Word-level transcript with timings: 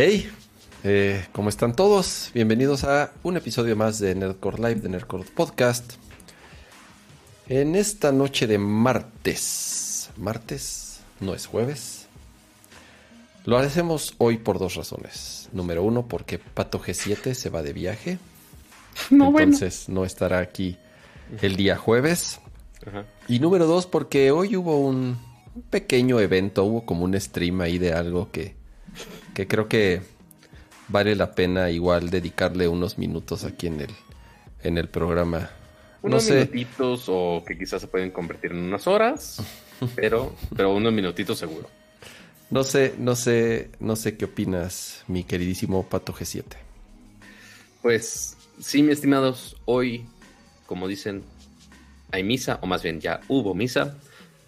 Hey, 0.00 0.30
eh, 0.84 1.26
¿cómo 1.32 1.48
están 1.48 1.74
todos? 1.74 2.30
Bienvenidos 2.32 2.84
a 2.84 3.10
un 3.24 3.36
episodio 3.36 3.74
más 3.74 3.98
de 3.98 4.14
Nerdcore 4.14 4.58
Live, 4.58 4.82
de 4.82 4.88
Nerdcore 4.90 5.24
Podcast. 5.24 5.94
En 7.48 7.74
esta 7.74 8.12
noche 8.12 8.46
de 8.46 8.58
martes, 8.58 10.10
martes 10.16 11.00
no 11.18 11.34
es 11.34 11.46
jueves, 11.46 12.06
lo 13.44 13.58
hacemos 13.58 14.14
hoy 14.18 14.36
por 14.36 14.60
dos 14.60 14.76
razones. 14.76 15.48
Número 15.52 15.82
uno, 15.82 16.06
porque 16.06 16.38
Pato 16.38 16.78
G7 16.78 17.34
se 17.34 17.50
va 17.50 17.62
de 17.62 17.72
viaje. 17.72 18.18
No, 19.10 19.36
entonces 19.40 19.88
no 19.88 20.04
estará 20.04 20.38
aquí 20.38 20.76
el 21.42 21.56
día 21.56 21.76
jueves. 21.76 22.38
Y 23.26 23.40
número 23.40 23.66
dos, 23.66 23.88
porque 23.88 24.30
hoy 24.30 24.54
hubo 24.54 24.78
un 24.78 25.18
pequeño 25.70 26.20
evento, 26.20 26.62
hubo 26.62 26.86
como 26.86 27.02
un 27.02 27.20
stream 27.20 27.62
ahí 27.62 27.78
de 27.78 27.94
algo 27.94 28.30
que, 28.30 28.57
que 29.34 29.46
creo 29.46 29.68
que 29.68 30.02
vale 30.88 31.14
la 31.14 31.34
pena 31.34 31.70
igual 31.70 32.10
dedicarle 32.10 32.68
unos 32.68 32.98
minutos 32.98 33.44
aquí 33.44 33.66
en 33.66 33.80
el, 33.80 33.90
en 34.62 34.78
el 34.78 34.88
programa. 34.88 35.50
Unos 36.02 36.30
minutitos 36.30 37.04
o 37.08 37.42
que 37.46 37.58
quizás 37.58 37.80
se 37.80 37.88
pueden 37.88 38.10
convertir 38.10 38.52
en 38.52 38.58
unas 38.58 38.86
horas, 38.86 39.42
pero, 39.94 40.34
pero 40.56 40.74
unos 40.74 40.92
minutitos 40.92 41.38
seguro. 41.38 41.68
No 42.50 42.64
sé, 42.64 42.94
no 42.98 43.14
sé, 43.14 43.70
no 43.78 43.94
sé 43.94 44.16
qué 44.16 44.24
opinas, 44.24 45.04
mi 45.06 45.22
queridísimo 45.22 45.86
Pato 45.86 46.14
G7. 46.14 46.44
Pues 47.82 48.36
sí, 48.58 48.82
mi 48.82 48.92
estimados, 48.92 49.56
hoy, 49.66 50.06
como 50.66 50.88
dicen, 50.88 51.22
hay 52.10 52.22
misa, 52.22 52.58
o 52.62 52.66
más 52.66 52.82
bien 52.82 53.00
ya 53.00 53.20
hubo 53.28 53.54
misa, 53.54 53.98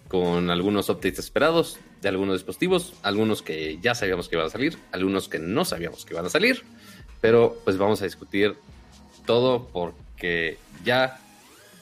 con 0.07 0.49
algunos 0.49 0.89
updates 0.89 1.19
esperados 1.19 1.77
de 2.01 2.09
algunos 2.09 2.35
dispositivos, 2.35 2.93
algunos 3.03 3.41
que 3.41 3.77
ya 3.81 3.95
sabíamos 3.95 4.27
que 4.27 4.35
iban 4.35 4.47
a 4.47 4.49
salir, 4.49 4.77
algunos 4.91 5.29
que 5.29 5.39
no 5.39 5.65
sabíamos 5.65 6.05
que 6.05 6.13
iban 6.13 6.25
a 6.25 6.29
salir, 6.29 6.63
pero 7.21 7.59
pues 7.63 7.77
vamos 7.77 8.01
a 8.01 8.05
discutir 8.05 8.55
todo 9.25 9.67
porque 9.67 10.57
ya 10.83 11.19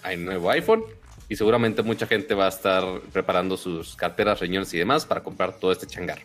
hay 0.04 0.18
nuevo 0.18 0.50
iPhone 0.52 0.84
y 1.30 1.36
seguramente 1.36 1.84
mucha 1.84 2.08
gente 2.08 2.34
va 2.34 2.46
a 2.46 2.50
estar 2.50 2.84
preparando 3.14 3.56
sus 3.56 3.96
carteras, 3.96 4.40
riñones 4.40 4.74
y 4.74 4.78
demás 4.78 5.06
para 5.06 5.24
comprar 5.24 5.58
todo 5.60 5.72
este 5.72 5.88
changar. 5.88 6.20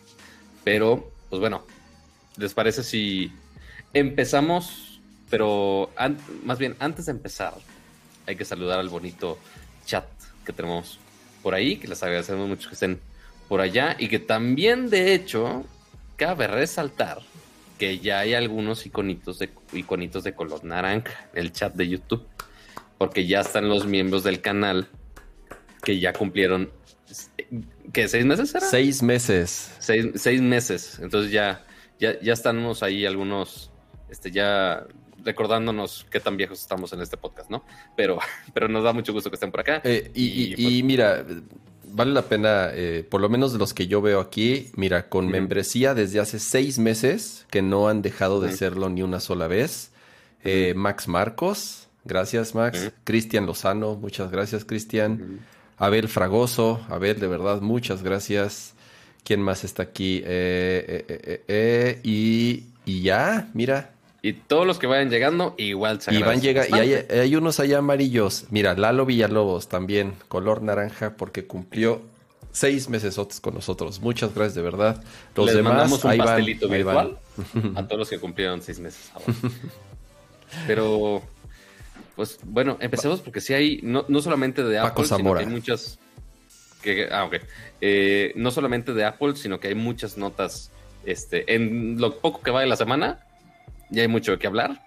Pero, 0.63 1.11
pues 1.29 1.39
bueno, 1.39 1.63
¿les 2.37 2.53
parece 2.53 2.83
si 2.83 3.31
empezamos? 3.93 4.99
Pero 5.29 5.91
más 6.43 6.57
bien, 6.59 6.75
antes 6.79 7.05
de 7.05 7.11
empezar, 7.11 7.53
hay 8.25 8.35
que 8.35 8.45
saludar 8.45 8.79
al 8.79 8.89
bonito 8.89 9.37
chat 9.85 10.05
que 10.45 10.53
tenemos 10.53 10.99
por 11.43 11.53
ahí, 11.53 11.77
que 11.77 11.87
les 11.87 12.01
agradecemos 12.01 12.47
mucho 12.47 12.67
que 12.67 12.73
estén 12.73 12.99
por 13.47 13.61
allá 13.61 13.95
y 13.99 14.07
que 14.07 14.19
también 14.19 14.89
de 14.89 15.13
hecho 15.13 15.65
cabe 16.15 16.47
resaltar 16.47 17.19
que 17.77 17.99
ya 17.99 18.19
hay 18.19 18.33
algunos 18.33 18.85
iconitos 18.85 19.39
de, 19.39 19.49
iconitos 19.73 20.23
de 20.23 20.33
color 20.33 20.63
naranja 20.63 21.29
en 21.33 21.39
el 21.39 21.51
chat 21.51 21.73
de 21.73 21.87
YouTube, 21.87 22.25
porque 22.97 23.27
ya 23.27 23.41
están 23.41 23.67
los 23.67 23.85
miembros 23.85 24.23
del 24.23 24.41
canal 24.41 24.87
que 25.83 25.99
ya 25.99 26.13
cumplieron, 26.13 26.71
¿qué? 27.91 28.07
¿Seis 28.07 28.25
meses 28.25 28.55
era? 28.55 28.65
Seis 28.65 29.03
meses. 29.03 29.71
Seis, 29.79 30.41
meses, 30.41 30.99
entonces 31.01 31.31
ya, 31.31 31.65
ya, 31.99 32.19
ya 32.21 32.33
estamos 32.33 32.81
ahí 32.81 33.05
algunos, 33.05 33.71
este, 34.09 34.31
ya 34.31 34.85
recordándonos 35.25 36.05
qué 36.09 36.19
tan 36.19 36.37
viejos 36.37 36.61
estamos 36.61 36.93
en 36.93 37.01
este 37.01 37.17
podcast, 37.17 37.49
¿no? 37.49 37.65
Pero, 37.97 38.19
pero 38.53 38.67
nos 38.69 38.83
da 38.83 38.93
mucho 38.93 39.11
gusto 39.11 39.29
que 39.29 39.35
estén 39.35 39.51
por 39.51 39.59
acá. 39.59 39.81
Eh, 39.83 40.11
y, 40.13 40.55
pues 40.55 40.83
mira, 40.83 41.25
vale 41.95 42.11
la 42.11 42.23
pena, 42.23 42.69
eh, 42.73 43.05
por 43.09 43.21
lo 43.21 43.29
menos 43.29 43.53
de 43.53 43.59
los 43.59 43.73
que 43.73 43.87
yo 43.87 44.01
veo 44.01 44.19
aquí, 44.19 44.69
mira, 44.75 45.07
con 45.09 45.27
membresía 45.27 45.93
desde 45.93 46.19
hace 46.19 46.39
seis 46.39 46.77
meses, 46.77 47.45
que 47.49 47.61
no 47.61 47.87
han 47.87 48.01
dejado 48.01 48.41
de 48.41 48.51
serlo 48.51 48.89
ni 48.89 49.01
una 49.01 49.19
sola 49.19 49.47
vez. 49.47 49.91
Eh, 50.43 50.73
Max 50.75 51.07
Marcos, 51.07 51.87
gracias 52.03 52.53
Max. 52.53 52.91
Cristian 53.05 53.45
Lozano, 53.45 53.95
muchas 53.95 54.29
gracias 54.29 54.65
Cristian. 54.65 55.39
Abel 55.77 56.07
Fragoso, 56.07 56.85
Abel, 56.89 57.19
de 57.19 57.27
verdad, 57.27 57.61
muchas 57.61 58.03
gracias. 58.03 58.73
¿Quién 59.23 59.41
más 59.41 59.63
está 59.63 59.83
aquí? 59.83 60.21
Eh, 60.25 61.99
y, 62.03 62.65
y 62.85 63.01
ya, 63.01 63.49
mira, 63.53 63.94
y 64.25 64.33
todos 64.33 64.65
los 64.65 64.79
que 64.79 64.87
vayan 64.87 65.11
llegando, 65.11 65.53
igual 65.59 66.01
se 66.01 66.11
Y 66.11 66.23
van 66.23 66.41
llega, 66.41 66.65
y 66.67 66.73
hay, 66.73 67.35
unos 67.35 67.59
allá 67.59 67.77
amarillos. 67.77 68.45
Mira, 68.49 68.73
Lalo 68.73 69.05
Villalobos 69.05 69.69
también, 69.69 70.15
color 70.29 70.63
naranja, 70.63 71.15
porque 71.15 71.45
cumplió 71.45 72.01
seis 72.51 72.89
meses 72.89 73.19
con 73.39 73.53
nosotros. 73.53 73.99
Muchas 73.99 74.33
gracias, 74.33 74.55
de 74.55 74.63
verdad. 74.63 75.03
Los 75.35 75.53
demás, 75.53 75.73
mandamos 75.73 76.03
un 76.03 76.17
pastelito 76.17 76.67
virtual 76.67 77.19
a 77.75 77.83
todos 77.85 77.99
los 77.99 78.09
que 78.09 78.17
cumplieron 78.17 78.63
seis 78.63 78.79
meses 78.79 79.11
Pero, 80.65 81.21
pues 82.15 82.39
bueno, 82.45 82.77
empecemos 82.79 83.21
porque 83.21 83.41
sí 83.41 83.53
hay, 83.53 83.79
no, 83.83 84.07
solamente 84.23 84.63
de 84.63 84.79
Apple, 84.79 85.05
sino 85.05 85.35
que 85.35 85.39
hay 85.41 85.45
muchas. 85.45 85.99
Que, 86.81 87.09
ah. 87.11 87.29
Eh, 87.79 88.33
no 88.35 88.49
solamente 88.49 88.95
de 88.95 89.05
Apple, 89.05 89.35
sino 89.35 89.59
que 89.59 89.67
hay 89.67 89.75
muchas 89.75 90.17
notas. 90.17 90.71
Este, 91.05 91.53
en 91.53 92.01
lo 92.01 92.17
poco 92.17 92.41
que 92.41 92.49
va 92.49 92.61
de 92.61 92.65
la 92.65 92.75
semana, 92.75 93.24
ya 93.89 94.01
hay 94.01 94.07
mucho 94.07 94.31
de 94.31 94.39
qué 94.39 94.47
hablar. 94.47 94.81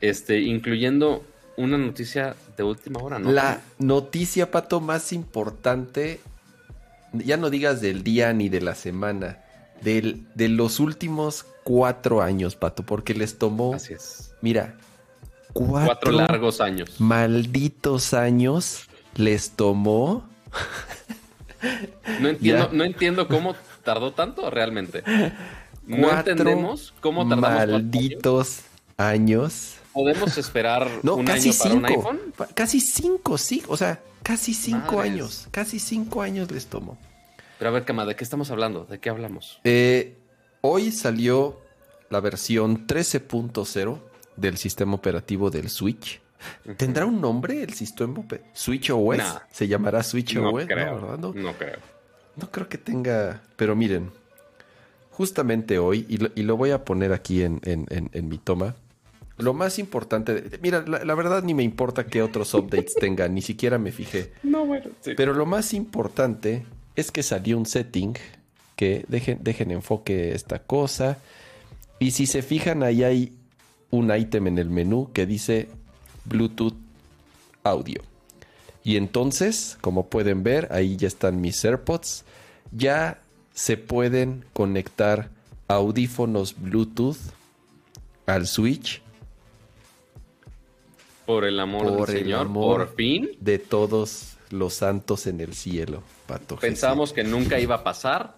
Este, 0.00 0.40
incluyendo 0.40 1.24
una 1.56 1.78
noticia 1.78 2.34
de 2.56 2.62
última 2.62 3.00
hora, 3.00 3.18
¿no? 3.18 3.30
La 3.30 3.60
noticia, 3.78 4.50
Pato, 4.50 4.80
más 4.80 5.12
importante, 5.12 6.20
ya 7.12 7.36
no 7.36 7.50
digas 7.50 7.80
del 7.80 8.02
día 8.02 8.32
ni 8.32 8.48
de 8.48 8.60
la 8.60 8.74
semana, 8.74 9.38
del, 9.80 10.26
de 10.34 10.48
los 10.48 10.80
últimos 10.80 11.44
cuatro 11.62 12.22
años, 12.22 12.56
Pato, 12.56 12.84
porque 12.84 13.14
les 13.14 13.38
tomó. 13.38 13.74
Así 13.74 13.94
es. 13.94 14.34
Mira, 14.40 14.76
cuatro, 15.52 16.12
largos 16.12 16.60
años. 16.60 17.00
Malditos 17.00 18.14
años 18.14 18.88
les 19.14 19.50
tomó. 19.50 20.28
No 22.20 22.28
entiendo, 22.30 22.70
no 22.72 22.84
entiendo 22.84 23.28
cómo 23.28 23.54
tardó 23.84 24.12
tanto 24.12 24.50
realmente. 24.50 25.02
No 26.00 26.10
entendemos 26.10 26.94
cómo 27.00 27.28
tardamos 27.28 27.68
malditos 27.68 28.62
años. 28.96 29.76
¿Podemos 29.92 30.38
esperar 30.38 30.88
un 31.02 31.24
casi 31.24 31.50
año 31.50 31.58
para 31.58 31.74
un 31.74 31.84
iPhone? 31.86 32.20
Casi 32.54 32.80
cinco, 32.80 33.38
sí. 33.38 33.62
O 33.68 33.76
sea, 33.76 34.00
casi 34.22 34.54
cinco 34.54 35.00
años. 35.00 35.48
Casi 35.50 35.78
cinco 35.78 36.22
años 36.22 36.50
les 36.50 36.66
tomó. 36.66 36.96
Pero 37.58 37.70
a 37.70 37.72
ver, 37.74 37.84
Cama, 37.84 38.04
¿de 38.06 38.16
qué 38.16 38.24
estamos 38.24 38.50
hablando? 38.50 38.84
¿De 38.84 38.98
qué 38.98 39.10
hablamos? 39.10 39.60
Eh, 39.64 40.16
hoy 40.62 40.90
salió 40.90 41.60
la 42.10 42.20
versión 42.20 42.86
13.0 42.86 43.98
del 44.36 44.56
sistema 44.56 44.94
operativo 44.94 45.50
del 45.50 45.68
Switch. 45.68 46.20
¿Tendrá 46.76 47.06
un 47.06 47.20
nombre 47.20 47.62
el 47.62 47.72
sistema 47.74 48.22
Switch 48.52 48.90
OS? 48.90 49.22
¿Se 49.52 49.68
llamará 49.68 50.02
Switch 50.02 50.36
OS? 50.36 50.66
No, 50.66 51.32
no 51.32 51.52
creo. 51.52 51.78
No 52.36 52.50
creo 52.50 52.68
que 52.68 52.78
tenga. 52.78 53.42
Pero 53.56 53.76
miren, 53.76 54.10
justamente 55.12 55.78
hoy, 55.78 56.06
y 56.08 56.42
lo, 56.42 56.56
voy 56.56 56.70
a 56.70 56.84
poner 56.84 57.12
aquí 57.12 57.42
en, 57.42 57.60
mi 58.28 58.38
toma, 58.38 58.74
lo 59.38 59.54
más 59.54 59.78
importante, 59.78 60.58
mira, 60.60 60.84
la, 60.86 61.14
verdad 61.14 61.42
ni 61.42 61.54
me 61.54 61.62
importa 61.62 62.06
qué 62.06 62.22
otros 62.22 62.52
updates 62.54 62.94
tenga, 62.94 63.28
ni 63.28 63.42
siquiera 63.42 63.78
me 63.78 63.92
fijé. 63.92 64.32
No, 64.42 64.66
bueno, 64.66 64.90
Pero 65.16 65.32
lo 65.32 65.46
más 65.46 65.74
importante 65.74 66.64
es 66.96 67.10
que 67.10 67.22
salió 67.22 67.56
un 67.56 67.66
setting 67.66 68.14
que 68.76 69.04
dejen, 69.08 69.38
dejen 69.42 69.70
enfoque 69.70 70.34
esta 70.34 70.60
cosa. 70.60 71.18
Y 71.98 72.12
si 72.12 72.26
se 72.26 72.42
fijan, 72.42 72.82
ahí 72.82 73.04
hay 73.04 73.32
un 73.90 74.14
ítem 74.14 74.46
en 74.48 74.58
el 74.58 74.70
menú 74.70 75.10
que 75.12 75.26
dice 75.26 75.68
Bluetooth 76.24 76.74
audio. 77.62 78.02
Y 78.84 78.96
entonces, 78.96 79.78
como 79.80 80.08
pueden 80.08 80.42
ver, 80.42 80.68
ahí 80.72 80.96
ya 80.96 81.06
están 81.06 81.40
mis 81.40 81.64
AirPods. 81.64 82.24
Ya 82.72 83.21
se 83.54 83.76
pueden 83.76 84.44
conectar 84.52 85.30
audífonos 85.68 86.54
Bluetooth 86.58 87.18
al 88.26 88.46
Switch. 88.46 89.02
Por 91.26 91.44
el 91.44 91.60
amor 91.60 92.06
del 92.06 92.18
Señor, 92.18 92.52
por 92.52 92.94
fin. 92.94 93.30
De 93.40 93.58
todos 93.58 94.36
los 94.50 94.74
santos 94.74 95.26
en 95.26 95.40
el 95.40 95.54
cielo, 95.54 96.02
Pato. 96.26 96.56
Pensamos 96.56 97.12
que 97.12 97.24
nunca 97.24 97.58
iba 97.60 97.76
a 97.76 97.84
pasar. 97.84 98.36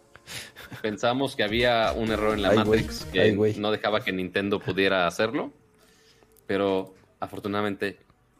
Pensamos 0.82 1.36
que 1.36 1.42
había 1.42 1.92
un 1.92 2.10
error 2.10 2.34
en 2.34 2.42
la 2.42 2.52
Matrix 2.52 3.04
que 3.06 3.32
no 3.58 3.70
dejaba 3.70 4.02
que 4.02 4.12
Nintendo 4.12 4.58
pudiera 4.58 5.06
hacerlo. 5.06 5.52
Pero 6.46 6.94
afortunadamente 7.20 7.98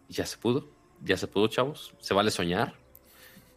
ya 0.08 0.26
se 0.26 0.36
pudo. 0.36 0.68
Ya 1.02 1.16
se 1.16 1.26
pudo, 1.26 1.48
chavos. 1.48 1.94
Se 2.00 2.14
vale 2.14 2.30
soñar. 2.30 2.74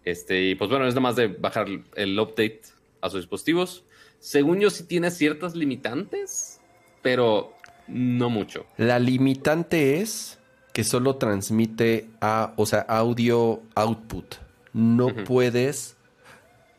Este, 0.04 0.42
y 0.42 0.56
pues 0.56 0.69
bueno, 0.69 0.88
es 0.88 0.94
nada 0.94 1.02
más 1.02 1.16
de 1.16 1.28
bajar 1.28 1.68
el 1.96 2.19
update 2.19 2.62
a 3.02 3.10
sus 3.10 3.22
dispositivos. 3.22 3.84
Según 4.20 4.60
yo, 4.60 4.70
sí 4.70 4.84
tiene 4.84 5.12
ciertas 5.12 5.56
limitantes, 5.56 6.60
pero 7.02 7.54
no 7.88 8.30
mucho. 8.30 8.66
La 8.78 9.00
limitante 9.00 10.02
es 10.02 10.40
que 10.74 10.84
solo 10.84 11.16
transmite 11.16 12.10
a, 12.22 12.54
o 12.56 12.66
sea, 12.66 12.82
audio 12.82 13.62
output. 13.76 14.36
No 14.74 15.08
puedes. 15.26 15.96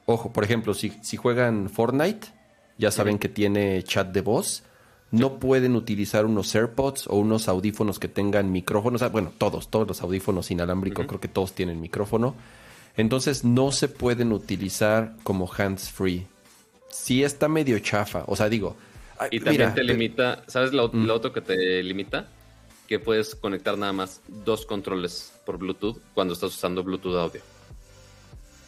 Ojo, 0.07 0.33
por 0.33 0.45
ejemplo, 0.45 0.73
si, 0.75 0.91
si 1.03 1.17
juegan 1.17 1.69
Fortnite, 1.69 2.29
ya 2.79 2.91
saben 2.91 3.19
que 3.19 3.29
tiene 3.29 3.83
chat 3.83 4.09
de 4.13 4.21
voz. 4.21 4.63
No 5.11 5.39
pueden 5.39 5.75
utilizar 5.75 6.27
unos 6.27 6.55
AirPods 6.55 7.07
o 7.09 7.17
unos 7.17 7.49
audífonos 7.49 7.99
que 7.99 8.09
tengan 8.09 8.53
micrófonos. 8.53 9.03
Ah, 9.03 9.09
bueno, 9.09 9.33
todos, 9.37 9.69
todos 9.69 9.89
los 9.89 10.03
audífonos 10.03 10.51
inalámbricos, 10.51 11.07
creo 11.07 11.21
que 11.21 11.29
todos 11.29 11.55
tienen 11.55 11.81
micrófono. 11.81 12.37
Entonces 12.99 13.45
no 13.45 13.71
se 13.71 13.89
pueden 13.89 14.33
utilizar 14.33 15.15
como 15.23 15.51
hands 15.57 15.89
free. 15.89 16.27
Sí 16.91 17.23
está 17.23 17.49
medio 17.49 17.79
chafa. 17.79 18.25
O 18.27 18.35
sea, 18.35 18.49
digo. 18.49 18.77
Y 19.31 19.41
también 19.41 19.73
te 19.73 19.85
limita. 19.85 20.43
¿Sabes 20.49 20.73
lo, 20.73 20.89
lo 20.93 21.15
otro 21.15 21.33
que 21.33 21.41
te 21.41 21.83
limita? 21.83 22.29
Que 22.89 22.99
puedes 22.99 23.37
conectar 23.37 23.79
nada 23.79 23.93
más 23.93 24.21
dos 24.27 24.67
controles 24.67 25.33
por 25.47 25.59
Bluetooth 25.59 25.99
cuando 26.13 26.35
estás 26.35 26.51
usando 26.51 26.83
Bluetooth 26.83 27.15
audio. 27.15 27.41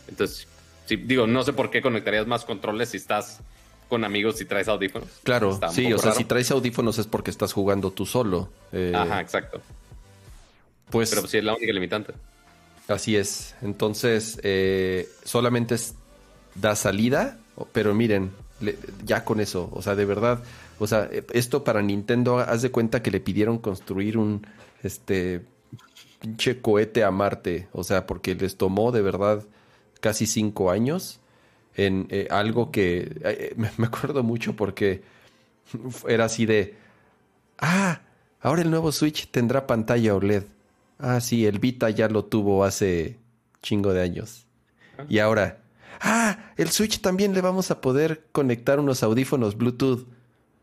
Entonces, 0.06 0.46
sí, 0.86 0.94
digo, 0.94 1.26
no 1.26 1.42
sé 1.42 1.52
por 1.52 1.70
qué 1.70 1.82
conectarías 1.82 2.28
más 2.28 2.44
controles 2.44 2.90
si 2.90 2.98
estás 2.98 3.40
con 3.88 4.04
amigos 4.04 4.40
y 4.40 4.44
traes 4.44 4.68
audífonos. 4.68 5.08
Claro, 5.24 5.58
sí, 5.72 5.92
o 5.92 5.98
sea, 5.98 6.12
si 6.12 6.24
traes 6.24 6.52
audífonos 6.52 6.98
es 6.98 7.08
porque 7.08 7.32
estás 7.32 7.52
jugando 7.52 7.90
tú 7.90 8.06
solo. 8.06 8.48
Eh, 8.70 8.92
Ajá, 8.94 9.20
exacto. 9.20 9.60
Pues, 10.88 11.10
Pero 11.10 11.26
sí 11.26 11.38
es 11.38 11.44
la 11.44 11.54
única 11.54 11.72
limitante. 11.72 12.14
Así 12.90 13.16
es. 13.16 13.54
Entonces, 13.62 14.40
eh, 14.42 15.08
solamente 15.22 15.76
da 16.56 16.74
salida, 16.74 17.38
pero 17.72 17.94
miren, 17.94 18.32
ya 19.04 19.24
con 19.24 19.38
eso, 19.38 19.70
o 19.72 19.80
sea, 19.80 19.94
de 19.94 20.04
verdad, 20.04 20.42
o 20.80 20.88
sea, 20.88 21.08
esto 21.32 21.62
para 21.62 21.82
Nintendo, 21.82 22.38
haz 22.38 22.62
de 22.62 22.72
cuenta 22.72 23.00
que 23.00 23.12
le 23.12 23.20
pidieron 23.20 23.58
construir 23.58 24.18
un, 24.18 24.44
este, 24.82 25.42
pinche 26.20 26.60
cohete 26.60 27.04
a 27.04 27.12
Marte, 27.12 27.68
o 27.72 27.84
sea, 27.84 28.06
porque 28.06 28.34
les 28.34 28.56
tomó 28.56 28.90
de 28.90 29.02
verdad 29.02 29.44
casi 30.00 30.26
cinco 30.26 30.72
años 30.72 31.20
en 31.76 32.08
eh, 32.10 32.26
algo 32.30 32.72
que 32.72 33.16
eh, 33.22 33.54
me 33.56 33.86
acuerdo 33.86 34.24
mucho 34.24 34.56
porque 34.56 35.02
era 36.08 36.24
así 36.24 36.44
de, 36.44 36.74
ah, 37.58 38.00
ahora 38.40 38.62
el 38.62 38.70
nuevo 38.70 38.90
Switch 38.90 39.30
tendrá 39.30 39.68
pantalla 39.68 40.16
OLED. 40.16 40.44
Ah, 41.00 41.20
sí, 41.20 41.46
el 41.46 41.58
Vita 41.58 41.90
ya 41.90 42.08
lo 42.08 42.24
tuvo 42.24 42.64
hace 42.64 43.18
chingo 43.62 43.92
de 43.92 44.02
años. 44.02 44.46
Y 45.08 45.18
ahora, 45.18 45.62
ah, 46.00 46.52
el 46.56 46.70
Switch 46.70 47.00
también 47.00 47.32
le 47.32 47.40
vamos 47.40 47.70
a 47.70 47.80
poder 47.80 48.26
conectar 48.32 48.78
unos 48.78 49.02
audífonos 49.02 49.56
Bluetooth. 49.56 50.06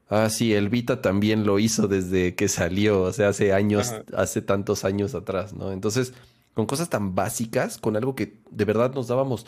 Ah, 0.10 0.30
sí, 0.30 0.54
el 0.54 0.70
Vita 0.70 1.02
también 1.02 1.46
lo 1.46 1.60
hizo 1.60 1.88
desde 1.88 2.36
que 2.36 2.48
salió, 2.48 3.02
o 3.02 3.14
sea, 3.14 3.30
hace 3.30 3.54
años, 3.54 3.94
hace 4.16 4.42
tantos 4.42 4.86
años 4.86 5.16
atrás, 5.16 5.54
¿no? 5.54 5.72
Entonces, 5.72 6.14
con 6.54 6.66
cosas 6.66 6.90
tan 6.90 7.16
básicas, 7.16 7.78
con 7.78 7.96
algo 7.96 8.16
que 8.16 8.40
de 8.50 8.66
verdad 8.66 8.94
nos 8.94 9.08
dábamos 9.08 9.46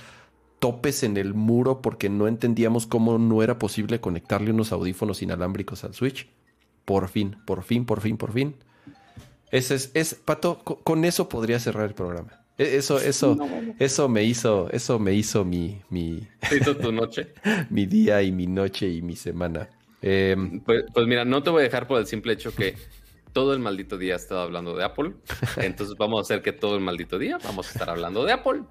topes 0.59 1.03
en 1.03 1.17
el 1.17 1.33
muro 1.33 1.81
porque 1.81 2.09
no 2.09 2.27
entendíamos 2.27 2.85
cómo 2.85 3.17
no 3.17 3.41
era 3.41 3.57
posible 3.57 4.01
conectarle 4.01 4.51
unos 4.51 4.71
audífonos 4.71 5.21
inalámbricos 5.21 5.83
al 5.83 5.93
Switch. 5.93 6.27
Por 6.83 7.07
fin, 7.07 7.37
por 7.45 7.63
fin, 7.63 7.85
por 7.85 8.01
fin, 8.01 8.17
por 8.17 8.33
fin. 8.33 8.55
Ese 9.51 9.75
es, 9.75 9.91
es 9.93 10.13
Pato, 10.15 10.59
con 10.59 11.05
eso 11.05 11.29
podría 11.29 11.59
cerrar 11.59 11.87
el 11.87 11.95
programa. 11.95 12.45
E, 12.57 12.77
eso, 12.77 12.99
eso, 12.99 13.37
eso 13.79 14.09
me 14.09 14.23
hizo, 14.23 14.69
eso 14.71 14.99
me 14.99 15.13
hizo 15.13 15.45
mi, 15.45 15.81
mi, 15.89 16.27
hizo 16.55 16.75
tu 16.75 16.91
noche, 16.91 17.33
mi 17.69 17.85
día 17.85 18.21
y 18.21 18.31
mi 18.31 18.47
noche 18.47 18.87
y 18.87 19.01
mi 19.01 19.15
semana. 19.15 19.69
Em, 20.01 20.59
pues, 20.61 20.83
pues, 20.93 21.07
mira, 21.07 21.25
no 21.25 21.41
te 21.41 21.49
voy 21.49 21.61
a 21.61 21.63
dejar 21.63 21.87
por 21.87 21.99
el 21.99 22.05
simple 22.05 22.33
hecho 22.33 22.53
que 22.53 22.75
todo 23.33 23.53
el 23.53 23.59
maldito 23.59 23.97
día 23.97 24.13
he 24.13 24.17
estado 24.17 24.41
hablando 24.41 24.75
de 24.75 24.83
Apple. 24.83 25.13
Entonces 25.57 25.95
vamos 25.97 26.19
a 26.19 26.21
hacer 26.21 26.41
que 26.41 26.51
todo 26.51 26.75
el 26.75 26.81
maldito 26.81 27.17
día 27.17 27.37
vamos 27.43 27.67
a 27.69 27.71
estar 27.71 27.89
hablando 27.89 28.25
de 28.25 28.33
Apple. 28.33 28.63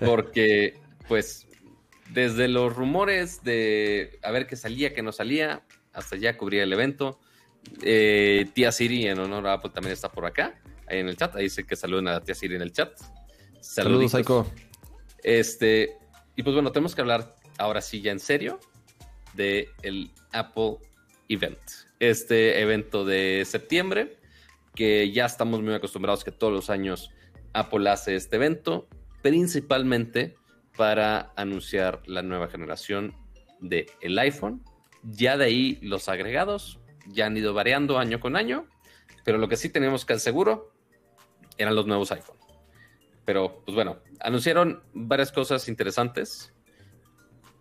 Porque, 0.00 0.78
pues, 1.06 1.46
desde 2.10 2.48
los 2.48 2.74
rumores 2.74 3.42
de 3.42 4.18
a 4.22 4.30
ver 4.30 4.46
qué 4.46 4.56
salía, 4.56 4.94
qué 4.94 5.02
no 5.02 5.12
salía, 5.12 5.62
hasta 5.92 6.16
ya 6.16 6.36
cubría 6.36 6.62
el 6.62 6.72
evento. 6.72 7.18
Eh, 7.82 8.46
tía 8.54 8.72
Siri, 8.72 9.06
en 9.06 9.18
honor 9.18 9.46
a 9.46 9.54
Apple, 9.54 9.70
también 9.74 9.92
está 9.92 10.10
por 10.10 10.26
acá, 10.26 10.60
ahí 10.86 10.98
en 10.98 11.08
el 11.08 11.16
chat. 11.16 11.34
Ahí 11.36 11.44
dice 11.44 11.64
que 11.64 11.76
saluden 11.76 12.08
a 12.08 12.20
tía 12.20 12.34
Siri 12.34 12.56
en 12.56 12.62
el 12.62 12.72
chat. 12.72 12.92
Saludos, 13.60 14.12
Saiko. 14.12 14.46
Este, 15.22 15.96
y 16.36 16.42
pues 16.42 16.54
bueno, 16.54 16.72
tenemos 16.72 16.94
que 16.94 17.00
hablar 17.00 17.34
ahora 17.58 17.80
sí 17.80 18.00
ya 18.00 18.12
en 18.12 18.20
serio 18.20 18.60
de 19.34 19.68
el 19.82 20.10
Apple 20.32 20.78
Event 21.28 21.58
este 22.00 22.60
evento 22.60 23.04
de 23.04 23.44
septiembre, 23.44 24.16
que 24.74 25.10
ya 25.10 25.26
estamos 25.26 25.62
muy 25.62 25.74
acostumbrados 25.74 26.24
que 26.24 26.30
todos 26.30 26.52
los 26.52 26.70
años 26.70 27.10
Apple 27.52 27.88
hace 27.90 28.14
este 28.14 28.36
evento, 28.36 28.88
principalmente 29.22 30.36
para 30.76 31.32
anunciar 31.36 32.02
la 32.06 32.22
nueva 32.22 32.48
generación 32.48 33.14
de 33.60 33.86
el 34.00 34.18
iPhone. 34.18 34.62
Ya 35.02 35.36
de 35.36 35.46
ahí 35.46 35.78
los 35.82 36.08
agregados 36.08 36.77
ya 37.08 37.26
han 37.26 37.36
ido 37.36 37.54
variando 37.54 37.98
año 37.98 38.20
con 38.20 38.36
año, 38.36 38.66
pero 39.24 39.38
lo 39.38 39.48
que 39.48 39.56
sí 39.56 39.68
tenemos 39.68 40.04
que 40.04 40.18
seguro 40.18 40.72
eran 41.56 41.74
los 41.74 41.86
nuevos 41.86 42.12
iPhone. 42.12 42.36
Pero 43.24 43.62
pues 43.64 43.74
bueno, 43.74 43.98
anunciaron 44.20 44.82
varias 44.94 45.32
cosas 45.32 45.68
interesantes. 45.68 46.54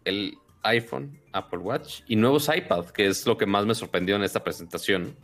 El 0.05 0.37
iPhone, 0.63 1.19
Apple 1.33 1.59
Watch 1.59 2.01
y 2.07 2.15
nuevos 2.15 2.49
iPad, 2.53 2.85
que 2.91 3.07
es 3.07 3.25
lo 3.25 3.37
que 3.37 3.45
más 3.45 3.65
me 3.65 3.75
sorprendió 3.75 4.15
en 4.15 4.23
esta 4.23 4.43
presentación, 4.43 5.17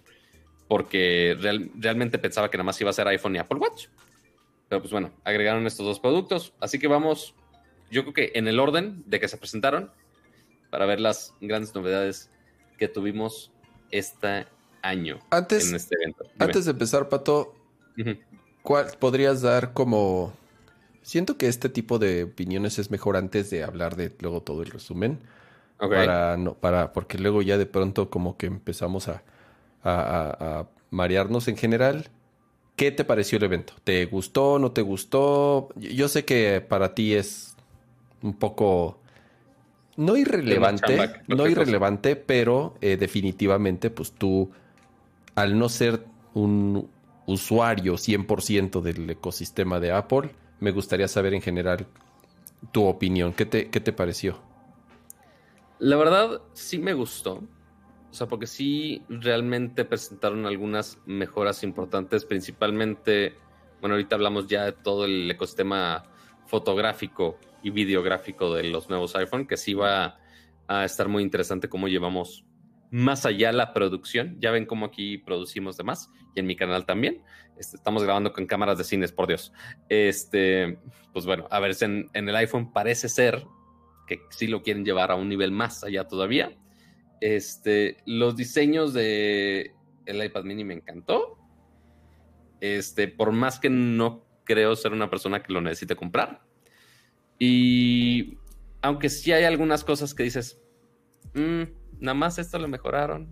porque 0.68 1.38
realmente 1.76 2.18
pensaba 2.18 2.50
que 2.50 2.58
nada 2.58 2.66
más 2.66 2.82
iba 2.82 2.90
a 2.90 2.94
ser 2.94 3.08
iPhone 3.08 3.36
y 3.36 3.40
Apple 3.40 3.60
Watch. 3.60 3.88
Pero 4.68 4.82
pues 4.82 4.92
bueno, 4.92 5.12
agregaron 5.24 5.68
estos 5.68 5.86
dos 5.86 6.00
productos, 6.00 6.54
así 6.60 6.80
que 6.80 6.88
vamos, 6.88 7.36
yo 7.92 8.02
creo 8.02 8.14
que 8.14 8.32
en 8.36 8.48
el 8.48 8.60
orden 8.60 9.04
de 9.06 9.20
que 9.20 9.28
se 9.28 9.38
presentaron, 9.38 9.92
para 10.70 10.86
ver 10.86 11.00
las 11.00 11.36
grandes 11.40 11.76
novedades 11.76 12.32
que 12.78 12.88
tuvimos 12.88 13.53
este 14.00 14.46
año 14.82 15.20
antes, 15.30 15.70
en 15.70 15.76
este 15.76 15.96
evento. 15.96 16.26
Antes 16.40 16.66
de 16.66 16.72
empezar, 16.72 17.10
Pato, 17.10 17.56
¿cuál 18.62 18.88
podrías 19.00 19.42
dar 19.42 19.74
como 19.74 20.34
Siento 21.04 21.38
que 21.38 21.50
este 21.50 21.68
tipo 21.68 22.00
de 22.00 22.24
opiniones 22.24 22.80
es 22.80 22.90
mejor 22.90 23.18
antes 23.18 23.50
de 23.50 23.64
hablar 23.64 23.98
de 23.98 24.16
luego 24.20 24.42
todo 24.42 24.64
el 24.64 24.70
resumen. 24.70 25.20
Para, 25.78 26.38
no, 26.38 26.54
para, 26.54 26.94
porque 26.94 27.18
luego 27.18 27.42
ya 27.42 27.58
de 27.58 27.66
pronto 27.66 28.10
como 28.10 28.38
que 28.38 28.46
empezamos 28.46 29.10
a, 29.10 29.22
a, 29.84 30.66
marearnos 30.92 31.50
en 31.50 31.58
general. 31.58 32.10
¿Qué 32.78 32.92
te 32.92 33.04
pareció 33.04 33.38
el 33.38 33.44
evento? 33.44 33.74
¿Te 33.84 34.06
gustó? 34.06 34.60
¿No 34.60 34.72
te 34.72 34.82
gustó? 34.82 35.70
Yo 35.76 36.08
sé 36.08 36.24
que 36.24 36.62
para 36.62 36.96
ti 36.96 37.16
es 37.16 37.56
un 38.22 38.34
poco 38.34 38.98
no 39.98 40.18
irrelevante, 40.18 41.22
no 41.28 41.48
irrelevante, 41.48 42.16
pero 42.16 42.76
eh, 42.82 42.98
definitivamente, 42.98 43.90
pues 43.90 44.12
tú, 44.12 44.52
al 45.36 45.58
no 45.58 45.70
ser 45.70 46.06
un 46.34 46.90
usuario 47.26 47.94
100% 47.94 48.82
del 48.82 49.10
ecosistema 49.10 49.80
de 49.80 49.92
Apple, 49.92 50.32
me 50.60 50.72
gustaría 50.72 51.08
saber 51.08 51.34
en 51.34 51.42
general 51.42 51.86
tu 52.72 52.86
opinión. 52.86 53.34
¿Qué 53.34 53.46
te, 53.46 53.70
qué 53.70 53.80
te 53.80 53.94
pareció? 53.94 54.40
La 55.80 55.96
verdad, 55.98 56.42
sí 56.54 56.80
me 56.80 56.94
gustó. 56.94 57.44
O 58.10 58.16
sea, 58.16 58.28
porque 58.28 58.46
sí 58.46 59.04
realmente 59.10 59.86
presentaron 59.86 60.46
algunas 60.46 61.00
mejoras 61.06 61.64
importantes, 61.64 62.26
principalmente, 62.26 63.36
bueno, 63.82 63.96
ahorita 63.96 64.16
hablamos 64.16 64.48
ya 64.48 64.66
de 64.66 64.72
todo 64.72 65.06
el 65.06 65.30
ecosistema 65.32 66.04
fotográfico 66.46 67.40
y 67.64 67.70
videográfico 67.70 68.54
de 68.54 68.64
los 68.66 68.90
nuevos 68.90 69.16
iPhone, 69.16 69.48
que 69.48 69.58
sí 69.58 69.74
va 69.74 70.20
a 70.68 70.86
estar 70.86 71.08
muy 71.08 71.24
interesante 71.24 71.70
cómo 71.70 71.88
llevamos 71.88 72.46
más 72.92 73.26
allá 73.26 73.52
la 73.52 73.74
producción. 73.74 74.38
Ya 74.40 74.52
ven 74.52 74.66
cómo 74.66 74.86
aquí 74.86 75.18
producimos 75.18 75.78
de 75.78 75.84
más 75.84 76.12
y 76.36 76.40
en 76.40 76.46
mi 76.46 76.56
canal 76.56 76.86
también. 76.86 77.24
Este, 77.58 77.78
estamos 77.78 78.04
grabando 78.04 78.34
con 78.34 78.46
cámaras 78.46 78.78
de 78.78 78.84
cines, 78.84 79.12
por 79.12 79.28
Dios. 79.28 79.52
Este, 79.90 80.78
pues 81.12 81.26
bueno, 81.26 81.48
a 81.50 81.60
ver, 81.60 81.76
en, 81.82 82.10
en 82.14 82.30
el 82.30 82.36
iPhone 82.36 82.72
parece 82.72 83.10
ser 83.10 83.44
que 84.08 84.22
sí 84.30 84.48
lo 84.48 84.62
quieren 84.62 84.86
llevar 84.86 85.12
a 85.12 85.16
un 85.16 85.30
nivel 85.30 85.52
más 85.52 85.84
allá 85.84 86.08
todavía. 86.08 86.56
Este, 87.22 87.98
los 88.06 88.36
diseños 88.36 88.94
de 88.94 89.74
el 90.06 90.24
iPad 90.24 90.44
mini 90.44 90.64
me 90.64 90.74
encantó. 90.74 91.38
Este, 92.60 93.08
por 93.08 93.32
más 93.32 93.60
que 93.60 93.70
no 93.70 94.26
creo 94.44 94.76
ser 94.76 94.92
una 94.94 95.10
persona 95.10 95.42
que 95.42 95.54
lo 95.54 95.62
necesite 95.62 95.96
comprar. 95.96 96.42
Y 97.46 98.38
aunque 98.82 99.10
sí 99.10 99.34
hay 99.34 99.44
algunas 99.44 99.84
cosas 99.84 100.14
que 100.14 100.24
dices, 100.24 100.62
mmm, 101.34 101.64
nada 102.00 102.14
más 102.14 102.40
esto 102.40 102.58
lo 102.58 102.70
mejoraron. 102.70 103.28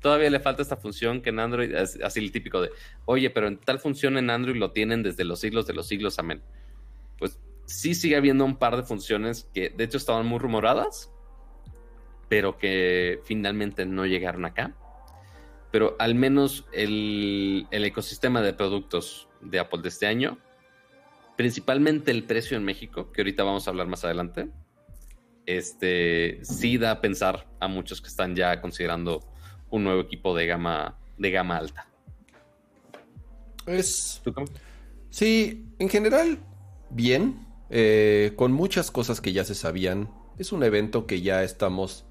Todavía 0.00 0.30
le 0.30 0.38
falta 0.38 0.62
esta 0.62 0.76
función 0.76 1.20
que 1.20 1.30
en 1.30 1.40
Android 1.40 1.74
es 1.74 1.98
así 2.00 2.20
el 2.20 2.30
típico 2.30 2.62
de, 2.62 2.70
oye, 3.06 3.28
pero 3.28 3.48
en 3.48 3.58
tal 3.58 3.80
función 3.80 4.16
en 4.18 4.30
Android 4.30 4.54
lo 4.54 4.70
tienen 4.70 5.02
desde 5.02 5.24
los 5.24 5.40
siglos 5.40 5.66
de 5.66 5.74
los 5.74 5.88
siglos, 5.88 6.20
amén. 6.20 6.42
Pues 7.18 7.40
sí 7.66 7.96
sigue 7.96 8.14
habiendo 8.14 8.44
un 8.44 8.56
par 8.56 8.76
de 8.76 8.84
funciones 8.84 9.50
que 9.52 9.70
de 9.70 9.82
hecho 9.82 9.96
estaban 9.96 10.26
muy 10.26 10.38
rumoradas, 10.38 11.10
pero 12.28 12.56
que 12.56 13.18
finalmente 13.24 13.84
no 13.84 14.06
llegaron 14.06 14.44
acá. 14.44 14.76
Pero 15.72 15.96
al 15.98 16.14
menos 16.14 16.66
el, 16.72 17.66
el 17.72 17.84
ecosistema 17.84 18.42
de 18.42 18.54
productos 18.54 19.28
de 19.40 19.58
Apple 19.58 19.82
de 19.82 19.88
este 19.88 20.06
año, 20.06 20.38
principalmente 21.40 22.10
el 22.10 22.24
precio 22.24 22.58
en 22.58 22.64
México, 22.66 23.10
que 23.12 23.22
ahorita 23.22 23.44
vamos 23.44 23.66
a 23.66 23.70
hablar 23.70 23.86
más 23.86 24.04
adelante, 24.04 24.50
este 25.46 26.38
sí 26.42 26.76
da 26.76 26.90
a 26.90 27.00
pensar 27.00 27.48
a 27.60 27.66
muchos 27.66 28.02
que 28.02 28.08
están 28.08 28.36
ya 28.36 28.60
considerando 28.60 29.26
un 29.70 29.84
nuevo 29.84 30.02
equipo 30.02 30.36
de 30.36 30.46
gama, 30.46 30.98
de 31.16 31.30
gama 31.30 31.56
alta. 31.56 31.88
Es. 33.64 34.20
Sí, 35.08 35.64
en 35.78 35.88
general, 35.88 36.40
bien. 36.90 37.46
Eh, 37.70 38.34
con 38.36 38.52
muchas 38.52 38.90
cosas 38.90 39.22
que 39.22 39.32
ya 39.32 39.44
se 39.44 39.54
sabían. 39.54 40.10
Es 40.36 40.52
un 40.52 40.62
evento 40.62 41.06
que 41.06 41.22
ya 41.22 41.42
estamos 41.42 42.04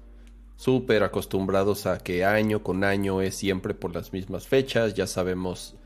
súper 0.56 1.04
acostumbrados 1.04 1.86
a 1.86 1.98
que 1.98 2.24
año 2.24 2.64
con 2.64 2.82
año 2.82 3.22
es 3.22 3.36
siempre 3.36 3.74
por 3.74 3.94
las 3.94 4.12
mismas 4.12 4.48
fechas. 4.48 4.94
Ya 4.94 5.06
sabemos 5.06 5.76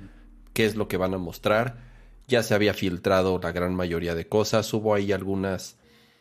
qué 0.54 0.64
es 0.64 0.76
lo 0.76 0.88
que 0.88 0.96
van 0.96 1.12
a 1.12 1.18
mostrar. 1.18 1.92
Ya 2.26 2.42
se 2.42 2.54
había 2.54 2.74
filtrado 2.74 3.38
la 3.42 3.52
gran 3.52 3.74
mayoría 3.74 4.14
de 4.14 4.26
cosas. 4.26 4.72
Hubo 4.72 4.94
ahí 4.94 5.12
algunas 5.12 5.76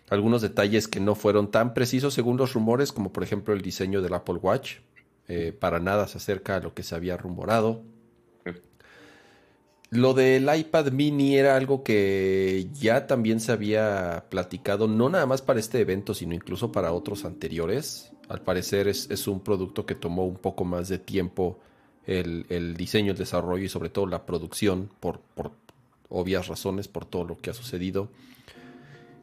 algunos 0.10 0.42
detalles 0.42 0.88
que 0.88 1.00
no 1.00 1.16
fueron 1.16 1.50
tan 1.50 1.74
precisos 1.74 2.14
según 2.14 2.38
los 2.38 2.54
rumores, 2.54 2.92
como 2.92 3.12
por 3.12 3.24
ejemplo 3.24 3.54
el 3.54 3.62
diseño 3.62 4.02
del 4.02 4.14
Apple 4.14 4.36
Watch. 4.36 4.76
Eh, 5.28 5.56
para 5.58 5.80
nada 5.80 6.08
se 6.08 6.18
acerca 6.18 6.58
a 6.58 6.60
lo 6.60 6.74
que 6.74 6.84
se 6.84 6.96
había 6.96 7.18
rumorado. 7.18 7.82
Lo 9.90 10.16
del 10.16 10.50
iPad 10.54 10.92
mini 10.92 11.38
era 11.38 11.56
algo 11.56 11.84
que 11.84 12.68
ya 12.74 13.06
también 13.06 13.40
se 13.40 13.52
había 13.52 14.26
platicado, 14.30 14.88
no 14.88 15.08
nada 15.08 15.28
más 15.28 15.44
para 15.44 15.60
este 15.60 15.80
evento, 15.82 16.16
sino 16.16 16.34
incluso 16.34 16.72
para 16.72 16.94
otros 16.94 17.26
anteriores. 17.26 18.12
Al 18.28 18.42
parecer 18.42 18.88
es, 18.88 19.28
un 19.28 19.42
producto 19.42 19.86
que 19.86 19.94
tomó 19.94 20.26
un 20.26 20.38
poco 20.38 20.66
más 20.66 20.90
de 20.90 20.98
tiempo 20.98 21.60
el, 22.08 22.76
diseño, 22.76 23.12
el 23.12 23.18
desarrollo 23.20 23.66
y 23.66 23.70
sobre 23.70 23.90
todo 23.90 24.08
la 24.08 24.26
producción 24.26 24.90
por, 25.00 25.20
por 25.36 25.52
obvias 26.14 26.48
razones, 26.48 26.88
por 26.88 27.06
todo 27.06 27.26
lo 27.26 27.38
que 27.38 27.50
ha 27.50 27.54
sucedido. 27.54 28.10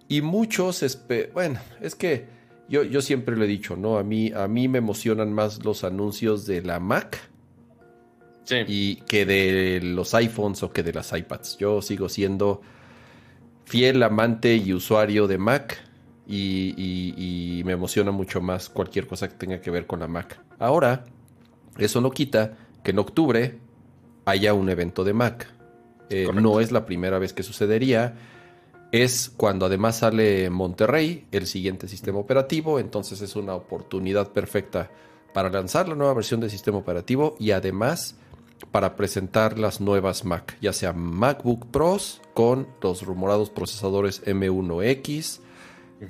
Y 0.09 0.23
muchos, 0.23 0.85
bueno, 1.32 1.61
es 1.80 1.94
que 1.94 2.26
yo, 2.68 2.82
yo 2.82 3.00
siempre 3.00 3.37
lo 3.37 3.44
he 3.44 3.49
dicho, 3.49 3.76
¿no? 3.76 3.97
A 3.97 4.02
mí, 4.02 4.32
a 4.32 4.49
mí 4.49 4.68
me 4.68 4.78
emocionan 4.78 5.32
más 5.32 5.64
los 5.64 5.85
anuncios 5.85 6.47
de 6.47 6.62
la 6.62 6.80
Mac 6.80 7.30
y 8.66 8.97
que 8.97 9.25
de 9.25 9.80
los 9.82 10.12
iPhones 10.14 10.62
o 10.64 10.73
que 10.73 10.82
de 10.82 10.92
las 10.92 11.12
iPads. 11.16 11.59
Yo 11.59 11.80
sigo 11.80 12.09
siendo 12.09 12.61
fiel 13.64 14.02
amante 14.02 14.56
y 14.56 14.73
usuario 14.73 15.28
de 15.28 15.38
Mac 15.38 15.78
y, 16.26 16.75
y, 16.76 17.62
me 17.64 17.73
emociona 17.73 18.11
mucho 18.11 18.40
más 18.40 18.68
cualquier 18.68 19.06
cosa 19.06 19.28
que 19.28 19.35
tenga 19.35 19.61
que 19.61 19.70
ver 19.70 19.87
con 19.87 20.00
la 20.00 20.09
Mac. 20.09 20.40
Ahora, 20.59 21.04
eso 21.78 22.00
no 22.00 22.11
quita 22.11 22.56
que 22.82 22.90
en 22.90 22.99
octubre 22.99 23.59
haya 24.25 24.54
un 24.54 24.68
evento 24.68 25.04
de 25.04 25.12
Mac. 25.12 25.60
Eh, 26.11 26.29
no 26.35 26.61
es 26.61 26.73
la 26.73 26.85
primera 26.85 27.19
vez 27.19 27.33
que 27.33 27.43
sucedería 27.43 28.14
es 28.93 29.31
cuando 29.37 29.67
además 29.67 29.99
sale 29.99 30.50
Monterrey, 30.50 31.26
el 31.31 31.47
siguiente 31.47 31.87
sistema 31.87 32.19
operativo, 32.19 32.79
entonces 32.79 33.21
es 33.21 33.37
una 33.37 33.55
oportunidad 33.55 34.33
perfecta 34.33 34.90
para 35.33 35.49
lanzar 35.49 35.88
la 35.88 35.95
nueva 35.95 36.14
versión 36.14 36.40
del 36.40 36.50
sistema 36.50 36.79
operativo 36.79 37.37
y 37.38 37.52
además 37.52 38.17
para 38.73 38.97
presentar 38.97 39.59
las 39.59 39.81
nuevas 39.81 40.25
Mac, 40.25 40.57
ya 40.61 40.73
sea 40.73 40.93
MacBook 40.93 41.67
Pros 41.67 42.21
con 42.35 42.67
los 42.83 43.02
rumorados 43.02 43.50
procesadores 43.50 44.25
M1X, 44.26 45.40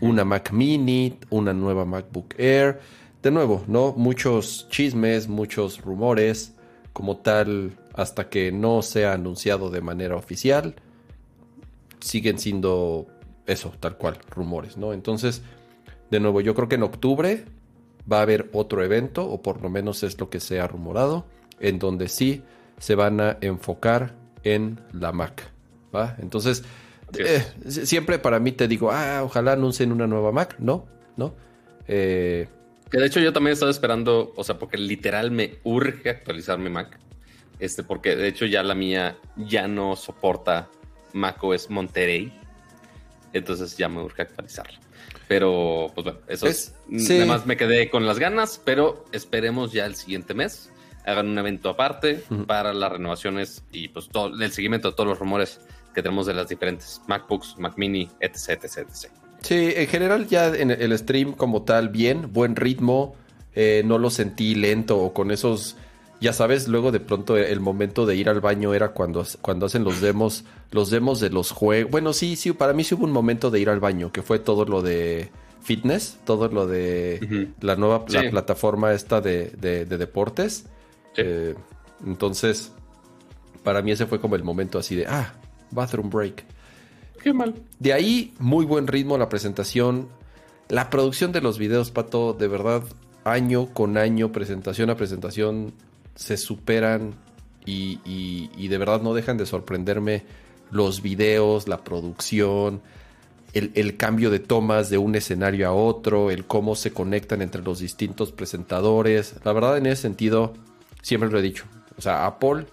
una 0.01 0.25
Mac 0.25 0.51
Mini, 0.53 1.19
una 1.31 1.53
nueva 1.53 1.85
MacBook 1.85 2.35
Air. 2.39 2.81
De 3.23 3.31
nuevo, 3.31 3.63
¿no? 3.67 3.93
Muchos 3.97 4.67
chismes, 4.71 5.29
muchos 5.29 5.83
rumores, 5.83 6.55
como 6.95 7.19
tal, 7.19 7.77
hasta 8.01 8.31
que 8.31 8.51
no 8.51 8.81
sea 8.81 9.13
anunciado 9.13 9.69
de 9.69 9.83
manera 9.83 10.17
oficial 10.17 10.75
siguen 12.01 12.39
siendo 12.39 13.07
eso, 13.47 13.75
tal 13.79 13.99
cual, 13.99 14.19
rumores, 14.31 14.79
¿no? 14.79 14.95
Entonces, 14.95 15.43
de 16.11 16.19
nuevo, 16.19 16.41
yo 16.41 16.55
creo 16.55 16.67
que 16.67 16.77
en 16.77 16.83
octubre 16.83 17.45
va 18.11 18.21
a 18.21 18.23
haber 18.23 18.49
otro 18.55 18.83
evento, 18.83 19.29
o 19.29 19.43
por 19.43 19.61
lo 19.61 19.69
menos 19.69 20.03
es 20.03 20.19
lo 20.19 20.31
que 20.31 20.41
se 20.41 20.61
ha 20.61 20.67
rumorado, 20.67 21.27
en 21.59 21.79
donde 21.79 22.09
sí 22.09 22.43
se 22.79 22.95
van 22.95 23.21
a 23.21 23.37
enfocar 23.43 24.15
en 24.45 24.81
la 24.95 25.13
Mac, 25.13 25.51
¿va? 25.95 26.17
Entonces, 26.21 26.65
eh, 27.19 27.45
siempre 27.69 28.19
para 28.19 28.41
mí 28.41 28.53
te 28.53 28.67
digo, 28.67 28.91
ah, 28.91 29.21
ojalá 29.23 29.53
anuncien 29.53 29.93
una 29.93 30.07
nueva 30.07 30.33
Mac, 30.33 30.57
¿no? 30.59 30.87
¿No? 31.19 31.35
Eh, 31.87 32.49
que 32.91 32.99
de 32.99 33.07
hecho 33.07 33.21
yo 33.21 33.35
también 33.35 33.53
estaba 33.53 33.71
esperando, 33.71 34.33
o 34.37 34.43
sea, 34.43 34.59
porque 34.59 34.79
literal 34.79 35.31
me 35.31 35.59
urge 35.65 36.09
actualizar 36.09 36.59
mi 36.59 36.71
Mac. 36.71 36.99
Este, 37.61 37.83
porque 37.83 38.17
de 38.17 38.29
hecho 38.29 38.47
ya 38.47 38.63
la 38.63 38.75
mía 38.75 39.17
ya 39.37 39.69
no 39.69 39.95
soporta 39.95 40.69
macOS 41.13 41.71
Monterey. 41.71 42.33
Entonces 43.33 43.77
ya 43.77 43.89
me 43.89 44.03
urge 44.03 44.23
actualizarla. 44.23 44.81
Pero, 45.29 45.93
pues 45.95 46.05
bueno, 46.05 46.19
eso 46.27 46.49
es. 46.49 46.75
Nada 46.89 47.27
más 47.27 47.47
me 47.47 47.57
quedé 47.57 47.89
con 47.89 48.05
las 48.05 48.19
ganas, 48.19 48.61
pero 48.65 49.05
esperemos 49.13 49.73
ya 49.73 49.87
el 49.87 49.95
siguiente 49.95 50.35
mes. 50.35 50.73
Hagan 51.07 51.29
un 51.29 51.39
evento 51.39 51.69
aparte 51.69 52.25
para 52.47 52.75
las 52.75 52.93
renovaciones 52.93 53.63
y 53.71 53.89
pues 53.89 54.09
todo 54.09 54.35
el 54.43 54.53
seguimiento 54.53 54.91
de 54.91 54.97
todos 54.97 55.09
los 55.09 55.19
rumores 55.19 55.61
que 55.95 56.03
tenemos 56.03 56.27
de 56.27 56.35
las 56.35 56.49
diferentes 56.49 57.01
MacBooks, 57.07 57.59
Mac 57.59 57.75
Mini, 57.77 58.09
etc, 58.21 58.65
etc, 58.65 58.79
etc. 58.79 59.13
Sí, 59.41 59.73
en 59.77 59.87
general 59.87 60.27
ya 60.27 60.49
en 60.49 60.71
el 60.71 60.99
stream 60.99 61.33
como 61.33 61.63
tal, 61.63 61.89
bien, 61.89 62.33
buen 62.33 62.57
ritmo. 62.57 63.15
Eh, 63.55 63.83
no 63.85 63.99
lo 63.99 64.11
sentí 64.11 64.55
lento 64.55 64.99
o 64.99 65.13
con 65.13 65.31
esos 65.31 65.77
ya 66.21 66.33
sabes, 66.33 66.69
luego 66.69 66.93
de 66.93 67.01
pronto 67.01 67.37
el 67.37 67.61
momento 67.61 68.05
de 68.05 68.15
ir 68.15 68.29
al 68.29 68.41
baño 68.41 68.75
era 68.75 68.93
cuando, 68.93 69.25
cuando 69.41 69.67
hacen 69.67 69.85
los 69.85 70.01
demos, 70.01 70.45
los 70.71 70.91
demos 70.91 71.19
de 71.21 71.31
los 71.31 71.51
juegos. 71.51 71.91
Bueno, 71.91 72.13
sí, 72.13 72.37
sí, 72.37 72.53
para 72.53 72.75
mí 72.75 72.85
sí 72.85 72.95
hubo 72.95 73.05
un 73.05 73.13
momento 73.13 73.51
de 73.51 73.61
ir 73.61 73.71
al 73.71 73.81
baño, 73.81 74.13
que 74.13 74.23
fue 74.23 74.39
todo 74.39 74.67
lo 74.67 74.83
de 74.83 75.31
fitness, 75.63 76.19
todo 76.25 76.49
lo 76.49 76.67
de 76.67 77.49
la 77.61 77.77
nueva 77.77 78.05
plataforma 78.05 78.93
esta 78.93 79.21
de, 79.21 79.51
deportes. 79.87 80.67
Eh, 81.17 81.55
entonces, 82.07 82.73
para 83.63 83.81
mí 83.81 83.93
ese 83.93 84.07
fue 84.07 84.21
como 84.21 84.37
el 84.37 84.45
momento 84.45 84.79
así 84.79 84.97
de, 84.97 85.07
ah, 85.07 85.33
bathroom 85.71 86.11
break. 86.11 86.45
Qué 87.23 87.33
mal. 87.33 87.55
De 87.79 87.93
ahí, 87.93 88.35
muy 88.39 88.65
buen 88.65 88.87
ritmo 88.87 89.17
la 89.19 89.29
presentación. 89.29 90.09
La 90.69 90.91
producción 90.91 91.33
de 91.33 91.41
los 91.41 91.59
videos, 91.59 91.91
Pato, 91.91 92.33
de 92.33 92.49
verdad, 92.49 92.83
año 93.25 93.67
con 93.73 93.99
año, 93.99 94.33
presentación 94.33 94.89
a 94.91 94.97
presentación, 94.97 95.73
se 96.15 96.37
superan 96.37 97.15
y, 97.67 98.69
de 98.69 98.79
verdad 98.79 99.01
no 99.03 99.15
dejan 99.15 99.37
de 99.37 99.47
sorprenderme 99.47 100.25
los 100.71 101.03
videos, 101.03 101.69
la 101.69 101.83
producción, 101.85 102.81
el, 103.53 103.97
cambio 103.97 104.31
de 104.31 104.39
tomas 104.39 104.91
de 104.91 104.99
un 104.99 105.15
escenario 105.15 105.69
a 105.69 105.73
otro, 105.73 106.31
el 106.31 106.47
cómo 106.47 106.77
se 106.77 106.93
conectan 106.93 107.43
entre 107.43 107.63
los 107.63 107.81
distintos 107.81 108.33
presentadores. 108.33 109.35
La 109.45 109.53
verdad, 109.53 109.77
en 109.77 109.87
ese 109.87 110.03
sentido, 110.03 110.55
siempre 111.03 111.31
lo 111.31 111.39
he 111.39 111.43
dicho. 111.43 111.65
O 111.97 112.03
sea, 112.03 112.27
Apple 112.27 112.67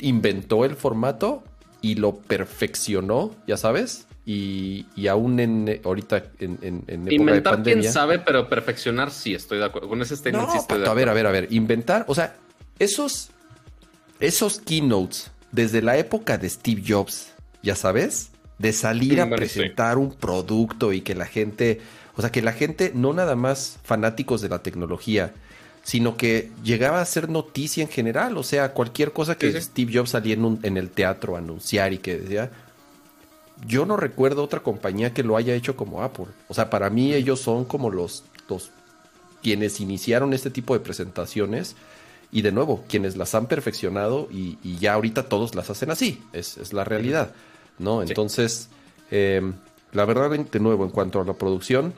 inventó 0.00 0.64
el 0.64 0.74
formato 0.74 1.44
y 1.82 1.96
lo 1.96 2.16
perfeccionó, 2.16 3.34
ya 3.46 3.56
sabes. 3.56 4.06
Y, 4.24 4.86
aún 5.08 5.40
en 5.40 5.80
ahorita 5.84 6.22
en, 6.38 6.58
en, 6.86 7.08
época 7.08 7.32
de 7.32 7.42
pandemia. 7.42 7.80
quién 7.80 7.92
sabe, 7.92 8.18
pero 8.20 8.48
perfeccionar 8.48 9.10
sí 9.10 9.34
estoy 9.34 9.58
de 9.58 9.64
acuerdo. 9.64 9.88
Con 9.88 10.00
ese 10.00 10.16
statement 10.16 10.48
sí 10.50 10.58
estoy 10.58 10.78
de 10.78 10.84
acuerdo. 10.84 10.92
A 10.92 10.94
ver, 10.94 11.08
a 11.08 11.12
ver, 11.12 11.26
a 11.26 11.30
ver. 11.32 11.52
Inventar, 11.52 12.04
o 12.06 12.14
sea, 12.14 12.36
esos, 12.78 13.30
esos 14.20 14.60
keynotes 14.60 15.30
desde 15.50 15.82
la 15.82 15.96
época 15.96 16.38
de 16.38 16.48
Steve 16.48 16.82
Jobs, 16.86 17.32
ya 17.62 17.76
sabes, 17.76 18.30
de 18.58 18.72
salir 18.72 19.20
a 19.20 19.28
presentar 19.28 19.98
un 19.98 20.12
producto 20.12 20.92
y 20.92 21.00
que 21.00 21.14
la 21.14 21.26
gente, 21.26 21.80
o 22.16 22.20
sea, 22.20 22.30
que 22.30 22.42
la 22.42 22.52
gente, 22.52 22.92
no 22.94 23.12
nada 23.12 23.36
más 23.36 23.78
fanáticos 23.82 24.40
de 24.40 24.48
la 24.48 24.62
tecnología, 24.62 25.34
sino 25.82 26.16
que 26.16 26.50
llegaba 26.62 27.00
a 27.00 27.04
ser 27.04 27.28
noticia 27.28 27.82
en 27.82 27.88
general, 27.88 28.36
o 28.36 28.42
sea, 28.42 28.72
cualquier 28.72 29.12
cosa 29.12 29.36
que 29.36 29.60
Steve 29.60 29.92
Jobs 29.94 30.10
salía 30.10 30.34
en, 30.34 30.60
en 30.62 30.76
el 30.76 30.90
teatro 30.90 31.34
a 31.34 31.38
anunciar 31.38 31.92
y 31.92 31.98
que 31.98 32.18
decía, 32.18 32.50
yo 33.66 33.84
no 33.84 33.96
recuerdo 33.96 34.44
otra 34.44 34.60
compañía 34.60 35.12
que 35.12 35.22
lo 35.22 35.36
haya 35.36 35.54
hecho 35.54 35.76
como 35.76 36.02
Apple. 36.02 36.26
O 36.48 36.54
sea, 36.54 36.70
para 36.70 36.90
mí 36.90 37.12
ellos 37.12 37.40
son 37.40 37.64
como 37.64 37.90
los, 37.90 38.24
los 38.48 38.70
quienes 39.42 39.80
iniciaron 39.80 40.32
este 40.32 40.50
tipo 40.50 40.74
de 40.74 40.80
presentaciones 40.80 41.76
y 42.32 42.40
de 42.40 42.50
nuevo, 42.50 42.82
quienes 42.88 43.16
las 43.16 43.34
han 43.34 43.46
perfeccionado 43.46 44.26
y, 44.32 44.56
ya 44.78 44.94
ahorita 44.94 45.28
todos 45.28 45.54
las 45.54 45.68
hacen 45.68 45.90
así, 45.90 46.22
es, 46.32 46.72
la 46.72 46.82
realidad, 46.82 47.34
¿no? 47.78 48.02
Entonces, 48.02 48.70
em, 49.10 49.52
la 49.92 50.06
verdad, 50.06 50.30
de 50.30 50.60
nuevo, 50.60 50.84
en 50.84 50.90
cuanto 50.90 51.20
a 51.20 51.24
la 51.24 51.34
producción, 51.34 51.92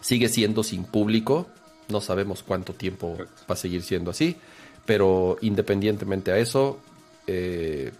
sigue 0.00 0.28
siendo 0.28 0.64
sin 0.64 0.82
público, 0.82 1.46
no 1.88 2.00
sabemos 2.00 2.42
cuánto 2.42 2.72
tiempo 2.72 3.16
va 3.16 3.54
a 3.54 3.56
seguir 3.56 3.82
siendo 3.82 4.10
así, 4.10 4.36
pero 4.84 5.38
independientemente 5.40 6.32
a 6.32 6.38
eso, 6.38 6.80
eh, 7.28 7.92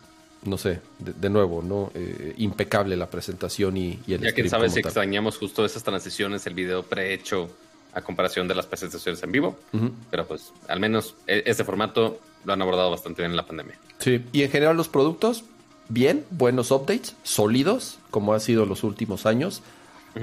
no 0.44 0.58
sé, 0.58 0.80
de, 0.98 1.30
nuevo, 1.30 1.62
¿no? 1.62 1.92
Eh, 1.94 2.34
impecable 2.38 2.96
la 2.96 3.08
presentación 3.08 3.76
y, 3.76 4.00
y 4.08 4.14
el 4.14 4.22
Ya 4.22 4.32
que 4.32 4.48
sabes 4.48 4.76
extrañamos 4.76 5.38
justo 5.38 5.64
esas 5.64 5.84
transiciones, 5.84 6.44
el 6.48 6.54
video 6.54 6.82
prehecho 6.82 7.48
a 7.92 8.00
comparación 8.02 8.48
de 8.48 8.54
las 8.54 8.66
presentaciones 8.66 9.22
en 9.22 9.32
vivo. 9.32 9.58
Pero 10.10 10.26
pues 10.26 10.52
al 10.68 10.80
menos 10.80 11.14
e, 11.26 11.42
ese 11.46 11.64
formato 11.64 12.20
lo 12.44 12.52
han 12.52 12.62
abordado 12.62 12.90
bastante 12.90 13.22
bien 13.22 13.32
en 13.32 13.36
la 13.36 13.46
pandemia. 13.46 13.78
Sí, 13.98 14.24
y 14.32 14.42
en 14.42 14.50
general 14.50 14.76
los 14.76 14.88
productos, 14.88 15.44
bien, 15.88 16.24
buenos 16.30 16.70
updates, 16.70 17.16
sólidos, 17.22 17.98
como 18.10 18.34
ha 18.34 18.40
sido 18.40 18.66
los 18.66 18.84
últimos 18.84 19.26
años. 19.26 19.62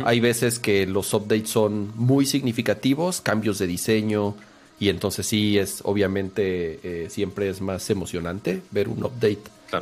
Hay 0.03 0.19
veces 0.19 0.59
que 0.59 0.85
los 0.85 1.13
updates 1.13 1.49
son 1.49 1.93
muy 1.95 2.25
significativos, 2.25 3.21
cambios 3.21 3.57
de 3.57 3.67
diseño, 3.67 4.35
y 4.79 4.89
entonces 4.89 5.25
sí 5.25 5.57
es, 5.57 5.81
obviamente, 5.83 6.79
eh, 6.83 7.09
siempre 7.09 7.49
es 7.49 7.61
más 7.61 7.89
emocionante 7.89 8.61
ver 8.71 8.89
un 8.89 9.03
update 9.03 9.41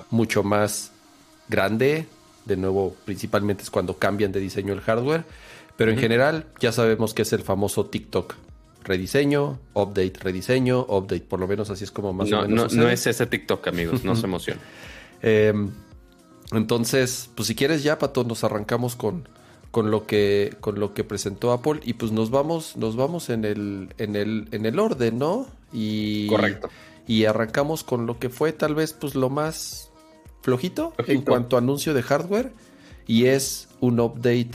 mucho 0.09 0.43
más 0.43 0.91
grande. 1.49 2.07
De 2.45 2.55
nuevo, 2.55 2.95
principalmente 3.03 3.63
es 3.63 3.71
cuando 3.71 3.97
cambian 3.97 4.31
de 4.31 4.39
diseño 4.39 4.73
el 4.73 4.81
hardware. 4.81 5.25
Pero 5.77 5.91
en 5.91 5.97
general, 5.97 6.45
ya 6.59 6.71
sabemos 6.71 7.13
que 7.13 7.23
es 7.23 7.33
el 7.33 7.41
famoso 7.41 7.85
TikTok. 7.85 8.35
Rediseño, 8.83 9.59
update, 9.73 10.13
rediseño, 10.21 10.85
update. 10.87 11.21
Por 11.21 11.39
lo 11.39 11.47
menos 11.47 11.69
así 11.69 11.83
es 11.83 11.91
como 11.91 12.13
más 12.13 12.31
o 12.31 12.43
menos. 12.43 12.73
No, 12.73 12.83
no 12.83 12.89
es 12.89 13.07
ese 13.07 13.25
TikTok, 13.25 13.67
amigos, 13.67 14.03
no 14.03 14.15
se 14.15 14.25
emocionen. 14.25 14.61
Em, 15.21 15.71
entonces, 16.51 17.31
pues 17.33 17.47
si 17.47 17.55
quieres 17.55 17.81
ya, 17.81 17.97
Pato, 17.97 18.23
nos 18.25 18.43
arrancamos 18.43 18.95
con, 18.95 19.27
con 19.71 19.89
lo 19.89 20.05
que 20.05 20.55
con 20.59 20.79
lo 20.79 20.93
que 20.93 21.03
presentó 21.03 21.51
Apple 21.51 21.79
y 21.83 21.93
pues 21.93 22.11
nos 22.11 22.29
vamos 22.29 22.77
nos 22.77 22.95
vamos 22.95 23.29
en 23.29 23.43
el 23.43 23.89
en 23.97 24.15
el 24.15 24.47
en 24.51 24.65
el 24.65 24.77
orden, 24.77 25.17
¿no? 25.17 25.47
Y 25.73 26.27
Correcto. 26.27 26.69
Y 27.07 27.25
arrancamos 27.25 27.83
con 27.83 28.05
lo 28.05 28.19
que 28.19 28.29
fue 28.29 28.53
tal 28.53 28.75
vez 28.75 28.93
pues 28.93 29.15
lo 29.15 29.29
más 29.29 29.89
flojito, 30.43 30.93
en 31.07 31.23
cuanto 31.23 31.55
a 31.55 31.59
anuncio 31.59 31.95
de 31.95 32.03
hardware 32.03 32.51
y 33.07 33.25
es 33.25 33.67
un 33.79 33.99
update 33.99 34.51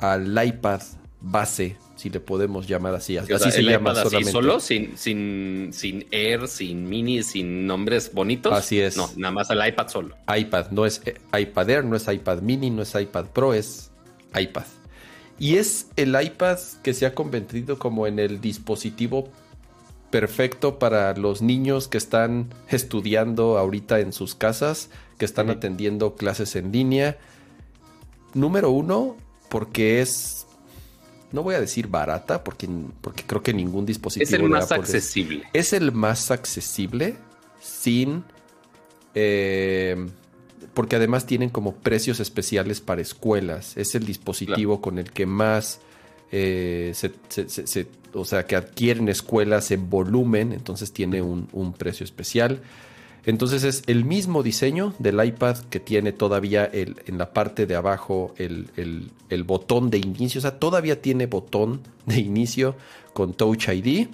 al 0.00 0.46
iPad 0.46 0.80
base, 1.20 1.76
si 1.96 2.10
le 2.10 2.20
podemos 2.20 2.66
llamar 2.66 2.94
así. 2.94 3.16
Así 3.18 3.50
se 3.50 3.62
llama 3.62 3.94
solamente. 3.94 4.32
solo, 4.32 4.60
sin, 4.60 4.96
sin, 4.96 5.70
sin 5.72 6.06
Air, 6.10 6.48
sin 6.48 6.88
Mini, 6.88 7.22
sin 7.22 7.66
nombres 7.66 8.12
bonitos. 8.12 8.52
Así 8.52 8.80
es. 8.80 8.96
No, 8.96 9.10
nada 9.16 9.32
más 9.32 9.50
al 9.50 9.66
iPad 9.66 9.88
solo. 9.88 10.16
iPad, 10.34 10.70
no 10.70 10.86
es 10.86 11.02
eh, 11.04 11.14
iPad 11.38 11.70
Air, 11.70 11.84
no 11.84 11.96
es 11.96 12.08
iPad 12.08 12.40
Mini, 12.40 12.70
no 12.70 12.82
es 12.82 12.94
iPad 12.94 13.26
Pro, 13.26 13.54
es 13.54 13.90
iPad. 14.38 14.64
Y 15.38 15.56
es 15.56 15.88
el 15.96 16.20
iPad 16.20 16.58
que 16.82 16.94
se 16.94 17.06
ha 17.06 17.14
convertido 17.14 17.78
como 17.78 18.06
en 18.06 18.18
el 18.18 18.40
dispositivo 18.40 19.30
perfecto 20.10 20.78
para 20.78 21.14
los 21.14 21.40
niños 21.40 21.88
que 21.88 21.96
están 21.96 22.52
estudiando 22.68 23.56
ahorita 23.56 24.00
en 24.00 24.12
sus 24.12 24.34
casas, 24.34 24.90
que 25.18 25.24
están 25.24 25.50
atendiendo 25.50 26.14
clases 26.16 26.56
en 26.56 26.72
línea. 26.72 27.16
Número 28.34 28.70
uno, 28.70 29.16
porque 29.50 30.00
es, 30.00 30.46
no 31.32 31.42
voy 31.42 31.56
a 31.56 31.60
decir 31.60 31.88
barata, 31.88 32.42
porque, 32.42 32.66
porque 33.02 33.24
creo 33.26 33.42
que 33.42 33.52
ningún 33.52 33.84
dispositivo... 33.84 34.26
Es 34.26 34.32
el 34.32 34.48
más 34.48 34.72
accesible. 34.72 35.44
Es, 35.52 35.74
el 35.74 35.92
más 35.92 36.30
accesible 36.30 37.16
sin... 37.60 38.24
Eh, 39.14 40.06
porque 40.72 40.96
además 40.96 41.26
tienen 41.26 41.50
como 41.50 41.74
precios 41.74 42.20
especiales 42.20 42.80
para 42.80 43.02
escuelas. 43.02 43.76
Es 43.76 43.94
el 43.94 44.06
dispositivo 44.06 44.80
con 44.80 44.98
el 44.98 45.10
que 45.10 45.26
más 45.26 45.80
eh, 46.32 46.92
se, 46.94 47.10
o 48.14 48.24
sea, 48.24 48.46
que 48.46 48.56
adquieren 48.56 49.08
escuelas 49.08 49.70
en 49.70 49.90
volumen, 49.90 50.52
entonces 50.52 50.92
tiene 50.92 51.22
un, 51.22 51.74
precio 51.76 52.04
especial. 52.04 52.60
Entonces 53.26 53.64
es 53.64 53.82
el 53.86 54.04
mismo 54.04 54.42
diseño 54.42 54.94
del 54.98 55.22
iPad 55.24 55.58
que 55.70 55.80
tiene 55.80 56.12
todavía 56.12 56.64
el, 56.64 56.96
en 57.06 57.18
la 57.18 57.32
parte 57.32 57.66
de 57.66 57.76
abajo 57.76 58.34
el, 58.38 58.70
el, 59.28 59.44
botón 59.44 59.90
de 59.90 59.98
inicio. 59.98 60.38
O 60.38 60.42
sea, 60.42 60.58
todavía 60.58 61.02
tiene 61.02 61.26
botón 61.26 61.80
de 62.06 62.20
inicio 62.20 62.76
con 63.12 63.34
Touch 63.34 63.68
ID. 63.68 64.08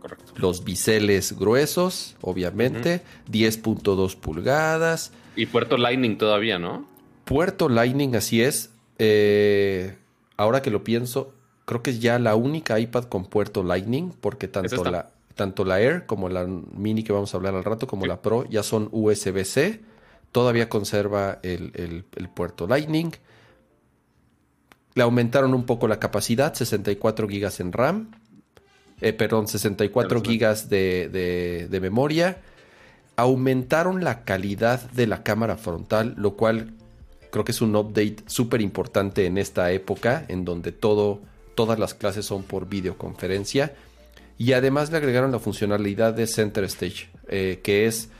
Correcto. 0.00 0.32
Los 0.36 0.64
biseles 0.64 1.36
gruesos, 1.36 2.16
obviamente. 2.20 3.02
10.2 3.30 4.16
pulgadas. 4.16 5.12
Y 5.34 5.46
puerto 5.46 5.76
Lightning 5.76 6.18
todavía, 6.18 6.58
¿no? 6.58 6.86
Puerto 7.24 7.68
Lightning, 7.68 8.14
así 8.14 8.42
es. 8.42 8.70
Eh, 8.98 9.96
ahora 10.36 10.62
que 10.62 10.70
lo 10.70 10.84
pienso, 10.84 11.32
creo 11.64 11.82
que 11.82 11.90
es 11.90 12.00
ya 12.00 12.18
la 12.18 12.34
única 12.36 12.78
iPad 12.78 13.04
con 13.04 13.24
puerto 13.24 13.62
Lightning, 13.62 14.12
porque 14.20 14.48
tanto 14.48 14.84
la, 14.84 15.10
tanto 15.36 15.64
la 15.64 15.80
Air 15.80 16.06
como 16.06 16.28
la 16.28 16.44
Mini 16.46 17.04
que 17.04 17.12
vamos 17.12 17.32
a 17.32 17.36
hablar 17.36 17.54
al 17.54 17.62
rato, 17.62 17.86
como 17.86 18.06
la 18.06 18.20
Pro, 18.20 18.44
ya 18.48 18.64
son 18.64 18.88
USB-C. 18.90 19.80
Todavía 20.32 20.68
conserva 20.68 21.38
el, 21.42 22.04
puerto 22.34 22.66
Lightning. 22.66 23.12
Le 24.94 25.02
aumentaron 25.02 25.54
un 25.54 25.64
poco 25.64 25.86
la 25.86 26.00
capacidad, 26.00 26.54
64 26.54 27.28
GB 27.28 27.60
en 27.60 27.72
RAM. 27.72 28.10
Eh, 29.00 29.12
perdón, 29.12 29.46
64 29.46 30.22
GB 30.22 30.68
de, 30.68 31.68
de 31.70 31.80
memoria 31.80 32.38
aumentaron 33.16 34.04
la 34.04 34.24
calidad 34.24 34.90
de 34.90 35.06
la 35.06 35.22
cámara 35.22 35.56
frontal, 35.56 36.14
lo 36.16 36.36
cual 36.36 36.74
creo 37.30 37.44
que 37.44 37.52
es 37.52 37.60
un 37.60 37.74
update 37.74 38.16
súper 38.26 38.60
importante 38.60 39.26
en 39.26 39.38
esta 39.38 39.72
época, 39.72 40.24
en 40.28 40.44
donde 40.44 40.72
todo, 40.72 41.20
todas 41.54 41.78
las 41.78 41.94
clases 41.94 42.26
son 42.26 42.42
por 42.42 42.68
videoconferencia. 42.68 43.74
Y 44.38 44.52
además 44.52 44.90
le 44.90 44.98
agregaron 44.98 45.32
la 45.32 45.38
funcionalidad 45.38 46.14
de 46.14 46.26
Center 46.26 46.64
Stage, 46.64 47.08
eh, 47.28 47.60
que 47.62 47.86
es 47.86 48.10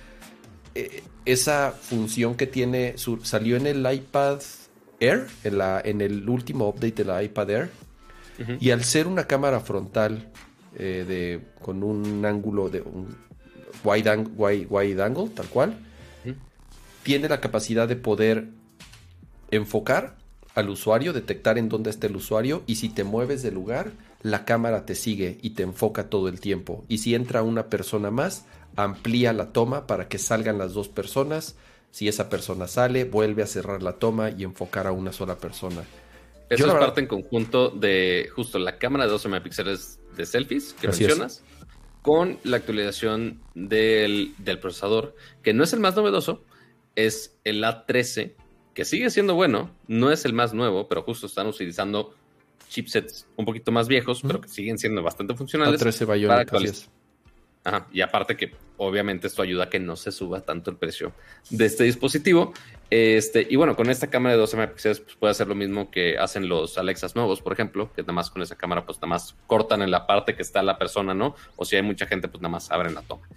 eh, 0.75 1.03
esa 1.25 1.73
función 1.73 2.37
que 2.37 2.47
tiene, 2.47 2.95
salió 3.23 3.57
en 3.57 3.67
el 3.67 3.93
iPad 3.93 4.41
Air, 4.99 5.27
en, 5.45 5.59
la, 5.59 5.81
en 5.85 6.01
el 6.01 6.29
último 6.29 6.69
update 6.69 6.93
de 6.93 7.05
la 7.05 7.23
iPad 7.23 7.51
Air. 7.51 7.71
Y 8.61 8.71
al 8.71 8.85
ser 8.85 9.07
una 9.07 9.27
cámara 9.27 9.61
frontal 9.61 10.31
eh, 10.79 11.05
de, 11.09 11.41
con 11.63 11.83
un 11.83 12.25
ángulo 12.27 12.69
de 12.69 12.83
un, 12.83 13.17
wide, 13.83 15.03
angle, 15.03 15.29
tal 15.31 15.47
cual, 15.47 15.79
tiene 17.03 17.29
la 17.29 17.41
capacidad 17.41 17.89
de 17.89 17.97
poder 17.97 18.49
enfocar 19.51 20.17
al 20.55 20.69
usuario, 20.69 21.13
detectar 21.13 21.57
en 21.57 21.69
dónde 21.69 21.91
está 21.91 22.09
el 22.09 22.17
usuario 22.17 22.63
y 22.67 22.77
si 22.77 22.89
te 22.89 23.05
mueves 23.05 23.43
de 23.43 23.53
lugar, 23.53 23.93
la 24.27 24.45
cámara 24.45 24.85
te 24.85 24.97
sigue 24.97 25.39
y 25.41 25.51
te 25.51 25.63
enfoca 25.63 26.11
todo 26.11 26.29
el 26.29 26.41
tiempo. 26.41 26.85
Y 26.89 26.99
si 26.99 27.15
entra 27.15 27.45
una 27.45 27.69
persona 27.69 28.11
más, 28.11 28.45
amplía 28.75 29.33
la 29.33 29.53
toma 29.53 29.87
para 29.87 30.09
que 30.09 30.19
salgan 30.19 30.59
las 30.59 30.75
dos 30.75 30.89
personas. 30.89 31.57
Si 31.93 32.09
esa 32.09 32.29
persona 32.29 32.67
sale, 32.67 33.05
vuelve 33.05 33.45
a 33.45 33.47
cerrar 33.47 33.85
la 33.85 33.93
toma 33.93 34.31
y 34.31 34.43
enfocar 34.43 34.89
a 34.89 34.93
una 34.93 35.13
sola 35.13 35.39
persona. 35.39 35.85
Eso 36.51 36.67
es 36.67 36.75
parte 36.75 37.01
en 37.01 37.07
conjunto 37.07 37.71
de 37.71 38.29
justo 38.35 38.59
la 38.59 38.79
cámara 38.79 39.05
de 39.05 39.13
12 39.13 39.29
megapíxeles 39.29 40.01
de 40.17 40.27
selfies 40.27 40.73
que 40.73 40.89
mencionas 40.89 41.45
con 42.03 42.39
la 42.43 42.57
actualización 42.57 43.41
del, 43.55 44.35
procesador, 44.61 45.15
que 45.43 45.55
no 45.55 45.63
es 45.63 45.73
el 45.73 45.81
más 45.81 45.95
novedoso, 45.95 46.43
es 46.97 47.37
el 47.45 47.63
A13, 47.63 48.35
que 48.75 48.85
sigue 48.85 49.11
siendo 49.11 49.35
bueno, 49.35 49.71
no 49.87 50.11
es 50.11 50.25
el 50.25 50.33
más 50.33 50.53
nuevo, 50.53 50.89
pero 50.89 51.03
justo 51.03 51.27
están 51.27 51.47
utilizando 51.47 52.15
chipsets 52.69 53.27
un 53.37 53.45
poquito 53.45 53.73
más 53.73 53.89
viejos, 53.89 54.23
pero 54.23 54.41
que 54.41 54.49
siguen 54.49 54.79
siendo 54.79 55.03
bastante 55.03 55.35
funcionales. 55.35 55.81
A13 55.81 56.15
Bionic, 56.15 56.89
y 57.93 58.01
aparte 58.01 58.37
que 58.37 58.53
obviamente 58.77 59.27
esto 59.27 59.43
ayuda 59.43 59.65
a 59.65 59.71
que 59.71 59.81
no 59.81 59.97
se 59.97 60.13
suba 60.13 60.41
tanto 60.41 60.71
el 60.71 60.77
precio 60.77 61.13
de 61.51 61.67
este 61.67 61.85
dispositivo. 61.85 62.53
Este, 62.91 63.45
y 63.49 63.57
bueno, 63.57 63.75
con 63.75 63.91
esta 63.91 64.07
cámara 64.07 64.35
de 64.35 64.41
12 64.41 64.57
megapíxeles 64.57 65.01
pues 65.01 65.17
puede 65.17 65.33
hacer 65.33 65.49
lo 65.49 65.57
mismo 65.57 65.91
que 65.91 66.17
hacen 66.19 66.49
los 66.49 66.79
Alexas 66.79 67.17
nuevos, 67.17 67.43
por 67.43 67.53
ejemplo, 67.53 67.91
que 67.93 68.03
nada 68.03 68.13
más 68.13 68.31
con 68.31 68.43
esa 68.43 68.55
cámara 68.55 68.87
pues 68.87 68.99
nada 68.99 69.09
más 69.09 69.35
cortan 69.47 69.83
en 69.83 69.91
la 69.91 70.07
parte 70.07 70.37
que 70.37 70.43
está 70.43 70.63
la 70.63 70.79
persona, 70.79 71.15
¿no? 71.15 71.35
O 71.57 71.65
si 71.65 71.75
hay 71.75 71.83
mucha 71.83 72.07
gente 72.07 72.29
pues 72.29 72.41
nada 72.41 72.53
más 72.53 72.71
abren 72.71 72.95
la 72.95 73.03
toma. 73.03 73.29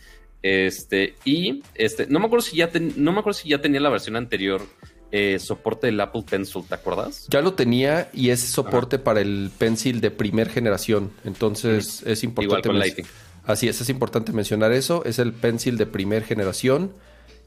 Este, 0.42 1.16
y 1.26 1.64
este, 1.74 2.06
no 2.08 2.20
me 2.20 2.28
acuerdo 2.28 2.46
si 2.46 2.58
ya, 2.58 2.70
no 2.96 3.12
me 3.12 3.20
acuerdo 3.20 3.40
si 3.40 3.50
ya 3.50 3.60
tenía 3.60 3.80
la 3.80 3.90
versión 3.90 4.16
anterior 4.16 4.62
eh, 5.12 5.40
soporte 5.40 5.88
del 5.88 6.00
Apple 6.02 6.24
Pencil, 6.30 6.64
¿te 6.68 6.76
acuerdas? 6.76 7.28
Ya 7.30 7.42
lo 7.42 7.54
tenía 7.54 8.10
y 8.14 8.30
es 8.30 8.42
soporte 8.42 9.00
para 9.00 9.22
el 9.22 9.50
Pencil 9.58 10.02
de 10.02 10.12
primer 10.12 10.50
generación. 10.50 11.12
Entonces 11.24 12.04
es 12.06 12.24
importante. 12.24 12.70
Igual 12.70 12.94
con 12.94 13.06
Así 13.46 13.68
es, 13.68 13.82
es 13.82 13.90
importante 13.90 14.32
mencionar 14.32 14.72
eso. 14.72 15.04
Es 15.06 15.18
el 15.18 15.34
Pencil 15.34 15.78
de 15.78 15.88
primer 15.88 16.24
generación. 16.24 16.94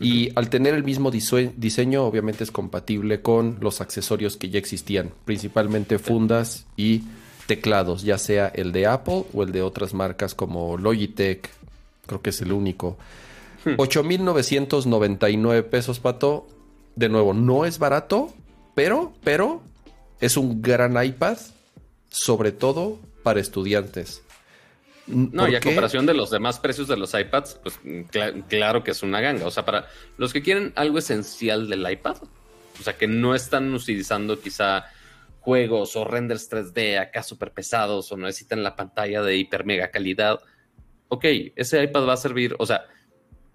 Y 0.01 0.33
al 0.35 0.51
tener 0.51 0.75
el 0.75 0.83
mismo 0.83 1.13
diseño, 1.13 2.05
obviamente 2.05 2.43
es 2.43 2.51
compatible 2.51 3.23
con 3.23 3.59
los 3.61 3.81
accesorios 3.81 4.37
que 4.37 4.51
ya 4.51 4.59
existían, 4.59 5.13
principalmente 5.25 6.01
fundas 6.01 6.67
y 6.77 7.03
teclados, 7.47 8.03
ya 8.03 8.19
sea 8.19 8.49
el 8.49 8.73
de 8.73 8.87
Apple 8.87 9.27
o 9.33 9.45
el 9.45 9.53
de 9.53 9.63
otras 9.63 9.95
marcas 9.95 10.35
como 10.35 10.77
Logitech, 10.77 11.49
creo 12.07 12.21
que 12.21 12.31
es 12.31 12.41
el 12.41 12.51
único. 12.51 12.99
8.999 13.65 15.65
hmm. 15.65 15.71
pesos, 15.71 16.01
Pato. 16.01 16.49
De 16.97 17.09
nuevo, 17.09 17.33
no 17.35 17.65
es 17.65 17.79
barato, 17.79 18.33
pero, 18.75 19.13
pero 19.25 19.63
es 20.21 20.37
un 20.37 20.63
gran 20.63 21.03
iPad, 21.03 21.39
sobre 22.09 22.53
todo 22.53 22.99
para 23.23 23.41
estudiantes. 23.41 24.23
No, 25.07 25.49
y 25.49 25.57
a 25.57 25.61
comparación 25.61 26.07
de 26.07 26.15
los 26.15 26.31
demás 26.31 26.61
precios 26.61 26.87
de 26.87 26.97
los 26.97 27.13
iPads, 27.13 27.61
pues 27.63 27.81
claro 28.49 28.85
que 28.85 28.93
es 28.93 29.03
una 29.03 29.21
ganga. 29.21 29.47
O 29.47 29.51
sea, 29.51 29.65
para 29.65 29.89
los 30.17 30.33
que 30.33 30.43
quieren 30.43 30.73
algo 30.77 30.99
esencial 30.99 31.69
del 31.69 31.91
iPad, 31.91 32.19
o 32.79 32.83
sea, 32.83 32.97
que 32.97 33.09
no 33.09 33.35
están 33.35 33.73
utilizando 33.75 34.41
quizá 34.41 34.85
juegos 35.41 35.97
o 35.97 36.05
renders 36.05 36.49
3D 36.51 37.01
acá 37.01 37.23
súper 37.23 37.53
pesados 37.53 38.13
o 38.13 38.17
no 38.17 38.27
necesitan 38.27 38.63
la 38.63 38.77
pantalla 38.77 39.23
de 39.23 39.37
hiper 39.37 39.65
mega 39.65 39.91
calidad, 39.91 40.41
ok, 41.09 41.25
ese 41.57 41.83
iPad 41.83 42.07
va 42.07 42.13
a 42.13 42.17
servir, 42.17 42.55
o 42.59 42.67
sea, 42.67 42.87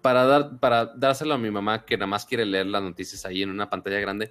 para, 0.02 0.24
dar, 0.24 0.58
para 0.58 0.86
dárselo 0.86 1.34
a 1.34 1.38
mi 1.38 1.50
mamá 1.50 1.84
que 1.84 1.96
nada 1.96 2.06
más 2.06 2.24
quiere 2.24 2.44
leer 2.46 2.66
las 2.66 2.82
noticias 2.82 3.24
ahí 3.24 3.42
en 3.42 3.50
una 3.50 3.68
pantalla 3.68 3.98
grande, 4.00 4.30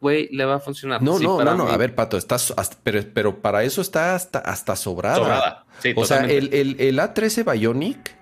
güey, 0.00 0.28
le 0.30 0.44
va 0.44 0.56
a 0.56 0.60
funcionar. 0.60 1.02
No, 1.02 1.18
Sí, 1.18 1.24
no, 1.24 1.42
no, 1.42 1.54
no. 1.56 1.64
mí- 1.66 1.72
A 1.72 1.76
ver, 1.76 1.94
Pato, 1.94 2.16
estás, 2.16 2.54
pero, 2.82 3.00
pero 3.12 3.40
para 3.40 3.64
eso 3.64 3.80
está 3.80 4.14
hasta, 4.14 4.38
hasta 4.38 4.76
sobrada. 4.76 5.16
Sobrada. 5.16 5.64
Sí, 5.80 5.92
o 5.96 6.04
sea, 6.04 6.24
el, 6.24 6.52
el- 6.54 6.76
el 6.80 6.98
A13 6.98 7.50
Bionic 7.52 8.16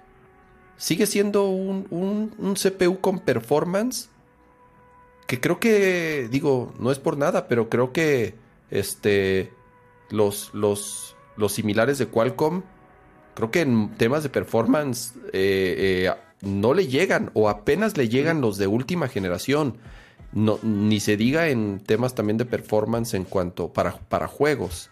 sigue 0.77 1.07
siendo 1.07 1.49
un, 1.49 1.87
un- 1.91 2.35
un 2.39 2.55
CPU 2.55 3.01
con 3.01 3.19
performance 3.21 4.09
que 5.27 5.41
creo 5.41 5.59
que, 5.59 6.29
digo, 6.31 6.73
no 6.79 6.93
es 6.93 6.99
por 6.99 7.17
nada, 7.17 7.49
pero 7.49 7.69
creo 7.69 7.93
que 7.93 8.35
este 8.71 9.53
los, 10.11 10.51
los, 10.55 11.17
los 11.37 11.53
similares 11.53 11.99
de 11.99 12.07
Qualcomm, 12.07 12.63
creo 13.35 13.51
que 13.51 13.63
en 13.63 13.91
temas 13.97 14.23
de 14.23 14.29
performance 14.29 15.15
eh, 15.33 16.07
eh, 16.09 16.15
no 16.41 16.75
le 16.75 16.87
llegan 16.87 17.31
o 17.35 17.49
apenas 17.49 17.97
le 17.97 18.09
llegan 18.09 18.41
los 18.41 18.59
de 18.59 18.67
última 18.67 19.09
generación. 19.09 19.79
No, 20.33 20.59
ni 20.63 21.01
se 21.01 21.17
diga 21.17 21.49
en 21.49 21.81
temas 21.81 22.15
también 22.15 22.37
de 22.37 22.45
performance 22.45 23.15
en 23.15 23.25
cuanto 23.25 23.73
para, 23.73 23.99
para 23.99 24.27
juegos. 24.27 24.91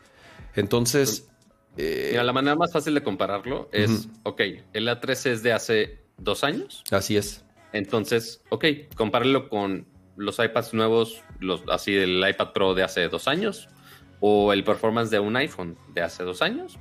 Entonces, 0.54 1.28
eh, 1.76 2.08
Mira, 2.12 2.24
la 2.24 2.32
manera 2.32 2.56
más 2.56 2.72
fácil 2.72 2.94
de 2.94 3.02
compararlo 3.02 3.68
es, 3.72 4.08
ok, 4.22 4.40
el 4.72 4.88
A13 4.88 5.30
es 5.30 5.42
de 5.42 5.52
hace 5.52 5.98
dos 6.16 6.44
años, 6.44 6.84
así 6.90 7.16
es. 7.16 7.44
entonces, 7.72 8.42
ok, 8.50 8.64
compáralo 8.94 9.48
con 9.48 9.86
los 10.16 10.38
iPads 10.38 10.74
nuevos, 10.74 11.22
los, 11.40 11.62
así 11.68 11.96
el 11.96 12.24
iPad 12.28 12.52
Pro 12.52 12.74
de 12.74 12.84
hace 12.84 13.08
dos 13.08 13.26
años, 13.26 13.68
o 14.20 14.52
el 14.52 14.62
performance 14.62 15.10
de 15.10 15.18
un 15.18 15.36
iPhone 15.36 15.76
de 15.92 16.02
hace 16.02 16.22
dos 16.22 16.42
años, 16.42 16.78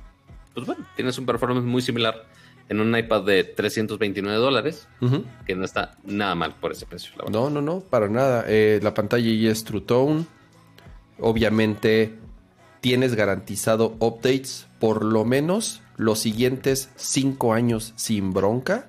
pues 0.54 0.64
bueno, 0.64 0.86
tienes 0.94 1.18
un 1.18 1.26
performance 1.26 1.64
muy 1.64 1.82
similar 1.82 2.26
en 2.68 2.80
un 2.80 2.96
iPad 2.96 3.22
de 3.22 3.44
329 3.44 4.38
dólares, 4.38 4.88
que 5.46 5.54
no 5.54 5.64
está 5.64 5.96
nada 6.04 6.34
mal 6.34 6.54
por 6.54 6.72
ese 6.72 6.86
precio, 6.86 7.12
la. 7.16 7.30
No, 7.30 7.50
no, 7.50 7.60
no, 7.60 7.80
para 7.80 8.08
nada. 8.08 8.44
Eh, 8.48 8.80
la 8.82 8.94
pantalla 8.94 9.30
ya 9.30 9.50
es 9.50 9.64
True 9.64 9.82
Tone. 9.82 10.24
Obviamente 11.20 12.14
tienes 12.80 13.14
garantizado 13.14 13.96
updates 14.00 14.66
por 14.78 15.04
lo 15.04 15.24
menos 15.24 15.82
los 15.96 16.18
siguientes 16.18 16.90
cinco 16.96 17.52
años 17.52 17.92
sin 17.96 18.32
bronca. 18.32 18.88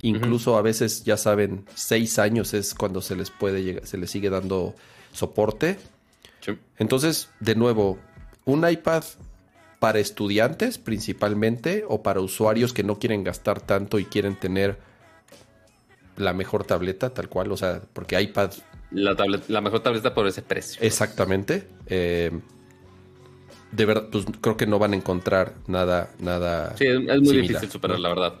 Incluso 0.00 0.56
a 0.56 0.62
veces, 0.62 1.04
ya 1.04 1.16
saben, 1.16 1.64
seis 1.74 2.18
años 2.18 2.54
es 2.54 2.74
cuando 2.74 3.00
se 3.00 3.14
les 3.14 3.30
puede 3.30 3.62
llegar, 3.62 3.86
se 3.86 3.98
les 3.98 4.10
sigue 4.10 4.30
dando 4.30 4.74
soporte. 5.12 5.78
Sí. 6.40 6.58
Entonces, 6.76 7.30
de 7.38 7.54
nuevo, 7.54 7.98
un 8.44 8.68
iPad 8.68 9.04
para 9.82 9.98
estudiantes 9.98 10.78
principalmente 10.78 11.84
o 11.88 12.04
para 12.04 12.20
usuarios 12.20 12.72
que 12.72 12.84
no 12.84 13.00
quieren 13.00 13.24
gastar 13.24 13.60
tanto 13.60 13.98
y 13.98 14.04
quieren 14.04 14.36
tener 14.38 14.78
la 16.16 16.32
mejor 16.32 16.62
tableta 16.62 17.10
tal 17.10 17.28
cual, 17.28 17.50
o 17.50 17.56
sea, 17.56 17.82
porque 17.92 18.20
iPad 18.20 18.52
La, 18.92 19.16
tablet- 19.16 19.48
la 19.48 19.60
mejor 19.60 19.80
tableta 19.80 20.14
por 20.14 20.28
ese 20.28 20.40
precio. 20.40 20.80
exactamente, 20.80 21.66
eh, 21.86 22.30
de 23.72 23.84
verdad, 23.84 24.06
pues 24.12 24.24
creo 24.40 24.56
que 24.56 24.68
no 24.68 24.78
van 24.78 24.92
a 24.92 24.96
encontrar 24.96 25.54
nada, 25.66 26.10
nada. 26.20 26.76
Sí, 26.76 26.86
es, 26.86 26.96
muy 27.00 27.08
similar, 27.26 27.42
difícil 27.48 27.70
superar, 27.70 27.96
¿no? 27.96 28.02
la 28.04 28.08
verdad. 28.10 28.34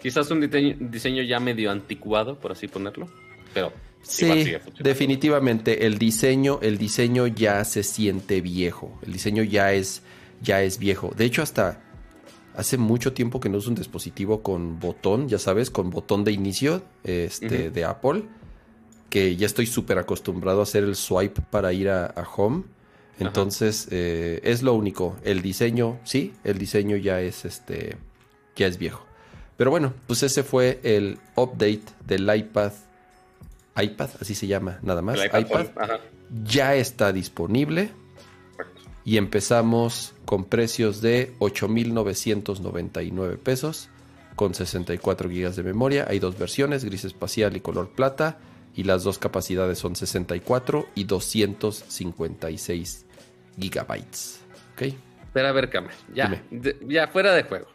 Quizás 0.00 0.30
un 0.30 0.40
diseño, 0.40 0.76
diseño 0.78 1.22
ya 1.24 1.40
medio 1.40 1.72
anticuado, 1.72 2.38
por 2.38 2.52
así 2.52 2.68
ponerlo, 2.68 3.08
pero 3.52 3.72
igual 4.20 4.38
Sí, 4.38 4.44
sigue 4.44 4.60
definitivamente 4.78 5.84
el 5.86 5.98
diseño, 5.98 6.60
el 6.62 6.78
diseño 6.78 7.26
ya 7.26 7.64
se 7.64 7.82
siente 7.82 8.40
viejo. 8.40 8.96
El 9.04 9.14
diseño 9.14 9.42
ya 9.42 9.72
es, 9.72 10.02
ya 10.42 10.62
es 10.62 10.78
viejo. 10.78 11.12
De 11.16 11.24
hecho, 11.24 11.42
hasta 11.42 11.80
hace 12.54 12.78
mucho 12.78 13.12
tiempo 13.12 13.40
que 13.40 13.48
no 13.48 13.58
uso 13.58 13.68
un 13.68 13.74
dispositivo 13.74 14.42
con 14.42 14.80
botón, 14.80 15.28
ya 15.28 15.38
sabes, 15.38 15.70
con 15.70 15.90
botón 15.90 16.24
de 16.24 16.32
inicio 16.32 16.82
este, 17.04 17.70
de 17.70 17.84
Apple, 17.84 18.24
que 19.10 19.36
ya 19.36 19.46
estoy 19.46 19.66
súper 19.66 19.98
acostumbrado 19.98 20.60
a 20.60 20.62
hacer 20.62 20.84
el 20.84 20.96
swipe 20.96 21.42
para 21.50 21.72
ir 21.72 21.88
a, 21.88 22.06
a 22.06 22.22
home. 22.22 22.64
Entonces, 23.18 23.88
eh, 23.90 24.40
es 24.42 24.62
lo 24.62 24.74
único. 24.74 25.16
El 25.22 25.40
diseño, 25.40 25.98
sí, 26.04 26.34
el 26.44 26.58
diseño 26.58 26.96
ya 26.96 27.20
es 27.20 27.44
este, 27.44 27.96
ya 28.54 28.66
es 28.66 28.78
viejo. 28.78 29.06
Pero 29.56 29.70
bueno, 29.70 29.94
pues 30.06 30.22
ese 30.22 30.42
fue 30.42 30.80
el 30.82 31.18
update 31.34 31.84
del 32.06 32.22
iPad. 32.34 32.72
iPad, 33.76 34.10
así 34.20 34.34
se 34.34 34.46
llama, 34.46 34.78
nada 34.82 35.00
más. 35.00 35.18
El 35.18 35.40
iPad, 35.40 35.66
ya 36.44 36.74
está 36.74 37.12
disponible 37.12 37.90
y 39.04 39.16
empezamos 39.16 40.12
con 40.26 40.44
precios 40.44 41.00
de 41.00 41.32
8.999 41.38 43.38
pesos 43.38 43.88
con 44.34 44.54
64 44.54 45.28
GB 45.30 45.54
de 45.54 45.62
memoria. 45.62 46.06
Hay 46.08 46.18
dos 46.18 46.38
versiones, 46.38 46.84
gris 46.84 47.04
espacial 47.04 47.56
y 47.56 47.60
color 47.60 47.90
plata. 47.90 48.38
Y 48.74 48.82
las 48.84 49.04
dos 49.04 49.18
capacidades 49.18 49.78
son 49.78 49.96
64 49.96 50.86
y 50.94 51.04
256 51.04 53.06
gigabytes. 53.58 54.40
¿Ok? 54.74 54.82
Pero 55.32 55.48
a 55.48 55.52
ver, 55.52 55.70
Camel, 55.70 55.92
ya, 56.14 56.42
de- 56.50 56.76
ya 56.86 57.06
fuera 57.08 57.32
de 57.34 57.44
juego. 57.44 57.68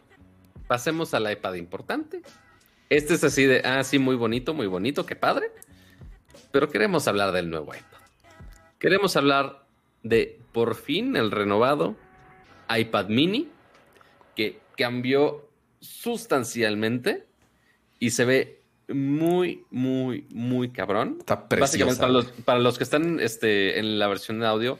Pasemos 0.68 1.12
al 1.14 1.30
iPad 1.30 1.54
importante. 1.54 2.22
Este 2.88 3.14
es 3.14 3.24
así 3.24 3.44
de, 3.44 3.62
ah, 3.64 3.82
sí, 3.82 3.98
muy 3.98 4.14
bonito, 4.14 4.54
muy 4.54 4.68
bonito, 4.68 5.04
qué 5.06 5.16
padre. 5.16 5.50
Pero 6.52 6.68
queremos 6.68 7.08
hablar 7.08 7.32
del 7.32 7.50
nuevo 7.50 7.74
iPad. 7.74 7.98
Queremos 8.78 9.16
hablar 9.16 9.64
de, 10.04 10.38
por 10.52 10.76
fin, 10.76 11.16
el 11.16 11.30
renovado 11.32 11.96
iPad 12.78 13.08
mini, 13.08 13.48
que 14.34 14.60
cambió 14.76 15.48
sustancialmente 15.80 17.26
y 17.98 18.10
se 18.10 18.24
ve 18.24 18.62
muy, 18.88 19.64
muy, 19.70 20.26
muy 20.30 20.70
cabrón. 20.70 21.16
Está 21.20 21.36
Básicamente, 21.36 21.76
preciosa. 21.76 22.00
para 22.00 22.12
los, 22.12 22.26
para 22.44 22.58
los 22.60 22.78
que 22.78 22.84
están 22.84 23.20
este, 23.20 23.78
en 23.78 23.98
la 23.98 24.08
versión 24.08 24.40
de 24.40 24.46
audio, 24.46 24.78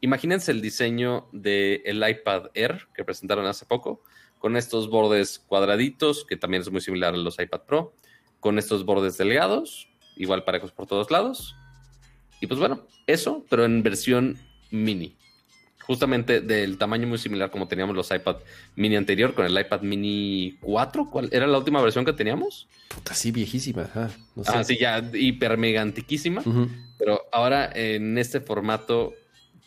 imagínense 0.00 0.52
el 0.52 0.60
diseño 0.60 1.28
del 1.32 2.08
iPad 2.08 2.50
Air 2.54 2.88
que 2.94 3.04
presentaron 3.04 3.46
hace 3.46 3.66
poco, 3.66 4.02
con 4.38 4.56
estos 4.56 4.90
bordes 4.90 5.38
cuadraditos, 5.38 6.24
que 6.24 6.36
también 6.36 6.62
es 6.62 6.70
muy 6.70 6.80
similar 6.80 7.14
a 7.14 7.16
los 7.16 7.38
iPad 7.38 7.60
Pro, 7.62 7.94
con 8.40 8.58
estos 8.58 8.84
bordes 8.84 9.16
delgados, 9.16 9.88
igual 10.16 10.44
parejos 10.44 10.72
por 10.72 10.86
todos 10.86 11.10
lados. 11.10 11.54
Y 12.40 12.48
pues 12.48 12.58
bueno, 12.58 12.86
eso, 13.06 13.44
pero 13.48 13.64
en 13.64 13.84
versión 13.84 14.36
mini. 14.72 15.16
Justamente 15.86 16.40
del 16.40 16.78
tamaño 16.78 17.06
muy 17.08 17.18
similar 17.18 17.50
como 17.50 17.66
teníamos 17.66 17.96
los 17.96 18.10
iPad 18.10 18.36
mini 18.76 18.94
anterior, 18.96 19.34
con 19.34 19.44
el 19.46 19.58
iPad 19.58 19.80
mini 19.82 20.56
4. 20.60 21.10
¿Cuál 21.10 21.28
era 21.32 21.46
la 21.46 21.58
última 21.58 21.82
versión 21.82 22.04
que 22.04 22.12
teníamos? 22.12 22.68
Puta, 22.88 23.14
sí, 23.14 23.32
viejísima. 23.32 23.82
ajá, 23.82 24.10
no 24.36 24.44
sé. 24.44 24.52
Ah, 24.54 24.62
sí, 24.64 24.78
ya 24.78 25.02
hiper 25.12 25.58
mega 25.58 25.82
antiquísima. 25.82 26.42
Pero 26.98 27.22
ahora 27.32 27.70
en 27.74 28.16
este 28.16 28.40
formato, 28.40 29.12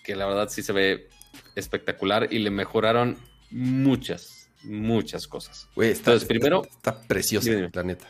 que 0.06 0.16
la 0.16 0.26
verdad 0.26 0.48
sí 0.50 0.64
se 0.64 0.72
ve 0.72 1.10
espectacular 1.56 2.28
y 2.32 2.40
le 2.40 2.50
mejoraron 2.50 3.18
muchas, 3.52 4.50
muchas 4.64 5.28
cosas. 5.28 5.68
Güey, 5.76 5.92
está, 5.92 6.12
Entonces, 6.12 6.28
primero- 6.30 6.64
está 6.66 7.02
preciosa, 7.02 7.46
Dime, 7.50 7.58
dime. 7.64 7.72
la 7.74 7.84
neta. 7.84 8.08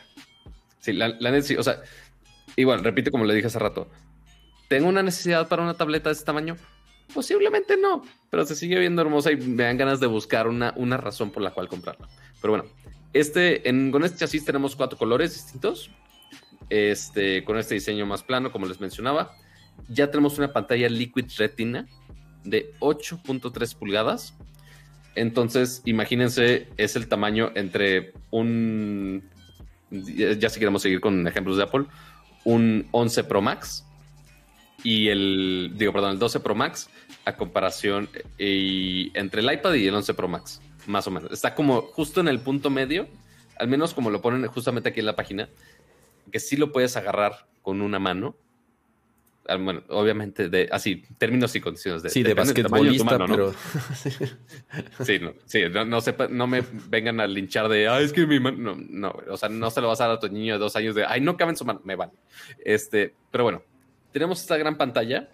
Sí, 0.80 0.92
la, 0.92 1.08
la 1.08 1.30
neta 1.32 1.46
sí, 1.46 1.56
o 1.56 1.62
sea, 1.64 1.82
igual, 2.54 2.84
repito 2.84 3.10
como 3.10 3.24
le 3.24 3.34
dije 3.34 3.48
hace 3.48 3.58
rato, 3.58 3.88
¿tengo 4.68 4.88
una 4.88 5.02
necesidad 5.02 5.48
para 5.48 5.62
una 5.62 5.74
tableta 5.74 6.08
de 6.08 6.12
este 6.14 6.24
tamaño? 6.24 6.56
Posiblemente 7.14 7.76
no, 7.76 8.02
pero 8.30 8.44
se 8.44 8.54
sigue 8.54 8.78
viendo 8.78 9.00
hermosa 9.00 9.32
y 9.32 9.36
me 9.36 9.62
dan 9.62 9.76
ganas 9.76 10.00
de 10.00 10.06
buscar 10.06 10.48
una, 10.48 10.74
una 10.76 10.96
razón 10.96 11.30
por 11.30 11.42
la 11.42 11.52
cual 11.52 11.68
comprarla. 11.68 12.08
Pero 12.40 12.52
bueno, 12.52 12.64
este, 13.12 13.62
con 13.90 14.04
este 14.04 14.18
chasis 14.18 14.44
tenemos 14.44 14.76
cuatro 14.76 14.98
colores 14.98 15.32
distintos. 15.32 15.90
Este, 16.68 17.44
con 17.44 17.58
este 17.58 17.74
diseño 17.74 18.06
más 18.06 18.22
plano, 18.22 18.50
como 18.50 18.66
les 18.66 18.80
mencionaba. 18.80 19.32
Ya 19.88 20.10
tenemos 20.10 20.36
una 20.38 20.52
pantalla 20.52 20.88
Liquid 20.88 21.26
Retina 21.38 21.86
de 22.44 22.72
8.3 22.80 23.76
pulgadas. 23.76 24.34
Entonces, 25.14 25.82
imagínense, 25.84 26.68
es 26.76 26.96
el 26.96 27.08
tamaño 27.08 27.52
entre 27.54 28.12
un. 28.30 29.22
Ya 29.90 30.32
ya 30.32 30.50
si 30.50 30.58
queremos 30.58 30.82
seguir 30.82 31.00
con 31.00 31.26
ejemplos 31.26 31.56
de 31.56 31.62
Apple, 31.62 31.86
un 32.44 32.88
11 32.90 33.24
Pro 33.24 33.40
Max 33.40 33.85
y 34.82 35.08
el. 35.08 35.72
Digo, 35.76 35.92
perdón, 35.92 36.12
el 36.12 36.18
12 36.18 36.40
Pro 36.40 36.54
Max 36.54 36.88
a 37.24 37.36
comparación 37.36 38.08
eh, 38.38 38.48
y 38.48 39.10
entre 39.18 39.40
el 39.40 39.52
iPad 39.52 39.74
y 39.74 39.86
el 39.86 39.94
11 39.94 40.14
Pro 40.14 40.28
Max, 40.28 40.60
más 40.86 41.06
o 41.06 41.10
menos. 41.10 41.32
Está 41.32 41.54
como 41.54 41.82
justo 41.82 42.20
en 42.20 42.28
el 42.28 42.38
punto 42.40 42.70
medio, 42.70 43.08
al 43.58 43.68
menos 43.68 43.94
como 43.94 44.10
lo 44.10 44.20
ponen 44.22 44.46
justamente 44.46 44.88
aquí 44.90 45.00
en 45.00 45.06
la 45.06 45.16
página, 45.16 45.48
que 46.30 46.38
sí 46.40 46.56
lo 46.56 46.72
puedes 46.72 46.96
agarrar 46.96 47.46
con 47.62 47.80
una 47.82 47.98
mano. 47.98 48.36
Bueno, 49.48 49.84
obviamente, 49.90 50.48
de 50.48 50.68
así, 50.72 51.04
términos 51.18 51.54
y 51.54 51.60
condiciones 51.60 52.02
de. 52.02 52.10
Sí, 52.10 52.24
de 52.24 52.34
tamaño 52.34 52.52
de 52.52 52.62
basquetbolista, 52.62 53.04
mano, 53.04 53.26
¿no? 53.28 53.34
pero 53.36 53.54
Sí, 55.04 55.20
no, 55.20 55.34
sí, 55.44 55.62
no, 55.70 55.84
no, 55.84 56.00
sepa- 56.00 56.28
no 56.28 56.48
me 56.48 56.64
vengan 56.88 57.20
a 57.20 57.28
linchar 57.28 57.68
de, 57.68 57.86
ah, 57.86 58.00
es 58.00 58.12
que 58.12 58.26
mi 58.26 58.40
mano, 58.40 58.74
no, 58.74 58.76
no, 58.88 59.16
o 59.30 59.36
sea, 59.36 59.48
no 59.48 59.70
se 59.70 59.80
lo 59.80 59.86
vas 59.86 60.00
a 60.00 60.08
dar 60.08 60.16
a 60.16 60.18
tu 60.18 60.28
niño 60.28 60.54
de 60.54 60.58
dos 60.58 60.74
años 60.74 60.96
de, 60.96 61.04
ay, 61.04 61.20
no 61.20 61.36
cabe 61.36 61.52
en 61.52 61.56
su 61.56 61.64
mano, 61.64 61.80
me 61.84 61.94
vale. 61.94 62.10
Este, 62.64 63.14
pero 63.30 63.44
bueno, 63.44 63.62
tenemos 64.16 64.40
esta 64.40 64.56
gran 64.56 64.78
pantalla, 64.78 65.28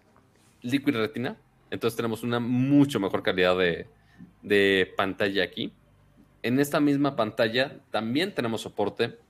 Liquid 0.62 0.96
Retina, 0.96 1.36
entonces 1.70 1.94
tenemos 1.94 2.24
una 2.24 2.40
mucho 2.40 2.98
mejor 2.98 3.22
calidad 3.22 3.56
de, 3.56 3.86
de 4.42 4.92
pantalla 4.96 5.44
aquí. 5.44 5.72
En 6.42 6.58
esta 6.58 6.80
misma 6.80 7.14
pantalla 7.14 7.78
también 7.92 8.34
tenemos 8.34 8.62
soporte 8.62 9.20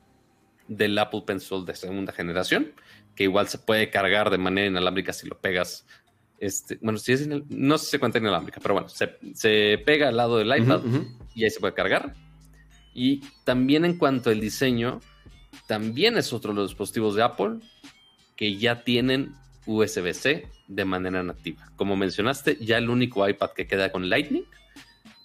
del 0.69 0.97
Apple 0.97 1.25
Pencil 1.27 1.67
de 1.67 1.75
segunda 1.75 2.15
generación, 2.15 2.73
que 3.15 3.25
igual 3.25 3.47
se 3.47 3.59
puede 3.59 3.91
cargar 3.91 4.31
de 4.31 4.39
manera 4.39 4.69
inalámbrica 4.69 5.13
si 5.13 5.29
lo 5.29 5.39
pegas 5.39 5.87
Este, 6.39 6.79
bueno, 6.81 6.99
si 6.99 7.13
es 7.13 7.29
no 7.29 7.77
sé 7.77 7.85
si 7.85 7.91
se 7.91 7.99
cuenta 7.99 8.21
inalámbrica, 8.21 8.59
pero 8.59 8.73
bueno, 8.73 8.89
se, 8.89 9.79
pega 9.85 10.09
al 10.09 10.17
lado 10.17 10.39
del 10.39 10.49
iPad 10.49 10.81
y 11.35 11.45
ahí 11.45 11.51
se 11.51 11.61
puede 11.61 11.75
cargar. 11.75 12.15
Y 12.95 13.21
también 13.45 13.85
en 13.85 13.99
cuanto 13.99 14.31
al 14.31 14.41
diseño, 14.41 15.01
también 15.67 16.17
es 16.17 16.33
otro 16.33 16.55
de 16.55 16.61
los 16.61 16.71
dispositivos 16.71 17.17
de 17.17 17.23
Apple 17.23 17.59
que 18.35 18.57
ya 18.57 18.83
tienen 18.83 19.37
USB-C 19.67 20.49
de 20.69 20.85
manera 20.85 21.23
nativa. 21.23 21.71
Como 21.77 21.97
mencionaste, 21.97 22.57
ya 22.61 22.79
el 22.79 22.91
único 22.91 23.29
iPad 23.29 23.51
que 23.51 23.67
queda 23.67 23.93
con 23.93 24.09
Lightning 24.09 24.45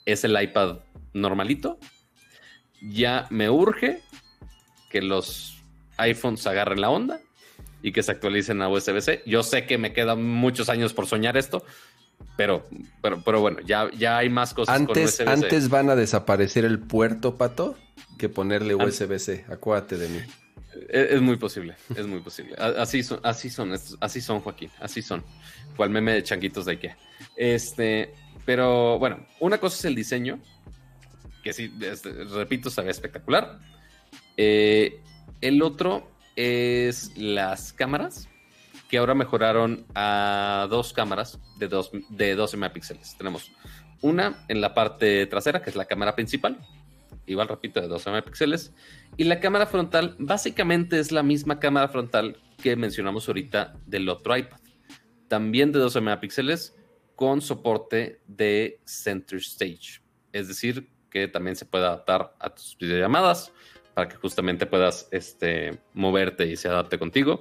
es 0.06 0.24
el 0.24 0.42
iPad 0.42 0.80
normalito. 1.14 1.80
Ya 2.82 3.28
me 3.30 3.50
urge 3.50 4.02
que 4.90 5.02
los 5.02 5.58
iPhones 5.98 6.46
agarren 6.48 6.82
la 6.82 6.90
onda 6.90 7.20
y 7.82 7.92
que 7.92 8.04
se 8.04 8.12
actualicen 8.12 8.62
a 8.62 8.70
USB-C. 8.70 9.24
Yo 9.26 9.44
sé 9.44 9.66
que 9.66 9.78
me 9.78 9.94
quedan 9.94 10.24
muchos 10.24 10.70
años 10.70 10.94
por 10.94 11.08
soñar 11.08 11.38
esto, 11.38 11.64
pero, 12.36 12.68
pero, 13.02 13.22
pero 13.24 13.42
bueno, 13.42 13.60
ya, 13.66 13.90
ya 13.92 14.18
hay 14.18 14.30
más 14.30 14.54
cosas 14.54 14.76
antes, 14.76 15.18
con 15.18 15.28
Antes 15.28 15.70
van 15.70 15.90
a 15.90 15.96
desaparecer 15.96 16.66
el 16.66 16.80
puerto, 16.80 17.38
Pato, 17.38 17.76
que 18.18 18.30
ponerle 18.30 18.76
USB-C. 18.76 19.46
Acuérdate 19.50 19.98
de 19.98 20.10
mí. 20.10 20.20
Es, 20.90 21.22
muy 21.22 21.38
posible, 21.38 21.76
es 21.96 22.06
muy 22.08 22.20
posible. 22.20 22.56
Así 22.58 23.04
son, 23.04 23.20
así 23.24 23.50
son, 23.50 23.74
así 24.00 24.22
son, 24.22 24.40
Joaquín, 24.42 24.70
así 24.80 25.02
son. 25.02 25.24
Cual 25.76 25.90
meme 25.90 26.14
de 26.14 26.24
changuitos 26.24 26.66
de 26.66 26.74
Ikea. 26.74 26.98
Este, 27.36 28.14
pero 28.46 29.00
bueno, 29.00 29.26
una 29.40 29.58
cosa 29.58 29.78
es 29.78 29.86
el 29.86 29.96
diseño, 29.96 30.40
que 31.44 31.54
sí, 31.54 31.72
repito, 32.32 32.70
se 32.70 32.82
ve 32.82 32.92
espectacular. 32.92 33.60
Eh, 34.36 35.02
el 35.42 35.62
otro 35.62 36.10
es 36.36 37.16
las 37.18 37.74
cámaras, 37.74 38.30
que 38.90 38.98
ahora 38.98 39.16
mejoraron 39.16 39.86
a 39.96 40.68
dos 40.70 40.94
cámaras 40.94 41.40
de, 41.58 41.68
dos, 41.68 41.92
de 42.10 42.36
12 42.36 42.58
megapíxeles. 42.58 43.18
Tenemos 43.18 43.52
una 44.02 44.46
en 44.48 44.62
la 44.62 44.74
parte 44.74 45.26
trasera, 45.28 45.62
que 45.62 45.70
es 45.70 45.76
la 45.76 45.86
cámara 45.86 46.16
principal, 46.16 46.58
igual 47.28 47.48
repito, 47.48 47.82
de 47.82 47.88
12 47.88 48.10
megapíxeles, 48.10 48.74
y 49.18 49.26
la 49.26 49.40
cámara 49.40 49.68
frontal 49.68 50.16
básicamente 50.18 51.00
es 51.00 51.12
la 51.12 51.24
misma 51.24 51.60
cámara 51.60 51.88
frontal 51.88 52.38
que 52.62 52.76
mencionamos 52.76 53.28
ahorita 53.28 53.76
del 53.86 54.10
otro 54.10 54.36
iPad. 54.36 54.60
También 55.28 55.72
de 55.72 55.80
12 55.80 56.02
megapíxeles 56.02 56.76
con 57.16 57.42
soporte 57.42 58.22
de 58.28 58.80
Center 58.86 59.40
Stage. 59.40 60.02
Es 60.32 60.48
decir, 60.48 60.90
que 61.10 61.28
también 61.28 61.56
se 61.56 61.66
puede 61.66 61.86
adaptar 61.86 62.36
a 62.40 62.50
tus 62.50 62.78
videollamadas 62.78 63.52
para 63.94 64.08
que 64.08 64.16
justamente 64.18 64.66
puedas 64.66 65.08
este, 65.12 65.80
moverte 65.94 66.46
y 66.46 66.56
se 66.56 66.68
adapte 66.68 67.00
contigo. 67.00 67.40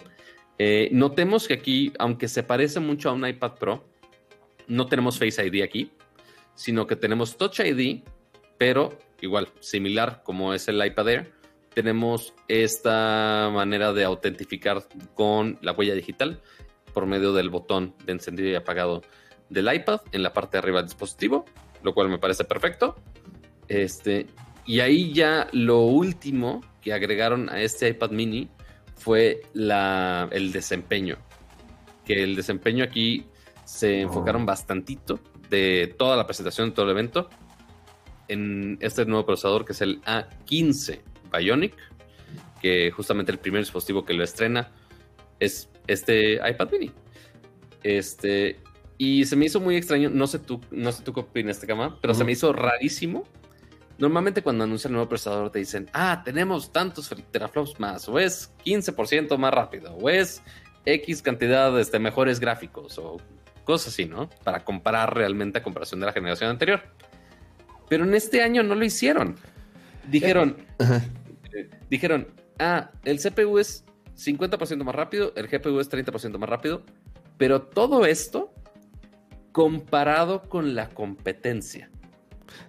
Eh, 0.59 0.89
notemos 0.93 1.47
que 1.47 1.55
aquí, 1.55 1.93
aunque 1.99 2.29
se 2.29 2.43
parece 2.43 2.81
mucho 2.81 3.11
a 3.11 3.13
un 3.13 3.27
iPad 3.27 3.55
Pro, 3.55 3.89
no 4.67 4.87
tenemos 4.87 5.19
Face 5.19 5.45
ID 5.45 5.63
aquí, 5.63 5.93
sino 6.55 6.87
que 6.87 6.97
tenemos 6.97 7.37
Touch 7.37 7.61
ID, 7.61 8.03
pero 8.59 8.99
igual, 9.21 9.49
similar 9.61 10.23
como 10.25 10.55
es 10.55 10.69
el 10.69 10.85
iPad 10.85 11.09
Air, 11.09 11.33
tenemos 11.75 12.35
esta 12.49 13.51
manera 13.53 13.93
de 13.93 14.05
autentificar 14.05 14.83
con 15.15 15.59
la 15.61 15.73
huella 15.73 15.95
digital 15.95 16.41
por 16.95 17.07
medio 17.07 17.35
del 17.35 17.51
botón 17.51 17.95
de 18.07 18.13
encendido 18.13 18.49
y 18.49 18.55
apagado 18.55 19.03
del 19.51 19.73
iPad 19.73 20.01
en 20.13 20.23
la 20.23 20.33
parte 20.33 20.53
de 20.53 20.59
arriba 20.61 20.79
del 20.79 20.87
dispositivo, 20.87 21.45
lo 21.83 21.93
cual 21.93 22.09
me 22.09 22.19
parece 22.19 22.45
perfecto. 22.45 22.97
Este, 23.69 24.27
y 24.65 24.81
ahí 24.81 25.13
ya 25.13 25.49
lo 25.53 25.81
último 25.81 26.63
que 26.81 26.93
agregaron 26.93 27.51
a 27.51 27.61
este 27.61 27.89
iPad 27.89 28.11
mini 28.11 28.49
fue 28.95 29.43
la, 29.53 30.29
el 30.33 30.53
desempeño. 30.53 31.19
Que 32.05 32.23
el 32.23 32.37
desempeño 32.37 32.85
aquí 32.85 33.27
se 33.65 34.01
enfocaron 34.01 34.43
oh. 34.43 34.47
bastantito 34.47 35.21
de 35.51 35.95
toda 35.99 36.17
la 36.17 36.27
presentación, 36.27 36.71
de 36.71 36.75
todo 36.75 36.87
el 36.87 36.93
evento, 36.93 37.29
en 38.29 38.79
este 38.81 39.05
nuevo 39.05 39.27
procesador 39.27 39.65
que 39.65 39.73
es 39.73 39.81
el 39.81 40.01
A15 40.03 41.01
Bionic, 41.33 41.75
que 42.61 42.91
justamente 42.91 43.33
el 43.33 43.39
primer 43.39 43.61
dispositivo 43.61 44.05
que 44.05 44.15
lo 44.15 44.25
estrena 44.25 44.73
es 45.41 45.69
este 45.87 46.35
iPad 46.35 46.71
mini. 46.73 46.93
Este, 47.83 48.61
y 48.99 49.25
se 49.25 49.37
me 49.37 49.47
hizo 49.47 49.61
muy 49.61 49.77
extraño, 49.77 50.11
no 50.11 50.27
sé 50.27 50.39
tú, 50.39 50.61
no 50.71 50.91
sé 50.93 51.03
tú 51.03 51.13
qué 51.13 51.21
opinas 51.21 51.57
este 51.57 51.67
cama, 51.67 51.99
pero 52.01 52.15
se 52.15 52.25
me 52.25 52.33
hizo 52.33 52.53
rarísimo 52.53 53.25
Normalmente 53.99 54.43
cuando 54.43 54.65
anuncian 54.65 54.91
el 54.91 54.97
nuevo 54.97 55.09
procesador 55.09 55.51
te 55.51 55.59
dicen, 55.59 55.89
ah, 55.95 56.21
tenemos 56.23 56.71
tantos 56.71 57.13
teraflops 57.31 57.81
más, 57.81 58.09
o 58.09 58.19
es 58.19 58.53
15% 58.65 59.39
más 59.39 59.55
rápido, 59.55 59.95
o 59.95 60.11
es 60.11 60.43
X 60.85 61.23
cantidad 61.23 61.73
de 61.73 61.81
este, 61.81 61.99
mejores 61.99 62.39
gráficos, 62.39 62.99
o 62.99 63.17
cosas 63.65 63.95
así, 63.95 64.05
¿no? 64.05 64.29
Para 64.45 64.65
comparar 64.65 65.15
realmente 65.15 65.59
a 65.59 65.63
comparación 65.63 66.01
de 66.01 66.07
la 66.07 66.13
generación 66.13 66.51
anterior. 66.51 66.83
Pero 67.89 68.05
en 68.05 68.15
este 68.15 68.43
año 68.43 68.63
no 68.63 68.75
lo 68.75 68.85
hicieron. 68.85 69.37
Dijeron, 70.09 70.57
eh, 70.79 71.71
dijeron, 71.91 72.29
ah, 72.59 72.91
el 73.05 73.19
CPU 73.19 73.59
es 73.59 73.85
50% 74.17 74.85
más 74.85 74.95
rápido, 74.95 75.33
el 75.37 75.49
GPU 75.49 75.81
es 75.81 75.91
30% 75.91 76.39
más 76.39 76.49
rápido, 76.49 76.83
pero 77.37 77.63
todo 77.63 78.07
esto 78.07 78.53
comparado 79.53 80.43
con 80.43 80.75
la 80.75 80.89
competencia. 80.89 81.91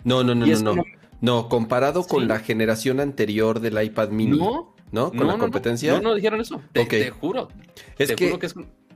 No, 0.04 0.24
no, 0.24 0.36
no, 0.36 0.46
no, 0.46 0.76
no. 0.76 0.84
No, 1.20 1.50
comparado 1.50 2.06
con 2.06 2.28
la 2.28 2.40
generación 2.40 3.00
anterior 3.00 3.60
del 3.60 3.82
iPad 3.82 4.10
mini. 4.10 4.38
No. 4.38 4.76
¿No? 4.92 5.12
Con 5.12 5.28
la 5.28 5.38
competencia. 5.38 5.94
No, 5.94 6.02
no, 6.02 6.16
dijeron 6.16 6.40
eso. 6.40 6.62
Te, 6.72 7.10
juro. 7.10 7.50
Es 7.98 8.14
que, 8.14 8.40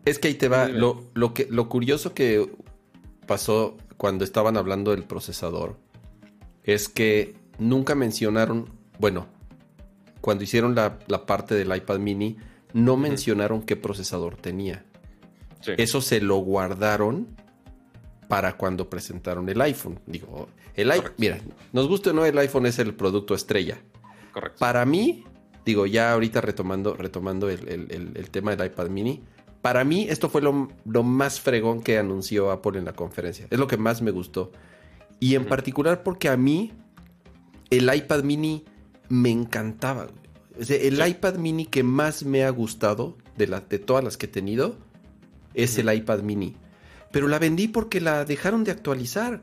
es... 0.05 0.19
que 0.19 0.27
ahí 0.29 0.35
te 0.35 0.47
va. 0.47 0.67
Lo, 0.67 1.09
lo, 1.13 1.33
que, 1.33 1.47
lo 1.49 1.67
curioso 1.67 2.13
que 2.13 2.49
pasó 3.25 3.75
cuando 3.97 4.23
estaban 4.23 4.55
hablando 4.55 4.91
del 4.91 5.03
procesador 5.03 5.77
es 6.63 6.89
que 6.89 7.35
nunca 7.59 7.95
mencionaron. 7.95 8.69
Bueno, 8.99 9.27
cuando 10.21 10.43
hicieron 10.43 10.75
la, 10.75 10.99
parte 11.25 11.55
del 11.55 11.75
iPad 11.75 11.99
mini, 11.99 12.37
no 12.73 12.97
mencionaron 12.97 13.63
qué 13.63 13.75
procesador 13.75 14.35
tenía. 14.35 14.85
Eso 15.77 16.01
se 16.01 16.21
lo 16.21 16.37
guardaron 16.37 17.27
para 18.27 18.57
cuando 18.57 18.89
presentaron 18.89 19.49
el 19.49 19.61
iPhone. 19.61 19.99
Digo, 20.05 20.47
el 20.75 20.89
iPhone, 20.91 21.13
mira, 21.17 21.39
nos 21.73 21.87
guste 21.87 22.11
o 22.11 22.13
no, 22.13 22.25
el 22.25 22.37
iPhone 22.37 22.65
es 22.65 22.79
el 22.79 22.93
producto 22.93 23.35
estrella. 23.35 23.79
Correcto. 24.31 24.57
Para 24.59 24.85
mí, 24.85 25.25
digo, 25.65 25.85
ya 25.85 26.13
ahorita 26.13 26.41
retomando, 26.41 26.95
retomando 26.95 27.49
el, 27.49 28.29
tema 28.31 28.55
del 28.55 28.67
iPad 28.67 28.87
mini, 28.87 29.21
para 29.61 29.83
mí 29.83 30.07
esto 30.09 30.29
fue 30.29 30.41
lo, 30.41 31.03
más 31.03 31.39
fregón 31.39 31.81
que 31.81 31.97
anunció 31.97 32.51
Apple 32.51 32.79
en 32.79 32.85
la 32.85 32.93
conferencia. 32.93 33.47
Es 33.49 33.59
lo 33.59 33.67
que 33.67 33.77
más 33.77 34.01
me 34.01 34.11
gustó. 34.11 34.51
Y 35.21 35.35
en 35.35 35.45
particular 35.45 36.03
porque 36.03 36.27
a 36.27 36.35
mí 36.35 36.73
el 37.69 37.93
iPad 37.93 38.23
mini 38.23 38.65
me 39.07 39.29
encantaba. 39.29 40.07
el 40.67 41.07
iPad 41.07 41.35
mini 41.35 41.65
que 41.65 41.83
más 41.83 42.23
me 42.23 42.43
ha 42.43 42.49
gustado 42.49 43.17
de, 43.37 43.47
la, 43.47 43.61
de 43.61 43.79
todas 43.79 44.03
las 44.03 44.17
que 44.17 44.25
he 44.25 44.29
tenido 44.29 44.75
es 45.53 45.77
el 45.77 45.93
iPad 45.93 46.19
mini 46.23 46.57
pero 47.11 47.27
la 47.27 47.39
vendí 47.39 47.67
porque 47.67 48.01
la 48.01 48.25
dejaron 48.25 48.63
de 48.63 48.71
actualizar. 48.71 49.41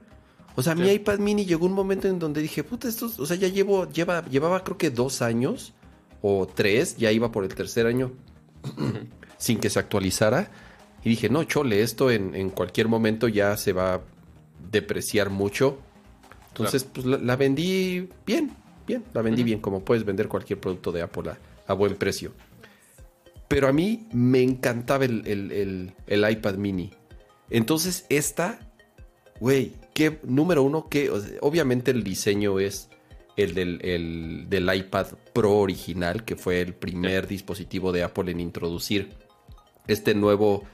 O 0.57 0.62
sea, 0.62 0.75
mi 0.75 0.91
iPad 0.91 1.19
mini 1.19 1.45
llegó 1.45 1.67
un 1.67 1.73
momento 1.73 2.09
en 2.09 2.19
donde 2.19 2.43
dije, 2.43 2.64
puta, 2.64 2.88
esto, 2.88 3.11
o 3.17 3.27
sea, 3.27 3.37
ya 3.37 3.47
llevo, 3.47 3.88
lleva, 3.91 4.25
llevaba 4.25 4.64
creo 4.64 4.77
que 4.77 4.91
dos 4.91 5.23
años 5.23 5.73
o 6.21 6.49
tres, 6.53 6.97
ya 6.97 7.12
iba 7.12 7.31
por 7.31 7.45
el 7.45 7.55
tercer 7.55 7.87
año 7.87 8.11
sin 9.38 9.61
que 9.61 9.71
se 9.71 9.79
actualizara. 9.79 10.51
Y 11.05 11.11
dije, 11.11 11.29
no, 11.29 11.45
chole, 11.45 11.83
esto 11.83 12.11
en, 12.11 12.51
cualquier 12.51 12.88
momento 12.88 13.29
ya 13.29 13.57
se 13.57 13.73
va 13.73 14.01
depreciar 14.71 15.31
mucho. 15.31 15.79
Entonces, 16.49 16.85
pues 16.85 17.07
la, 17.07 17.37
vendí 17.37 18.09
bien, 18.27 18.53
bien, 18.87 19.05
la 19.14 19.23
vendí 19.23 19.42
bien, 19.44 19.61
como 19.61 19.85
puedes 19.85 20.05
vender 20.05 20.29
cualquier 20.29 20.61
producto 20.61 20.92
de 20.92 21.03
Apple 21.03 21.33
a, 21.66 21.73
buen 21.73 21.94
precio. 21.97 22.33
Pero 23.47 23.68
a 23.68 23.73
mí 23.73 24.09
me 24.12 24.42
encantaba 24.42 25.05
el, 25.05 25.92
el 26.07 26.31
iPad 26.31 26.55
mini. 26.55 26.90
Entonces, 27.51 28.07
esta, 28.09 28.59
güey, 29.40 29.73
que 29.94 30.21
número 30.23 30.62
uno, 30.62 30.88
que 30.88 31.11
obviamente 31.40 31.90
el 31.90 32.05
diseño 32.05 32.61
es 32.61 32.88
el 33.38 33.55
del, 34.49 34.71
iPad 34.75 35.07
Pro 35.33 35.59
original, 35.59 36.25
que 36.25 36.37
fue 36.37 36.61
el 36.61 36.75
primer 36.75 37.29
dispositivo 37.29 37.92
de 37.92 38.03
Apple 38.03 38.33
en 38.33 38.40
introducir 38.40 39.11
este 39.87 40.14
nuevo 40.14 40.64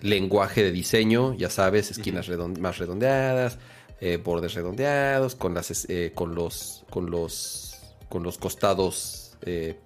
lenguaje 0.00 0.62
de 0.62 0.72
diseño, 0.72 1.34
ya 1.34 1.50
sabes, 1.50 1.90
esquinas 1.90 2.28
más 2.58 2.78
redondeadas, 2.78 3.58
eh, 4.00 4.18
bordes 4.22 4.54
redondeados, 4.54 5.34
con 5.34 5.54
las 5.54 5.86
eh, 5.88 6.12
con 6.14 6.34
los 6.34 6.84
con 6.90 7.10
los 7.10 7.74
con 8.08 8.22
los 8.22 8.38
costados 8.38 9.36
eh, 9.42 9.78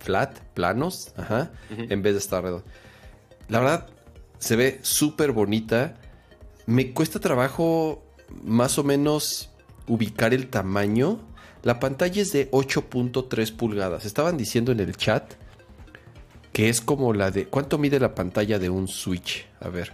flat, 0.00 0.38
planos, 0.54 1.12
ajá, 1.16 1.50
en 1.70 2.02
vez 2.02 2.14
de 2.14 2.18
estar 2.18 2.42
redondo. 2.42 2.64
La 3.48 3.60
verdad, 3.60 3.86
se 4.38 4.56
ve 4.56 4.78
súper 4.82 5.32
bonita. 5.32 5.96
Me 6.66 6.92
cuesta 6.92 7.18
trabajo 7.18 8.02
más 8.42 8.78
o 8.78 8.84
menos 8.84 9.50
ubicar 9.86 10.34
el 10.34 10.48
tamaño. 10.48 11.20
La 11.62 11.80
pantalla 11.80 12.22
es 12.22 12.32
de 12.32 12.50
8.3 12.50 13.56
pulgadas. 13.56 14.04
Estaban 14.04 14.36
diciendo 14.36 14.70
en 14.70 14.80
el 14.80 14.96
chat 14.96 15.34
que 16.52 16.68
es 16.68 16.80
como 16.80 17.12
la 17.12 17.30
de... 17.30 17.46
¿Cuánto 17.46 17.78
mide 17.78 18.00
la 18.00 18.14
pantalla 18.14 18.58
de 18.58 18.70
un 18.70 18.88
Switch? 18.88 19.46
A 19.60 19.68
ver. 19.68 19.92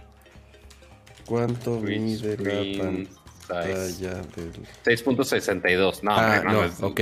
¿Cuánto 1.25 1.79
mide 1.79 2.37
la 2.37 2.83
pantalla 2.83 4.15
del 4.35 4.53
6.62? 4.85 6.01
No, 6.03 6.11
ah, 6.11 6.43
no, 6.43 6.87
ok. 6.87 7.01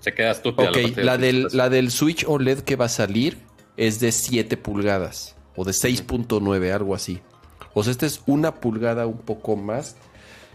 se 0.00 0.14
queda 0.14 0.32
estúpida. 0.32 0.70
Ok, 0.70 0.96
la, 0.96 1.18
del, 1.18 1.48
la 1.52 1.68
del 1.68 1.90
Switch 1.90 2.24
OLED 2.26 2.60
que 2.60 2.76
va 2.76 2.86
a 2.86 2.88
salir 2.88 3.38
es 3.76 4.00
de 4.00 4.12
7 4.12 4.56
pulgadas 4.56 5.36
o 5.56 5.64
de 5.64 5.72
6.9, 5.72 6.72
algo 6.72 6.94
así. 6.94 7.20
O 7.74 7.82
sea, 7.82 7.90
esta 7.90 8.06
es 8.06 8.22
una 8.26 8.56
pulgada 8.56 9.06
un 9.06 9.18
poco 9.18 9.56
más. 9.56 9.96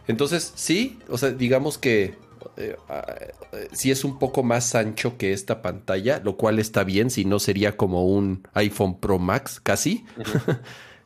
Entonces, 0.07 0.53
sí, 0.55 0.99
o 1.09 1.17
sea, 1.17 1.31
digamos 1.31 1.77
que 1.77 2.15
eh, 2.57 2.75
ah, 2.89 3.05
eh, 3.53 3.67
sí 3.71 3.91
es 3.91 4.03
un 4.03 4.17
poco 4.17 4.43
más 4.43 4.73
ancho 4.73 5.17
que 5.17 5.31
esta 5.31 5.61
pantalla, 5.61 6.19
lo 6.23 6.37
cual 6.37 6.59
está 6.59 6.83
bien, 6.83 7.09
si 7.11 7.23
no 7.23 7.39
sería 7.39 7.77
como 7.77 8.07
un 8.07 8.47
iPhone 8.53 8.99
Pro 8.99 9.19
Max 9.19 9.59
casi. 9.61 10.05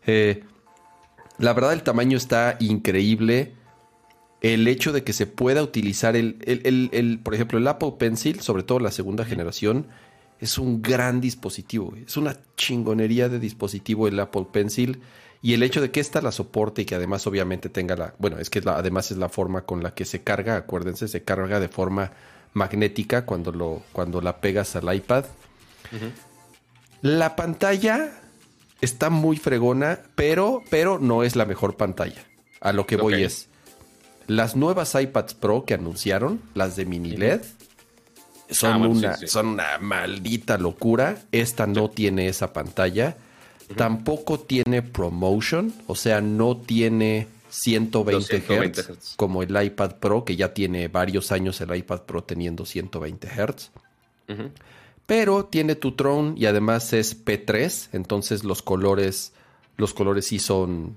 Eh, 0.07 0.43
la 1.37 1.53
verdad 1.53 1.73
el 1.73 1.83
tamaño 1.83 2.17
está 2.17 2.57
increíble. 2.59 3.53
El 4.41 4.67
hecho 4.67 4.91
de 4.91 5.03
que 5.03 5.13
se 5.13 5.27
pueda 5.27 5.61
utilizar 5.61 6.15
el, 6.15 6.37
el, 6.43 7.19
por 7.19 7.35
ejemplo, 7.35 7.59
el 7.59 7.67
Apple 7.67 7.93
Pencil, 7.99 8.39
sobre 8.39 8.63
todo 8.63 8.79
la 8.79 8.89
segunda 8.89 9.25
generación, 9.25 9.85
es 10.39 10.57
un 10.57 10.81
gran 10.81 11.21
dispositivo. 11.21 11.93
Es 12.03 12.17
una 12.17 12.35
chingonería 12.57 13.29
de 13.29 13.37
dispositivo 13.37 14.07
el 14.07 14.19
Apple 14.19 14.47
Pencil. 14.51 15.01
Y 15.41 15.53
el 15.53 15.63
hecho 15.63 15.81
de 15.81 15.89
que 15.89 15.99
esta 15.99 16.21
la 16.21 16.31
soporte 16.31 16.83
y 16.83 16.85
que 16.85 16.95
además 16.95 17.25
obviamente 17.25 17.69
tenga 17.69 17.95
la... 17.95 18.13
Bueno, 18.19 18.37
es 18.37 18.49
que 18.49 18.61
además 18.65 19.09
es 19.09 19.17
la 19.17 19.29
forma 19.29 19.61
con 19.61 19.81
la 19.81 19.93
que 19.93 20.05
se 20.05 20.21
carga, 20.21 20.55
acuérdense, 20.55 21.07
se 21.07 21.23
carga 21.23 21.59
de 21.59 21.67
forma 21.67 22.11
magnética 22.53 23.25
cuando, 23.25 23.51
lo, 23.51 23.81
cuando 23.91 24.21
la 24.21 24.39
pegas 24.39 24.75
al 24.75 24.93
iPad. 24.93 25.25
La 27.01 27.35
pantalla 27.35 28.11
está 28.81 29.09
muy 29.09 29.37
fregona, 29.37 29.99
pero, 30.15 30.61
pero 30.69 30.99
no 30.99 31.23
es 31.23 31.35
la 31.35 31.45
mejor 31.45 31.75
pantalla. 31.75 32.23
A 32.59 32.73
lo 32.73 32.85
que 32.85 32.95
voy 32.97 33.23
es, 33.23 33.47
las 34.27 34.55
nuevas 34.55 34.95
iPads 34.95 35.33
Pro 35.33 35.65
que 35.65 35.73
anunciaron, 35.73 36.41
las 36.53 36.75
de 36.75 36.85
mini 36.85 37.17
LED, 37.17 37.41
son, 38.49 38.83
ah, 38.83 38.87
una, 38.87 39.17
son 39.27 39.47
una 39.47 39.77
maldita 39.79 40.57
locura. 40.57 41.23
Esta 41.31 41.65
no 41.65 41.89
tiene 41.89 42.27
esa 42.27 42.53
pantalla. 42.53 43.17
Tampoco 43.75 44.39
tiene 44.39 44.81
promotion, 44.81 45.73
o 45.87 45.95
sea, 45.95 46.21
no 46.21 46.57
tiene 46.57 47.27
120, 47.49 48.39
Hz, 48.39 49.15
como 49.17 49.43
el 49.43 49.61
iPad 49.61 49.95
Pro, 49.95 50.23
que 50.23 50.35
ya 50.35 50.53
tiene 50.53 50.87
varios 50.87 51.31
años 51.31 51.59
el 51.61 51.75
iPad 51.75 52.01
Pro 52.01 52.23
teniendo 52.23 52.65
120 52.65 53.27
Hz. 53.27 53.71
Pero 55.05 55.45
tiene 55.45 55.75
tu 55.75 55.91
Throne 55.91 56.35
y 56.37 56.45
además 56.45 56.93
es 56.93 57.25
P3, 57.25 57.89
entonces 57.91 58.43
los 58.43 58.61
colores, 58.61 59.33
los 59.75 59.93
colores 59.93 60.27
sí 60.27 60.39
son 60.39 60.95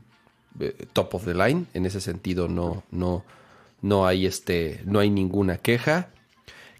eh, 0.60 0.86
top 0.92 1.16
of 1.16 1.24
the 1.24 1.34
line. 1.34 1.66
En 1.74 1.84
ese 1.84 2.00
sentido, 2.00 2.46
no, 2.46 2.84
no, 2.92 3.24
no 3.82 4.06
hay 4.06 4.26
este, 4.26 4.80
no 4.84 5.00
hay 5.00 5.10
ninguna 5.10 5.58
queja. 5.58 6.10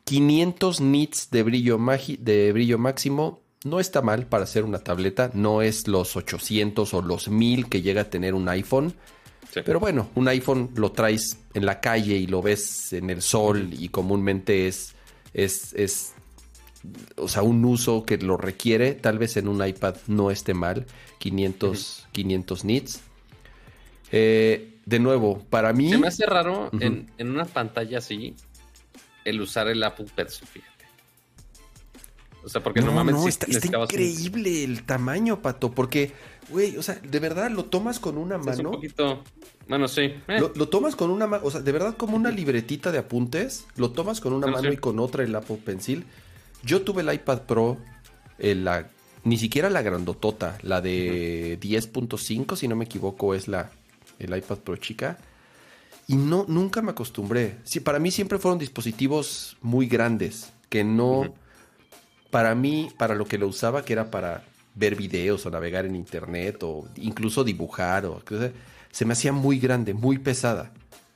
500 0.05 0.81
nits 0.81 1.31
de 1.31 1.43
brillo, 1.43 1.81
de 2.19 2.53
brillo 2.53 2.79
máximo 2.79 3.41
no 3.65 3.81
está 3.81 4.03
mal 4.03 4.27
para 4.27 4.45
hacer 4.45 4.65
una 4.65 4.79
tableta, 4.79 5.31
no 5.35 5.63
es 5.63 5.89
los 5.89 6.17
800 6.17 6.95
o 6.95 7.03
los 7.03 7.29
1000 7.29 7.69
que 7.69 7.83
llega 7.83 8.03
a 8.03 8.11
tener 8.11 8.35
un 8.35 8.49
iPhone. 8.49 8.95
Pero 9.65 9.81
bueno, 9.81 10.11
un 10.17 10.29
iPhone 10.29 10.71
lo 10.75 10.93
traes 10.93 11.39
en 11.55 11.65
la 11.65 11.81
calle 11.81 12.17
y 12.17 12.27
lo 12.27 12.43
ves 12.43 12.93
en 12.93 13.09
el 13.09 13.23
sol 13.23 13.71
y 13.73 13.89
comúnmente 13.89 14.67
es, 14.67 14.95
es, 15.33 15.73
es, 15.75 16.13
o 17.17 17.29
sea, 17.29 17.43
un 17.43 17.65
uso 17.65 18.05
que 18.05 18.19
lo 18.19 18.37
requiere. 18.37 18.95
Tal 18.95 19.19
vez 19.19 19.37
en 19.37 19.49
un 19.49 19.65
iPad 19.65 19.95
no 20.09 20.31
esté 20.31 20.55
mal, 20.55 20.87
500, 21.19 22.09
500 22.13 22.65
nits. 22.65 23.01
Eh, 24.11 24.79
de 24.85 24.99
nuevo, 24.99 25.39
para 25.49 25.73
mí... 25.73 25.89
Se 25.91 25.99
me 25.99 26.09
hace 26.09 26.27
raro 26.27 26.71
en, 26.81 27.11
en, 27.17 27.31
una 27.31 27.45
pantalla 27.45 27.99
así 27.99 28.35
el 29.25 29.41
usar 29.41 29.69
el 29.69 29.83
Apple 29.83 30.07
Pencil, 30.15 30.47
fíjate. 30.47 30.74
O 32.45 32.49
sea, 32.49 32.63
porque 32.63 32.83
normalmente 32.83 33.21
no, 33.21 33.29
está, 33.29 33.47
increíble 33.49 34.65
el 34.65 34.85
tamaño, 34.85 35.41
Pato, 35.41 35.71
porque, 35.71 36.13
güey, 36.51 36.77
o 36.77 36.83
sea, 36.83 36.97
de 36.97 37.19
verdad 37.19 37.51
lo 37.51 37.65
tomas 37.65 37.99
con 37.99 38.19
una 38.19 38.37
mano. 38.37 38.53
Es 38.53 38.59
un 38.59 38.71
poquito, 38.73 39.23
bueno, 39.67 39.89
sí. 39.89 40.03
Eh. 40.29 40.51
Lo, 40.55 40.69
tomas 40.69 40.95
con 40.95 41.11
una 41.11 41.27
mano, 41.27 41.45
o 41.47 41.51
sea, 41.51 41.61
de 41.61 41.73
verdad 41.73 41.97
como 41.97 42.17
una 42.17 42.31
libretita 42.31 42.93
de 42.93 42.99
apuntes, 42.99 43.67
lo 43.77 43.93
tomas 43.93 44.21
con 44.21 44.35
una 44.35 44.47
mano 44.47 44.71
y 44.71 44.77
con 44.77 44.99
otra 44.99 45.25
el 45.25 45.35
Apple 45.35 45.59
Pencil. 45.65 46.05
Yo 46.63 46.83
tuve 46.83 47.03
el 47.03 47.13
iPad 47.13 47.43
Pro, 47.43 47.79
la, 48.39 48.89
ni 49.23 49.39
siquiera 49.39 49.71
la 49.71 49.81
grandotota, 49.81 50.59
la 50.63 50.83
de 50.83 51.59
10.5, 51.61 52.57
si 52.57 52.69
no 52.69 52.77
me 52.77 52.85
equivoco, 52.85 53.35
es 53.35 53.49
la, 53.49 53.71
el 54.19 54.37
iPad 54.37 54.59
Pro 54.59 54.77
chica. 54.77 55.19
Y 56.07 56.17
no, 56.17 56.45
nunca 56.47 56.83
me 56.83 56.91
acostumbré. 56.91 57.57
Sí, 57.65 57.81
para 57.81 57.99
mí 57.99 58.11
siempre 58.11 58.39
fueron 58.39 58.59
dispositivos 58.59 59.57
muy 59.63 59.87
grandes, 59.87 60.53
que 60.69 60.85
no 60.85 61.33
para 62.35 62.57
mí, 62.57 62.91
para 62.99 63.15
lo 63.15 63.27
que 63.27 63.39
lo 63.39 63.47
usaba, 63.47 63.85
que 63.85 63.93
era 63.93 64.11
para 64.11 64.43
ver 64.75 64.97
videos 64.97 65.47
o 65.47 65.51
navegar 65.51 65.87
en 65.87 65.95
internet 65.95 66.61
o 66.65 66.89
incluso 66.97 67.45
dibujar 67.45 68.07
o 68.07 68.21
se 68.91 69.05
me 69.05 69.13
hacía 69.13 69.33
muy 69.33 69.61
grande, 69.61 69.95
muy 69.95 70.19
pesada. 70.19 70.73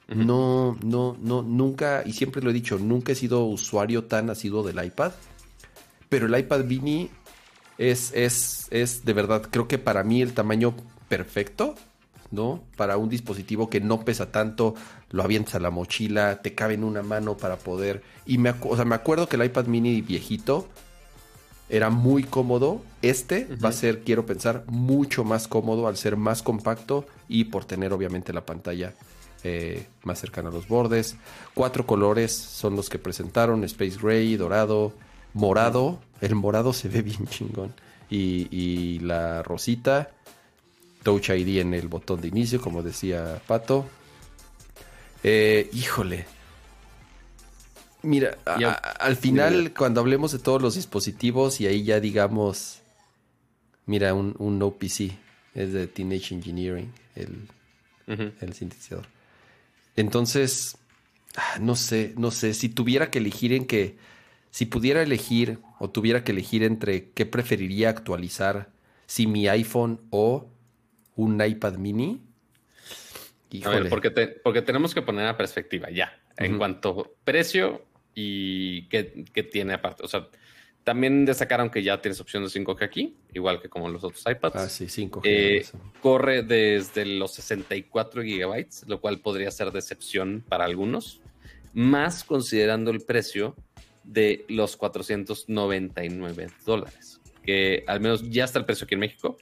No, 0.06 0.78
no, 0.80 1.16
no, 1.20 1.42
nunca, 1.42 2.04
y 2.06 2.12
siempre 2.12 2.40
lo 2.40 2.50
he 2.50 2.52
dicho, 2.52 2.78
nunca 2.78 3.10
he 3.10 3.14
sido 3.16 3.46
usuario 3.46 4.04
tan 4.04 4.30
asiduo 4.30 4.62
del 4.62 4.84
iPad. 4.84 5.10
Pero 6.08 6.26
el 6.26 6.38
iPad 6.38 6.64
mini 6.66 7.10
es, 7.78 8.12
es, 8.14 8.68
es 8.70 9.04
de 9.04 9.12
verdad, 9.12 9.42
creo 9.50 9.66
que 9.66 9.78
para 9.78 10.04
mí 10.04 10.22
el 10.22 10.34
tamaño 10.34 10.76
perfecto, 11.08 11.74
¿no? 12.30 12.62
Para 12.76 12.96
un 12.96 13.08
dispositivo 13.08 13.68
que 13.68 13.80
no 13.80 14.04
pesa 14.04 14.30
tanto, 14.30 14.76
lo 15.10 15.24
avientas 15.24 15.56
a 15.56 15.58
la 15.58 15.70
mochila, 15.70 16.42
te 16.42 16.54
cabe 16.54 16.74
en 16.74 16.84
una 16.84 17.02
mano 17.02 17.36
para 17.36 17.56
poder. 17.56 18.04
Y 18.24 18.38
me, 18.38 18.54
o 18.60 18.76
sea, 18.76 18.84
me 18.84 18.94
acuerdo 18.94 19.28
que 19.28 19.34
el 19.34 19.44
iPad 19.46 19.66
mini 19.66 20.00
viejito 20.00 20.68
era 21.68 21.90
muy 21.90 22.24
cómodo. 22.24 22.82
Este 23.02 23.46
va 23.62 23.68
a 23.70 23.72
ser, 23.72 24.02
quiero 24.02 24.26
pensar, 24.26 24.64
mucho 24.66 25.24
más 25.24 25.48
cómodo 25.48 25.86
al 25.86 25.96
ser 25.96 26.16
más 26.16 26.42
compacto 26.42 27.06
y 27.28 27.44
por 27.44 27.64
tener 27.64 27.92
obviamente 27.92 28.32
la 28.32 28.46
pantalla 28.46 28.94
eh, 29.44 29.86
más 30.02 30.18
cercana 30.18 30.48
a 30.48 30.52
los 30.52 30.68
bordes. 30.68 31.16
Cuatro 31.54 31.86
colores 31.86 32.32
son 32.32 32.76
los 32.76 32.88
que 32.88 32.98
presentaron: 32.98 33.64
Space 33.64 33.98
Gray, 34.00 34.36
dorado, 34.36 34.92
morado. 35.34 36.00
El 36.20 36.34
morado 36.34 36.72
se 36.72 36.88
ve 36.88 37.02
bien 37.02 37.26
chingón. 37.26 37.74
Y, 38.10 38.48
y 38.50 38.98
la 39.00 39.42
rosita. 39.42 40.10
Touch 41.02 41.30
ID 41.30 41.58
en 41.58 41.74
el 41.74 41.88
botón 41.88 42.20
de 42.20 42.28
inicio, 42.28 42.60
como 42.60 42.82
decía 42.82 43.40
Pato. 43.46 43.86
Eh, 45.22 45.68
híjole, 45.72 46.26
Mira, 48.08 48.38
al 49.00 49.16
final, 49.16 49.74
cuando 49.76 50.00
hablemos 50.00 50.32
de 50.32 50.38
todos 50.38 50.62
los 50.62 50.76
dispositivos 50.76 51.60
y 51.60 51.66
ahí 51.66 51.84
ya 51.84 52.00
digamos, 52.00 52.80
mira, 53.84 54.14
un, 54.14 54.34
un 54.38 54.62
OPC, 54.62 55.12
es 55.54 55.74
de 55.74 55.86
Teenage 55.88 56.34
Engineering, 56.34 56.90
el, 57.16 57.48
el 58.40 58.52
sintetizador. 58.54 59.04
Entonces, 59.94 60.78
ah, 61.36 61.58
no 61.60 61.76
sé, 61.76 62.14
no 62.16 62.30
sé, 62.30 62.54
si 62.54 62.70
tuviera 62.70 63.10
que 63.10 63.18
elegir 63.18 63.52
en 63.52 63.66
que, 63.66 63.98
si 64.50 64.64
pudiera 64.64 65.02
elegir 65.02 65.58
o 65.78 65.90
tuviera 65.90 66.24
que 66.24 66.32
elegir 66.32 66.62
entre 66.62 67.10
qué 67.10 67.26
preferiría 67.26 67.90
actualizar, 67.90 68.70
si 69.06 69.26
mi 69.26 69.48
iPhone 69.48 70.00
o 70.08 70.48
un 71.14 71.44
iPad 71.44 71.74
mini. 71.74 72.22
A 73.64 73.68
ver, 73.68 73.90
porque, 73.90 74.10
porque 74.10 74.62
tenemos 74.62 74.94
que 74.94 75.02
poner 75.02 75.26
a 75.26 75.36
perspectiva 75.36 75.90
ya. 75.90 76.18
En 76.38 76.56
cuanto 76.56 77.16
precio, 77.24 77.87
y 78.20 78.88
qué, 78.88 79.04
tiene 79.44 79.74
aparte. 79.74 80.04
O 80.04 80.08
sea, 80.08 80.26
también 80.82 81.24
destacaron 81.24 81.70
que 81.70 81.84
ya 81.84 82.00
tienes 82.00 82.20
opción 82.20 82.42
de 82.42 82.48
5G 82.48 82.82
aquí, 82.82 83.14
igual 83.32 83.62
que 83.62 83.68
como 83.68 83.88
los 83.88 84.02
otros 84.02 84.24
iPads. 84.28 84.56
Ah, 84.56 84.68
sí, 84.68 84.86
5G. 84.86 85.20
Eh, 85.22 85.64
corre 86.02 86.42
desde 86.42 87.06
los 87.06 87.32
64 87.34 88.24
gigabytes, 88.24 88.84
lo 88.88 89.00
cual 89.00 89.20
podría 89.20 89.52
ser 89.52 89.70
decepción 89.70 90.44
para 90.48 90.64
algunos, 90.64 91.20
más 91.74 92.24
considerando 92.24 92.90
el 92.90 93.02
precio 93.02 93.54
de 94.02 94.44
los 94.48 94.76
499 94.76 96.48
dólares, 96.66 97.20
que 97.44 97.84
al 97.86 98.00
menos 98.00 98.28
ya 98.28 98.46
está 98.46 98.58
el 98.58 98.64
precio 98.64 98.86
aquí 98.86 98.94
en 98.94 99.00
México, 99.00 99.36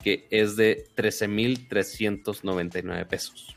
que 0.00 0.28
es 0.30 0.54
de 0.54 0.86
13,399 0.94 3.04
pesos. 3.06 3.56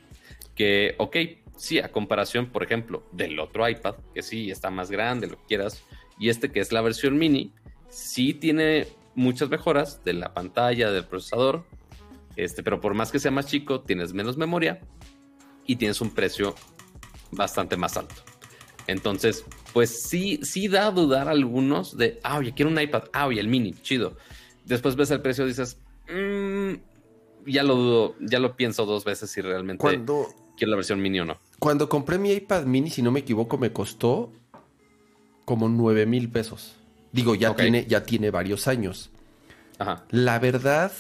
Que, 0.56 0.96
ok, 0.98 1.18
sí, 1.56 1.80
a 1.80 1.92
comparación, 1.92 2.48
por 2.48 2.64
ejemplo, 2.64 3.04
del 3.12 3.40
otro 3.40 3.68
iPad, 3.68 3.96
que 4.14 4.22
sí 4.22 4.52
está 4.52 4.70
más 4.70 4.92
grande, 4.92 5.28
lo 5.28 5.38
que 5.38 5.46
quieras, 5.48 5.84
y 6.20 6.30
este 6.30 6.52
que 6.52 6.60
es 6.60 6.72
la 6.72 6.82
versión 6.82 7.18
mini, 7.18 7.54
sí 7.90 8.34
tiene 8.34 8.88
muchas 9.16 9.50
mejoras 9.50 10.04
de 10.04 10.14
la 10.14 10.34
pantalla, 10.34 10.92
del 10.92 11.06
procesador, 11.06 11.66
este, 12.36 12.64
pero 12.64 12.82
por 12.82 12.94
más 12.94 13.12
que 13.12 13.20
sea 13.20 13.32
más 13.32 13.48
chico, 13.48 13.82
tienes 13.82 14.14
menos 14.14 14.38
memoria 14.38 14.82
y 15.66 15.78
tienes 15.78 16.02
un 16.02 16.12
precio 16.12 16.56
bastante 17.32 17.78
más 17.78 17.98
alto. 17.98 18.16
Entonces, 18.88 19.46
pues 19.74 20.04
sí, 20.04 20.40
sí 20.44 20.68
da 20.68 20.88
a 20.88 20.92
dudar 20.92 21.28
a 21.28 21.32
algunos 21.32 21.98
de, 21.98 22.20
ah, 22.24 22.38
oye, 22.38 22.54
quiero 22.54 22.70
un 22.70 22.80
iPad, 22.80 23.06
ah, 23.14 23.28
oye, 23.28 23.40
el 23.40 23.48
mini, 23.48 23.74
chido. 23.74 24.18
Después 24.66 24.96
ves 24.96 25.12
el 25.12 25.22
precio 25.22 25.46
y 25.46 25.50
dices, 25.50 25.80
mmm, 26.08 26.74
ya 27.46 27.64
lo 27.64 27.76
dudo, 27.76 28.16
ya 28.20 28.40
lo 28.40 28.56
pienso 28.56 28.86
dos 28.86 29.04
veces 29.06 29.32
si 29.32 29.42
realmente 29.42 29.82
Cuando, 29.82 30.28
quiero 30.58 30.72
la 30.72 30.78
versión 30.78 31.02
mini 31.02 31.20
o 31.20 31.26
no. 31.26 31.38
cuando 31.60 31.90
compré 31.90 32.18
mi 32.18 32.32
iPad 32.32 32.66
mini, 32.66 32.90
si 32.90 33.02
no 33.02 33.12
me 33.12 33.22
equivoco, 33.22 33.58
me 33.58 33.72
costó 33.72 34.32
como 35.46 35.70
9 35.70 36.06
mil 36.06 36.30
pesos. 36.30 36.76
Digo, 37.12 37.36
ya, 37.36 37.56
tiene, 37.56 37.86
ya 37.86 38.04
tiene 38.04 38.30
varios 38.32 38.68
años. 38.68 39.10
Ajá. 39.80 40.04
La 40.10 40.40
verdad, 40.40 40.92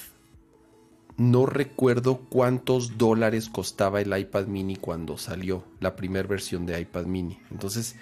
no 1.17 1.45
recuerdo 1.45 2.21
cuántos 2.29 2.97
dólares 2.97 3.49
costaba 3.49 4.01
el 4.01 4.17
iPad 4.17 4.47
mini 4.47 4.75
cuando 4.75 5.17
salió 5.17 5.63
la 5.79 5.95
primera 5.95 6.27
versión 6.27 6.65
de 6.65 6.79
iPad 6.79 7.05
mini. 7.05 7.39
Entonces, 7.51 7.95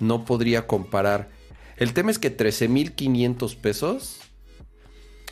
no 0.00 0.24
podría 0.24 0.66
comparar. 0.66 1.30
El 1.76 1.92
tema 1.92 2.10
es 2.10 2.18
que 2.18 2.36
13.500 2.36 3.56
pesos. 3.56 4.20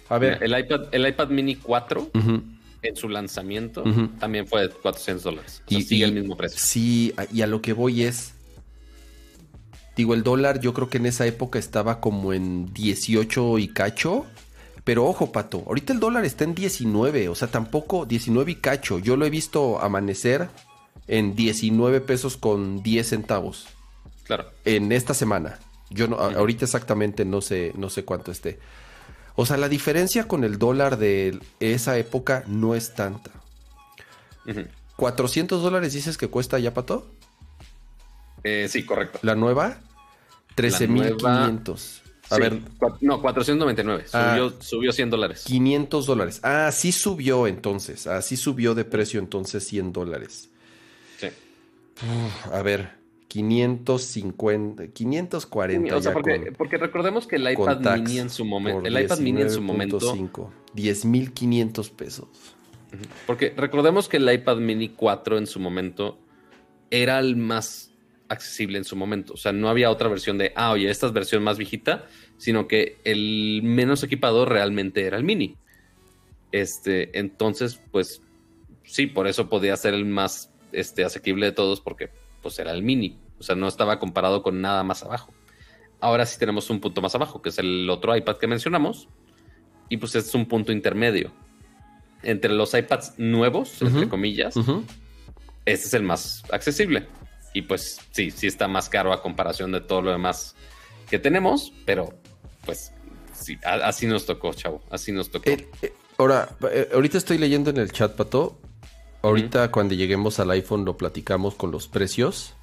A 0.08 0.18
ver. 0.18 0.42
El 0.42 0.58
iPad, 0.58 0.86
el 0.92 1.06
iPad 1.06 1.28
mini 1.28 1.56
4 1.56 2.10
Ujú. 2.14 2.42
En 2.82 2.96
su 2.96 3.08
lanzamiento 3.08 3.84
también 4.18 4.46
fue 4.46 4.62
de 4.62 4.68
400 4.70 5.22
dólares. 5.24 5.62
O 5.66 5.68
sea, 5.70 5.78
Y- 5.78 5.82
sigue 5.82 6.00
y- 6.00 6.08
el 6.08 6.12
mismo 6.14 6.36
precio. 6.36 6.58
Sí, 6.60 7.14
y 7.32 7.42
a 7.42 7.46
lo 7.46 7.62
que 7.62 7.72
voy 7.72 8.02
es. 8.02 8.32
Digo, 9.96 10.14
el 10.14 10.22
dólar 10.22 10.60
yo 10.60 10.72
creo 10.72 10.88
que 10.88 10.96
en 10.98 11.06
esa 11.06 11.26
época 11.26 11.58
estaba 11.58 12.00
como 12.00 12.32
en 12.32 12.72
18 12.72 13.58
y 13.58 13.68
cacho. 13.68 14.24
Pero 14.84 15.04
ojo, 15.06 15.30
Pato, 15.30 15.62
ahorita 15.66 15.92
el 15.92 16.00
dólar 16.00 16.24
está 16.24 16.42
en 16.44 16.54
19, 16.56 17.28
o 17.28 17.34
sea, 17.36 17.48
tampoco 17.48 18.04
19 18.04 18.52
y 18.52 18.54
cacho. 18.56 18.98
Yo 18.98 19.16
lo 19.16 19.24
he 19.26 19.30
visto 19.30 19.80
amanecer 19.80 20.48
en 21.06 21.36
19 21.36 22.00
pesos 22.00 22.36
con 22.36 22.82
10 22.82 23.08
centavos 23.10 23.66
Claro. 24.24 24.46
en 24.64 24.90
esta 24.90 25.14
semana. 25.14 25.60
Yo 25.90 26.08
no, 26.08 26.16
ahorita 26.16 26.64
exactamente 26.64 27.24
no 27.24 27.42
sé, 27.42 27.72
no 27.76 27.90
sé 27.90 28.04
cuánto 28.04 28.32
esté. 28.32 28.58
O 29.34 29.46
sea, 29.46 29.56
la 29.56 29.68
diferencia 29.68 30.28
con 30.28 30.44
el 30.44 30.58
dólar 30.58 30.98
de 30.98 31.38
esa 31.60 31.96
época 31.98 32.44
no 32.46 32.74
es 32.74 32.94
tanta. 32.94 33.30
Ujú. 34.46 34.66
400 34.96 35.62
dólares 35.62 35.92
dices 35.92 36.18
que 36.18 36.28
cuesta 36.28 36.58
ya, 36.58 36.74
Pato? 36.74 37.06
Eh, 38.44 38.66
sí, 38.68 38.84
correcto. 38.84 39.18
La 39.22 39.34
nueva, 39.34 39.78
13.500. 40.56 42.00
A 42.30 42.36
Sí, 42.36 42.40
ver, 42.40 42.60
no, 43.00 43.20
499. 43.20 44.04
Ah. 44.12 44.36
Subió, 44.38 44.62
subió 44.62 44.92
100 44.92 45.10
dólares. 45.10 45.42
500 45.44 46.06
dólares. 46.06 46.40
Ah, 46.42 46.70
sí 46.72 46.90
subió 46.92 47.46
entonces. 47.46 48.06
Ah, 48.06 48.22
sí 48.22 48.36
subió 48.36 48.74
de 48.74 48.84
precio 48.84 49.20
entonces 49.20 49.66
100 49.66 49.92
dólares. 49.92 50.48
Sí. 51.18 51.26
Uf, 51.26 52.52
a 52.54 52.62
ver, 52.62 52.96
550, 53.32 54.88
540 54.88 55.96
O 55.96 56.02
sea, 56.02 56.12
porque, 56.12 56.44
con- 56.44 56.54
porque 56.54 56.76
recordemos 56.78 57.26
que 57.26 57.36
el 57.36 57.50
iPad 57.50 57.80
mini 57.98 58.18
en 58.18 58.30
su 58.30 58.44
momento, 58.44 58.86
el 58.86 59.00
iPad 59.00 59.18
mini 59.18 59.42
en 59.42 59.50
su 59.50 59.62
momento, 59.62 59.98
19.5, 59.98 60.50
10.500 60.74 61.90
pesos. 61.90 62.28
porque 63.26 63.54
recordemos 63.56 64.08
que 64.08 64.18
el 64.18 64.30
iPad 64.32 64.58
mini 64.58 64.90
4 64.90 65.38
en 65.38 65.46
su 65.46 65.60
momento 65.60 66.18
era 66.90 67.18
el 67.18 67.36
más 67.36 67.90
accesible 68.28 68.78
en 68.78 68.84
su 68.84 68.96
momento. 68.96 69.34
O 69.34 69.36
sea, 69.36 69.52
no 69.52 69.68
había 69.68 69.90
otra 69.90 70.08
versión 70.08 70.38
de, 70.38 70.52
ah, 70.54 70.72
oye, 70.72 70.90
esta 70.90 71.06
es 71.06 71.12
versión 71.12 71.42
más 71.42 71.58
viejita, 71.58 72.06
sino 72.36 72.66
que 72.68 72.96
el 73.04 73.60
menos 73.62 74.02
equipado 74.02 74.44
realmente 74.46 75.04
era 75.06 75.16
el 75.16 75.24
mini. 75.24 75.56
Este, 76.50 77.18
entonces, 77.18 77.80
pues, 77.90 78.20
sí, 78.84 79.06
por 79.06 79.26
eso 79.26 79.48
podía 79.48 79.76
ser 79.76 79.94
el 79.94 80.04
más 80.04 80.50
este, 80.72 81.04
asequible 81.04 81.46
de 81.46 81.52
todos, 81.52 81.80
porque 81.80 82.10
pues 82.42 82.58
era 82.58 82.72
el 82.72 82.82
mini. 82.82 83.18
O 83.42 83.44
sea, 83.44 83.56
no 83.56 83.66
estaba 83.66 83.98
comparado 83.98 84.42
con 84.44 84.60
nada 84.60 84.84
más 84.84 85.02
abajo. 85.02 85.34
Ahora 86.00 86.26
sí 86.26 86.38
tenemos 86.38 86.70
un 86.70 86.80
punto 86.80 87.02
más 87.02 87.12
abajo, 87.16 87.42
que 87.42 87.48
es 87.48 87.58
el 87.58 87.90
otro 87.90 88.16
iPad 88.16 88.36
que 88.36 88.46
mencionamos. 88.46 89.08
Y 89.88 89.96
pues 89.96 90.14
este 90.14 90.28
es 90.28 90.34
un 90.36 90.46
punto 90.46 90.70
intermedio. 90.70 91.32
Entre 92.22 92.52
los 92.52 92.72
iPads 92.72 93.14
nuevos, 93.18 93.82
entre 93.82 94.08
comillas, 94.08 94.54
este 95.66 95.86
es 95.88 95.94
el 95.94 96.04
más 96.04 96.44
accesible. 96.52 97.08
Y 97.52 97.62
pues 97.62 98.00
sí, 98.12 98.30
sí 98.30 98.46
está 98.46 98.68
más 98.68 98.88
caro 98.88 99.12
a 99.12 99.20
comparación 99.22 99.72
de 99.72 99.80
todo 99.80 100.02
lo 100.02 100.12
demás 100.12 100.54
que 101.10 101.18
tenemos, 101.18 101.72
pero 101.84 102.14
pues 102.64 102.92
sí, 103.34 103.58
así 103.64 104.06
nos 104.06 104.24
tocó, 104.24 104.54
chavo, 104.54 104.82
así 104.90 105.10
nos 105.10 105.30
tocó. 105.30 105.50
El- 105.50 105.66
eh, 105.82 105.92
ahora, 106.16 106.48
eh, 106.70 106.88
ahorita 106.94 107.18
estoy 107.18 107.38
leyendo 107.38 107.70
en 107.70 107.78
el 107.78 107.90
chat, 107.90 108.14
Pato. 108.14 108.60
Ahorita 109.24 109.70
cuando 109.70 109.94
lleguemos 109.94 110.40
al 110.40 110.50
iPhone 110.50 110.84
lo 110.84 110.96
platicamos 110.96 111.54
con 111.54 111.70
los 111.70 111.86
precios. 111.86 112.54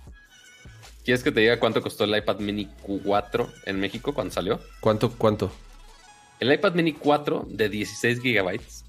¿Quieres 1.09 1.23
que 1.23 1.31
te 1.31 1.39
diga 1.39 1.59
cuánto 1.59 1.81
costó 1.81 2.03
el 2.03 2.15
iPad 2.15 2.37
mini 2.37 2.69
4 2.83 3.51
en 3.65 3.79
México 3.79 4.13
cuando 4.13 4.31
salió? 4.31 4.59
¿Cuánto, 4.79 5.09
cuánto? 5.09 5.51
El 6.39 6.53
iPad 6.53 6.75
mini 6.75 6.93
4 6.93 7.47
de 7.49 7.67
16 7.67 8.21
gigabytes 8.21 8.85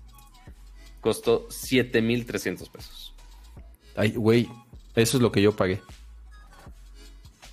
costó 1.01 1.47
7,300 1.49 2.69
pesos. 2.69 3.15
Ay, 3.97 4.11
güey, 4.11 4.51
eso 4.97 5.17
es 5.17 5.23
lo 5.23 5.33
que 5.33 5.41
yo 5.41 5.57
pagué. 5.57 5.81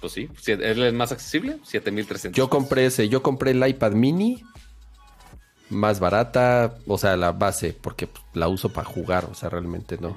Pues 0.02 0.12
sí, 0.12 0.28
es 0.38 0.60
el 0.60 0.92
más 0.92 1.14
accesible, 1.14 1.60
7,300. 1.64 2.38
Yo 2.38 2.50
compré 2.50 2.88
ese, 2.88 3.08
yo 3.08 3.24
compré 3.24 3.52
el 3.52 3.66
iPad 3.66 3.94
mini 3.94 4.44
más 5.70 6.02
barata, 6.02 6.78
o 6.88 6.98
sea, 6.98 7.16
la 7.16 7.32
base, 7.32 7.72
porque 7.72 8.08
pues, 8.08 8.22
la 8.34 8.50
uso 8.50 8.68
para 8.74 8.86
jugar, 8.86 9.30
o 9.32 9.34
sea, 9.34 9.48
realmente 9.48 9.98
no. 9.98 10.14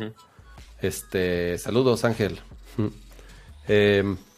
Este, 0.82 1.56
saludos, 1.56 2.04
Ángel. 2.04 2.40
Mm. 2.78 4.14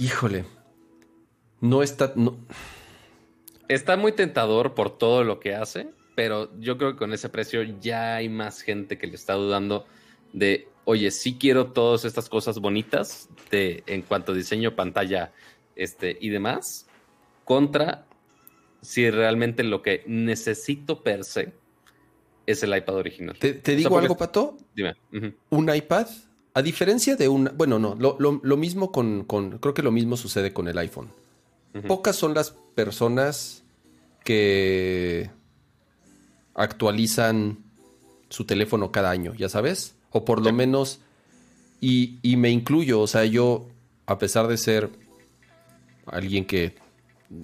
Híjole, 0.00 0.44
no 1.60 1.82
está, 1.82 2.12
no, 2.16 2.38
Está 3.70 3.96
muy 3.96 4.10
tentador 4.10 4.74
por 4.74 4.98
todo 4.98 5.22
lo 5.22 5.38
que 5.38 5.54
hace, 5.54 5.90
pero 6.16 6.50
yo 6.58 6.76
creo 6.76 6.90
que 6.90 6.98
con 6.98 7.12
ese 7.12 7.28
precio 7.28 7.62
ya 7.62 8.16
hay 8.16 8.28
más 8.28 8.62
gente 8.62 8.98
que 8.98 9.06
le 9.06 9.14
está 9.14 9.34
dudando 9.34 9.86
de, 10.32 10.66
oye, 10.86 11.12
sí 11.12 11.36
quiero 11.38 11.68
todas 11.68 12.04
estas 12.04 12.28
cosas 12.28 12.58
bonitas 12.58 13.28
de, 13.52 13.84
en 13.86 14.02
cuanto 14.02 14.32
a 14.32 14.34
diseño, 14.34 14.74
pantalla 14.74 15.32
este, 15.76 16.18
y 16.20 16.30
demás, 16.30 16.88
contra 17.44 18.06
si 18.82 19.08
realmente 19.08 19.62
lo 19.62 19.82
que 19.82 20.02
necesito 20.08 21.04
per 21.04 21.22
se 21.22 21.52
es 22.46 22.64
el 22.64 22.76
iPad 22.76 22.96
original. 22.96 23.38
te, 23.38 23.52
te 23.52 23.60
O 23.60 23.64
sea, 23.64 23.74
digo 23.76 23.98
algo, 23.98 24.16
Pato, 24.16 24.56
Dime. 24.74 24.96
Un 25.50 25.72
iPad, 25.72 26.08
a 26.60 26.62
diferencia 26.62 27.16
de 27.16 27.28
un, 27.28 27.50
bueno, 27.56 27.78
no, 27.78 27.94
lo, 27.96 28.16
lo- 28.18 28.40
lo 28.42 28.56
mismo 28.56 28.92
con, 28.92 29.24
con- 29.24 29.58
creo 29.58 29.74
que 29.74 29.82
lo 29.82 29.90
mismo 29.90 30.16
sucede 30.16 30.52
con 30.52 30.68
el 30.68 30.78
iPhone. 30.78 31.08
Pocas 31.86 32.16
son 32.16 32.34
las 32.34 32.50
personas 32.74 33.62
que 34.24 35.30
actualizan 36.54 37.58
su 38.28 38.44
teléfono 38.44 38.92
cada 38.92 39.10
año, 39.10 39.34
ya 39.34 39.48
sabes, 39.48 39.94
o 40.10 40.24
por 40.24 40.40
lo 40.40 40.50
Sí. 40.50 40.52
menos, 40.52 41.00
y, 41.80 42.18
y 42.22 42.36
me 42.36 42.50
incluyo, 42.50 43.00
o 43.00 43.06
sea, 43.06 43.24
yo, 43.24 43.66
a 44.06 44.18
pesar 44.18 44.46
de 44.48 44.56
ser 44.56 44.90
alguien 46.06 46.44
que 46.44 46.74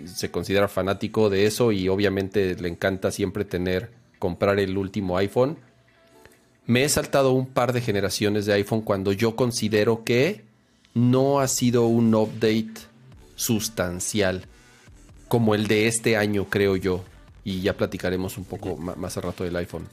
se 0.06 0.30
considera 0.30 0.68
fanático 0.68 1.30
de 1.30 1.46
eso 1.46 1.70
y 1.72 1.88
obviamente 1.88 2.56
le 2.56 2.68
encanta 2.68 3.10
siempre 3.10 3.44
tener, 3.44 3.90
comprar 4.18 4.58
el 4.58 4.76
último 4.76 5.16
iPhone, 5.16 5.58
me 6.66 6.84
he 6.84 6.88
saltado 6.88 7.32
un 7.32 7.46
par 7.46 7.72
de 7.72 7.80
generaciones 7.80 8.46
de 8.46 8.54
iPhone 8.54 8.82
cuando 8.82 9.12
yo 9.12 9.36
considero 9.36 10.04
que 10.04 10.44
no 10.94 11.40
ha 11.40 11.48
sido 11.48 11.86
un 11.86 12.14
update 12.14 12.74
sustancial 13.36 14.46
como 15.28 15.54
el 15.54 15.66
de 15.66 15.86
este 15.86 16.16
año, 16.16 16.46
creo 16.48 16.76
yo. 16.76 17.04
Y 17.44 17.60
ya 17.60 17.76
platicaremos 17.76 18.38
un 18.38 18.44
poco 18.44 18.76
más 18.76 19.16
al 19.16 19.22
rato 19.22 19.44
del 19.44 19.54
iPhone. 19.56 19.86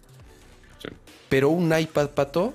Sí. 0.81 0.89
Pero 1.29 1.49
un 1.49 1.77
iPad, 1.77 2.09
Pato, 2.09 2.53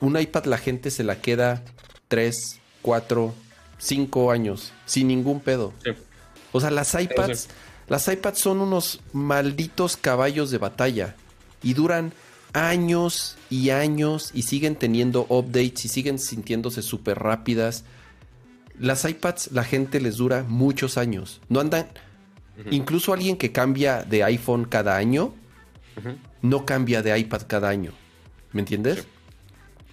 un 0.00 0.18
iPad 0.18 0.44
la 0.44 0.58
gente 0.58 0.90
se 0.90 1.02
la 1.02 1.20
queda 1.20 1.64
3, 2.08 2.60
4, 2.82 3.34
5 3.78 4.30
años 4.30 4.72
sin 4.84 5.08
ningún 5.08 5.40
pedo. 5.40 5.72
Sí. 5.82 5.90
O 6.52 6.60
sea, 6.60 6.70
las 6.70 6.94
iPads, 6.94 7.40
sí. 7.40 7.48
las 7.88 8.06
iPads 8.06 8.38
son 8.38 8.60
unos 8.60 9.00
malditos 9.12 9.96
caballos 9.96 10.50
de 10.52 10.58
batalla 10.58 11.16
y 11.62 11.74
duran 11.74 12.12
años 12.56 13.36
y 13.50 13.68
años 13.68 14.30
y 14.32 14.42
siguen 14.42 14.76
teniendo 14.76 15.26
updates 15.28 15.84
y 15.84 15.88
siguen 15.88 16.18
sintiéndose 16.18 16.80
súper 16.80 17.18
rápidas. 17.18 17.84
Las 18.80 19.04
iPads 19.04 19.52
la 19.52 19.62
gente 19.62 20.00
les 20.00 20.16
dura 20.16 20.42
muchos 20.42 20.96
años. 20.96 21.42
No 21.50 21.60
andan, 21.60 21.86
incluso 22.70 23.12
alguien 23.12 23.36
que 23.36 23.52
cambia 23.52 24.02
de 24.04 24.24
iPhone 24.24 24.64
cada 24.64 24.96
año, 24.96 25.34
no 26.40 26.64
cambia 26.64 27.02
de 27.02 27.18
iPad 27.18 27.42
cada 27.46 27.68
año. 27.68 27.92
¿Me 28.52 28.62
entiendes? 28.62 29.00
Sí. 29.00 29.08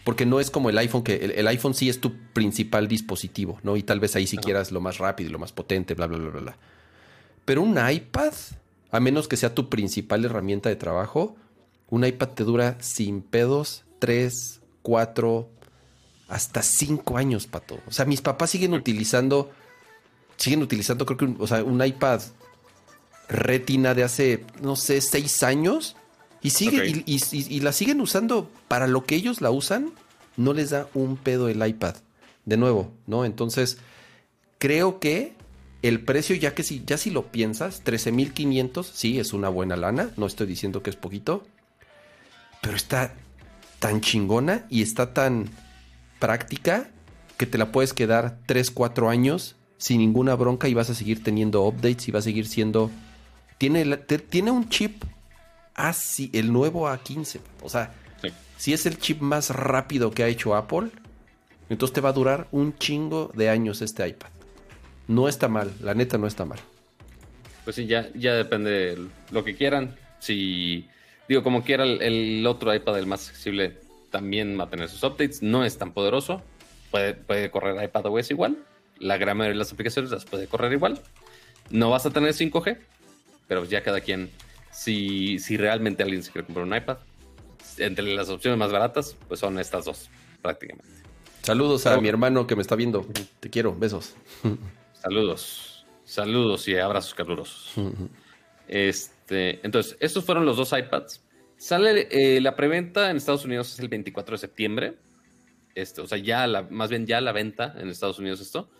Porque 0.05 0.25
no 0.25 0.39
es 0.39 0.49
como 0.49 0.69
el 0.69 0.77
iPhone, 0.77 1.03
que 1.03 1.15
el, 1.15 1.31
el 1.31 1.47
iPhone 1.47 1.73
sí 1.73 1.89
es 1.89 1.99
tu 1.99 2.13
principal 2.33 2.87
dispositivo, 2.87 3.59
¿no? 3.63 3.75
Y 3.75 3.83
tal 3.83 3.99
vez 3.99 4.15
ahí 4.15 4.25
si 4.25 4.37
Ajá. 4.37 4.43
quieras 4.43 4.71
lo 4.71 4.79
más 4.79 4.99
rápido 4.99 5.29
y 5.29 5.33
lo 5.33 5.39
más 5.39 5.51
potente, 5.51 5.95
bla, 5.95 6.07
bla, 6.07 6.17
bla, 6.17 6.39
bla. 6.39 6.57
Pero 7.43 7.61
un 7.61 7.77
iPad, 7.77 8.33
a 8.91 8.99
menos 9.01 9.27
que 9.27 9.35
sea 9.35 9.53
tu 9.53 9.69
principal 9.69 10.23
herramienta 10.23 10.69
de 10.69 10.75
trabajo, 10.77 11.35
un 11.93 12.03
iPad 12.03 12.29
te 12.29 12.43
dura 12.43 12.75
sin 12.79 13.21
pedos 13.21 13.83
3, 13.99 14.61
4, 14.81 15.47
hasta 16.27 16.63
5 16.63 17.17
años, 17.17 17.45
pato. 17.45 17.79
O 17.85 17.91
sea, 17.91 18.05
mis 18.05 18.19
papás 18.19 18.49
siguen 18.49 18.73
utilizando, 18.73 19.51
siguen 20.35 20.63
utilizando, 20.63 21.05
creo 21.05 21.17
que, 21.19 21.25
un, 21.25 21.37
o 21.39 21.45
sea, 21.45 21.63
un 21.63 21.85
iPad 21.85 22.19
retina 23.29 23.93
de 23.93 24.01
hace, 24.01 24.43
no 24.59 24.75
sé, 24.75 25.01
6 25.01 25.43
años 25.43 25.95
Y, 26.41 26.49
sigue, 26.49 26.83
y, 26.87 27.03
y, 27.05 27.21
y, 27.31 27.59
la 27.59 27.71
siguen 27.71 28.01
usando 28.01 28.49
para 28.67 28.87
lo 28.87 29.05
que 29.05 29.13
ellos 29.13 29.39
la 29.39 29.51
usan, 29.51 29.91
no 30.35 30.53
les 30.53 30.71
da 30.71 30.87
un 30.95 31.15
pedo 31.15 31.47
el 31.47 31.65
iPad. 31.65 31.95
De 32.45 32.57
nuevo, 32.57 32.91
¿no? 33.05 33.23
Entonces, 33.23 33.77
creo 34.57 34.99
que 34.99 35.35
el 35.83 35.99
precio, 35.99 36.35
ya 36.35 36.55
que 36.55 36.63
si, 36.63 36.81
ya 36.87 36.97
si 36.97 37.11
lo 37.11 37.27
piensas, 37.31 37.83
13.500, 37.83 38.83
sí, 38.83 39.19
es 39.19 39.31
una 39.31 39.49
buena 39.49 39.75
lana, 39.75 40.09
no 40.17 40.25
estoy 40.25 40.47
diciendo 40.47 40.81
que 40.81 40.89
es 40.89 40.95
poquito, 40.95 41.45
pero 42.63 42.77
está 42.77 43.13
tan 43.79 43.99
chingona 43.99 44.65
y 44.69 44.81
está 44.81 45.13
tan 45.13 45.49
práctica 46.17 46.89
que 47.37 47.45
te 47.45 47.57
la 47.57 47.73
puedes 47.73 47.93
quedar 47.93 48.39
3, 48.45 48.71
4 48.71 49.09
años 49.09 49.57
sin 49.77 49.97
ninguna 49.97 50.33
bronca 50.35 50.69
y 50.69 50.73
vas 50.73 50.89
a 50.89 50.95
seguir 50.95 51.21
teniendo 51.21 51.63
updates 51.63 52.07
y 52.07 52.11
va 52.11 52.19
a 52.19 52.23
seguir 52.23 52.47
siendo... 52.47 52.89
Tiene, 53.57 53.97
tiene 53.97 54.51
un 54.51 54.69
chip 54.69 55.03
así, 55.75 56.29
el 56.33 56.53
nuevo 56.53 56.87
A15, 56.87 57.39
o 57.61 57.69
sea, 57.69 57.93
si 58.57 58.71
es 58.71 58.85
el 58.85 58.97
chip 58.97 59.19
más 59.19 59.49
rápido 59.49 60.11
que 60.11 60.23
ha 60.23 60.27
hecho 60.27 60.55
Apple, 60.55 60.89
entonces 61.69 61.93
te 61.93 61.99
va 62.01 62.09
a 62.09 62.13
durar 62.13 62.47
un 62.51 62.77
chingo 62.77 63.29
de 63.35 63.49
años 63.49 63.81
este 63.81 64.07
iPad. 64.07 64.29
No 65.09 65.27
está 65.27 65.49
mal, 65.49 65.69
la 65.81 65.93
neta 65.93 66.17
no 66.17 66.27
está 66.27 66.45
mal. 66.45 66.59
Pues 67.65 67.75
sí, 67.75 67.87
ya, 67.87 68.09
ya 68.13 68.35
depende 68.35 68.71
de 68.71 69.07
lo 69.31 69.43
que 69.43 69.55
quieran. 69.55 69.97
Si, 70.19 70.87
digo, 71.33 71.43
como 71.43 71.63
quiera, 71.63 71.83
el, 71.83 72.45
otro 72.47 72.73
iPad, 72.73 72.99
el 72.99 73.07
más 73.07 73.29
accesible, 73.29 73.79
también 74.11 74.59
va 74.59 74.65
a 74.65 74.69
tener 74.69 74.87
sus 74.87 75.03
updates. 75.03 75.41
No 75.41 75.65
es 75.65 75.77
tan 75.77 75.91
poderoso. 75.91 76.41
Puede, 76.91 77.15
puede 77.15 77.49
correr 77.49 77.83
iPadOS 77.83 78.29
igual. 78.31 78.57
La 78.99 79.17
gran 79.17 79.37
mayoría 79.37 79.55
de 79.55 79.59
las 79.59 79.73
aplicaciones 79.73 80.11
las 80.11 80.25
puede 80.25 80.47
correr 80.47 80.71
igual. 80.71 80.99
No 81.71 81.89
vas 81.89 82.05
a 82.05 82.11
tener 82.11 82.33
5G, 82.33 82.77
pero 83.47 83.65
ya 83.65 83.81
cada 83.81 84.01
quien, 84.01 84.29
si, 84.71 85.39
si 85.39 85.57
realmente 85.57 86.03
alguien 86.03 86.21
se 86.21 86.31
quiere 86.31 86.45
comprar 86.45 86.67
un 86.67 86.75
iPad, 86.75 86.97
entre 87.79 88.05
las 88.13 88.29
opciones 88.29 88.59
más 88.59 88.71
baratas, 88.71 89.15
pues 89.27 89.39
son 89.39 89.57
estas 89.57 89.85
dos, 89.85 90.09
prácticamente. 90.41 90.91
Saludos 91.41 91.87
a 91.87 91.99
mi 91.99 92.07
hermano 92.09 92.45
que 92.45 92.55
me 92.55 92.61
está 92.61 92.75
viendo. 92.75 93.07
Te 93.39 93.49
quiero, 93.49 93.75
besos. 93.75 94.15
Saludos. 95.01 95.85
Saludos 96.05 96.67
y 96.67 96.77
abrazos 96.77 97.15
calurosos. 97.15 97.73
Este, 98.73 99.59
entonces, 99.63 99.95
estos 99.99 100.25
fueron 100.25 100.47
los 100.47 100.57
dos 100.57 100.73
iPads. 100.73 101.23
Sale 101.57 102.07
eh, 102.09 102.41
la 102.41 102.55
preventa 102.55 103.11
en 103.11 103.17
Estados 103.17 103.45
Unidos 103.45 103.71
es 103.71 103.79
el 103.79 103.87
24 103.87 104.33
de 104.33 104.39
septiembre. 104.39 104.95
Este, 105.75 106.01
o 106.01 106.07
sea, 106.07 106.17
ya 106.17 106.47
la, 106.47 106.63
más 106.63 106.89
bien 106.89 107.05
ya 107.05 107.21
la 107.21 107.33
venta 107.33 107.75
en 107.77 107.87
Estados 107.89 108.17
Unidos 108.17 108.41
esto. 108.41 108.71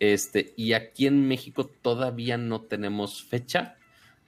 Este, 0.00 0.52
y 0.54 0.74
aquí 0.74 1.06
en 1.06 1.26
México 1.26 1.64
todavía 1.80 2.36
no 2.36 2.60
tenemos 2.60 3.24
fecha, 3.24 3.76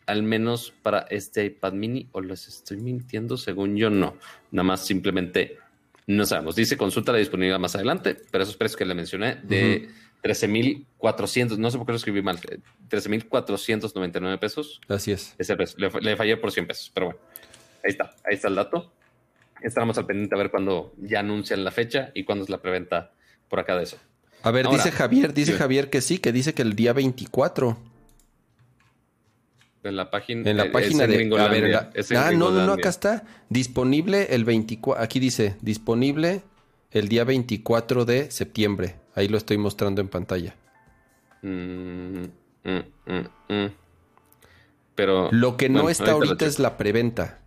al 0.07 0.23
menos 0.23 0.73
para 0.83 1.01
este 1.11 1.45
iPad 1.45 1.75
mini, 1.75 2.09
o 2.13 2.23
les 2.23 2.49
estoy 2.49 2.79
mintiendo, 2.79 3.37
según 3.37 3.77
yo 3.77 3.91
no. 3.91 4.17
Nada 4.51 4.65
más 4.65 4.87
simplemente 4.87 5.59
no 6.07 6.25
sabemos. 6.25 6.57
Dice 6.57 6.79
consulta 6.79 7.13
la 7.13 7.19
disponibilidad 7.19 7.59
más 7.59 7.75
adelante, 7.75 8.17
pero 8.31 8.45
esos 8.45 8.57
precios 8.57 8.79
que 8.79 8.87
le 8.87 8.95
mencioné 8.95 9.35
de 9.43 9.91
13.400, 10.23 11.57
no 11.57 11.71
sé 11.71 11.79
por 11.79 11.87
qué 11.87 11.93
lo 11.93 11.97
escribí 11.97 12.23
mal, 12.23 12.39
13.499 12.89 14.39
pesos. 14.39 14.81
Así 14.89 15.13
es. 15.13 15.35
Ese 15.39 15.57
Le, 15.77 16.17
fallé 16.17 16.37
por 16.37 16.53
100 16.53 16.67
pesos, 16.67 16.91
pero 16.93 17.07
bueno, 17.07 17.21
ahí 17.85 17.91
está, 17.91 18.15
ahí 18.25 18.35
está 18.35 18.49
el 18.49 18.55
dato. 18.55 18.93
Estaremos 19.63 19.99
al 19.99 20.07
pendiente 20.07 20.35
a 20.35 20.39
ver 20.39 20.51
cuándo 20.51 20.95
ya 20.99 21.21
anuncian 21.21 21.65
la 21.65 21.71
fecha 21.71 22.11
y 22.15 22.25
cuándo 22.25 22.45
es 22.45 22.51
la 22.51 22.63
preventa 22.63 23.13
por 23.49 23.61
acá 23.61 23.77
de 23.77 23.85
eso. 23.85 23.99
A 24.43 24.51
ver, 24.51 24.69
dice 24.69 24.91
Javier, 24.91 25.35
dice 25.35 25.53
Javier 25.53 25.91
que 25.91 26.01
sí, 26.01 26.19
que 26.19 26.33
dice 26.33 26.55
que 26.55 26.63
el 26.63 26.75
día 26.75 26.93
24. 26.93 27.77
En 29.83 29.97
la 29.97 30.11
página, 30.11 30.51
en 30.51 30.57
la 30.57 30.71
página 30.73 31.07
de 31.07 31.41
a 31.41 31.49
ver, 31.49 31.75
Ah, 32.17 32.31
no, 32.33 32.51
no, 32.51 32.67
no, 32.67 32.73
acá 32.75 32.91
está. 32.91 33.25
Disponible 33.49 34.35
el 34.35 34.45
24. 34.45 35.03
Aquí 35.03 35.21
dice, 35.21 35.57
disponible 35.63 36.43
el 36.91 37.09
día 37.09 37.25
24 37.25 38.05
de 38.05 38.31
septiembre. 38.31 38.97
Ahí 39.15 39.29
lo 39.29 39.37
estoy 39.37 39.59
mostrando 39.59 40.01
en 40.01 40.09
pantalla. 40.09 40.57
Mm, 41.43 42.25
mm, 42.65 43.19
mm, 43.49 43.67
Pero. 44.95 45.31
Lo 45.33 45.57
que 45.57 45.69
no 45.69 45.89
está 45.89 46.13
ahorita 46.13 46.47
es 46.47 46.59
la 46.59 46.77
preventa. 46.77 47.39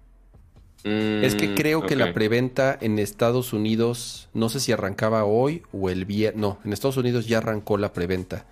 es 0.84 1.36
que 1.36 1.56
creo 1.56 1.86
que 1.86 1.96
la 1.96 2.14
preventa 2.14 2.78
en 2.82 3.00
Estados 3.00 3.54
Unidos, 3.54 4.30
no 4.34 4.50
sé 4.50 4.60
si 4.60 4.72
arrancaba 4.72 5.24
hoy 5.24 5.64
o 5.72 5.90
el 5.90 6.06
viernes. 6.06 6.42
No, 6.42 6.60
en 6.66 6.74
Estados 6.74 6.98
Unidos 6.98 7.28
ya 7.28 7.38
arrancó 7.38 7.78
la 7.78 7.94
preventa. 7.94 8.46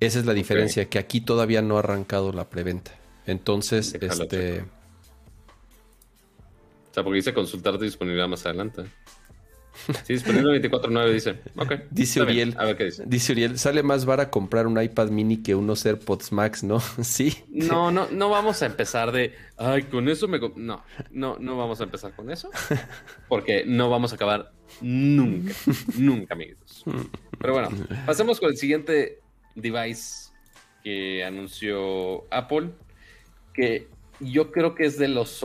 Esa 0.00 0.20
es 0.20 0.26
la 0.26 0.32
diferencia, 0.32 0.88
que 0.88 0.98
aquí 0.98 1.20
todavía 1.20 1.60
no 1.60 1.76
ha 1.76 1.80
arrancado 1.80 2.32
la 2.32 2.48
preventa. 2.48 2.92
Entonces, 3.26 3.94
este. 4.00 4.62
O 6.90 6.94
sea, 6.94 7.04
porque 7.04 7.16
dice 7.16 7.34
consultar 7.34 7.78
disponibilidad 7.78 8.28
más 8.28 8.46
adelante. 8.46 8.84
Sí, 10.04 10.14
disponible 10.14 10.60
24.9 10.60 11.12
dice. 11.12 11.40
Okay, 11.56 11.84
dice 11.90 12.20
Uriel. 12.22 12.54
A 12.58 12.64
ver 12.64 12.76
qué 12.76 12.84
dice. 12.84 13.04
Dice 13.06 13.32
Uriel, 13.32 13.58
sale 13.58 13.82
más 13.82 14.04
vara 14.04 14.30
comprar 14.30 14.66
un 14.66 14.80
iPad 14.80 15.08
mini 15.10 15.38
que 15.38 15.54
unos 15.54 15.84
AirPods 15.86 16.32
Max, 16.32 16.62
¿no? 16.62 16.80
sí. 17.02 17.34
No, 17.48 17.90
no, 17.90 18.08
no 18.10 18.28
vamos 18.28 18.62
a 18.62 18.66
empezar 18.66 19.12
de, 19.12 19.34
ay, 19.56 19.84
con 19.84 20.08
eso 20.08 20.28
me... 20.28 20.38
No, 20.56 20.84
no, 21.10 21.36
no 21.38 21.56
vamos 21.56 21.80
a 21.80 21.84
empezar 21.84 22.14
con 22.14 22.30
eso. 22.30 22.50
Porque 23.28 23.64
no 23.66 23.90
vamos 23.90 24.12
a 24.12 24.16
acabar 24.16 24.52
nunca, 24.80 25.54
nunca, 25.96 26.34
amigos. 26.34 26.84
Pero 27.38 27.52
bueno, 27.54 27.70
pasemos 28.06 28.40
con 28.40 28.50
el 28.50 28.56
siguiente 28.56 29.20
device 29.54 30.30
que 30.82 31.24
anunció 31.24 32.32
Apple, 32.32 32.70
que 33.54 33.88
yo 34.20 34.50
creo 34.50 34.74
que 34.74 34.84
es 34.84 34.98
de 34.98 35.08
los 35.08 35.42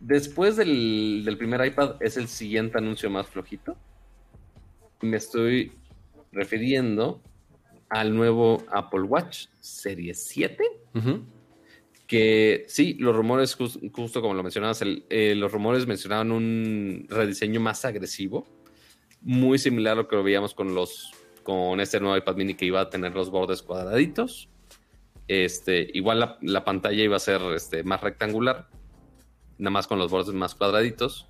Después 0.00 0.56
del, 0.56 1.36
primer 1.38 1.64
iPad 1.66 1.96
es 2.00 2.16
el 2.16 2.28
siguiente 2.28 2.78
anuncio 2.78 3.10
más 3.10 3.26
flojito. 3.26 3.76
Me 5.00 5.16
estoy 5.16 5.72
refiriendo 6.32 7.22
al 7.88 8.14
nuevo 8.14 8.64
Apple 8.70 9.02
Watch 9.02 9.46
Serie 9.60 10.14
7. 10.14 10.64
Que 12.06 12.64
sí, 12.68 12.94
los 12.94 13.14
rumores, 13.14 13.54
justo 13.54 14.22
como 14.22 14.34
lo 14.34 14.42
mencionabas, 14.42 14.82
eh, 14.82 15.34
los 15.36 15.52
rumores 15.52 15.86
mencionaban 15.86 16.32
un 16.32 17.06
rediseño 17.08 17.60
más 17.60 17.84
agresivo, 17.84 18.46
muy 19.20 19.58
similar 19.58 19.92
a 19.92 19.96
lo 19.96 20.08
que 20.08 20.16
lo 20.16 20.22
veíamos 20.22 20.54
con 20.54 20.74
los 20.74 21.12
con 21.48 21.80
este 21.80 21.98
nuevo 21.98 22.14
iPad 22.14 22.36
mini 22.36 22.52
que 22.52 22.66
iba 22.66 22.78
a 22.78 22.90
tener 22.90 23.14
los 23.14 23.30
bordes 23.30 23.62
cuadraditos. 23.62 24.50
Este, 25.28 25.88
igual 25.94 26.36
la, 26.42 26.64
pantalla 26.64 27.02
iba 27.02 27.16
a 27.16 27.20
ser 27.20 27.40
este, 27.54 27.82
más 27.84 28.02
rectangular, 28.02 28.68
nada 29.58 29.70
más 29.70 29.86
con 29.86 29.98
los 29.98 30.10
bordes 30.10 30.34
más 30.34 30.54
cuadraditos. 30.54 31.28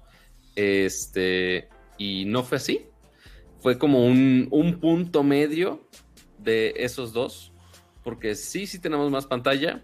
Este, 0.55 1.69
y 1.97 2.25
no 2.27 2.43
fue 2.43 2.59
así. 2.59 2.87
Fue 3.61 3.79
como 3.79 4.05
un, 4.05 4.79
punto 4.81 5.23
medio 5.23 5.87
de 6.39 6.75
esos 6.77 7.13
dos. 7.13 7.53
Porque 8.05 8.35
sí, 8.35 8.67
sí 8.67 8.79
tenemos 8.79 9.11
más 9.11 9.27
pantalla. 9.27 9.83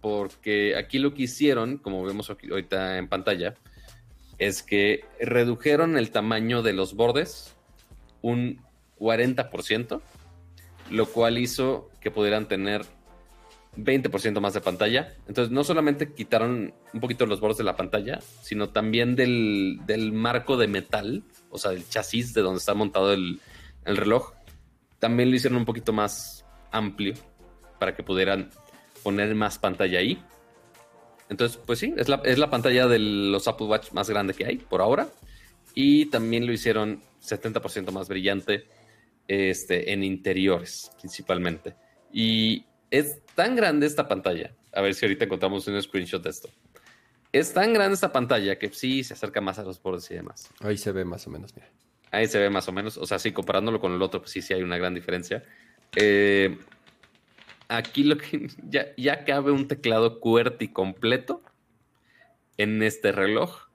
Porque 0.00 0.76
aquí 0.76 0.98
lo 0.98 1.14
que 1.14 1.22
hicieron, 1.22 1.78
como 1.78 2.04
vemos 2.04 2.30
ahorita 2.30 2.98
en 2.98 3.08
pantalla, 3.08 3.54
es 4.38 4.62
que 4.62 5.04
redujeron 5.20 5.96
el 5.96 6.10
tamaño 6.10 6.62
de 6.62 6.72
los 6.72 6.94
bordes 6.94 7.56
un 8.22 8.60
40%, 8.98 10.00
lo 10.90 11.06
cual 11.06 11.38
hizo 11.38 11.90
que 12.00 12.10
pudieran 12.10 12.48
tener 12.48 12.84
20% 13.76 14.40
más 14.40 14.54
de 14.54 14.60
pantalla. 14.60 15.14
Entonces, 15.28 15.52
no 15.52 15.64
solamente 15.64 16.12
quitaron 16.12 16.74
un 16.92 17.00
poquito 17.00 17.26
los 17.26 17.40
bordes 17.40 17.58
de 17.58 17.64
la 17.64 17.76
pantalla, 17.76 18.20
sino 18.42 18.70
también 18.70 19.16
del, 19.16 20.12
marco 20.12 20.56
de 20.56 20.68
metal, 20.68 21.22
o 21.50 21.58
sea, 21.58 21.72
del 21.72 21.88
chasis 21.88 22.34
de 22.34 22.42
donde 22.42 22.58
está 22.58 22.74
montado 22.74 23.12
el, 23.12 23.40
reloj. 23.84 24.32
También 24.98 25.30
lo 25.30 25.36
hicieron 25.36 25.58
un 25.58 25.64
poquito 25.64 25.92
más 25.92 26.44
amplio 26.72 27.14
para 27.78 27.94
que 27.94 28.02
pudieran 28.02 28.50
poner 29.02 29.34
más 29.34 29.58
pantalla 29.58 29.98
ahí. 29.98 30.20
Entonces, 31.28 31.58
pues 31.64 31.78
sí, 31.78 31.92
es 31.96 32.08
la, 32.08 32.20
es 32.24 32.38
la 32.38 32.50
pantalla 32.50 32.86
de 32.86 32.98
los 32.98 33.46
Apple 33.46 33.66
Watch 33.66 33.92
más 33.92 34.08
grande 34.08 34.34
que 34.34 34.46
hay 34.46 34.56
por 34.56 34.80
ahora. 34.80 35.08
Y 35.74 36.06
también 36.06 36.46
lo 36.46 36.52
hicieron 36.52 37.02
70% 37.22 37.90
más 37.92 38.08
brillante 38.08 38.66
este, 39.28 39.92
en 39.92 40.02
interiores 40.02 40.90
principalmente. 40.98 41.76
Y 42.12 42.64
es 42.90 43.20
tan 43.34 43.56
grande 43.56 43.86
esta 43.86 44.08
pantalla. 44.08 44.54
A 44.72 44.80
ver 44.80 44.94
si 44.94 45.04
ahorita 45.04 45.24
encontramos 45.24 45.66
un 45.66 45.80
screenshot 45.82 46.22
de 46.22 46.30
esto. 46.30 46.48
Es 47.32 47.52
tan 47.52 47.72
grande 47.72 47.94
esta 47.94 48.12
pantalla 48.12 48.58
que 48.58 48.70
sí 48.70 49.04
se 49.04 49.14
acerca 49.14 49.40
más 49.40 49.58
a 49.58 49.62
los 49.62 49.82
bordes 49.82 50.10
y 50.10 50.14
demás. 50.14 50.50
Ahí 50.60 50.76
se 50.76 50.92
ve 50.92 51.04
más 51.04 51.26
o 51.26 51.30
menos, 51.30 51.54
mira. 51.54 51.68
Ahí 52.10 52.26
se 52.28 52.38
ve 52.38 52.50
más 52.50 52.68
o 52.68 52.72
menos. 52.72 52.96
O 52.96 53.06
sea, 53.06 53.18
sí, 53.18 53.32
comparándolo 53.32 53.80
con 53.80 53.92
el 53.92 54.02
otro, 54.02 54.20
pues 54.20 54.32
sí, 54.32 54.42
sí 54.42 54.54
hay 54.54 54.62
una 54.62 54.78
gran 54.78 54.94
diferencia. 54.94 55.42
Eh, 55.96 56.58
aquí 57.68 58.04
lo 58.04 58.16
que 58.16 58.48
ya, 58.68 58.86
ya 58.96 59.24
cabe 59.24 59.52
un 59.52 59.68
teclado 59.68 60.20
QWERTY 60.20 60.68
completo 60.68 61.42
en 62.56 62.82
este 62.82 63.12
reloj. 63.12 63.66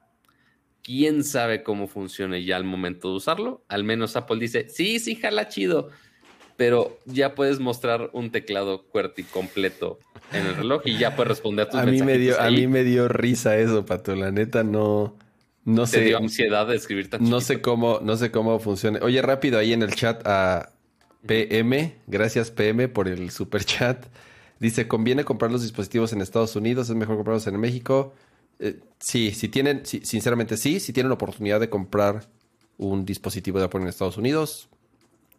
Quién 0.81 1.23
sabe 1.23 1.61
cómo 1.61 1.87
funcione 1.87 2.43
ya 2.43 2.55
al 2.55 2.63
momento 2.63 3.09
de 3.09 3.15
usarlo. 3.15 3.63
Al 3.67 3.83
menos 3.83 4.15
Apple 4.15 4.39
dice, 4.39 4.69
sí, 4.69 4.99
sí, 4.99 5.15
jala 5.15 5.47
chido 5.47 5.91
pero 6.61 6.99
ya 7.07 7.33
puedes 7.33 7.59
mostrar 7.59 8.11
un 8.13 8.29
teclado 8.29 8.83
QWERTY 8.91 9.23
completo 9.23 9.97
en 10.31 10.45
el 10.45 10.55
reloj 10.55 10.83
y 10.85 10.95
ya 10.99 11.15
puedes 11.15 11.29
responder 11.29 11.67
tus 11.67 11.79
a 11.79 11.87
mí 11.87 12.03
me 12.03 12.19
dio 12.19 12.39
A 12.39 12.51
mí 12.51 12.67
me 12.67 12.83
dio 12.83 13.07
risa 13.07 13.57
eso, 13.57 13.83
Pato. 13.83 14.15
La 14.15 14.29
neta 14.29 14.63
no... 14.63 15.17
No 15.65 15.85
Te 15.85 15.89
sé, 15.89 16.01
dio 16.01 16.19
ansiedad 16.19 16.67
de 16.67 16.75
escribir 16.75 17.09
tan 17.09 17.21
no 17.21 17.39
chiquito. 17.39 17.41
sé 17.41 17.61
cómo, 17.61 17.99
no 18.03 18.15
sé 18.15 18.29
cómo 18.29 18.59
funciona. 18.59 18.99
Oye, 19.01 19.23
rápido 19.23 19.57
ahí 19.57 19.73
en 19.73 19.81
el 19.81 19.95
chat 19.95 20.21
a 20.27 20.71
PM, 21.25 21.95
gracias 22.05 22.51
PM 22.51 22.87
por 22.89 23.07
el 23.07 23.31
super 23.31 23.65
chat. 23.65 24.05
Dice, 24.59 24.87
¿conviene 24.87 25.23
comprar 25.23 25.51
los 25.51 25.63
dispositivos 25.63 26.13
en 26.13 26.21
Estados 26.21 26.55
Unidos? 26.55 26.89
¿Es 26.91 26.95
mejor 26.95 27.15
comprarlos 27.15 27.47
en 27.47 27.59
México? 27.59 28.13
Eh, 28.59 28.79
sí, 28.99 29.31
si 29.31 29.49
tienen, 29.49 29.83
sí, 29.83 30.01
sinceramente 30.03 30.57
sí, 30.57 30.79
si 30.79 30.93
tienen 30.93 31.09
la 31.09 31.15
oportunidad 31.15 31.59
de 31.59 31.71
comprar 31.71 32.29
un 32.77 33.03
dispositivo 33.03 33.57
de 33.57 33.65
Apple 33.65 33.81
en 33.81 33.87
Estados 33.87 34.17
Unidos, 34.17 34.69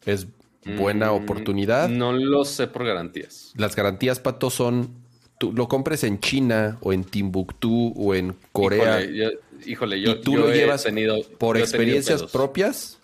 es 0.05 0.27
buena 0.65 1.13
Mm, 1.13 1.23
oportunidad. 1.23 1.89
No 1.89 2.13
lo 2.13 2.45
sé 2.45 2.67
por 2.67 2.85
garantías. 2.87 3.53
Las 3.57 3.75
garantías, 3.77 4.21
Pato, 4.21 4.51
son, 4.51 4.91
tú 5.39 5.53
lo 5.53 5.69
compres 5.69 6.05
en 6.05 6.21
China 6.21 6.79
o 6.81 6.93
en 6.93 7.05
Timbuktu 7.05 7.93
o 7.97 8.15
en 8.15 8.37
Corea 8.53 9.01
Híjole, 9.03 9.17
yo, 9.17 9.31
híjole, 9.67 10.01
yo, 10.01 10.11
y 10.13 10.21
tú 10.21 10.35
yo 10.35 10.41
lo 10.41 10.53
llevas 10.53 10.85
tenido, 10.85 11.17
por 11.39 11.57
experiencias 11.57 12.23
propias. 12.25 12.99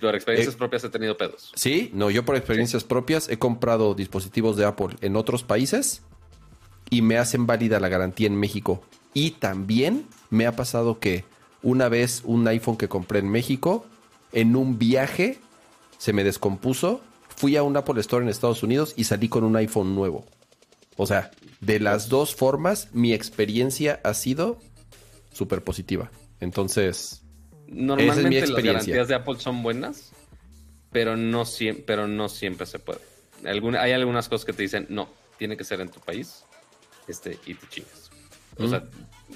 Por 0.00 0.14
experiencias 0.14 0.54
Eh, 0.54 0.58
propias 0.58 0.84
he 0.84 0.88
tenido 0.88 1.16
pedos. 1.18 1.52
Sí, 1.54 1.90
no, 1.92 2.10
yo 2.10 2.24
por 2.24 2.36
experiencias 2.36 2.82
propias 2.82 3.28
he 3.28 3.38
comprado 3.38 3.94
dispositivos 3.94 4.56
de 4.56 4.64
Apple 4.64 4.96
en 5.02 5.16
otros 5.16 5.42
países 5.42 6.00
y 6.88 7.02
me 7.02 7.18
hacen 7.18 7.46
válida 7.46 7.78
la 7.78 7.88
garantía 7.88 8.26
en 8.26 8.36
México. 8.36 8.82
Y 9.12 9.32
también 9.32 10.06
me 10.30 10.46
ha 10.46 10.56
pasado 10.56 10.98
que 10.98 11.24
una 11.62 11.90
vez 11.90 12.22
un 12.24 12.48
iPhone 12.48 12.78
que 12.78 12.88
compré 12.88 13.18
en 13.18 13.28
México, 13.28 13.84
en 14.32 14.56
un 14.56 14.78
viaje, 14.78 15.38
se 16.02 16.12
me 16.12 16.24
descompuso, 16.24 17.00
fui 17.36 17.54
a 17.56 17.62
un 17.62 17.76
Apple 17.76 18.00
Store 18.00 18.24
en 18.24 18.28
Estados 18.28 18.64
Unidos 18.64 18.92
y 18.96 19.04
salí 19.04 19.28
con 19.28 19.44
un 19.44 19.54
iPhone 19.54 19.94
nuevo. 19.94 20.26
O 20.96 21.06
sea, 21.06 21.30
de 21.60 21.78
las 21.78 22.08
dos 22.08 22.34
formas, 22.34 22.88
mi 22.92 23.12
experiencia 23.12 24.00
ha 24.02 24.12
sido 24.12 24.58
súper 25.32 25.62
positiva. 25.62 26.10
Entonces, 26.40 27.22
Normalmente 27.68 28.40
las 28.40 28.50
experiencia. 28.50 28.94
garantías 28.94 29.06
de 29.06 29.14
Apple 29.14 29.36
son 29.38 29.62
buenas, 29.62 30.10
pero 30.90 31.16
no, 31.16 31.42
siem- 31.44 31.84
pero 31.86 32.08
no 32.08 32.28
siempre 32.28 32.66
se 32.66 32.80
puede. 32.80 32.98
Alguna- 33.46 33.80
hay 33.80 33.92
algunas 33.92 34.28
cosas 34.28 34.44
que 34.44 34.52
te 34.52 34.62
dicen, 34.62 34.86
no, 34.88 35.08
tiene 35.38 35.56
que 35.56 35.62
ser 35.62 35.80
en 35.80 35.88
tu 35.88 36.00
país 36.00 36.42
este, 37.06 37.38
y 37.46 37.54
te 37.54 37.68
chingas. 37.68 38.10
O 38.58 38.66
sea, 38.66 38.84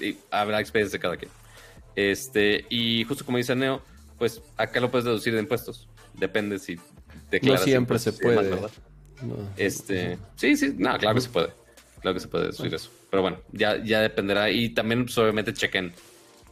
y 0.01 0.17
habrá 0.31 0.59
experiencias 0.59 0.91
de 0.91 0.99
cada 0.99 1.15
quien. 1.15 1.31
Este, 1.95 2.65
y 2.69 3.05
justo 3.05 3.23
como 3.25 3.37
dice 3.37 3.55
Neo, 3.55 3.81
pues 4.19 4.41
acá 4.57 4.81
lo 4.81 4.91
puedes 4.91 5.05
deducir 5.05 5.33
de 5.33 5.39
impuestos. 5.39 5.87
Depende 6.17 6.59
si 6.59 6.75
no 6.75 6.83
declaras 7.29 7.63
siempre 7.63 7.99
se 7.99 8.11
demás, 8.11 8.21
puede. 8.21 8.49
No. 9.21 9.35
Este, 9.57 10.17
sí, 10.35 10.55
sí, 10.55 10.75
no, 10.77 10.97
claro 10.97 11.15
que 11.15 11.21
se 11.21 11.29
puede. 11.29 11.53
Claro 12.01 12.13
que 12.13 12.19
se 12.19 12.27
puede 12.27 12.47
decir 12.47 12.73
eso. 12.73 12.91
Pero 13.09 13.21
bueno, 13.21 13.39
ya, 13.51 13.83
ya 13.83 14.01
dependerá. 14.01 14.49
Y 14.49 14.69
también, 14.69 15.05
pues, 15.05 15.17
obviamente, 15.17 15.53
chequen 15.53 15.93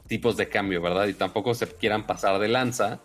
tipos 0.08 0.38
de 0.38 0.50
cambio, 0.50 0.82
¿verdad? 0.82 1.08
Y 1.08 1.14
tampoco 1.14 1.54
se 1.54 1.68
quieran 1.68 2.06
pasar 2.06 2.40
de 2.40 2.48
lanza 2.48 3.00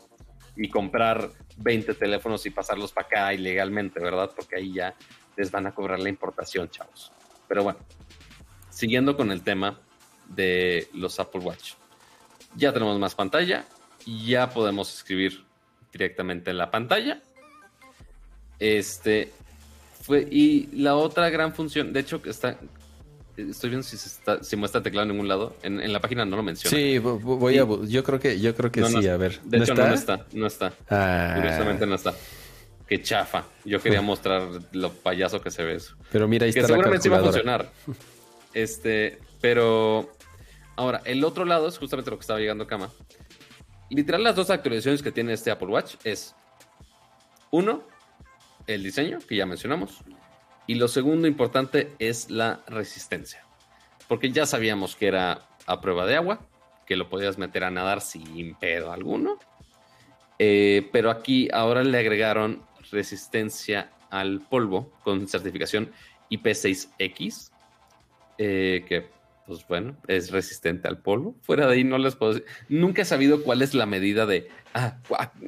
y 0.56 0.68
comprar 0.68 1.30
20 1.58 1.94
teléfonos 1.94 2.44
y 2.46 2.50
pasarlos 2.50 2.92
para 2.92 3.06
acá 3.06 3.34
ilegalmente, 3.34 4.00
¿verdad? 4.00 4.30
Porque 4.34 4.56
ahí 4.56 4.72
ya 4.74 4.94
les 5.36 5.50
van 5.50 5.66
a 5.66 5.74
cobrar 5.74 5.98
la 6.00 6.08
importación, 6.08 6.68
chavos. 6.70 7.12
Pero 7.48 7.62
bueno, 7.64 7.78
siguiendo 8.70 9.16
con 9.16 9.30
el 9.30 9.42
tema 9.42 9.80
de 10.28 10.88
los 10.94 11.20
Apple 11.20 11.40
Watch. 11.40 11.74
Ya 12.56 12.72
tenemos 12.72 12.98
más 12.98 13.14
pantalla, 13.14 13.64
ya 14.06 14.50
podemos 14.50 14.92
escribir 14.94 15.44
directamente 15.92 16.50
en 16.50 16.58
la 16.58 16.70
pantalla. 16.70 17.20
Este 18.58 19.32
fue 20.02 20.26
y 20.30 20.68
la 20.74 20.96
otra 20.96 21.30
gran 21.30 21.54
función, 21.54 21.92
de 21.92 22.00
hecho 22.00 22.20
que 22.22 22.30
está 22.30 22.58
estoy 23.36 23.70
viendo 23.70 23.86
si 23.86 23.96
se 23.96 24.08
está, 24.08 24.42
si 24.44 24.54
muestra 24.56 24.82
teclado 24.82 25.04
en 25.04 25.12
ningún 25.12 25.28
lado, 25.28 25.56
en, 25.62 25.80
en 25.80 25.92
la 25.94 26.00
página 26.00 26.26
no 26.26 26.36
lo 26.36 26.42
menciona. 26.42 26.76
Sí, 26.76 26.98
vo- 26.98 27.18
vo- 27.18 27.38
voy 27.38 27.56
a, 27.58 27.66
yo 27.88 28.04
creo 28.04 28.18
que, 28.20 28.38
yo 28.38 28.54
creo 28.54 28.70
que 28.70 28.80
No, 28.82 28.88
no 28.90 28.98
sí, 29.00 29.04
está. 29.06 29.14
a 29.14 29.16
ver. 29.16 29.40
De 29.44 29.58
hecho, 29.58 29.74
no, 29.74 29.86
no 29.88 29.94
está, 29.94 30.26
no 30.32 30.46
está. 30.46 30.72
Ah, 30.90 31.32
Curiosamente 31.36 31.86
no 31.86 31.94
está. 31.94 32.12
Qué 32.86 33.00
chafa. 33.00 33.44
Yo 33.64 33.80
quería 33.80 34.02
mostrar 34.02 34.42
lo 34.72 34.92
payaso 34.92 35.40
que 35.40 35.50
se 35.50 35.62
ve 35.64 35.76
eso. 35.76 35.94
pero 36.12 36.28
mira, 36.28 36.44
ahí 36.44 36.52
que 36.52 36.58
está 36.58 36.72
la 36.72 36.74
seguramente 36.76 37.08
iba 37.08 37.16
a 37.16 37.20
calculadora. 37.22 37.64
funcionar. 37.70 37.96
Este, 38.52 39.20
pero 39.40 40.10
ahora, 40.74 41.00
el 41.04 41.22
otro 41.24 41.44
lado 41.44 41.68
es 41.68 41.78
justamente 41.78 42.10
lo 42.10 42.16
que 42.18 42.22
estaba 42.22 42.40
llegando 42.40 42.66
Cama. 42.66 42.90
Literal, 43.90 44.22
las 44.22 44.36
dos 44.36 44.50
actualizaciones 44.50 45.02
que 45.02 45.10
tiene 45.10 45.32
este 45.32 45.50
Apple 45.50 45.68
Watch 45.68 45.96
es 46.04 46.34
uno, 47.50 47.82
el 48.68 48.84
diseño, 48.84 49.18
que 49.18 49.34
ya 49.34 49.46
mencionamos, 49.46 49.98
y 50.68 50.76
lo 50.76 50.86
segundo 50.86 51.26
importante 51.26 51.92
es 51.98 52.30
la 52.30 52.60
resistencia. 52.68 53.44
Porque 54.06 54.30
ya 54.30 54.46
sabíamos 54.46 54.94
que 54.94 55.08
era 55.08 55.48
a 55.66 55.80
prueba 55.80 56.06
de 56.06 56.14
agua, 56.14 56.46
que 56.86 56.94
lo 56.96 57.08
podías 57.08 57.38
meter 57.38 57.64
a 57.64 57.70
nadar 57.70 58.00
sin 58.00 58.54
pedo 58.54 58.92
alguno. 58.92 59.38
Eh, 60.38 60.88
pero 60.92 61.10
aquí 61.10 61.48
ahora 61.52 61.82
le 61.82 61.98
agregaron 61.98 62.62
resistencia 62.92 63.90
al 64.10 64.40
polvo 64.40 64.92
con 65.02 65.26
certificación 65.26 65.92
IP6X, 66.30 67.50
eh, 68.38 68.84
que 68.88 69.10
pues 69.50 69.66
bueno, 69.66 69.96
es 70.06 70.30
resistente 70.30 70.86
al 70.86 70.98
polvo. 70.98 71.34
Fuera 71.42 71.66
de 71.66 71.72
ahí 71.74 71.82
no 71.82 71.98
les 71.98 72.14
puedo 72.14 72.34
decir. 72.34 72.46
Nunca 72.68 73.02
he 73.02 73.04
sabido 73.04 73.42
cuál 73.42 73.62
es 73.62 73.74
la 73.74 73.84
medida 73.84 74.24
de, 74.24 74.46
ah, 74.74 74.98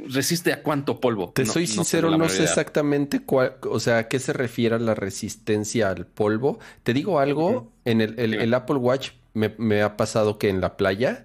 resiste 0.09 0.53
a 0.53 0.61
cuánto 0.65 0.99
polvo. 0.99 1.31
Te 1.33 1.45
No- 1.45 1.53
soy 1.53 1.69
sincero, 1.69 2.11
no, 2.19 2.29
sé 2.29 2.43
exactamente 2.43 3.21
cuál, 3.21 3.55
o 3.71 3.79
sea, 3.79 3.99
a 3.99 4.09
qué 4.09 4.19
se 4.19 4.33
refiere 4.33 4.81
la 4.81 4.97
resistencia 4.97 5.89
al 5.91 6.05
polvo. 6.07 6.59
Te 6.83 6.93
digo 6.95 7.21
algo, 7.21 7.71
en 7.85 8.01
el, 8.01 8.19
el- 8.19 8.33
Dime. 8.33 8.43
el 8.43 8.55
Apple 8.55 8.75
Watch 8.77 9.11
me, 9.35 9.55
me 9.57 9.83
ha 9.83 9.97
pasado 9.97 10.37
que 10.37 10.49
en 10.49 10.61
la 10.61 10.77
playa 10.77 11.25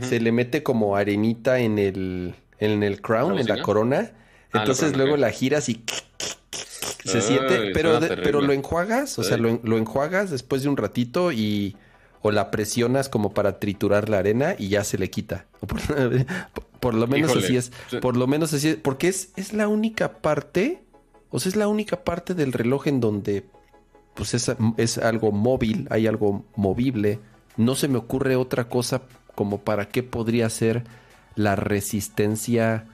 se 0.00 0.18
le 0.18 0.32
mete 0.32 0.64
como 0.64 0.96
arenita 0.96 1.60
en 1.60 1.78
el, 1.78 2.34
en 2.58 2.82
el 2.82 3.00
crown, 3.00 3.36
¿La 3.36 3.40
en 3.42 3.46
la 3.46 3.62
corona. 3.62 4.10
Ah, 4.52 4.58
Entonces 4.58 4.96
luego 4.96 5.16
la 5.16 5.30
giras 5.30 5.68
y 5.68 5.84
se 7.04 7.18
Ay, 7.18 7.22
siente, 7.22 7.70
pero, 7.72 8.00
de- 8.00 8.16
pero 8.16 8.40
lo 8.42 8.52
enjuagas, 8.52 9.16
o 9.20 9.22
sea, 9.22 9.36
lo 9.36 9.78
enjuagas 9.78 10.30
después 10.30 10.62
de 10.64 10.68
un 10.68 10.76
ratito 10.76 11.30
y 11.32 11.76
o 12.22 12.30
la 12.30 12.50
presionas 12.50 13.08
como 13.08 13.32
para 13.32 13.58
triturar 13.58 14.08
la 14.08 14.18
arena 14.18 14.54
y 14.58 14.68
ya 14.68 14.84
se 14.84 14.98
le 14.98 15.10
quita. 15.10 15.46
Por, 15.66 15.80
por 16.80 16.94
lo 16.94 17.06
menos 17.06 17.30
Híjole. 17.30 17.44
así 17.46 17.56
es. 17.56 17.72
Por 18.00 18.16
lo 18.16 18.26
menos 18.26 18.52
así 18.52 18.68
es. 18.68 18.76
Porque 18.76 19.08
es, 19.08 19.30
es 19.36 19.52
la 19.52 19.68
única 19.68 20.18
parte, 20.20 20.82
o 21.30 21.40
sea, 21.40 21.50
es 21.50 21.56
la 21.56 21.68
única 21.68 22.04
parte 22.04 22.34
del 22.34 22.52
reloj 22.52 22.86
en 22.88 23.00
donde 23.00 23.44
pues 24.14 24.34
es, 24.34 24.52
es 24.76 24.98
algo 24.98 25.32
móvil, 25.32 25.86
hay 25.90 26.06
algo 26.06 26.44
movible. 26.56 27.18
No 27.56 27.74
se 27.74 27.88
me 27.88 27.96
ocurre 27.98 28.36
otra 28.36 28.68
cosa 28.68 29.02
como 29.34 29.60
para 29.62 29.88
qué 29.88 30.02
podría 30.02 30.50
ser 30.50 30.84
la 31.36 31.56
resistencia 31.56 32.84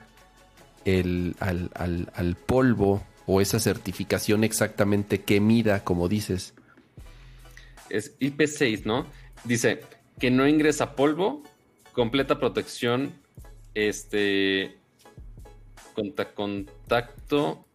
el- 0.85 1.35
al, 1.39 1.69
al- 1.75 2.11
al 2.15 2.35
polvo 2.35 3.01
o 3.25 3.41
esa 3.41 3.59
certificación 3.59 4.43
exactamente 4.45 5.21
que 5.21 5.41
mida, 5.41 5.83
como 5.83 6.07
dices. 6.07 6.53
Es 7.89 8.17
IP6, 8.19 8.83
¿no? 8.85 9.07
Dice 9.43 9.81
que 10.19 10.31
no 10.31 10.47
ingresa 10.47 10.95
polvo, 10.95 11.43
completa 11.93 12.39
protección, 12.39 13.13
este, 13.75 14.77
conta- 15.93 16.33
contacto, 16.33 17.65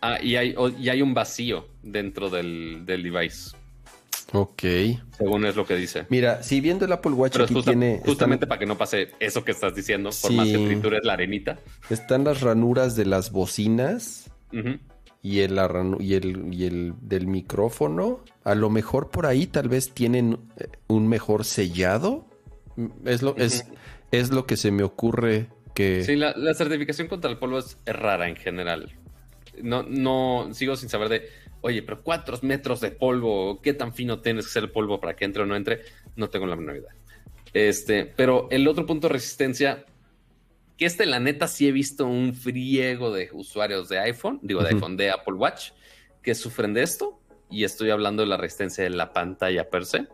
ah, 0.00 0.18
y 0.22 0.36
hay, 0.36 0.54
y 0.78 0.88
hay 0.88 1.02
un 1.02 1.14
vacío 1.14 1.68
dentro 1.82 2.28
del, 2.30 2.82
del 2.84 3.02
device, 3.02 3.56
Ok. 4.32 4.62
según 5.16 5.46
es 5.46 5.54
lo 5.56 5.64
que 5.64 5.76
dice. 5.76 6.06
Mira, 6.08 6.42
si 6.42 6.60
viendo 6.60 6.84
el 6.84 6.92
Apple 6.92 7.12
Watch 7.12 7.32
Pero 7.32 7.44
es 7.44 7.50
aquí 7.50 7.54
justa- 7.54 7.70
tiene... 7.70 8.00
justamente 8.04 8.44
están- 8.44 8.48
para 8.48 8.58
que 8.58 8.66
no 8.66 8.76
pase 8.76 9.12
eso 9.20 9.44
que 9.44 9.52
estás 9.52 9.74
diciendo, 9.74 10.10
por 10.10 10.30
Sí. 10.30 10.36
más 10.36 10.48
que 10.48 10.58
tritures 10.66 11.04
la 11.04 11.12
arenita. 11.14 11.58
están 11.90 12.24
las 12.24 12.40
ranuras 12.40 12.96
de 12.96 13.06
las 13.06 13.30
bocinas 13.30 14.30
Ujú. 14.52 14.78
Y 15.26 15.40
el, 15.40 15.58
y 15.98 16.14
el, 16.14 16.54
y 16.54 16.66
el 16.66 16.94
del 17.00 17.26
micrófono. 17.26 18.20
A 18.44 18.54
lo 18.54 18.70
mejor 18.70 19.10
por 19.10 19.26
ahí 19.26 19.46
tal 19.46 19.68
vez 19.68 19.92
tienen 19.92 20.38
eh, 20.56 20.68
un 20.86 21.08
mejor 21.08 21.44
sellado. 21.44 22.26
Mm, 22.76 22.86
Es 23.06 23.22
lo, 23.22 23.36
es, 23.36 23.66
es 24.12 24.30
lo 24.30 24.46
que 24.46 24.56
se 24.56 24.70
me 24.70 24.84
ocurre 24.84 25.48
que... 25.74 26.04
Sí, 26.04 26.14
la, 26.14 26.32
la 26.36 26.54
certificación 26.54 27.08
contra 27.08 27.30
el 27.30 27.38
polvo 27.38 27.58
es, 27.58 27.76
es 27.84 27.96
rara 27.96 28.28
en 28.28 28.36
general. 28.36 28.92
No, 29.62 29.82
no, 29.82 30.48
sigo 30.52 30.76
sin 30.76 30.88
saber 30.88 31.08
de, 31.08 31.22
oye, 31.62 31.82
pero 31.82 32.02
cuatro 32.02 32.38
metros 32.42 32.80
de 32.80 32.92
polvo, 32.92 33.60
¿qué 33.62 33.74
tan 33.74 33.92
fino 33.94 34.20
tienes 34.20 34.46
que 34.46 34.52
ser 34.52 34.64
el 34.64 34.70
polvo 34.70 35.00
para 35.00 35.16
que 35.16 35.24
entre 35.24 35.42
o 35.42 35.46
no 35.46 35.56
entre? 35.56 35.80
No 36.14 36.28
tengo 36.28 36.46
la 36.46 36.56
menor 36.56 36.76
idea. 36.76 36.94
Este, 37.52 38.04
pero 38.04 38.48
el 38.50 38.68
otro 38.68 38.86
punto 38.86 39.08
de 39.08 39.14
resistencia, 39.14 39.86
que 40.76 40.86
este, 40.86 41.06
la 41.06 41.20
neta, 41.20 41.48
sí 41.48 41.66
he 41.66 41.72
visto 41.72 42.06
un 42.06 42.34
friego 42.34 43.10
de 43.12 43.30
usuarios 43.32 43.88
de 43.88 43.98
iPhone, 43.98 44.40
digo 44.42 44.62
de 44.62 44.70
iPhone, 44.70 44.96
de 44.96 45.10
Apple 45.10 45.34
Watch, 45.34 45.70
que 46.22 46.34
sufren 46.34 46.74
de 46.74 46.82
esto, 46.82 47.18
y 47.50 47.64
estoy 47.64 47.90
hablando 47.90 48.22
de 48.22 48.28
la 48.28 48.36
resistencia 48.36 48.84
de 48.84 48.90
la 48.90 49.12
pantalla 49.12 49.70
per 49.70 49.86
se. 49.86 50.06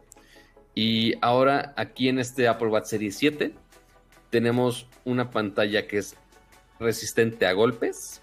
Y 0.74 1.14
ahora, 1.20 1.74
aquí 1.76 2.08
en 2.08 2.18
este 2.18 2.48
Apple 2.48 2.68
Watch 2.68 2.86
Series 2.86 3.16
7, 3.16 3.52
tenemos 4.30 4.86
una 5.04 5.30
pantalla 5.30 5.86
que 5.86 5.98
es 5.98 6.16
resistente 6.78 7.46
a 7.46 7.52
golpes 7.52 8.22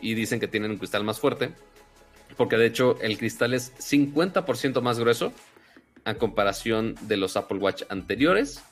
y 0.00 0.14
dicen 0.14 0.40
que 0.40 0.48
tienen 0.48 0.72
un 0.72 0.78
cristal 0.78 1.04
más 1.04 1.20
fuerte, 1.20 1.50
porque 2.36 2.56
de 2.56 2.66
hecho 2.66 2.98
el 3.00 3.16
cristal 3.18 3.54
es 3.54 3.72
50% 3.78 4.80
más 4.82 4.98
grueso 4.98 5.32
a 6.04 6.14
comparación 6.14 6.94
de 7.02 7.16
los 7.16 7.36
Apple 7.36 7.58
Watch 7.58 7.84
anteriores, 7.88 8.62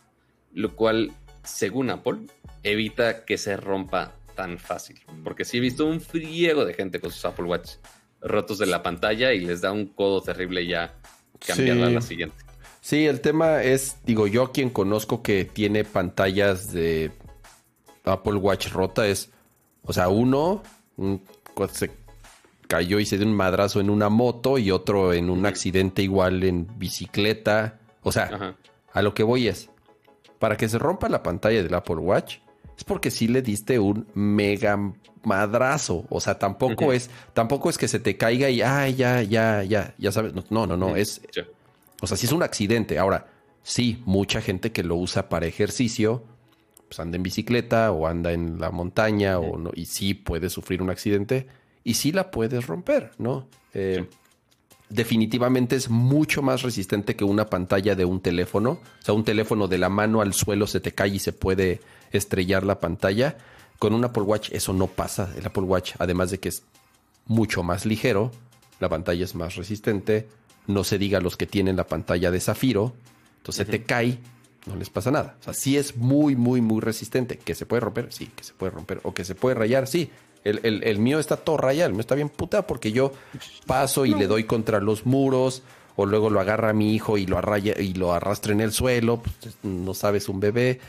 lo 0.52 0.76
cual, 0.76 1.12
según 1.42 1.90
Apple, 1.90 2.18
evita 2.64 3.24
que 3.24 3.38
se 3.38 3.56
rompa 3.56 4.14
tan 4.34 4.58
fácil. 4.58 5.00
Porque 5.22 5.44
sí 5.44 5.58
he 5.58 5.60
visto 5.60 5.86
un 5.86 6.00
friego 6.00 6.64
de 6.64 6.74
gente 6.74 7.00
con 7.00 7.12
sus 7.12 7.24
Apple 7.24 7.44
Watch 7.44 7.74
rotos 8.20 8.58
de 8.58 8.66
la 8.66 8.82
pantalla 8.82 9.32
y 9.32 9.40
les 9.40 9.60
da 9.60 9.70
un 9.70 9.86
codo 9.86 10.22
terrible 10.22 10.66
ya 10.66 10.94
cambiarla 11.46 11.86
a 11.86 11.90
la 11.90 12.00
siguiente. 12.00 12.36
Sí, 12.80 13.06
el 13.06 13.20
tema 13.20 13.62
es, 13.62 13.98
digo, 14.04 14.26
yo 14.26 14.52
quien 14.52 14.70
conozco 14.70 15.22
que 15.22 15.44
tiene 15.44 15.84
pantallas 15.84 16.72
de 16.72 17.12
Apple 18.04 18.34
Watch 18.34 18.68
rota 18.68 19.06
es, 19.06 19.30
o 19.84 19.92
sea, 19.92 20.08
uno 20.08 20.62
se 21.72 21.90
cayó 22.66 22.98
y 22.98 23.06
se 23.06 23.16
dio 23.16 23.26
un 23.26 23.34
madrazo 23.34 23.80
en 23.80 23.90
una 23.90 24.08
moto 24.08 24.58
y 24.58 24.70
otro 24.70 25.12
en 25.12 25.30
un 25.30 25.46
accidente 25.46 26.02
igual 26.02 26.42
en 26.44 26.66
bicicleta. 26.78 27.78
O 28.02 28.12
sea, 28.12 28.56
a 28.92 29.02
lo 29.02 29.14
que 29.14 29.22
voy 29.22 29.48
es, 29.48 29.70
para 30.38 30.56
que 30.56 30.68
se 30.68 30.78
rompa 30.78 31.08
la 31.08 31.22
pantalla 31.22 31.62
del 31.62 31.74
Apple 31.74 31.96
Watch, 31.96 32.38
es 32.76 32.84
porque 32.84 33.10
sí 33.10 33.28
le 33.28 33.42
diste 33.42 33.78
un 33.78 34.06
mega 34.14 34.78
madrazo. 35.22 36.04
O 36.08 36.20
sea, 36.20 36.38
tampoco 36.38 36.92
es, 36.92 37.10
tampoco 37.32 37.70
es 37.70 37.78
que 37.78 37.88
se 37.88 38.00
te 38.00 38.16
caiga 38.16 38.50
y 38.50 38.62
ay, 38.62 38.94
ya, 38.94 39.22
ya, 39.22 39.62
ya, 39.62 39.94
ya 39.98 40.12
sabes. 40.12 40.32
No, 40.50 40.66
no, 40.66 40.76
no, 40.76 40.96
es. 40.96 41.20
O 42.00 42.06
sea, 42.06 42.16
sí 42.16 42.26
es 42.26 42.32
un 42.32 42.42
accidente. 42.42 42.98
Ahora, 42.98 43.26
sí, 43.62 44.02
mucha 44.04 44.40
gente 44.40 44.72
que 44.72 44.82
lo 44.82 44.96
usa 44.96 45.28
para 45.28 45.46
ejercicio, 45.46 46.24
pues 46.88 47.00
anda 47.00 47.16
en 47.16 47.22
bicicleta 47.22 47.92
o 47.92 48.06
anda 48.06 48.32
en 48.32 48.60
la 48.60 48.70
montaña 48.70 49.38
o 49.38 49.58
no, 49.58 49.70
y 49.74 49.86
sí 49.86 50.14
puede 50.14 50.50
sufrir 50.50 50.82
un 50.82 50.90
accidente 50.90 51.46
y 51.82 51.94
sí 51.94 52.12
la 52.12 52.30
puedes 52.30 52.66
romper, 52.66 53.12
¿no? 53.18 53.48
Eh, 53.72 54.06
definitivamente 54.88 55.76
es 55.76 55.90
mucho 55.90 56.40
más 56.40 56.62
resistente 56.62 57.16
que 57.16 57.24
una 57.24 57.50
pantalla 57.50 57.94
de 57.94 58.04
un 58.04 58.20
teléfono. 58.20 58.70
O 58.70 59.04
sea, 59.04 59.14
un 59.14 59.24
teléfono 59.24 59.68
de 59.68 59.78
la 59.78 59.88
mano 59.88 60.20
al 60.20 60.32
suelo 60.32 60.66
se 60.66 60.80
te 60.80 60.92
cae 60.92 61.08
y 61.08 61.18
se 61.18 61.32
puede 61.32 61.80
estrellar 62.18 62.64
la 62.64 62.80
pantalla. 62.80 63.36
Con 63.78 63.92
un 63.92 64.04
Apple 64.04 64.22
Watch 64.22 64.50
eso 64.52 64.72
no 64.72 64.86
pasa. 64.86 65.32
El 65.36 65.46
Apple 65.46 65.64
Watch, 65.64 65.94
además 65.98 66.30
de 66.30 66.38
que 66.38 66.48
es 66.48 66.62
mucho 67.26 67.62
más 67.62 67.86
ligero, 67.86 68.30
la 68.80 68.88
pantalla 68.88 69.24
es 69.24 69.34
más 69.34 69.56
resistente. 69.56 70.28
No 70.66 70.84
se 70.84 70.98
diga 70.98 71.20
los 71.20 71.36
que 71.36 71.46
tienen 71.46 71.76
la 71.76 71.86
pantalla 71.86 72.30
de 72.30 72.40
zafiro. 72.40 72.94
Entonces 73.38 73.66
te 73.66 73.82
cae, 73.82 74.18
no 74.66 74.76
les 74.76 74.90
pasa 74.90 75.10
nada. 75.10 75.36
O 75.40 75.44
sea, 75.44 75.52
sí 75.54 75.76
es 75.76 75.96
muy, 75.96 76.36
muy, 76.36 76.60
muy 76.60 76.80
resistente. 76.80 77.36
¿Que 77.38 77.54
se 77.54 77.66
puede 77.66 77.80
romper? 77.80 78.12
Sí, 78.12 78.30
que 78.34 78.44
se 78.44 78.54
puede 78.54 78.70
romper. 78.70 79.00
O 79.02 79.12
que 79.12 79.24
se 79.24 79.34
puede 79.34 79.54
rayar, 79.54 79.86
sí. 79.86 80.10
El, 80.44 80.98
mío 80.98 81.18
está 81.18 81.38
todo 81.38 81.56
rayado, 81.56 81.88
el 81.88 81.94
mío 81.94 82.02
está 82.02 82.14
bien 82.14 82.28
puta 82.28 82.66
porque 82.66 82.92
yo 82.92 83.12
paso 83.66 84.04
y 84.04 84.12
le 84.12 84.26
doy 84.26 84.44
contra 84.44 84.78
los 84.78 85.06
muros 85.06 85.62
o 85.96 86.04
luego 86.04 86.28
lo 86.28 86.38
agarra 86.38 86.70
a 86.70 86.72
mi 86.74 86.94
hijo 86.94 87.16
y 87.16 87.24
lo 87.24 87.38
arraya 87.38 87.80
y 87.80 87.94
lo 87.94 88.12
arrastra 88.12 88.52
en 88.52 88.60
el 88.60 88.72
suelo, 88.72 89.22
pues, 89.22 89.56
no 89.62 89.94
sabes 89.94 90.28
un 90.28 90.40
bebé. 90.40 90.80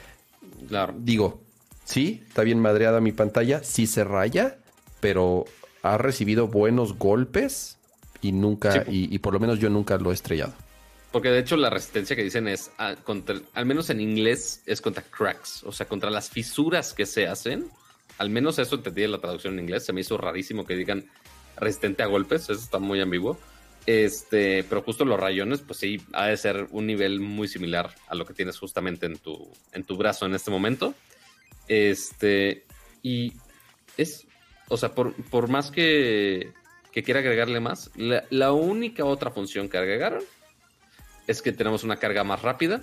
Claro. 0.68 0.94
Digo, 0.98 1.42
sí, 1.84 2.24
está 2.28 2.44
bien 2.44 2.60
madreada 2.60 3.02
mi 3.02 3.12
pantalla, 3.12 3.64
sí 3.64 3.88
se 3.88 4.04
raya, 4.04 4.58
pero 5.00 5.46
ha 5.82 5.98
recibido 5.98 6.48
buenos 6.48 6.98
golpes 6.98 7.78
y 8.22 8.32
nunca, 8.32 8.86
y, 8.88 9.18
por 9.20 9.34
lo 9.34 9.40
menos 9.40 9.60
yo 9.60 9.70
nunca 9.70 9.98
lo 9.98 10.12
he 10.12 10.14
estrellado. 10.14 10.54
Porque 11.12 11.30
de 11.30 11.40
hecho 11.40 11.56
la 11.56 11.70
resistencia 11.70 12.16
que 12.16 12.24
dicen 12.24 12.48
es, 12.48 12.72
ah, 12.78 12.96
contra, 13.04 13.40
al 13.54 13.66
menos 13.66 13.90
en 13.90 14.02
inglés, 14.02 14.62
es 14.66 14.82
contra 14.82 15.04
cracks, 15.04 15.64
o 15.64 15.72
sea, 15.72 15.88
contra 15.88 16.10
las 16.10 16.30
fisuras 16.30 16.94
que 16.94 17.06
se 17.06 17.28
hacen 17.28 17.70
al 18.18 18.30
menos 18.30 18.60
eso 18.60 18.76
entendí 18.76 19.04
en 19.04 19.12
la 19.12 19.20
traducción 19.20 19.54
en 19.54 19.62
inglés. 19.62 19.86
Se 19.86 19.94
me 19.94 20.02
hizo 20.02 20.18
rarísimo 20.18 20.66
que 20.66 20.76
digan 20.76 21.06
resistente 21.58 22.04
a 22.04 22.08
golpes. 22.08 22.44
Eso 22.44 22.54
está 22.54 22.80
muy 22.80 23.02
ambiguo. 23.02 23.38
Este, 23.86 24.64
pero 24.64 24.82
justo 24.82 25.06
los 25.06 25.20
rayones, 25.20 25.62
pues 25.62 25.80
sí, 25.80 26.02
ha 26.14 26.28
de 26.28 26.38
ser 26.38 26.68
un 26.72 26.88
nivel 26.88 27.20
muy 27.20 27.48
similar 27.48 27.94
a 28.08 28.16
lo 28.16 28.26
que 28.26 28.34
tienes 28.34 28.58
justamente 28.58 29.06
en 29.06 29.18
tu, 29.18 29.48
en 29.74 29.84
tu 29.84 29.96
brazo 29.96 30.26
en 30.26 30.34
este 30.34 30.50
momento. 30.50 30.96
Este, 31.68 32.64
y 33.04 33.34
es, 33.98 34.26
o 34.70 34.78
sea, 34.78 34.96
por, 34.96 35.14
por 35.26 35.50
más 35.50 35.70
que, 35.70 36.52
que 36.92 37.04
quiera 37.04 37.20
agregarle 37.20 37.60
más, 37.60 37.92
la, 37.96 38.52
única 38.54 39.06
otra 39.06 39.30
función 39.30 39.70
que 39.70 39.78
agregaron 39.78 40.24
es 41.28 41.42
que 41.42 41.52
tenemos 41.52 41.84
una 41.84 41.98
carga 41.98 42.24
más 42.24 42.42
rápida, 42.42 42.82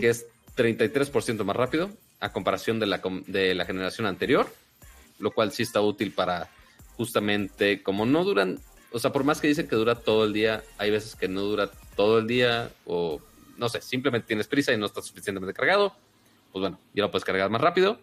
que 0.00 0.08
es 0.08 0.26
33% 0.56 1.44
más 1.44 1.54
rápido 1.54 1.90
a 2.20 2.32
comparación 2.32 2.80
de 2.80 2.86
la, 2.86 3.00
de 3.26 3.54
la 3.54 3.66
generación 3.66 4.06
anterior, 4.06 4.52
lo 5.18 5.30
cual 5.30 5.52
sí 5.52 5.62
está 5.62 5.80
útil 5.80 6.12
para 6.12 6.48
justamente, 6.96 7.82
como 7.82 8.06
no 8.06 8.24
duran, 8.24 8.60
o 8.92 8.98
sea, 8.98 9.12
por 9.12 9.24
más 9.24 9.40
que 9.40 9.48
dicen 9.48 9.68
que 9.68 9.76
dura 9.76 9.96
todo 9.96 10.24
el 10.24 10.32
día, 10.32 10.62
hay 10.78 10.90
veces 10.90 11.14
que 11.14 11.28
no 11.28 11.42
dura 11.42 11.70
todo 11.96 12.18
el 12.18 12.26
día 12.26 12.70
o 12.86 13.20
no 13.56 13.68
sé, 13.68 13.82
simplemente 13.82 14.26
tienes 14.26 14.46
prisa 14.46 14.72
y 14.72 14.78
no 14.78 14.86
estás 14.86 15.06
suficientemente 15.06 15.52
cargado, 15.52 15.94
pues 16.52 16.60
bueno, 16.60 16.78
ya 16.94 17.02
lo 17.02 17.10
puedes 17.10 17.24
cargar 17.24 17.50
más 17.50 17.60
rápido. 17.60 17.98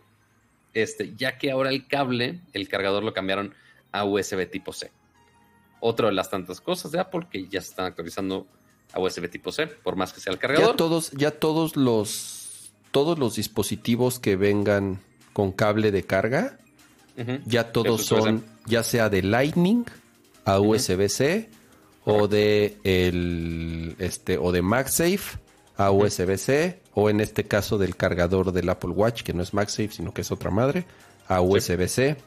Este, 0.74 1.14
ya 1.16 1.38
que 1.38 1.52
ahora 1.52 1.70
el 1.70 1.88
cable, 1.88 2.42
el 2.52 2.68
cargador 2.68 3.04
lo 3.04 3.14
cambiaron 3.14 3.54
a 3.94 4.04
USB 4.04 4.50
tipo 4.50 4.74
C. 4.74 4.92
Otra 5.80 6.08
de 6.08 6.14
las 6.14 6.30
tantas 6.30 6.60
cosas 6.60 6.92
de 6.92 7.00
Apple 7.00 7.28
que 7.32 7.48
ya 7.48 7.62
se 7.62 7.70
están 7.70 7.86
actualizando 7.86 8.46
a 8.92 9.00
USB 9.00 9.30
tipo 9.30 9.54
C, 9.54 9.68
por 9.68 9.96
más 9.96 10.12
que 10.12 10.20
sea 10.20 10.34
el 10.34 10.40
cargador. 10.40 10.72
Ya 10.72 10.76
todos, 10.76 11.12
ya 11.12 11.32
todos 11.32 11.78
los 11.78 12.72
todos 12.92 13.20
los 13.20 13.36
dispositivos 13.36 14.20
que 14.20 14.36
vengan 14.36 15.02
con 15.34 15.52
cable 15.52 15.92
de 15.92 16.04
carga, 16.04 16.58
ya 17.46 17.72
todos 17.74 18.06
son, 18.06 18.46
ya 18.66 18.84
sea 18.84 19.10
de 19.10 19.22
Lightning 19.22 19.86
a 20.46 20.60
USB-C 20.60 21.50
o 22.06 22.28
de 22.28 22.78
el 22.84 23.96
este 24.00 24.38
o 24.38 24.52
de 24.52 24.62
MagSafe 24.62 25.40
a 25.78 25.92
USB-C 25.92 26.80
o 26.94 27.10
en 27.10 27.20
este 27.20 27.46
caso 27.46 27.78
del 27.78 27.96
cargador 27.96 28.52
del 28.52 28.70
Apple 28.70 28.92
Watch 28.92 29.24
que 29.24 29.34
no 29.34 29.44
es 29.44 29.54
MagSafe 29.54 29.92
sino 29.92 30.14
que 30.14 30.22
es 30.22 30.32
otra 30.32 30.52
madre 30.52 30.86
a 31.28 31.42
USB-C. 31.42 32.18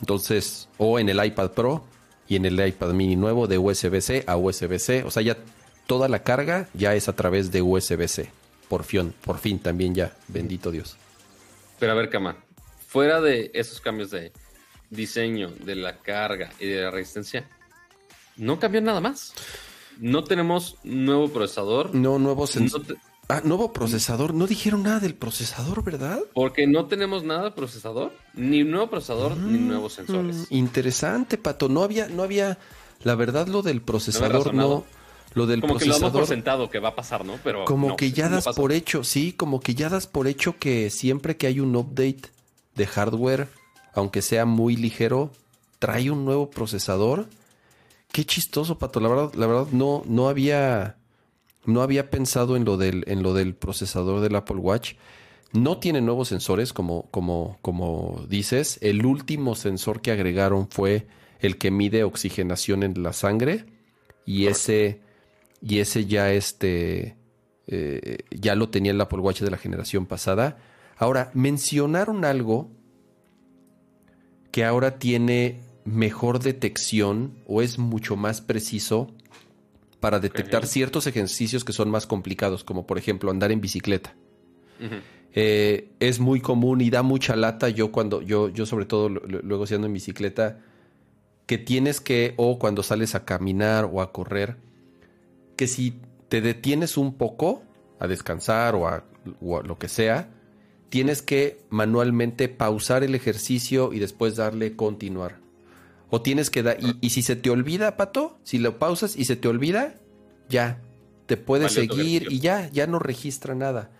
Entonces, 0.00 0.68
o 0.78 0.98
en 0.98 1.08
el 1.08 1.24
iPad 1.24 1.50
Pro 1.50 1.84
y 2.28 2.36
en 2.36 2.44
el 2.44 2.66
iPad 2.66 2.92
mini 2.92 3.16
nuevo 3.16 3.46
de 3.46 3.58
USB-C 3.58 4.24
a 4.26 4.36
USB-C, 4.36 5.04
o 5.04 5.10
sea, 5.10 5.22
ya 5.22 5.36
toda 5.86 6.08
la 6.08 6.22
carga 6.22 6.68
ya 6.72 6.94
es 6.94 7.08
a 7.08 7.14
través 7.14 7.52
de 7.52 7.62
USB-C 7.62 8.30
por 8.72 8.84
fin, 8.84 9.12
por 9.22 9.36
fin 9.36 9.58
también 9.58 9.94
ya, 9.94 10.16
bendito 10.28 10.70
Dios. 10.70 10.96
Pero 11.78 11.92
a 11.92 11.94
ver, 11.94 12.08
Cama, 12.08 12.42
fuera 12.88 13.20
de 13.20 13.50
esos 13.52 13.82
cambios 13.82 14.10
de 14.10 14.32
diseño, 14.92 15.50
de 15.64 15.74
la 15.74 15.98
carga 15.98 16.50
y 16.60 16.66
de 16.66 16.82
la 16.82 16.90
resistencia, 16.90 17.48
no 18.36 18.58
cambió 18.58 18.80
nada 18.80 19.00
más. 19.00 19.32
No 19.98 20.24
tenemos 20.24 20.76
nuevo 20.84 21.28
procesador. 21.28 21.94
No, 21.94 22.18
nuevo 22.18 22.46
sensor. 22.46 22.82
Ah, 23.28 23.40
nuevo 23.44 23.72
procesador. 23.72 24.34
No 24.34 24.46
dijeron 24.46 24.82
nada 24.82 25.00
del 25.00 25.14
procesador, 25.14 25.84
¿verdad? 25.84 26.20
Porque 26.34 26.66
no 26.66 26.86
tenemos 26.86 27.24
nada 27.24 27.44
de 27.44 27.50
procesador, 27.52 28.12
ni 28.34 28.64
nuevo 28.64 28.90
procesador, 28.90 29.36
ni 29.36 29.58
mm, 29.58 29.68
nuevos 29.68 29.92
sensores. 29.94 30.46
Interesante, 30.50 31.38
Pato. 31.38 31.68
No 31.68 31.82
había, 31.82 32.08
no 32.08 32.22
había, 32.22 32.58
la 33.02 33.14
verdad, 33.14 33.46
lo 33.46 33.62
del 33.62 33.80
procesador 33.80 34.54
no 34.54 34.84
lo 35.34 35.46
del 35.46 35.60
como 35.60 35.74
procesador. 35.74 35.98
que 35.98 36.04
lo 36.04 36.10
damos 36.10 36.20
por 36.20 36.28
sentado 36.28 36.70
que 36.70 36.78
va 36.78 36.90
a 36.90 36.94
pasar, 36.94 37.24
¿no? 37.24 37.38
Pero 37.42 37.64
como 37.64 37.96
que 37.96 38.12
ya 38.12 38.28
das 38.28 38.44
por 38.54 38.72
hecho, 38.72 39.04
sí, 39.04 39.32
como 39.32 39.60
que 39.60 39.74
ya 39.74 39.88
das 39.88 40.06
por 40.06 40.26
hecho 40.26 40.58
que 40.58 40.90
siempre 40.90 41.36
que 41.36 41.46
hay 41.46 41.60
un 41.60 41.74
update 41.74 42.22
de 42.74 42.86
hardware, 42.86 43.48
aunque 43.92 44.22
sea 44.22 44.44
muy 44.44 44.76
ligero, 44.76 45.30
trae 45.78 46.10
un 46.10 46.24
nuevo 46.24 46.50
procesador. 46.50 47.28
Qué 48.10 48.24
chistoso, 48.24 48.78
Pato. 48.78 49.00
La 49.00 49.08
verdad, 49.08 49.34
la 49.34 49.46
verdad 49.46 49.66
no, 49.72 50.02
no 50.06 50.28
había, 50.28 50.96
no 51.64 51.82
había 51.82 52.10
pensado 52.10 52.56
en 52.56 52.64
lo 52.64 52.76
del, 52.76 53.04
en 53.06 53.22
lo 53.22 53.34
del 53.34 53.54
procesador 53.54 54.20
del 54.20 54.36
Apple 54.36 54.56
Watch. 54.56 54.94
No 55.52 55.78
tiene 55.78 56.00
nuevos 56.00 56.28
sensores, 56.28 56.72
como, 56.72 57.08
como, 57.10 57.58
como 57.62 58.24
dices. 58.28 58.78
El 58.80 59.04
último 59.04 59.54
sensor 59.54 60.00
que 60.00 60.12
agregaron 60.12 60.68
fue 60.68 61.06
el 61.40 61.58
que 61.58 61.70
mide 61.70 62.04
oxigenación 62.04 62.82
en 62.82 63.02
la 63.02 63.12
sangre. 63.12 63.66
Y 64.24 64.46
ese 64.46 65.00
y 65.60 65.78
ese 65.78 66.06
ya 66.06 66.32
este 66.32 67.16
eh, 67.66 68.18
ya 68.30 68.54
lo 68.54 68.68
tenía 68.68 68.92
el 68.92 69.00
Apple 69.00 69.20
Watch 69.20 69.40
de 69.40 69.50
la 69.50 69.58
generación 69.58 70.06
pasada. 70.06 70.58
Ahora, 70.96 71.30
mencionaron 71.34 72.24
algo 72.24 72.70
que 74.52 74.64
ahora 74.64 74.98
tiene 74.98 75.60
mejor 75.84 76.38
detección 76.38 77.34
o 77.46 77.62
es 77.62 77.78
mucho 77.78 78.14
más 78.14 78.40
preciso 78.40 79.10
para 79.98 80.20
detectar 80.20 80.66
ciertos 80.66 81.06
ejercicios 81.06 81.64
que 81.64 81.72
son 81.72 81.90
más 81.90 82.06
complicados, 82.06 82.62
como 82.62 82.86
por 82.86 82.98
ejemplo 82.98 83.30
andar 83.30 83.50
en 83.50 83.60
bicicleta. 83.60 84.14
Eh, 85.34 85.90
es 86.00 86.20
muy 86.20 86.40
común 86.40 86.80
y 86.80 86.90
da 86.90 87.02
mucha 87.02 87.36
lata. 87.36 87.68
Yo 87.68 87.92
cuando, 87.92 88.20
yo, 88.20 88.48
yo 88.48 88.66
sobre 88.66 88.84
todo 88.84 89.08
luego 89.08 89.66
siendo 89.66 89.86
en 89.86 89.92
bicicleta, 89.92 90.60
que 91.46 91.58
tienes 91.58 92.00
que, 92.00 92.34
o 92.36 92.58
cuando 92.58 92.82
sales 92.82 93.14
a 93.14 93.24
caminar 93.24 93.88
o 93.90 94.02
a 94.02 94.12
correr, 94.12 94.56
que 95.56 95.66
si 95.66 96.00
te 96.28 96.40
detienes 96.40 96.96
un 96.96 97.14
poco 97.14 97.62
a 97.98 98.06
descansar 98.06 98.74
o 98.74 98.88
a, 98.88 99.04
lo 99.40 99.78
que 99.78 99.88
sea, 99.88 100.30
tienes 100.92 101.22
que 101.22 101.58
manualmente 101.70 102.50
pausar 102.50 103.02
el 103.02 103.14
ejercicio 103.14 103.94
y 103.94 103.98
después 103.98 104.36
darle 104.36 104.76
continuar. 104.76 105.40
O 106.10 106.20
tienes 106.20 106.50
que 106.50 106.62
dar. 106.62 106.76
Y, 106.84 106.98
y, 107.00 107.10
si 107.10 107.22
se 107.22 107.34
te 107.34 107.48
olvida, 107.48 107.96
Pato, 107.96 108.38
si 108.42 108.58
lo 108.58 108.78
pausas 108.78 109.16
y 109.16 109.24
se 109.24 109.36
te 109.36 109.48
olvida, 109.48 109.94
ya. 110.50 110.82
Te 111.24 111.38
puedes 111.38 111.72
seguir 111.72 112.26
y 112.30 112.40
ya, 112.40 112.68
ya 112.70 112.86
no 112.86 112.98
registra 112.98 113.54
nada. 113.54 113.90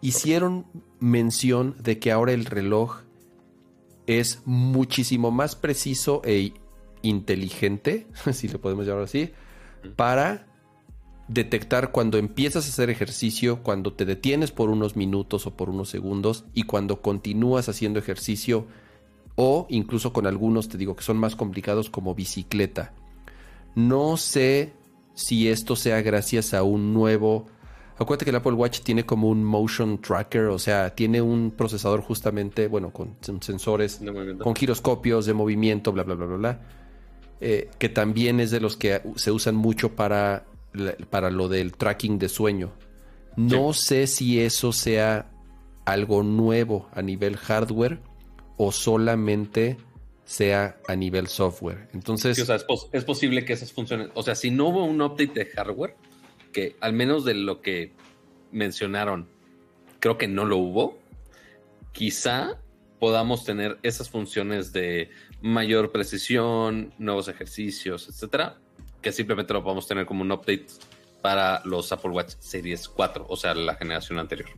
Hicieron 0.00 0.66
mención 0.98 1.76
de 1.78 2.00
que 2.00 2.10
ahora 2.10 2.32
el 2.32 2.46
reloj 2.46 3.02
es 4.08 4.42
muchísimo 4.44 5.30
más 5.30 5.54
preciso 5.54 6.20
e 6.24 6.52
inteligente, 7.02 8.08
si 8.32 8.48
le 8.48 8.58
podemos 8.58 8.88
llamar 8.88 9.04
así, 9.04 9.30
para 9.94 10.48
detectar 11.32 11.92
cuando 11.92 12.18
empiezas 12.18 12.66
a 12.66 12.70
hacer 12.70 12.90
ejercicio, 12.90 13.62
cuando 13.62 13.92
te 13.92 14.04
detienes 14.04 14.50
por 14.50 14.68
unos 14.68 14.96
minutos 14.96 15.46
o 15.46 15.56
por 15.56 15.70
unos 15.70 15.88
segundos 15.88 16.44
y 16.54 16.64
cuando 16.64 17.02
continúas 17.02 17.68
haciendo 17.68 18.00
ejercicio 18.00 18.66
o 19.36 19.66
incluso 19.70 20.12
con 20.12 20.26
algunos 20.26 20.68
te 20.68 20.76
digo 20.76 20.96
que 20.96 21.04
son 21.04 21.18
más 21.18 21.36
complicados 21.36 21.88
como 21.88 22.16
bicicleta. 22.16 22.94
No 23.76 24.16
sé 24.16 24.72
si 25.14 25.48
esto 25.48 25.76
sea 25.76 26.02
gracias 26.02 26.52
a 26.52 26.64
un 26.64 26.92
nuevo... 26.92 27.46
Acuérdate 27.96 28.24
que 28.24 28.30
el 28.30 28.36
Apple 28.36 28.54
Watch 28.54 28.80
tiene 28.80 29.04
como 29.04 29.28
un 29.28 29.44
motion 29.44 30.00
tracker, 30.00 30.46
o 30.46 30.58
sea, 30.58 30.96
tiene 30.96 31.20
un 31.20 31.52
procesador 31.52 32.00
justamente, 32.00 32.66
bueno, 32.66 32.90
con 32.92 33.16
sensores, 33.20 34.00
con 34.38 34.56
giroscopios 34.56 35.26
de 35.26 35.34
movimiento, 35.34 35.92
bla, 35.92 36.02
bla, 36.02 36.14
bla, 36.14 36.26
bla, 36.26 36.36
bla, 36.36 36.60
eh, 37.42 37.68
que 37.78 37.90
también 37.90 38.40
es 38.40 38.50
de 38.50 38.60
los 38.60 38.78
que 38.78 39.02
se 39.16 39.30
usan 39.30 39.54
mucho 39.54 39.94
para 39.96 40.46
para 41.10 41.30
lo 41.30 41.48
del 41.48 41.72
tracking 41.72 42.18
de 42.18 42.28
sueño. 42.28 42.72
No 43.36 43.72
sé 43.72 44.06
si 44.06 44.40
eso 44.40 44.72
sea 44.72 45.30
algo 45.84 46.22
nuevo 46.22 46.88
a 46.92 47.02
nivel 47.02 47.36
hardware 47.36 48.00
o 48.56 48.72
solamente 48.72 49.78
sea 50.24 50.78
a 50.86 50.94
nivel 50.94 51.26
software. 51.26 51.88
Entonces, 51.92 52.38
es, 52.38 53.04
posible 53.04 53.44
que 53.44 53.52
esas 53.52 53.72
funciones, 53.72 54.10
o 54.14 54.22
sea, 54.22 54.34
si 54.34 54.50
no 54.50 54.68
hubo 54.68 54.84
un 54.84 55.02
update 55.02 55.32
de 55.32 55.46
hardware, 55.46 55.96
que 56.52 56.76
al 56.80 56.92
menos 56.92 57.24
de 57.24 57.34
lo 57.34 57.62
que 57.62 57.92
mencionaron, 58.52 59.28
creo 59.98 60.18
que 60.18 60.28
no 60.28 60.44
lo 60.44 60.58
hubo, 60.58 60.98
quizá 61.92 62.60
podamos 63.00 63.44
tener 63.44 63.78
esas 63.82 64.10
funciones 64.10 64.72
de 64.72 65.10
mayor 65.40 65.90
precisión, 65.90 66.92
nuevos 66.98 67.28
ejercicios, 67.28 68.08
etcétera, 68.08 68.60
que 69.00 69.12
simplemente 69.12 69.52
lo 69.52 69.62
podemos 69.62 69.86
tener 69.86 70.06
como 70.06 70.22
un 70.22 70.32
update 70.32 70.66
para 71.22 71.62
los 71.64 71.92
Apple 71.92 72.10
Watch 72.10 72.34
Series 72.38 72.88
4, 72.88 73.26
o 73.28 73.36
sea, 73.36 73.54
la 73.54 73.74
generación 73.74 74.18
anterior. 74.18 74.48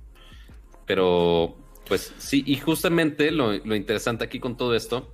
Pero, 0.86 1.56
pues 1.86 2.12
sí, 2.18 2.42
y 2.46 2.56
justamente 2.56 3.30
lo, 3.30 3.54
interesante 3.54 4.24
aquí 4.24 4.40
con 4.40 4.56
todo 4.56 4.74
esto, 4.74 5.12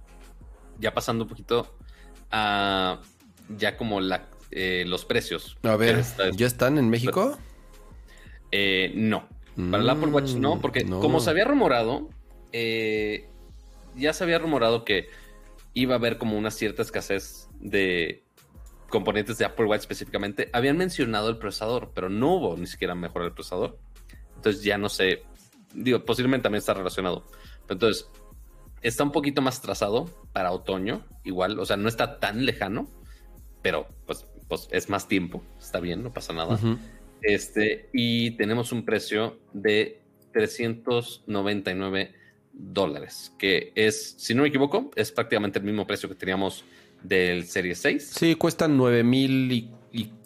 ya 0.79 0.95
pasando 0.95 1.25
un 1.25 1.31
poquito 1.31 1.75
a 2.31 3.01
ya 3.57 3.77
como 3.77 4.01
la, 4.01 4.29
eh, 4.51 4.85
los 4.87 5.05
precios. 5.05 5.57
A 5.63 5.77
ver, 5.77 6.05
¿ya 6.37 6.47
están 6.47 6.79
en 6.79 6.91
México? 6.91 7.39
Eh, 8.53 8.93
no. 8.95 9.29
Para 9.71 9.83
el 9.83 9.91
Apple 9.91 10.11
Watch 10.11 10.35
no, 10.35 10.61
porque 10.61 10.85
como 10.85 11.19
se 11.19 11.31
había 11.31 11.45
rumorado, 11.45 12.09
eh, 12.53 13.29
ya 13.97 14.13
se 14.13 14.23
había 14.23 14.39
rumorado 14.39 14.85
que 14.85 15.09
iba 15.75 15.95
a 15.95 15.99
haber 15.99 16.17
como 16.17 16.39
una 16.39 16.53
cierta 16.53 16.83
escasez 16.83 17.49
de 17.59 18.23
componentes 18.89 19.39
de 19.39 19.45
Apple 19.45 19.67
Watch 19.67 19.81
específicamente, 19.81 20.49
habían 20.53 20.77
mencionado 20.77 21.29
el 21.29 21.39
procesador, 21.39 21.93
pero 21.95 22.09
no 22.09 22.35
hubo 22.35 22.57
ni 22.57 22.67
siquiera 22.67 22.95
mejor 22.95 23.23
el 23.23 23.33
procesador. 23.33 23.79
Entonces 24.37 24.63
ya 24.63 24.79
no 24.79 24.89
sé, 24.89 25.25
digo, 25.75 26.05
posiblemente 26.05 26.45
también 26.45 26.61
está 26.61 26.75
relacionado. 26.75 27.27
entonces, 27.69 28.09
está 28.83 29.05
un 29.05 29.13
poquito 29.13 29.43
más 29.43 29.61
trazado 29.61 30.07
para 30.33 30.53
otoño, 30.53 31.05
igual, 31.25 31.59
o 31.59 31.67
sea, 31.67 31.77
no 31.77 31.89
está 31.89 32.19
tan 32.21 32.47
lejano, 32.47 32.89
pero 33.63 33.89
pues, 34.07 34.27
pues 34.49 34.69
es 34.71 34.89
más 34.89 35.09
tiempo, 35.09 35.43
está 35.59 35.81
bien, 35.81 36.03
no 36.03 36.13
pasa 36.13 36.33
nada. 36.33 36.59
Este, 37.23 37.91
y 37.93 38.33
tenemos 38.33 38.73
un 38.73 38.85
precio 38.85 39.41
de 39.53 40.01
399 40.33 42.15
dólares, 42.53 43.35
que 43.39 43.73
es, 43.75 44.15
si 44.19 44.35
no 44.35 44.43
me 44.43 44.49
equivoco, 44.49 44.91
es 44.95 45.13
prácticamente 45.13 45.59
el 45.59 45.65
mismo 45.65 45.87
precio 45.87 46.09
que 46.09 46.15
teníamos 46.15 46.65
del 47.03 47.45
Serie 47.45 47.75
6. 47.75 48.11
Sí, 48.15 48.35
cuestan 48.35 48.77
9 48.77 49.05
mil 49.05 49.53
y, 49.53 49.71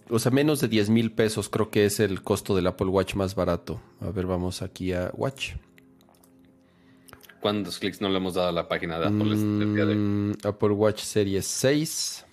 o 0.09 0.18
sea, 0.18 0.31
menos 0.31 0.61
de 0.61 0.68
10 0.68 0.91
mil 0.91 1.12
pesos 1.12 1.49
creo 1.49 1.70
que 1.70 1.85
es 1.85 2.01
el 2.01 2.23
costo 2.23 2.55
del 2.55 2.66
Apple 2.66 2.89
Watch 2.89 3.14
más 3.14 3.35
barato. 3.35 3.81
A 4.01 4.11
ver, 4.11 4.27
vamos 4.27 4.62
aquí 4.62 4.93
a 4.93 5.11
Watch. 5.14 5.53
¿Cuántos 7.41 7.79
clics 7.79 8.01
no 8.01 8.09
le 8.09 8.18
hemos 8.18 8.35
dado 8.35 8.49
a 8.49 8.53
la 8.53 8.68
página 8.68 9.01
de 9.01 9.07
Apple 9.07 9.33
este 9.33 9.95
mm, 9.97 10.33
Apple 10.45 10.70
Watch 10.70 11.01
Serie 11.01 11.43
6. 11.43 12.27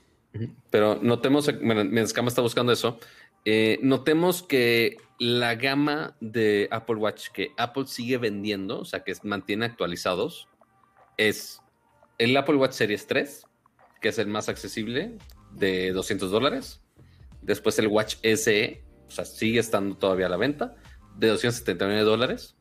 Pero 0.70 1.00
notemos, 1.02 1.50
mientras 1.62 2.14
Cama 2.14 2.28
está 2.28 2.44
buscando 2.44 2.72
eso, 2.72 3.00
eh, 3.44 3.80
notemos 3.82 4.44
que 4.44 4.98
la 5.18 5.56
gama 5.56 6.16
de 6.20 6.68
Apple 6.72 6.98
Watch 6.98 7.30
que 7.34 7.52
Apple 7.58 7.88
sigue 7.88 8.18
vendiendo, 8.18 8.82
o 8.82 8.86
sea, 8.86 9.04
que 9.04 9.14
mantiene 9.24 9.66
actualizados, 9.66 10.48
es 11.18 11.62
el 12.20 12.38
Apple 12.38 12.58
Watch 12.58 12.74
Series 12.74 13.08
3, 13.08 13.48
que 14.02 14.10
es 14.10 14.20
el 14.20 14.28
más 14.28 14.50
accesible, 14.50 15.18
de 15.52 15.92
200 15.92 16.32
dólares. 16.32 16.82
Después 17.42 17.80
el 17.80 17.88
Watch 17.88 18.16
SE, 18.22 18.84
o 19.08 19.12
sea, 19.12 19.26
sigue 19.26 19.60
estando 19.60 19.98
todavía 19.98 20.28
a 20.28 20.30
la 20.30 20.38
venta, 20.38 20.76
de 21.18 21.28
279 21.28 22.04
dólares. 22.04 22.56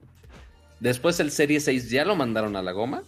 Después 0.81 1.19
el 1.21 1.31
Series 1.31 1.65
6 1.65 1.91
ya 1.91 2.05
lo 2.05 2.17
mandaron 2.17 2.57
a 2.57 2.63
la 2.63 2.73
goma 2.73 3.03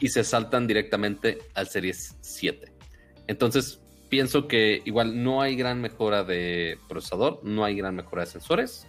y 0.00 0.08
se 0.08 0.24
saltan 0.24 0.66
directamente 0.66 1.38
al 1.54 1.68
Series 1.68 2.16
7. 2.20 2.72
Entonces, 3.26 3.80
pienso 4.08 4.48
que 4.48 4.82
igual 4.84 5.22
no 5.22 5.42
hay 5.42 5.54
gran 5.56 5.80
mejora 5.80 6.24
de 6.24 6.78
procesador, 6.88 7.40
no 7.42 7.64
hay 7.64 7.76
gran 7.76 7.94
mejora 7.94 8.24
de 8.24 8.30
sensores. 8.30 8.86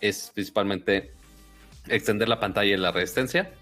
Es 0.00 0.30
principalmente 0.34 1.12
extender 1.88 2.28
la 2.28 2.38
pantalla 2.38 2.74
y 2.74 2.76
la 2.76 2.92
resistencia 2.92 3.52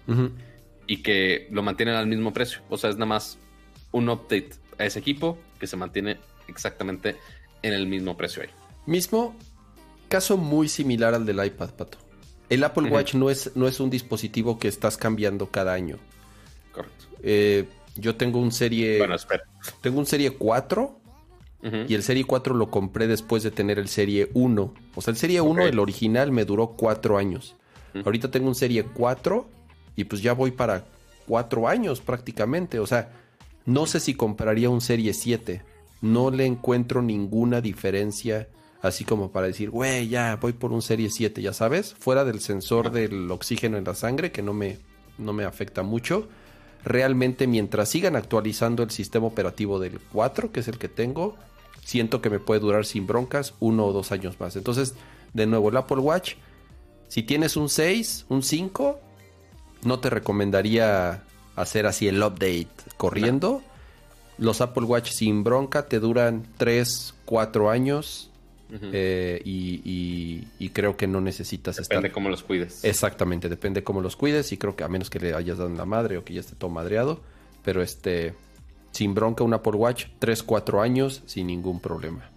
y 0.87 1.01
que 1.01 1.47
lo 1.51 1.63
mantienen 1.63 1.95
al 1.95 2.07
mismo 2.07 2.33
precio. 2.33 2.61
O 2.69 2.77
sea, 2.77 2.89
es 2.89 2.97
nada 2.97 3.07
más 3.07 3.37
un 3.91 4.09
update 4.09 4.51
a 4.77 4.85
ese 4.85 4.99
equipo 4.99 5.37
que 5.59 5.67
se 5.67 5.77
mantiene 5.77 6.17
exactamente 6.47 7.17
en 7.61 7.73
el 7.73 7.87
mismo 7.87 8.17
precio 8.17 8.43
ahí. 8.43 8.49
Mismo 8.85 9.35
caso 10.07 10.37
muy 10.37 10.67
similar 10.67 11.13
al 11.13 11.25
del 11.25 11.43
iPad, 11.43 11.71
Pato. 11.71 11.97
El 12.49 12.63
Apple 12.65 12.89
Watch 12.89 13.13
no, 13.13 13.29
es, 13.29 13.55
no 13.55 13.67
es 13.67 13.79
un 13.79 13.89
dispositivo 13.89 14.59
que 14.59 14.67
estás 14.67 14.97
cambiando 14.97 15.47
cada 15.47 15.73
año. 15.73 15.97
Correcto. 16.73 17.05
Eh, 17.23 17.65
yo 17.95 18.15
tengo 18.15 18.39
un 18.39 18.51
serie. 18.51 18.97
Bueno, 18.97 19.15
espera. 19.15 19.43
Tengo 19.81 19.99
un 19.99 20.05
serie 20.05 20.31
4. 20.31 20.97
Y 21.87 21.93
el 21.93 22.01
serie 22.01 22.23
4 22.23 22.55
lo 22.55 22.71
compré 22.71 23.05
después 23.05 23.43
de 23.43 23.51
tener 23.51 23.77
el 23.77 23.87
serie 23.87 24.31
1. 24.33 24.73
O 24.95 25.01
sea, 25.01 25.11
el 25.11 25.17
serie 25.17 25.41
1, 25.41 25.67
el 25.67 25.77
original, 25.77 26.31
me 26.31 26.43
duró 26.43 26.69
4 26.69 27.19
años. 27.19 27.55
Ahorita 28.03 28.31
tengo 28.31 28.47
un 28.47 28.55
serie 28.55 28.83
4 28.83 29.47
y 29.95 30.05
pues 30.05 30.23
ya 30.23 30.33
voy 30.33 30.49
para 30.49 30.85
4 31.27 31.67
años 31.67 32.01
prácticamente. 32.01 32.79
O 32.79 32.87
sea, 32.87 33.11
no 33.65 33.85
sé 33.85 33.99
si 33.99 34.13
compraría 34.13 34.69
un 34.69 34.81
Serie 34.81 35.13
7. 35.13 35.61
No 36.01 36.31
le 36.31 36.45
encuentro 36.45 37.01
ninguna 37.01 37.61
diferencia 37.61 38.47
así 38.81 39.05
como 39.05 39.31
para 39.31 39.47
decir, 39.47 39.69
güey, 39.69 40.07
ya 40.07 40.37
voy 40.41 40.53
por 40.53 40.71
un 40.71 40.81
Serie 40.81 41.09
7, 41.09 41.41
ya 41.41 41.53
sabes, 41.53 41.93
fuera 41.93 42.25
del 42.25 42.39
sensor 42.39 42.91
del 42.91 43.29
oxígeno 43.29 43.77
en 43.77 43.83
la 43.83 43.93
sangre, 43.93 44.31
que 44.31 44.41
no 44.41 44.53
me, 44.53 44.79
no 45.17 45.33
me 45.33 45.43
afecta 45.43 45.83
mucho. 45.83 46.27
Realmente 46.83 47.45
mientras 47.45 47.89
sigan 47.89 48.15
actualizando 48.15 48.81
el 48.81 48.89
sistema 48.89 49.27
operativo 49.27 49.79
del 49.79 49.99
4, 50.11 50.51
que 50.51 50.61
es 50.61 50.67
el 50.67 50.79
que 50.79 50.87
tengo, 50.87 51.35
siento 51.83 52.21
que 52.21 52.31
me 52.31 52.39
puede 52.39 52.59
durar 52.59 52.85
sin 52.85 53.05
broncas 53.05 53.53
uno 53.59 53.85
o 53.85 53.93
dos 53.93 54.11
años 54.11 54.39
más. 54.39 54.55
Entonces, 54.55 54.95
de 55.33 55.45
nuevo, 55.45 55.69
el 55.69 55.77
Apple 55.77 55.99
Watch, 55.99 56.33
si 57.07 57.21
tienes 57.21 57.55
un 57.55 57.69
6, 57.69 58.25
un 58.29 58.41
5, 58.41 58.99
no 59.83 59.99
te 59.99 60.09
recomendaría 60.09 61.23
hacer 61.61 61.85
así 61.85 62.07
el 62.07 62.21
update 62.21 62.67
corriendo. 62.97 63.61
Los 64.37 64.61
Apple 64.61 64.83
Watch 64.83 65.11
sin 65.11 65.43
bronca 65.43 65.87
te 65.87 65.99
duran 65.99 66.47
3, 66.57 67.13
4 67.25 67.69
años. 67.69 68.27
Eh, 68.93 69.41
y, 69.43 70.69
creo 70.69 70.95
que 70.95 71.05
no 71.05 71.19
necesitas 71.19 71.77
estar. 71.77 71.97
Depende 71.97 72.13
cómo 72.13 72.29
los 72.29 72.43
cuides. 72.43 72.83
Exactamente, 72.85 73.49
depende 73.49 73.83
cómo 73.83 74.01
los 74.01 74.15
cuides. 74.15 74.51
Y 74.51 74.57
creo 74.57 74.75
que 74.75 74.83
a 74.83 74.87
menos 74.87 75.09
que 75.09 75.19
le 75.19 75.33
hayas 75.33 75.57
dado 75.57 75.69
la 75.69 75.85
madre 75.85 76.17
o 76.17 76.23
que 76.23 76.33
ya 76.33 76.39
esté 76.39 76.55
todo 76.55 76.69
madreado. 76.69 77.21
Pero 77.63 77.81
este, 77.83 78.33
sin 78.91 79.13
bronca, 79.13 79.43
un 79.43 79.53
Apple 79.53 79.73
Watch, 79.73 80.05
3, 80.19 80.43
4 80.43 80.81
años 80.81 81.21
sin 81.25 81.47
ningún 81.47 81.81
problema. 81.81 82.29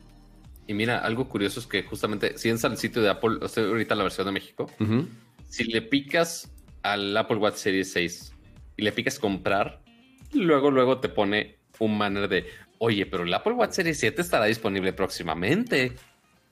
Y 0.66 0.74
mira, 0.74 0.98
algo 0.98 1.28
curioso 1.28 1.60
es 1.60 1.66
que 1.66 1.84
justamente, 1.84 2.36
si 2.38 2.48
entras 2.48 2.72
al 2.72 2.78
sitio 2.78 3.02
de 3.02 3.10
Apple, 3.10 3.38
o 3.40 3.60
ahorita 3.60 3.94
la 3.94 4.02
versión 4.02 4.26
de 4.26 4.32
México, 4.32 4.70
si 5.48 5.64
le 5.64 5.82
picas 5.82 6.50
al 6.82 7.16
Apple 7.16 7.36
Watch 7.36 7.56
Series 7.56 7.92
6 7.92 8.33
y 8.76 8.82
le 8.82 8.92
picas 8.92 9.18
comprar, 9.18 9.80
luego, 10.32 10.70
luego 10.70 10.98
te 10.98 11.08
pone 11.08 11.56
un 11.78 11.98
banner 11.98 12.28
de, 12.28 12.46
oye, 12.78 13.06
pero 13.06 13.24
el 13.24 13.34
Apple 13.34 13.52
Watch 13.54 13.72
Series 13.72 13.98
7 13.98 14.20
estará 14.22 14.44
disponible 14.46 14.92
próximamente. 14.92 15.92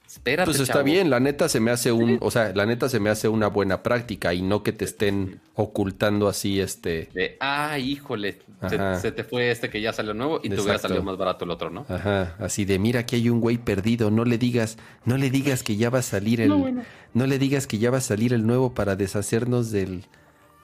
Espérate, 0.07 0.45
Pues 0.47 0.61
está 0.61 0.75
chavo. 0.75 0.85
bien, 0.85 1.09
la 1.09 1.21
neta 1.21 1.49
se 1.49 1.59
me 1.59 1.71
hace 1.71 1.91
un, 1.91 2.19
o 2.21 2.31
sea, 2.31 2.53
la 2.55 2.67
neta 2.67 2.91
se 2.91 3.01
me 3.01 3.09
hace 3.09 3.29
una 3.29 3.47
buena 3.47 3.83
práctica 3.83 4.35
y 4.35 4.43
no 4.43 4.63
que 4.63 4.73
te 4.73 4.85
estén 4.85 5.41
ocultando 5.55 6.29
así 6.29 6.61
este, 6.61 7.09
De, 7.15 7.39
ah, 7.41 7.79
híjole, 7.79 8.41
se, 8.69 9.01
se 9.01 9.13
te 9.13 9.25
fue 9.25 9.51
este 9.51 9.71
que 9.71 9.81
ya 9.81 9.95
salió 9.95 10.13
nuevo 10.13 10.41
y 10.43 10.51
te 10.51 10.61
hubiera 10.61 10.79
salido 10.79 11.03
más 11.03 11.17
barato 11.17 11.47
el 11.47 11.51
otro, 11.51 11.71
¿no? 11.71 11.87
ajá, 11.89 12.37
así 12.41 12.67
de 12.67 12.79
mira 12.79 13.01
aquí 13.01 13.17
hay 13.17 13.31
un 13.31 13.41
güey 13.41 13.57
perdido, 13.57 14.11
no 14.11 14.27
le 14.27 14.37
digas, 14.37 14.77
no 15.07 15.17
le 15.17 15.31
digas 15.31 15.63
que 15.63 15.77
ya 15.77 15.89
va 15.89 16.01
a 16.01 16.03
salir 16.03 16.43
el, 16.43 16.51
No, 16.51 16.57
no, 16.57 16.61
bueno. 16.61 17.27
le 17.27 17.39
digas 17.39 17.67
que 17.67 17.79
ya 17.79 17.91
va 17.91 17.99
a 17.99 18.03
salir 18.03 18.35
el 18.35 18.47
nuevo 18.47 18.75
para 18.75 18.97
deshacernos 18.97 19.71
del, 19.71 20.05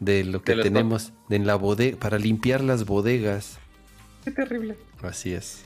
de 0.01 0.24
lo 0.24 0.42
que 0.42 0.55
Del 0.55 0.62
tenemos 0.62 1.12
en 1.30 1.46
la 1.46 1.57
bodega, 1.57 1.99
para 1.99 2.18
limpiar 2.18 2.62
las 2.62 2.84
bodegas. 2.84 3.59
Qué 4.24 4.30
terrible. 4.30 4.76
Así 5.03 5.32
es. 5.32 5.64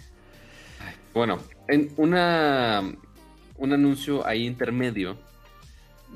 Bueno, 1.15 1.39
en 1.69 1.93
una 1.97 2.83
un 3.57 3.73
anuncio 3.73 4.27
ahí 4.27 4.45
intermedio 4.45 5.17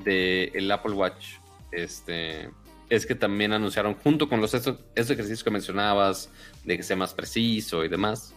de 0.03 0.51
el 0.53 0.69
Apple 0.71 0.93
Watch, 0.93 1.35
este 1.71 2.49
es 2.89 3.05
que 3.05 3.15
también 3.15 3.53
anunciaron 3.53 3.95
junto 3.95 4.29
con 4.29 4.41
los 4.41 4.53
estos, 4.53 4.79
estos 4.95 5.11
ejercicios 5.11 5.43
que 5.43 5.49
mencionabas 5.49 6.29
de 6.63 6.77
que 6.77 6.83
sea 6.83 6.95
más 6.95 7.13
preciso 7.13 7.83
y 7.83 7.89
demás, 7.89 8.33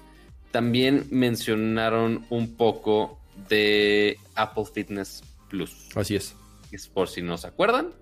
también 0.51 1.07
mencionaron 1.11 2.27
un 2.31 2.57
poco 2.57 3.21
de 3.49 4.19
Apple 4.35 4.65
Fitness 4.73 5.23
Plus. 5.49 5.89
Así 5.95 6.17
es. 6.17 6.35
Es 6.73 6.89
por 6.89 7.09
si 7.09 7.23
no 7.23 7.37
se 7.37 7.47
acuerdan, 7.47 7.93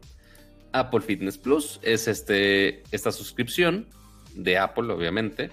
Apple 0.73 1.01
Fitness 1.01 1.39
Plus 1.39 1.81
es 1.83 2.09
este 2.09 2.83
esta 2.91 3.13
suscripción 3.13 3.87
de 4.35 4.59
Apple, 4.59 4.93
obviamente, 4.93 5.51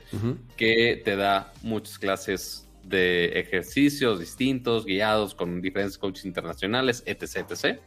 que 0.57 1.01
te 1.03 1.15
da 1.15 1.53
muchas 1.63 1.97
clases 1.97 2.67
de 2.83 3.39
ejercicios 3.39 4.19
distintos, 4.19 4.85
guiados 4.85 5.33
con 5.33 5.61
diferentes 5.61 5.97
coaches 5.97 6.25
internacionales, 6.25 7.03
etc, 7.05 7.49
etc. 7.49 7.79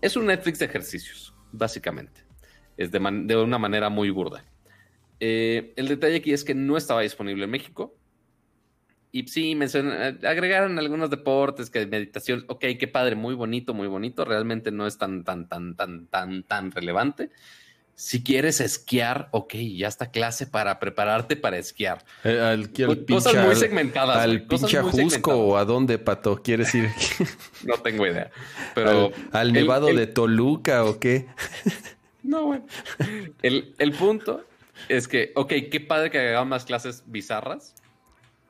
Es 0.00 0.16
un 0.16 0.26
Netflix 0.26 0.58
de 0.58 0.64
ejercicios, 0.64 1.32
básicamente. 1.52 2.22
Es 2.76 2.90
de 2.90 3.36
una 3.36 3.58
manera 3.58 3.88
muy 3.88 4.10
burda. 4.10 4.44
Eh, 5.20 5.72
el 5.76 5.86
detalle 5.86 6.16
aquí 6.16 6.32
es 6.32 6.42
que 6.42 6.54
no 6.54 6.76
estaba 6.76 7.02
disponible 7.02 7.44
en 7.44 7.50
México. 7.50 7.94
Y 9.14 9.28
sí, 9.28 9.54
mencionan, 9.54 10.18
eh, 10.22 10.26
agregaron 10.26 10.78
algunos 10.78 11.10
deportes, 11.10 11.68
que 11.68 11.86
meditación, 11.86 12.46
ok, 12.48 12.64
qué 12.80 12.88
padre, 12.88 13.14
muy 13.14 13.34
bonito, 13.34 13.74
muy 13.74 13.86
bonito. 13.86 14.24
Realmente 14.24 14.70
no 14.72 14.86
es 14.86 14.96
tan, 14.96 15.22
tan, 15.22 15.48
tan, 15.48 15.76
tan, 15.76 16.06
tan, 16.06 16.42
tan 16.44 16.70
relevante. 16.70 17.28
Si 17.94 18.22
quieres 18.24 18.62
esquiar, 18.62 19.28
ok, 19.32 19.52
ya 19.76 19.86
está 19.88 20.10
clase 20.10 20.46
para 20.46 20.80
prepararte 20.80 21.36
para 21.36 21.58
esquiar. 21.58 22.02
Eh, 22.24 22.40
al, 22.40 22.60
al 22.62 22.72
Co- 22.72 22.96
cosas 23.06 23.34
muy 23.44 23.54
segmentadas. 23.54 24.16
Al 24.16 24.46
pinche 24.46 24.68
segmentadas. 24.80 25.38
o 25.38 25.58
a 25.58 25.66
dónde, 25.66 25.98
Pato, 25.98 26.42
¿quieres 26.42 26.74
ir? 26.74 26.88
No 27.64 27.74
tengo 27.82 28.06
idea. 28.06 28.30
Pero 28.74 29.12
al, 29.30 29.52
nevado 29.52 29.88
el- 29.88 29.96
de 29.96 30.06
Toluca 30.06 30.84
o 30.84 30.98
qué? 30.98 31.26
No, 32.22 32.46
bueno. 32.46 32.64
El, 33.42 33.74
el 33.78 33.92
punto 33.92 34.44
es 34.88 35.06
que, 35.08 35.32
ok, 35.34 35.52
qué 35.70 35.80
padre 35.80 36.10
que 36.10 36.18
hagan 36.20 36.48
más 36.48 36.64
clases 36.64 37.02
bizarras. 37.06 37.74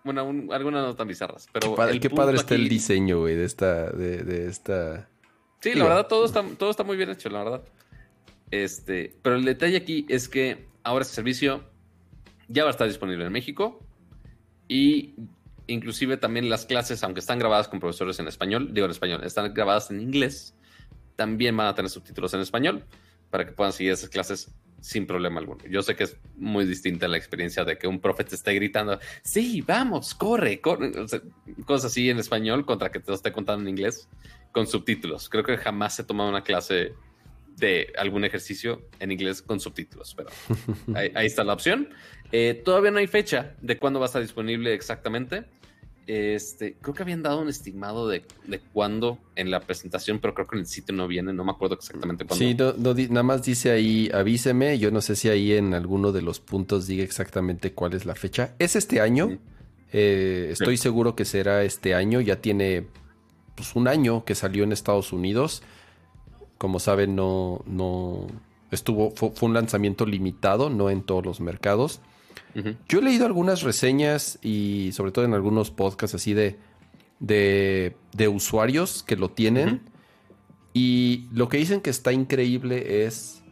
Bueno, 0.05 0.25
un- 0.25 0.53
algunas 0.53 0.83
no 0.85 0.95
tan 0.97 1.07
bizarras, 1.09 1.47
pero. 1.53 1.71
Qué 1.71 1.77
padre, 1.77 2.01
qué 2.01 2.09
está 2.41 2.55
el 2.55 2.69
diseño, 2.69 3.21
güey, 3.21 3.37
de 3.37 3.45
esta, 3.45 3.91
de, 3.91 4.23
de 4.25 4.49
esta. 4.49 5.09
Sí, 5.61 5.71
Digo. 5.71 5.85
la 5.85 5.95
verdad, 5.95 6.09
todo 6.09 6.25
está, 6.25 6.45
todo 6.59 6.71
está 6.71 6.83
muy 6.85 6.97
bien 6.97 7.11
hecho, 7.11 7.29
la 7.29 7.45
verdad. 7.45 7.63
Este, 8.51 9.17
pero 9.23 9.37
el 9.37 9.45
detalle 9.45 9.77
aquí 9.77 10.05
es 10.09 10.29
que 10.29 10.67
ahora 10.83 11.03
este 11.03 11.15
servicio 11.15 11.63
ya 12.49 12.65
va 12.65 12.71
a 12.71 12.73
estar 12.73 12.87
disponible 12.87 13.25
en 13.25 13.33
México 13.33 13.81
y 14.69 15.15
inclusive 15.69 16.17
también 16.17 16.51
las 16.51 16.67
clases, 16.67 17.03
aunque 17.05 17.21
están 17.21 17.39
grabadas 17.39 17.69
con 17.69 17.81
profesores 17.81 18.19
en 18.19 18.29
español, 18.29 18.75
digo 18.75 18.85
en 18.87 18.91
español, 18.91 19.23
están 19.25 19.55
grabadas 19.55 19.91
en 19.91 20.01
inglés, 20.01 20.55
también 21.17 21.57
van 21.57 21.69
a 21.69 21.75
tener 21.75 21.89
subtítulos 21.91 22.35
en 22.35 22.41
español 22.41 22.85
para 23.31 23.47
que 23.47 23.53
puedan 23.53 23.73
seguir 23.73 23.93
esas 23.93 24.11
clases 24.11 24.51
sin 24.83 25.07
problema 25.07 25.41
alguno. 25.41 25.65
Yo 25.71 25.81
sé 25.81 25.95
que 25.95 26.05
es 26.05 26.17
muy 26.37 26.67
distinta 26.67 27.07
la 27.07 27.17
experiencia 27.17 27.65
de 27.65 27.79
que 27.79 27.87
un 27.87 28.01
profe 28.01 28.25
te 28.25 28.35
esté 28.35 28.53
gritando, 28.53 28.99
sí, 29.23 29.63
vamos, 29.63 30.13
corre, 30.13 30.61
corre, 30.61 30.89
o 30.99 31.07
sea, 31.07 31.23
cosas 31.65 31.93
así 31.93 32.11
en 32.11 32.19
español 32.19 32.67
contra 32.67 32.91
que 32.91 32.99
te 32.99 33.11
lo 33.11 33.15
esté 33.15 33.33
contando 33.33 33.63
en 33.63 33.69
inglés 33.69 34.09
con 34.51 34.67
subtítulos. 34.67 35.29
Creo 35.29 35.45
que 35.45 35.57
jamás 35.57 35.99
he 36.01 36.05
tomado 36.05 36.29
una 36.29 36.43
clase 36.43 36.95
de 37.57 37.93
algún 37.97 38.25
ejercicio 38.25 38.83
en 38.99 39.13
inglés 39.13 39.41
con 39.41 39.61
subtítulos, 39.61 40.15
pero 40.17 40.31
ahí, 40.95 41.13
ahí 41.15 41.27
está 41.27 41.45
la 41.45 41.53
opción. 41.53 41.89
Eh, 42.33 42.61
todavía 42.65 42.91
no 42.91 42.99
hay 42.99 43.07
fecha 43.07 43.55
de 43.63 43.79
cuándo 43.79 44.01
va 44.01 44.07
a 44.07 44.09
estar 44.09 44.21
disponible 44.21 44.75
exactamente. 44.75 45.45
Este, 46.07 46.75
creo 46.81 46.95
que 46.95 47.03
habían 47.03 47.23
dado 47.23 47.41
un 47.41 47.49
estimado 47.49 48.09
de, 48.09 48.25
de 48.47 48.59
cuándo 48.59 49.19
en 49.37 49.51
la 49.51 49.61
presentación, 49.61 50.19
pero 50.19 50.35
creo 50.35 50.47
que 50.49 50.57
en 50.57 50.61
el 50.61 50.67
sitio 50.67 50.95
no 50.95 51.07
viene, 51.07 51.33
no 51.33 51.45
me 51.45 51.53
acuerdo 51.53 51.77
exactamente 51.77 52.25
cuándo. 52.25 52.45
Sí, 52.45 52.55
no, 52.55 52.95
nada 53.09 53.23
más 53.23 53.45
dice 53.45 53.71
ahí, 53.71 54.11
avíseme. 54.13 54.79
Yo 54.79 54.91
no 54.91 55.01
sé 55.01 55.15
si 55.15 55.29
ahí 55.29 55.53
en 55.53 55.75
alguno 55.75 56.11
de 56.13 56.23
los 56.23 56.41
puntos 56.41 56.87
diga 56.87 57.05
exactamente 57.05 57.73
cuál 57.73 57.95
es 57.95 58.05
la 58.05 58.15
fecha. 58.17 58.55
¿Es 58.59 58.75
este 58.77 59.01
año? 59.01 59.29
Sí. 59.31 59.39
Eh, 59.93 60.49
estoy 60.53 60.77
Sí. 60.77 60.83
seguro 60.85 61.15
que 61.15 61.25
será 61.25 61.63
este 61.65 61.95
año. 61.95 62.21
Ya 62.21 62.41
tiene 62.41 62.87
pues, 63.55 63.77
un 63.77 63.87
año 63.89 64.25
que 64.25 64.35
salió 64.35 64.65
en 64.65 64.73
Estados 64.73 65.13
Unidos. 65.13 65.63
Como 66.59 66.79
saben, 66.81 67.15
no, 67.15 67.63
no 67.67 68.27
estuvo, 68.71 69.11
fue, 69.13 69.31
fue 69.31 69.49
un 69.49 69.55
lanzamiento 69.55 70.07
limitado, 70.07 70.71
no 70.71 70.91
en 70.91 71.03
todos 71.03 71.25
los 71.25 71.41
mercados. 71.41 72.01
Yo 72.89 72.99
he 72.99 73.03
leído 73.03 73.27
algunas 73.27 73.63
reseñas 73.63 74.39
y 74.43 74.91
sobre 74.93 75.13
todo 75.13 75.25
en 75.25 75.35
algunos 75.35 75.71
podcasts 75.71 76.15
así 76.15 76.35
de, 76.35 76.59
de, 77.19 77.97
de 78.15 78.29
usuarios 78.29 79.03
que 79.03 79.17
lo 79.17 79.31
tienen. 79.31 79.81
Y 80.75 81.29
lo 81.33 81.49
que 81.49 81.59
dicen 81.59 81.81
que 81.81 81.91
está 81.91 82.13
increíble 82.13 83.05
es 83.05 83.43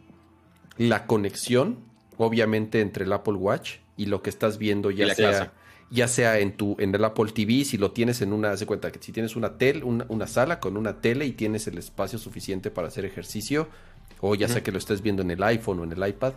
la 0.77 1.05
conexión, 1.05 1.79
obviamente, 2.17 2.81
entre 2.81 3.05
el 3.05 3.13
Apple 3.13 3.33
Watch 3.33 3.75
y 3.97 4.05
lo 4.05 4.21
que 4.21 4.29
estás 4.29 4.57
viendo, 4.57 4.89
ya 4.89 5.13
sea, 5.13 5.29
clase. 5.29 5.51
ya 5.91 6.07
sea 6.07 6.39
en 6.39 6.57
tu, 6.57 6.75
en 6.79 6.93
el 6.95 7.03
Apple 7.03 7.31
TV, 7.31 7.63
si 7.65 7.77
lo 7.77 7.91
tienes 7.91 8.21
en 8.21 8.33
una, 8.33 8.51
haz 8.51 8.61
de 8.61 8.65
cuenta 8.65 8.91
que 8.91 8.99
si 9.01 9.11
tienes 9.11 9.35
una 9.35 9.57
tel, 9.57 9.83
una, 9.83 10.05
una 10.09 10.27
sala 10.27 10.59
con 10.59 10.77
una 10.77 10.99
tele 11.01 11.25
y 11.25 11.33
tienes 11.33 11.67
el 11.67 11.77
espacio 11.77 12.17
suficiente 12.17 12.71
para 12.71 12.87
hacer 12.87 13.05
ejercicio, 13.05 13.67
o 14.19 14.33
ya 14.35 14.47
sea 14.47 14.63
que 14.63 14.71
lo 14.71 14.77
estés 14.79 15.01
viendo 15.01 15.21
en 15.21 15.31
el 15.31 15.43
iPhone 15.43 15.79
o 15.79 15.83
en 15.83 15.91
el 15.91 16.07
iPad. 16.07 16.33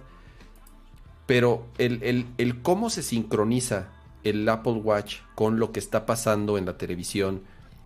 Pero 1.26 1.66
el, 1.78 2.02
el- 2.02 2.26
el 2.38 2.60
cómo 2.62 2.90
se 2.90 3.02
sincroniza 3.02 3.88
el 4.24 4.48
Apple 4.48 4.72
Watch 4.74 5.16
con 5.34 5.58
lo 5.58 5.72
que 5.72 5.80
está 5.80 6.06
pasando 6.06 6.58
en 6.58 6.66
la 6.66 6.76
televisión 6.78 7.42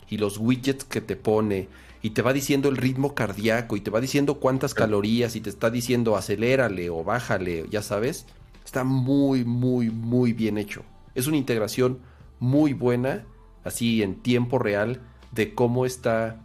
y 0.08 0.18
los 0.18 0.38
widgets 0.38 0.84
que 0.84 1.00
te 1.00 1.16
pone 1.16 1.68
y 2.00 2.10
te 2.10 2.22
va 2.22 2.32
diciendo 2.32 2.68
el 2.68 2.76
ritmo 2.76 3.14
cardíaco 3.14 3.76
y 3.76 3.80
te 3.80 3.90
va 3.90 4.00
diciendo 4.00 4.34
cuántas 4.38 4.72
calorías 4.74 5.34
y 5.36 5.40
te 5.40 5.50
está 5.50 5.70
diciendo 5.70 6.16
acelérale 6.16 6.90
o 6.90 7.02
bájale, 7.04 7.66
ya 7.70 7.82
sabes, 7.82 8.26
está 8.64 8.84
muy, 8.84 9.44
muy, 9.44 9.90
muy 9.90 10.32
bien 10.32 10.58
hecho. 10.58 10.82
Es 11.14 11.26
una 11.26 11.36
integración 11.36 11.98
muy 12.38 12.72
buena, 12.72 13.24
así 13.64 14.02
en 14.02 14.14
tiempo 14.16 14.58
real, 14.60 15.00
de 15.32 15.54
cómo 15.54 15.84
está 15.86 16.40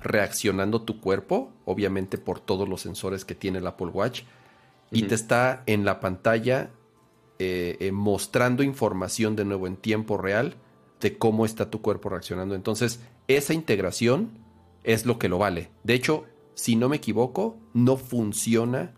reaccionando 0.00 0.82
tu 0.82 1.00
cuerpo, 1.00 1.52
obviamente 1.64 2.18
por 2.18 2.40
todos 2.40 2.68
los 2.68 2.80
sensores 2.80 3.24
que 3.24 3.34
tiene 3.36 3.58
el 3.58 3.66
Apple 3.68 3.86
Watch, 3.88 4.22
y 4.92 5.04
te 5.04 5.14
está 5.14 5.62
en 5.66 5.84
la 5.84 6.00
pantalla 6.00 6.70
eh, 7.38 7.76
eh, 7.80 7.92
mostrando 7.92 8.62
información 8.62 9.34
de 9.34 9.44
nuevo 9.44 9.66
en 9.66 9.76
tiempo 9.76 10.16
real 10.16 10.54
de 11.00 11.18
cómo 11.18 11.44
está 11.44 11.70
tu 11.70 11.82
cuerpo 11.82 12.10
reaccionando. 12.10 12.54
Entonces, 12.54 13.00
esa 13.26 13.54
integración 13.54 14.38
es 14.84 15.06
lo 15.06 15.18
que 15.18 15.28
lo 15.28 15.38
vale. 15.38 15.70
De 15.82 15.94
hecho, 15.94 16.24
si 16.54 16.76
no 16.76 16.88
me 16.88 16.96
equivoco, 16.96 17.58
no 17.72 17.96
funciona 17.96 18.94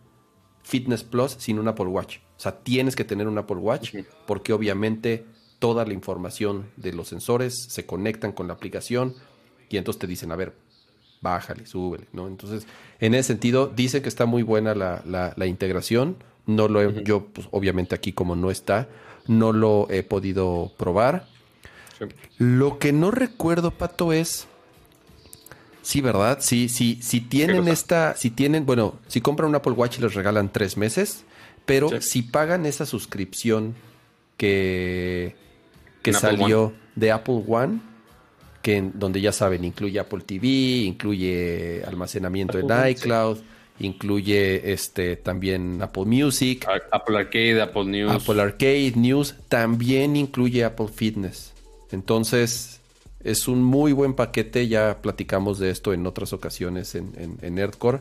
Fitness 0.62 1.04
Plus 1.04 1.36
sin 1.38 1.58
un 1.58 1.68
Apple 1.68 1.86
Watch. 1.86 2.18
O 2.36 2.40
sea, 2.40 2.62
tienes 2.62 2.96
que 2.96 3.04
tener 3.04 3.28
un 3.28 3.38
Apple 3.38 3.56
Watch 3.56 3.94
porque 4.26 4.52
obviamente 4.52 5.24
toda 5.58 5.86
la 5.86 5.94
información 5.94 6.70
de 6.76 6.92
los 6.92 7.08
sensores 7.08 7.54
se 7.68 7.86
conectan 7.86 8.32
con 8.32 8.48
la 8.48 8.54
aplicación 8.54 9.14
y 9.70 9.76
entonces 9.76 10.00
te 10.00 10.06
dicen, 10.06 10.32
a 10.32 10.36
ver, 10.36 10.54
bájale, 11.24 11.66
súbele, 11.66 12.04
¿no? 12.12 12.28
Entonces, 12.28 12.68
en 13.00 13.14
ese 13.14 13.26
sentido, 13.28 13.66
dice 13.66 14.00
que 14.02 14.08
está 14.08 14.26
muy 14.26 14.44
buena 14.44 14.76
la, 14.76 15.02
la- 15.04 15.32
la 15.36 15.46
integración. 15.46 16.16
No 16.46 16.68
lo 16.68 16.80
he, 16.82 17.02
yo, 17.02 17.24
pues, 17.32 17.48
obviamente 17.50 17.96
aquí 17.96 18.12
como 18.12 18.36
no 18.36 18.50
está, 18.52 18.86
no 19.26 19.52
lo 19.52 19.88
he 19.90 20.02
podido 20.04 20.70
probar. 20.76 21.26
Sí. 21.98 22.04
Lo 22.38 22.78
que 22.78 22.92
no 22.92 23.10
recuerdo, 23.10 23.72
Pato, 23.72 24.12
es. 24.12 24.46
Sí, 25.82 26.00
¿verdad? 26.00 26.38
Sí, 26.40 26.68
sí, 26.68 26.98
si 27.02 27.20
tienen 27.20 27.66
esta, 27.68 28.14
si 28.16 28.30
tienen, 28.30 28.64
bueno, 28.66 28.94
si 29.08 29.20
compran 29.20 29.48
un 29.50 29.54
Apple 29.56 29.72
Watch 29.72 29.98
les 29.98 30.14
regalan 30.14 30.50
tres 30.52 30.76
meses, 30.76 31.24
pero 31.66 31.88
Sí. 31.88 31.96
si 32.00 32.22
pagan 32.22 32.64
esa 32.66 32.86
suscripción 32.86 33.74
que, 34.38 35.36
que 36.02 36.10
En 36.10 36.16
Apple 36.16 36.30
salió 36.38 36.72
de 36.96 37.12
Apple 37.12 37.42
One, 37.46 37.80
que 38.64 38.76
en- 38.78 38.92
donde 38.98 39.20
ya 39.20 39.30
saben, 39.30 39.62
incluye 39.64 40.00
Apple 40.00 40.22
TV, 40.26 40.48
incluye 40.86 41.84
almacenamiento 41.86 42.56
Apple 42.58 42.74
en 42.74 42.96
sí. 42.96 43.02
iCloud, 43.04 43.38
incluye 43.78 44.72
este 44.72 45.16
también 45.16 45.82
Apple 45.82 46.06
Music, 46.06 46.66
Apple 46.90 47.18
Arcade, 47.18 47.60
Apple 47.60 47.84
News. 47.84 48.10
Apple 48.10 48.40
Arcade 48.40 48.92
News 48.96 49.34
también 49.48 50.16
incluye 50.16 50.64
Apple 50.64 50.88
Fitness. 50.88 51.52
Entonces, 51.92 52.80
Es 53.22 53.48
un 53.48 53.62
muy 53.64 53.92
buen 53.92 54.12
paquete, 54.12 54.68
ya 54.68 54.98
platicamos 55.00 55.58
de 55.58 55.70
esto 55.70 55.94
en 55.94 56.06
otras 56.06 56.34
ocasiones 56.34 56.94
en, 56.94 57.12
en, 57.16 57.38
en 57.40 57.54
Nerdcore. 57.54 58.00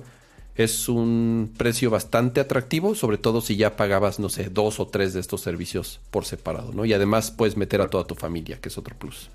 Es 0.56 0.90
un 0.90 1.54
precio 1.58 1.90
bastante 1.90 2.42
atractivo, 2.42 2.94
sobre 2.94 3.18
todo 3.18 3.40
si 3.40 3.56
ya 3.56 3.78
pagabas, 3.78 4.20
no 4.20 4.28
sé, 4.28 4.50
dos 4.50 4.82
o 4.82 4.88
tres 4.88 5.14
de 5.14 5.22
estos 5.22 5.40
servicios 5.40 6.02
por 6.12 6.26
separado, 6.26 6.74
¿no? 6.74 6.84
Y 6.84 6.92
además 6.92 7.32
puedes 7.32 7.56
meter 7.56 7.80
a 7.80 7.88
toda 7.90 8.04
tu 8.06 8.16
familia, 8.16 8.60
que 8.60 8.68
es 8.68 8.78
otro 8.78 8.96
plus. 8.98 9.30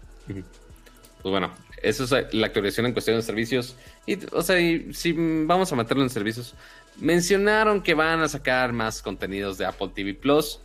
Pues 1.23 1.31
bueno, 1.31 1.53
eso 1.83 2.05
es 2.05 2.35
la 2.35 2.47
actualización 2.47 2.87
en 2.87 2.93
cuestión 2.93 3.17
de 3.17 3.23
servicios. 3.23 3.77
Y, 4.07 4.19
o 4.33 4.43
sea, 4.43 4.61
y 4.61 4.93
si 4.95 5.13
vamos 5.13 5.73
a 5.73 5.77
meterlo 5.77 6.03
en 6.03 6.11
servicios, 6.11 6.55
mencionaron 6.97 7.83
que 7.83 7.95
van 7.95 8.21
a 8.21 8.29
sacar 8.29 8.73
más 8.73 9.03
contenidos 9.03 9.59
de 9.59 9.67
Apple 9.67 9.91
TV 9.95 10.15
Plus. 10.15 10.61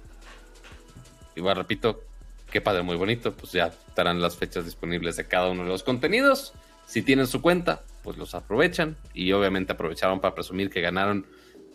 Igual 1.36 1.56
repito, 1.56 2.04
qué 2.52 2.62
padre, 2.62 2.84
muy 2.84 2.96
bonito. 2.96 3.34
Pues 3.34 3.52
ya 3.52 3.74
estarán 3.88 4.22
las 4.22 4.38
fechas 4.38 4.66
disponibles 4.66 5.16
de 5.18 5.26
cada 5.26 5.50
uno 5.50 5.64
de 5.64 5.70
los 5.70 5.84
contenidos. 5.84 6.54
Si 6.86 7.02
tienen 7.02 7.28
su 7.28 7.42
cuenta, 7.42 7.84
pues 8.04 8.18
los 8.18 8.36
aprovechan. 8.36 8.98
Y 9.14 9.32
obviamente 9.32 9.74
aprovecharon 9.74 10.20
para 10.20 10.36
presumir 10.36 10.70
que 10.70 10.82
ganaron, 10.82 11.26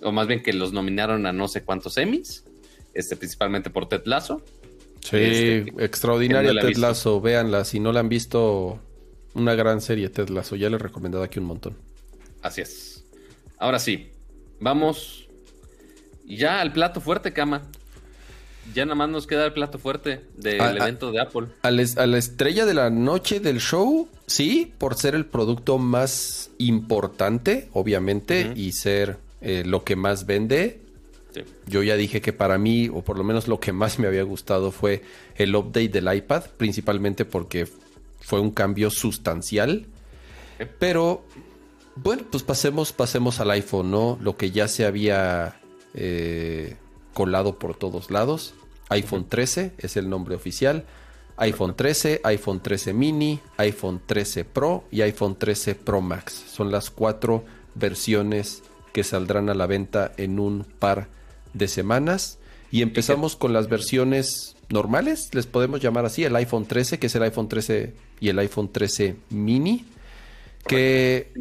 o 0.03 0.13
más 0.13 0.27
bien 0.27 0.43
que 0.43 0.53
los 0.53 0.73
nominaron 0.73 1.27
a 1.27 1.33
no 1.33 1.49
sé 1.49 1.65
cuántos 1.65 1.97
Emmys, 1.99 2.45
este, 2.95 3.17
principalmente 3.17 3.71
por 3.71 3.89
Ted 3.89 4.03
Lasso. 4.05 4.45
Sí, 5.01 5.17
este, 5.17 5.85
extraordinaria 5.85 6.53
no 6.53 6.61
Ted 6.61 6.77
Lasso. 6.77 7.21
Véanla, 7.21 7.65
si 7.65 7.81
no 7.81 7.93
la 7.93 8.01
han 8.01 8.09
visto, 8.09 8.81
una 9.35 9.55
gran 9.55 9.81
serie 9.81 10.09
Ted 10.09 10.29
Lasso. 10.29 10.57
Ya 10.57 10.69
les 10.69 10.81
he 10.81 10.83
recomendado 10.83 11.25
aquí 11.25 11.39
un 11.39 11.47
montón. 11.47 11.77
Así 12.43 12.61
es. 12.61 13.05
Ahora 13.59 13.79
sí, 13.79 14.11
vamos 14.61 15.29
ya 16.27 16.61
al 16.61 16.73
plato 16.73 17.01
fuerte, 17.01 17.33
cama. 17.33 17.63
Ya 18.75 18.85
nada 18.85 18.97
más 18.97 19.09
nos 19.09 19.27
queda 19.27 19.47
el 19.47 19.55
plato 19.55 19.79
fuerte 19.79 20.21
del 20.37 20.61
a, 20.61 20.73
evento 20.73 21.11
de 21.11 21.21
Apple. 21.21 21.47
A, 21.63 21.69
a, 21.69 21.71
la 22.07 22.19
estrella 22.19 22.67
de 22.67 22.75
la 22.75 22.91
noche 22.91 23.41
del 23.41 23.61
show, 23.61 24.09
sí, 24.27 24.75
por 24.77 24.95
ser 24.95 25.15
el 25.15 25.25
producto 25.25 25.79
más 25.79 26.51
importante, 26.59 27.71
obviamente, 27.73 28.49
uh 28.49 28.53
-huh. 28.53 28.59
y 28.59 28.73
ser 28.73 29.17
eh, 29.41 29.63
lo 29.65 29.85
que 29.85 29.97
más 29.97 30.27
vende. 30.27 30.81
Sí. 31.35 31.43
Yo 31.67 31.83
ya 31.83 31.97
dije 31.97 32.21
que 32.21 32.33
para 32.33 32.59
mí, 32.59 32.89
o 32.89 33.03
por 33.03 33.19
lo 33.19 33.25
menos 33.25 33.49
lo 33.49 33.61
que 33.61 33.73
más 33.73 33.99
me 33.99 34.07
había 34.07 34.23
gustado 34.23 34.71
fue 34.71 35.03
el 35.37 35.55
update 35.55 35.89
del 35.89 36.13
iPad, 36.13 36.45
principalmente 36.57 37.25
porque 37.25 37.69
fue 38.21 38.41
un 38.41 38.51
cambio 38.51 38.91
sustancial. 38.91 39.87
Sí. 40.59 40.65
Pero, 40.79 41.25
bueno, 41.97 42.25
pues 42.31 42.43
pasemos, 42.43 42.93
pasemos 42.93 43.41
al 43.41 43.51
iPhone, 43.51 43.91
¿no? 43.91 44.19
Lo 44.21 44.37
que 44.37 44.51
ya 44.51 44.69
se 44.69 44.87
había... 44.87 45.61
Eh, 45.95 46.77
colado 47.19 47.59
por 47.59 47.77
todos 47.77 48.13
lados. 48.13 48.55
iPhone 48.91 49.29
13 49.29 49.73
es 49.77 49.97
el 49.97 50.09
nombre 50.09 50.37
oficial. 50.37 50.85
iPhone 51.37 51.75
13, 51.75 52.21
iPhone 52.23 52.61
13 52.61 52.93
mini, 52.93 53.41
iPhone 53.57 54.01
13 54.07 54.45
Pro 54.45 54.85
y 54.93 55.01
iPhone 55.01 55.35
13 55.37 55.75
Pro 55.75 56.01
Max. 56.01 56.45
Son 56.49 56.71
las 56.71 56.91
cuatro 56.91 57.45
versiones 57.75 58.63
que 58.93 59.03
saldrán 59.03 59.51
a 59.51 59.55
la 59.55 59.67
venta 59.67 60.13
en 60.17 60.39
un 60.39 60.65
par 60.79 61.09
de 61.55 61.69
semanas. 61.69 62.39
Y 62.71 62.83
empezamos 62.83 63.35
con 63.37 63.53
las 63.53 63.69
versiones 63.69 64.57
normales, 64.69 65.31
les 65.35 65.47
podemos 65.47 65.81
llamar 65.81 66.05
así, 66.05 66.25
el 66.25 66.37
iPhone 66.37 66.67
13, 66.67 66.99
que 66.99 67.07
es 67.07 67.15
el 67.15 67.23
iPhone 67.23 67.49
13 67.49 67.95
y 68.21 68.29
el 68.29 68.39
iPhone 68.39 68.71
13 68.71 69.17
mini. 69.31 69.87
Que... 70.67 71.33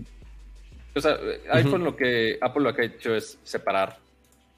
O 0.96 1.02
sea, 1.02 1.18
iPhone 1.52 1.82
uh 1.82 1.84
-huh. 1.84 1.90
lo 1.90 1.96
que 1.96 2.38
Apple 2.42 2.64
lo 2.64 2.74
que 2.74 2.82
ha 2.82 2.86
hecho 2.86 3.14
es 3.14 3.38
separar 3.44 4.00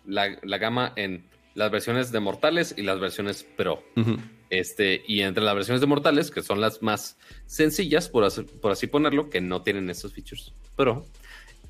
la, 0.06 0.38
la, 0.44 0.58
gama 0.58 0.94
en 0.96 1.26
las 1.54 1.70
versiones 1.70 2.12
de 2.12 2.20
mortales 2.20 2.74
y 2.78 2.84
las 2.84 3.00
versiones 3.00 3.44
pro. 3.44 3.84
Uh 3.98 4.02
-huh. 4.02 4.20
Este, 4.50 5.04
y 5.06 5.22
entre 5.22 5.44
las 5.44 5.56
versiones 5.56 5.82
de 5.82 5.88
mortales, 5.88 6.32
que 6.32 6.42
son 6.42 6.62
las 6.62 6.82
más 6.82 7.18
sencillas, 7.46 8.10
por, 8.10 8.24
hacer, 8.24 8.46
por 8.46 8.72
así 8.72 8.88
ponerlo, 8.88 9.30
que 9.30 9.42
no 9.42 9.62
tienen 9.64 9.90
estos 9.90 10.14
features 10.14 10.54
pro, 10.76 11.06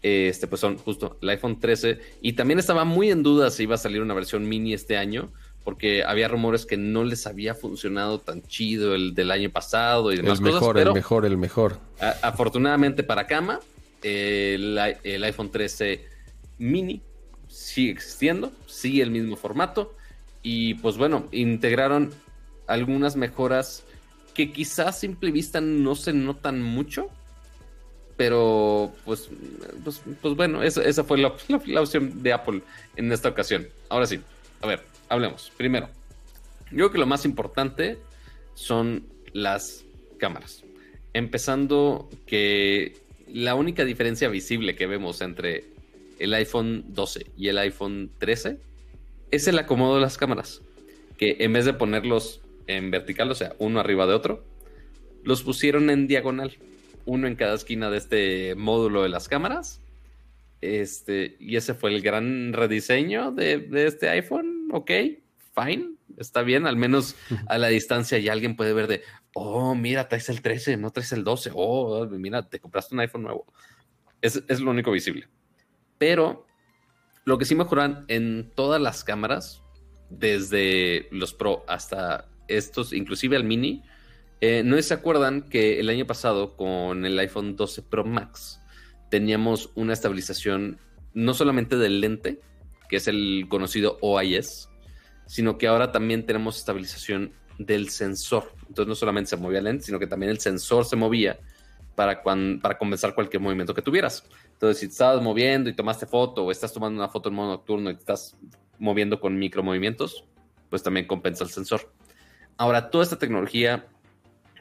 este, 0.02 0.48
pues 0.48 0.62
son 0.62 0.78
justo 0.78 1.18
el 1.22 1.30
iPhone 1.30 1.60
13. 1.60 2.00
Y 2.22 2.34
también 2.34 2.60
estaba 2.60 2.86
muy 2.86 3.10
en 3.12 3.24
duda 3.24 3.52
si 3.52 3.64
iba 3.64 3.76
a 3.76 3.80
salir 3.80 4.02
una 4.02 4.14
versión 4.14 4.48
mini 4.48 4.74
este 4.74 4.98
año, 4.98 5.30
porque 5.64 6.04
había 6.04 6.28
rumores 6.28 6.66
que 6.66 6.78
no 6.78 7.04
les 7.04 7.28
había 7.28 7.56
funcionado 7.56 8.20
tan 8.20 8.42
chido 8.44 8.96
el 8.96 9.14
del 9.14 9.32
año 9.32 9.50
pasado 9.50 10.12
y 10.12 10.18
demás 10.18 10.40
el 10.40 10.46
mejor, 10.46 10.60
cosas, 10.60 10.74
pero 10.74 10.90
el 10.90 10.96
mejor, 10.96 11.26
el 11.26 11.38
mejor. 11.38 11.80
A, 12.00 12.10
afortunadamente 12.24 13.04
para 13.04 13.28
Cama, 13.28 13.60
el, 14.02 14.78
el 15.04 15.24
iPhone 15.24 15.52
13 15.52 16.06
mini 16.58 17.02
sigue 17.48 17.92
existiendo, 17.92 18.52
sigue 18.68 19.02
el 19.02 19.12
mismo 19.12 19.36
formato 19.36 19.96
y 20.42 20.76
pues 20.76 20.98
bueno, 20.98 21.28
integraron 21.32 22.12
algunas 22.68 23.16
mejoras 23.16 23.84
que 24.34 24.52
quizás 24.52 24.88
a 24.88 24.92
simple 24.92 25.32
vista 25.32 25.60
no 25.60 25.96
se 25.96 26.14
notan 26.14 26.62
mucho, 26.62 27.10
pero 28.20 28.92
pues, 29.06 29.30
pues, 29.82 30.02
pues 30.22 30.36
bueno, 30.36 30.62
esa, 30.62 30.84
esa 30.84 31.06
fue 31.06 31.20
la, 31.20 31.34
la, 31.48 31.62
la, 31.66 31.82
opción 31.82 32.22
de 32.22 32.34
Apple 32.34 32.62
en 32.98 33.14
esta 33.14 33.30
ocasión. 33.30 33.66
Ahora 33.88 34.08
sí, 34.08 34.20
a 34.60 34.68
ver, 34.68 34.82
hablemos. 35.08 35.54
Primero, 35.56 35.88
yo 36.70 36.76
creo 36.76 36.92
que 36.92 36.98
lo 36.98 37.06
más 37.06 37.24
importante 37.24 37.98
son 38.56 39.06
las 39.32 39.86
cámaras. 40.18 40.66
Empezando 41.14 42.10
que 42.26 42.98
la 43.26 43.56
única 43.56 43.86
diferencia 43.86 44.28
visible 44.28 44.76
que 44.76 44.86
vemos 44.86 45.22
entre 45.22 45.64
el 46.20 46.34
iPhone 46.34 46.84
12 46.90 47.26
y 47.38 47.48
el 47.48 47.58
iPhone 47.58 48.12
13 48.20 48.58
es 49.32 49.48
el 49.48 49.58
acomodo 49.60 49.96
de 49.96 50.02
las 50.02 50.18
cámaras. 50.18 50.62
Que 51.18 51.38
en 51.40 51.54
vez 51.54 51.64
de 51.64 51.72
ponerlos 51.72 52.42
en 52.68 52.92
vertical, 52.92 53.32
o 53.32 53.36
sea, 53.36 53.56
uno 53.60 53.80
arriba 53.80 54.06
de 54.08 54.14
otro, 54.14 54.44
los 55.24 55.42
pusieron 55.42 55.90
en 55.90 56.08
diagonal. 56.08 56.58
Uno 57.10 57.28
en 57.28 57.36
cada 57.36 57.56
esquina 57.56 57.90
de 57.90 57.98
este 57.98 58.56
módulo 58.56 59.02
de 59.04 59.10
las 59.10 59.28
cámaras. 59.28 59.82
Este, 60.62 61.38
y 61.40 61.56
ese 61.56 61.74
fue 61.74 61.90
el 61.94 62.02
gran 62.02 62.54
rediseño 62.54 63.32
de, 63.32 63.58
de 63.58 63.88
este 63.88 64.10
iPhone. 64.10 64.70
Ok, 64.72 64.92
fine, 65.56 65.96
está 66.18 66.44
bien. 66.44 66.68
Al 66.68 66.76
menos 66.76 67.16
a 67.48 67.58
la 67.58 67.70
distancia 67.70 68.20
ya 68.20 68.34
alguien 68.34 68.56
puede 68.56 68.74
ver 68.74 68.88
de, 68.88 69.02
oh, 69.34 69.74
mira, 69.74 70.08
traes 70.08 70.30
el 70.30 70.42
13, 70.42 70.78
no 70.78 70.92
traes 70.92 71.12
el 71.12 71.24
12. 71.24 71.52
Oh, 71.56 72.06
mira, 72.08 72.48
te 72.48 72.60
compraste 72.60 72.94
un 72.94 73.02
iPhone 73.02 73.24
nuevo. 73.24 73.46
Es, 74.22 74.44
es 74.48 74.60
lo 74.60 74.70
único 74.70 74.92
visible. 74.92 75.28
Pero 75.98 76.46
lo 77.26 77.38
que 77.38 77.46
sí 77.46 77.56
mejoran 77.56 78.06
en 78.08 78.52
todas 78.56 78.80
las 78.82 79.04
cámaras, 79.04 79.64
desde 80.10 81.08
los 81.12 81.34
Pro 81.34 81.64
hasta 81.68 82.30
estos, 82.48 82.94
inclusive 82.94 83.36
al 83.36 83.44
Mini, 83.44 83.84
eh, 84.42 84.64
no 84.64 84.82
se 84.82 84.94
acuerdan 84.94 85.42
que 85.42 85.80
el 85.80 85.90
año 85.90 86.08
pasado 86.08 86.56
con 86.56 87.06
el 87.06 87.20
iPhone 87.20 87.56
12 87.56 87.82
Pro 87.84 88.06
Max 88.06 88.62
teníamos 89.10 89.72
una 89.76 89.94
estabilización 89.94 90.80
no 91.14 91.34
solamente 91.34 91.76
del 91.78 92.00
lente, 92.00 92.40
que 92.88 92.98
es 92.98 93.08
el 93.08 93.48
conocido 93.50 93.98
OIS, 94.02 94.70
sino 95.26 95.58
que 95.58 95.68
ahora 95.68 95.92
también 95.92 96.26
tenemos 96.26 96.58
estabilización 96.58 97.34
del 97.58 97.90
sensor. 97.90 98.54
Entonces 98.68 98.88
no 98.88 98.96
solamente 98.96 99.32
se 99.32 99.38
movía 99.38 99.60
el 99.60 99.66
lente, 99.66 99.86
sino 99.86 100.00
que 100.00 100.08
también 100.08 100.32
el 100.32 100.40
sensor 100.40 100.86
se 100.86 100.96
movía 100.96 101.40
para, 101.96 102.24
para 102.24 102.78
compensar 102.78 103.14
cualquier 103.14 103.42
movimiento 103.42 103.74
que 103.74 103.82
tuvieras. 103.82 104.24
Entonces, 104.54 104.80
si 104.80 104.88
te 104.88 104.94
estabas 104.94 105.22
moviendo 105.22 105.70
y 105.70 105.76
tomaste 105.76 106.06
foto 106.06 106.46
o 106.46 106.52
estás 106.52 106.72
tomando 106.72 106.98
una 106.98 107.10
foto 107.10 107.28
en 107.28 107.36
modo 107.36 107.50
nocturno 107.50 107.90
y 107.90 107.96
te 107.96 108.00
estás 108.00 108.38
moviendo 108.78 109.20
con 109.20 109.38
micromovimientos, 109.38 110.24
pues 110.70 110.82
también 110.82 111.08
compensa 111.08 111.44
el 111.44 111.50
sensor. 111.50 111.92
Ahora, 112.56 112.90
toda 112.90 113.04
esta 113.04 113.20
tecnología 113.20 113.88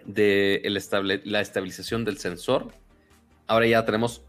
de 0.04 0.56
el 0.64 0.76
estable, 0.76 1.20
la 1.24 1.40
estabilización 1.40 2.04
del 2.04 2.18
sensor, 2.18 2.72
ahora 3.46 3.66
ya 3.66 3.84
tenemos 3.84 4.22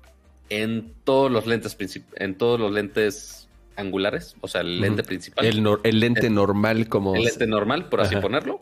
en 0.49 0.93
todos 1.03 1.31
los 1.31 1.45
lentes 1.45 1.77
en 2.15 2.35
todos 2.35 2.59
los 2.59 2.71
lentes 2.71 3.47
angulares, 3.75 4.35
o 4.41 4.47
sea, 4.47 4.61
el 4.61 4.81
lente 4.81 5.01
uh 5.01 5.05
-huh. 5.05 5.07
principal. 5.07 5.45
El, 5.45 5.63
no, 5.63 5.79
el 5.83 5.99
lente 5.99 6.27
el, 6.27 6.33
normal, 6.33 6.87
como. 6.87 7.15
El 7.15 7.23
lente 7.23 7.47
normal, 7.47 7.89
por 7.89 8.01
así 8.01 8.15
Ajá. 8.15 8.21
ponerlo, 8.21 8.61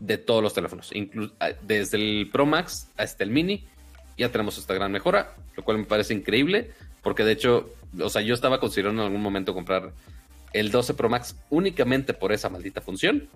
de 0.00 0.18
todos 0.18 0.42
los 0.42 0.54
teléfonos. 0.54 0.90
Inclu 0.94 1.32
desde 1.62 1.96
el 1.98 2.30
Pro 2.32 2.46
Max 2.46 2.88
hasta 2.96 3.24
el 3.24 3.30
Mini, 3.30 3.64
ya 4.16 4.30
tenemos 4.30 4.58
esta 4.58 4.74
gran 4.74 4.92
mejora, 4.92 5.34
lo 5.56 5.64
cual 5.64 5.78
me 5.78 5.84
parece 5.84 6.14
increíble, 6.14 6.70
porque 7.02 7.24
de 7.24 7.32
hecho, 7.32 7.70
o 8.00 8.08
sea, 8.08 8.22
yo 8.22 8.34
estaba 8.34 8.60
considerando 8.60 9.02
en 9.02 9.06
algún 9.06 9.22
momento 9.22 9.54
comprar 9.54 9.92
el 10.52 10.70
12 10.70 10.94
Pro 10.94 11.08
Max 11.08 11.36
únicamente 11.50 12.14
por 12.14 12.32
esa 12.32 12.48
maldita 12.48 12.80
función, 12.80 13.28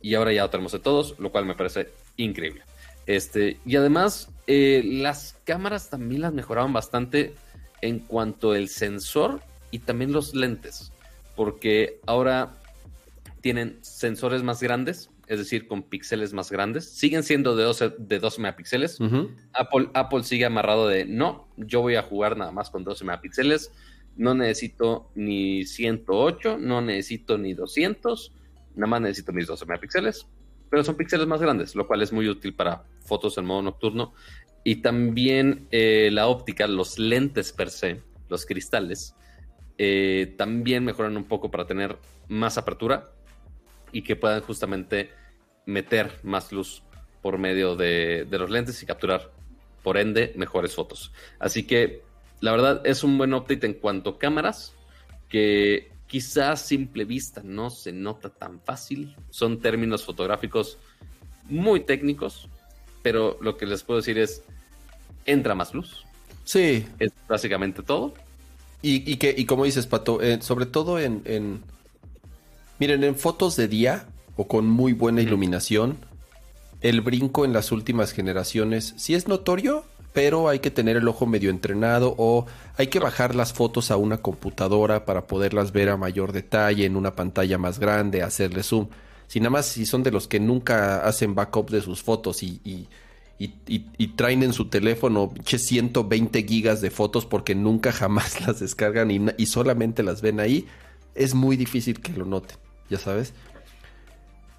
y 0.00 0.14
ahora 0.14 0.32
ya 0.32 0.42
lo 0.42 0.50
tenemos 0.50 0.72
de 0.72 0.78
todos, 0.78 1.14
lo 1.18 1.30
cual 1.30 1.46
me 1.46 1.54
parece 1.54 1.88
increíble. 2.16 2.62
Este, 3.06 3.58
y 3.64 3.76
además, 3.76 4.30
eh, 4.46 4.82
las 4.84 5.36
cámaras 5.44 5.88
también 5.88 6.22
las 6.22 6.32
mejoraron 6.32 6.72
bastante 6.72 7.34
en 7.80 8.00
cuanto 8.00 8.52
al 8.52 8.68
sensor 8.68 9.40
y 9.70 9.78
también 9.80 10.12
los 10.12 10.34
lentes, 10.34 10.92
porque 11.34 12.00
ahora 12.06 12.54
tienen 13.40 13.78
sensores 13.80 14.42
más 14.42 14.62
grandes, 14.62 15.10
es 15.26 15.38
decir, 15.38 15.68
con 15.68 15.82
píxeles 15.82 16.32
más 16.32 16.50
grandes. 16.50 16.88
Siguen 16.88 17.22
siendo 17.22 17.54
de 17.56 17.64
12, 17.64 17.94
de 17.98 18.18
12 18.18 18.40
megapíxeles. 18.40 19.00
Uh 19.00 19.04
-huh. 19.04 19.36
Apple, 19.52 19.90
Apple 19.94 20.24
sigue 20.24 20.44
amarrado 20.44 20.88
de 20.88 21.04
no, 21.04 21.48
yo 21.56 21.80
voy 21.80 21.96
a 21.96 22.02
jugar 22.02 22.36
nada 22.36 22.50
más 22.50 22.70
con 22.70 22.84
12 22.84 23.04
megapíxeles. 23.04 23.72
No 24.16 24.34
necesito 24.34 25.10
ni 25.14 25.64
108, 25.64 26.58
no 26.58 26.80
necesito 26.80 27.38
ni 27.38 27.54
200, 27.54 28.32
nada 28.78 28.90
más 28.90 29.00
necesito 29.00 29.32
mis 29.32 29.46
12 29.46 29.66
megapíxeles. 29.66 30.26
pero 30.70 30.84
son 30.84 30.96
píxeles 30.96 31.26
más 31.26 31.40
grandes, 31.40 31.74
lo 31.74 31.86
cual 31.86 32.02
es 32.02 32.12
muy 32.12 32.28
útil 32.28 32.54
para 32.54 32.84
fotos 33.00 33.38
en 33.38 33.46
modo 33.46 33.62
nocturno. 33.62 34.12
Y 34.64 34.76
también 34.76 35.66
eh, 35.70 36.10
la 36.12 36.28
óptica, 36.28 36.66
los 36.66 36.98
lentes 36.98 37.52
per 37.52 37.70
se, 37.70 38.02
los 38.28 38.44
cristales, 38.44 39.14
eh, 39.78 40.34
también 40.36 40.84
mejoran 40.84 41.16
un 41.16 41.24
poco 41.24 41.50
para 41.50 41.66
tener 41.66 41.96
más 42.28 42.58
apertura 42.58 43.10
y 43.92 44.02
que 44.02 44.16
puedan 44.16 44.42
justamente 44.42 45.10
meter 45.64 46.18
más 46.22 46.52
luz 46.52 46.82
por 47.22 47.38
medio 47.38 47.76
de, 47.76 48.26
los 48.30 48.50
lentes 48.50 48.82
y 48.82 48.86
capturar, 48.86 49.32
por 49.82 49.96
ende, 49.96 50.32
mejores 50.36 50.74
fotos. 50.74 51.12
Así 51.38 51.66
que 51.66 52.02
la 52.40 52.52
verdad 52.52 52.82
es 52.84 53.04
un 53.04 53.16
buen 53.18 53.34
update 53.34 53.66
en 53.66 53.74
cuanto 53.74 54.10
a 54.10 54.18
cámaras, 54.18 54.74
que 55.28 55.92
quizás 56.08 56.62
simple 56.62 57.04
vista 57.04 57.42
no 57.44 57.70
se 57.70 57.92
nota 57.92 58.30
tan 58.30 58.60
fácil. 58.60 59.14
Son 59.30 59.60
términos 59.60 60.04
fotográficos 60.04 60.78
muy 61.48 61.80
técnicos, 61.80 62.48
pero 63.02 63.38
lo 63.40 63.56
que 63.56 63.66
les 63.66 63.84
puedo 63.84 64.00
decir 64.00 64.18
es, 64.18 64.42
entra 65.24 65.54
más 65.54 65.72
luz. 65.72 66.04
Sí. 66.44 66.84
Es 66.98 67.12
básicamente 67.28 67.82
todo. 67.82 68.14
Y, 68.80 69.16
que, 69.16 69.34
y 69.36 69.44
como 69.44 69.64
dices, 69.64 69.86
Pato, 69.86 70.22
eh, 70.22 70.40
sobre 70.40 70.64
todo 70.66 71.00
en, 71.00 71.22
en, 71.24 71.62
Miren, 72.78 73.02
en 73.02 73.16
fotos 73.16 73.56
de 73.56 73.66
día 73.66 74.06
o 74.36 74.46
con 74.46 74.66
muy 74.70 74.92
buena 74.92 75.20
iluminación, 75.20 75.98
el 76.80 77.00
brinco 77.00 77.44
en 77.44 77.52
las 77.52 77.72
últimas 77.72 78.12
generaciones 78.12 78.94
sí 78.96 79.14
es 79.14 79.26
notorio, 79.26 79.84
pero 80.18 80.48
hay 80.48 80.58
que 80.58 80.72
tener 80.72 80.96
el 80.96 81.06
ojo 81.06 81.26
medio 81.26 81.48
entrenado 81.48 82.12
o 82.18 82.44
hay 82.76 82.88
que 82.88 82.98
bajar 82.98 83.36
las 83.36 83.52
fotos 83.52 83.92
a 83.92 83.96
una 83.96 84.18
computadora 84.18 85.04
para 85.04 85.28
poderlas 85.28 85.70
ver 85.70 85.90
a 85.90 85.96
mayor 85.96 86.32
detalle 86.32 86.86
en 86.86 86.96
una 86.96 87.14
pantalla 87.14 87.56
más 87.56 87.78
grande, 87.78 88.24
hacerle 88.24 88.64
zoom. 88.64 88.88
Si 89.28 89.38
nada 89.38 89.50
más 89.50 89.66
si 89.66 89.86
son 89.86 90.02
de 90.02 90.10
los 90.10 90.26
que 90.26 90.40
nunca 90.40 91.06
hacen 91.06 91.36
backup 91.36 91.70
de 91.70 91.82
sus 91.82 92.02
fotos 92.02 92.42
y, 92.42 92.60
y, 92.64 92.88
y, 93.38 94.08
traen 94.16 94.42
en 94.42 94.52
su 94.52 94.64
teléfono 94.64 95.32
120 95.44 96.42
gigas 96.42 96.80
de 96.80 96.90
fotos 96.90 97.24
porque 97.24 97.54
nunca 97.54 97.92
jamás 97.92 98.40
las 98.44 98.58
descargan 98.58 99.12
y, 99.12 99.46
solamente 99.46 100.02
las 100.02 100.20
ven 100.20 100.40
ahí, 100.40 100.66
es 101.14 101.32
muy 101.34 101.56
difícil 101.56 102.00
que 102.00 102.12
lo 102.14 102.24
noten, 102.24 102.56
ya 102.90 102.98
sabes. 102.98 103.34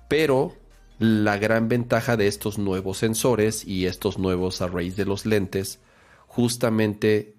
Pero 0.08 0.56
la 1.00 1.38
gran 1.38 1.70
ventaja 1.70 2.18
de 2.18 2.28
estos 2.28 2.58
nuevos 2.58 2.98
sensores 2.98 3.66
y 3.66 3.86
estos 3.86 4.20
nuevos 4.20 4.62
arrays 4.62 4.98
de 4.98 5.06
los 5.06 5.26
lentes 5.26 5.80
justamente 6.28 7.36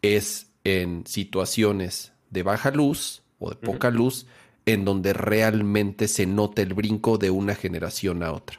es 0.00 0.50
en 0.64 1.06
situaciones 1.06 2.12
de 2.30 2.42
baja 2.42 2.70
luz 2.70 3.22
o 3.38 3.50
de 3.50 3.56
poca 3.56 3.90
luz 3.90 4.26
en 4.64 4.84
donde 4.86 5.12
realmente 5.12 6.08
se 6.08 6.26
nota 6.26 6.62
el 6.62 6.72
brinco 6.72 7.18
de 7.18 7.30
una 7.30 7.54
generación 7.54 8.22
a 8.22 8.32
otra. 8.32 8.58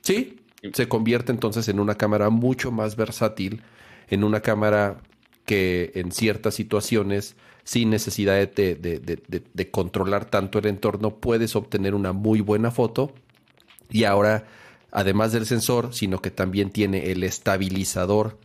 Sí, 0.00 0.40
se 0.72 0.88
convierte 0.88 1.30
entonces 1.30 1.68
en 1.68 1.78
una 1.78 1.96
cámara 1.96 2.30
mucho 2.30 2.72
más 2.72 2.96
versátil, 2.96 3.62
en 4.08 4.24
una 4.24 4.40
cámara 4.40 5.02
que 5.44 5.92
en 5.94 6.10
ciertas 6.10 6.54
situaciones, 6.54 7.36
sin 7.64 7.90
necesidad 7.90 8.48
de, 8.48 8.74
de, 8.74 9.70
controlar 9.70 10.24
tanto 10.24 10.58
el 10.58 10.66
entorno, 10.66 11.16
puedes 11.16 11.54
obtener 11.54 11.94
una 11.94 12.12
muy 12.12 12.40
buena 12.40 12.70
foto 12.70 13.14
y 13.92 14.04
ahora, 14.04 14.46
además 14.90 15.32
del 15.32 15.46
sensor, 15.46 15.94
sino 15.94 16.20
que 16.20 16.30
también 16.30 16.70
tiene 16.70 17.12
el 17.12 17.22
estabilizador 17.22 18.38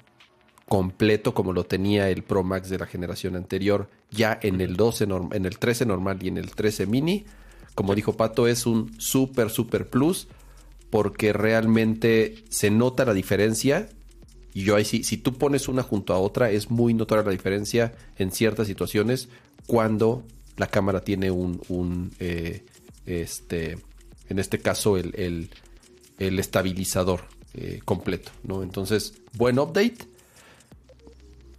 completo 0.67 1.33
como 1.33 1.53
lo 1.53 1.63
tenía 1.63 2.09
el 2.09 2.23
Pro 2.23 2.43
Max 2.43 2.69
de 2.69 2.77
la 2.77 2.85
generación 2.85 3.35
anterior, 3.35 3.89
ya 4.11 4.37
en 4.41 4.59
el 4.59 4.75
12 4.75 5.07
en 5.31 5.45
el 5.45 5.57
13 5.57 5.85
normal 5.85 6.19
y 6.21 6.27
en 6.27 6.37
el 6.37 6.51
13 6.51 6.85
mini. 6.85 7.25
Como 7.73 7.95
dijo 7.95 8.17
Pato, 8.17 8.47
es 8.47 8.65
un 8.65 8.99
super 8.99 9.49
super 9.49 9.89
plus 9.89 10.27
porque 10.89 11.31
realmente 11.33 12.43
se 12.49 12.69
nota 12.69 13.05
la 13.05 13.13
diferencia. 13.13 13.89
Y 14.53 14.63
yo 14.63 14.75
ahí 14.75 14.83
sí, 14.85 15.03
si 15.03 15.17
tú 15.17 15.33
pones 15.33 15.67
una 15.67 15.83
junto 15.83 16.13
a 16.13 16.19
otra, 16.19 16.49
es 16.49 16.69
muy 16.69 16.93
notoria 16.93 17.23
la 17.23 17.31
diferencia 17.31 17.93
en 18.17 18.31
ciertas 18.31 18.67
situaciones 18.67 19.29
cuando 19.67 20.23
la 20.57 20.67
cámara 20.67 21.01
tiene 21.01 21.29
un, 21.31 21.61
un 21.69 22.11
eh, 22.19 22.65
este, 23.05 23.77
en 24.29 24.39
este 24.39 24.59
caso 24.59 24.97
el, 24.97 25.49
estabilizador 26.17 27.21
eh, 27.53 27.81
completo, 27.85 28.31
¿no? 28.43 28.63
Entonces, 28.63 29.13
buen 29.33 29.59
update. 29.59 29.97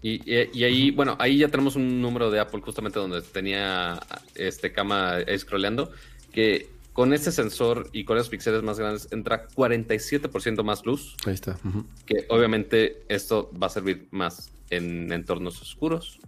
Y, 0.01 0.32
ahí, 0.62 0.90
bueno, 0.93 1.16
ahí 1.19 1.39
ya 1.39 1.49
tenemos 1.49 1.74
un 1.77 2.01
número 2.01 2.31
de 2.31 2.39
Apple 2.39 2.61
justamente 2.61 2.99
donde 2.99 3.20
tenía 3.20 4.01
este 4.35 4.73
cama 4.73 5.16
scrolleando, 5.36 5.90
que 6.32 6.69
con 6.93 7.12
este 7.12 7.31
sensor 7.32 7.90
y 7.93 8.05
con 8.05 8.16
esos 8.16 8.28
píxeles 8.28 8.62
más 8.62 8.78
grandes 8.78 9.09
entra 9.11 9.49
47% 9.49 10.62
más 10.62 10.85
luz. 10.86 11.16
Ahí 11.27 11.35
está. 11.35 11.59
Que 12.07 12.27
obviamente 12.28 13.03
esto 13.09 13.51
va 13.61 13.66
a 13.66 13.70
servir 13.70 14.09
más 14.11 14.51
en 14.70 15.12
entornos 15.12 15.61
oscuros. 15.61 16.20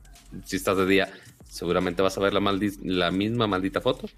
Si 0.45 0.57
estás 0.57 0.77
de 0.77 0.87
día, 0.87 1.12
seguramente 1.49 2.03
vas 2.03 2.17
a 2.19 2.21
ver 2.21 2.35
la, 2.35 2.59
la 2.85 3.11
misma 3.11 3.47
maldita 3.47 3.81
foto 3.81 4.09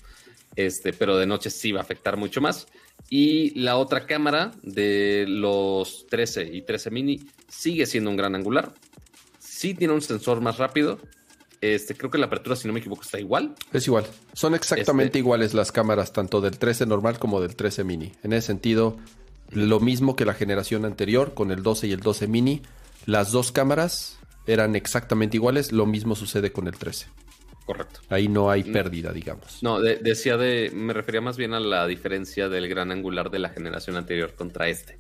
este, 0.57 0.93
pero 0.93 1.17
de 1.17 1.27
noche 1.27 1.51
sí 1.51 1.73
va 1.73 1.81
a 1.81 1.83
afectar 1.83 2.17
mucho 2.17 2.41
más. 2.41 2.67
Y 3.11 3.59
la 3.59 3.77
otra 3.77 4.07
cámara 4.07 4.53
de 4.63 5.27
los 5.29 6.07
13 6.09 6.45
y 6.53 6.63
13 6.63 6.91
mini 6.91 7.21
sigue 7.49 7.87
siendo 7.87 8.11
un 8.11 8.17
gran 8.17 8.35
angular. 8.35 8.73
Sí 9.39 9.75
tiene 9.75 9.95
un 9.95 10.03
sensor 10.03 10.41
más 10.41 10.59
rápido. 10.59 10.99
Este, 11.61 11.95
creo 11.95 12.11
que 12.11 12.19
la 12.19 12.27
apertura, 12.27 12.57
si 12.57 12.67
no 12.67 12.75
me 12.75 12.81
equivoco, 12.81 13.03
está 13.03 13.21
igual. 13.21 13.55
Es 13.73 13.87
igual. 13.87 14.05
Son 14.33 14.55
exactamente 14.55 15.05
este 15.07 15.19
iguales 15.19 15.55
las 15.55 15.71
cámaras, 15.71 16.13
tanto 16.13 16.41
del 16.41 16.59
13 16.59 16.87
normal 16.87 17.19
como 17.19 17.41
del 17.41 17.55
13 17.55 17.85
mini. 17.85 18.13
En 18.25 18.33
ese 18.33 18.49
sentido, 18.49 18.99
lo 19.51 19.79
mismo 19.79 20.17
que 20.17 20.25
la 20.25 20.35
generación 20.35 20.85
anterior 20.85 21.35
con 21.35 21.51
el 21.53 21.63
12 21.63 21.87
y 21.87 21.93
el 21.93 22.01
12 22.01 22.27
mini. 22.27 22.63
Las 23.07 23.31
dos 23.31 23.53
cámaras 23.53 24.19
eran 24.47 24.75
exactamente 24.75 25.37
iguales. 25.37 25.71
Lo 25.71 25.87
mismo 25.87 26.17
sucede 26.17 26.51
con 26.51 26.67
el 26.67 26.77
13. 26.77 27.07
Correcto. 27.65 28.01
Ahí 28.09 28.29
no 28.29 28.51
hay 28.51 28.65
mm. 28.65 28.73
pérdida, 28.73 29.13
digamos. 29.13 29.63
No, 29.63 29.81
decía 29.81 30.37
de. 30.37 30.71
Me 30.75 30.93
refería 30.93 31.21
más 31.21 31.37
bien 31.37 31.55
a 31.55 31.61
la 31.61 31.87
diferencia 31.87 32.49
del 32.49 32.69
gran 32.69 32.91
angular 32.91 33.31
de 33.31 33.39
la 33.39 33.51
generación 33.51 33.97
anterior 33.97 34.35
contra 34.35 34.69
este. 34.69 34.99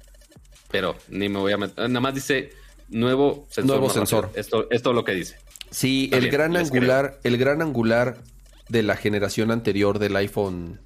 Pero 0.70 0.97
ni 1.09 1.28
me 1.28 1.39
voy 1.39 1.52
a 1.52 1.59
meter. 1.59 1.89
Nada 1.89 2.01
más 2.01 2.14
dice 2.14 2.51
nuevo 2.89 3.47
sensor. 3.51 3.78
Nuevo 3.78 3.93
sensor. 3.93 4.30
Esto, 4.34 4.68
esto 4.70 4.90
es 4.90 4.97
lo 4.97 5.05
que 5.05 5.12
dice. 5.12 5.36
Sí, 5.70 6.10
el 6.12 6.30
gran 6.30 6.56
angular, 6.56 7.18
el 7.24 7.36
gran 7.36 7.62
angular 7.62 8.22
de 8.68 8.82
la 8.82 8.97
generación 8.97 9.51
anterior 9.51 9.98
del 9.98 10.16
iPhone 10.16 10.80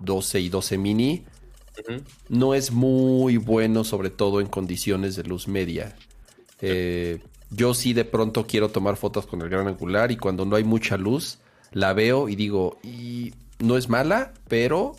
12 0.00 0.40
y 0.40 0.48
12 0.48 0.78
mini 0.78 1.24
no 2.28 2.54
es 2.54 2.72
muy 2.72 3.36
bueno, 3.36 3.84
sobre 3.84 4.10
todo 4.10 4.40
en 4.40 4.46
condiciones 4.46 5.16
de 5.16 5.24
luz 5.24 5.48
media. 5.48 5.94
Eh, 6.60 7.20
yo 7.50 7.74
sí 7.74 7.92
de 7.92 8.04
pronto 8.04 8.46
quiero 8.46 8.70
tomar 8.70 8.96
fotos 8.96 9.26
con 9.26 9.42
el 9.42 9.48
gran 9.48 9.68
angular 9.68 10.10
y 10.10 10.16
cuando 10.16 10.44
no 10.44 10.56
hay 10.56 10.64
mucha 10.64 10.96
luz, 10.96 11.38
la 11.72 11.92
veo 11.92 12.28
y 12.28 12.36
digo, 12.36 12.78
y 12.82 13.34
no 13.58 13.76
es 13.76 13.88
mala, 13.88 14.32
pero 14.48 14.96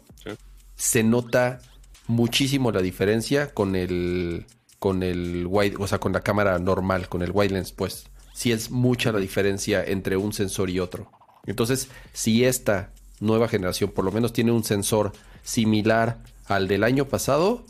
se 0.75 1.03
nota 1.03 1.59
muchísimo 2.07 2.71
la 2.71 2.81
diferencia 2.81 3.53
con 3.53 3.75
el 3.75 4.45
con 4.79 5.01
el 5.01 5.47
wide, 5.47 5.75
o 5.79 5.87
sea, 5.87 5.99
con 5.99 6.13
la 6.13 6.21
cámara 6.21 6.59
normal, 6.59 7.09
con 7.09 7.23
el 7.23 7.31
wide 7.33 7.53
lens, 7.53 7.71
pues 7.71 8.05
sí 8.33 8.51
es 8.51 8.69
mucha 8.69 9.11
la 9.11 9.19
diferencia 9.19 9.83
entre 9.83 10.17
un 10.17 10.33
sensor 10.33 10.69
y 10.69 10.79
otro. 10.79 11.11
Entonces, 11.47 11.89
si 12.13 12.45
esta 12.45 12.91
nueva 13.19 13.47
generación 13.47 13.91
por 13.91 14.05
lo 14.05 14.11
menos 14.11 14.33
tiene 14.33 14.51
un 14.51 14.63
sensor 14.63 15.13
similar 15.41 16.19
al 16.45 16.67
del 16.67 16.83
año 16.83 17.05
pasado, 17.05 17.65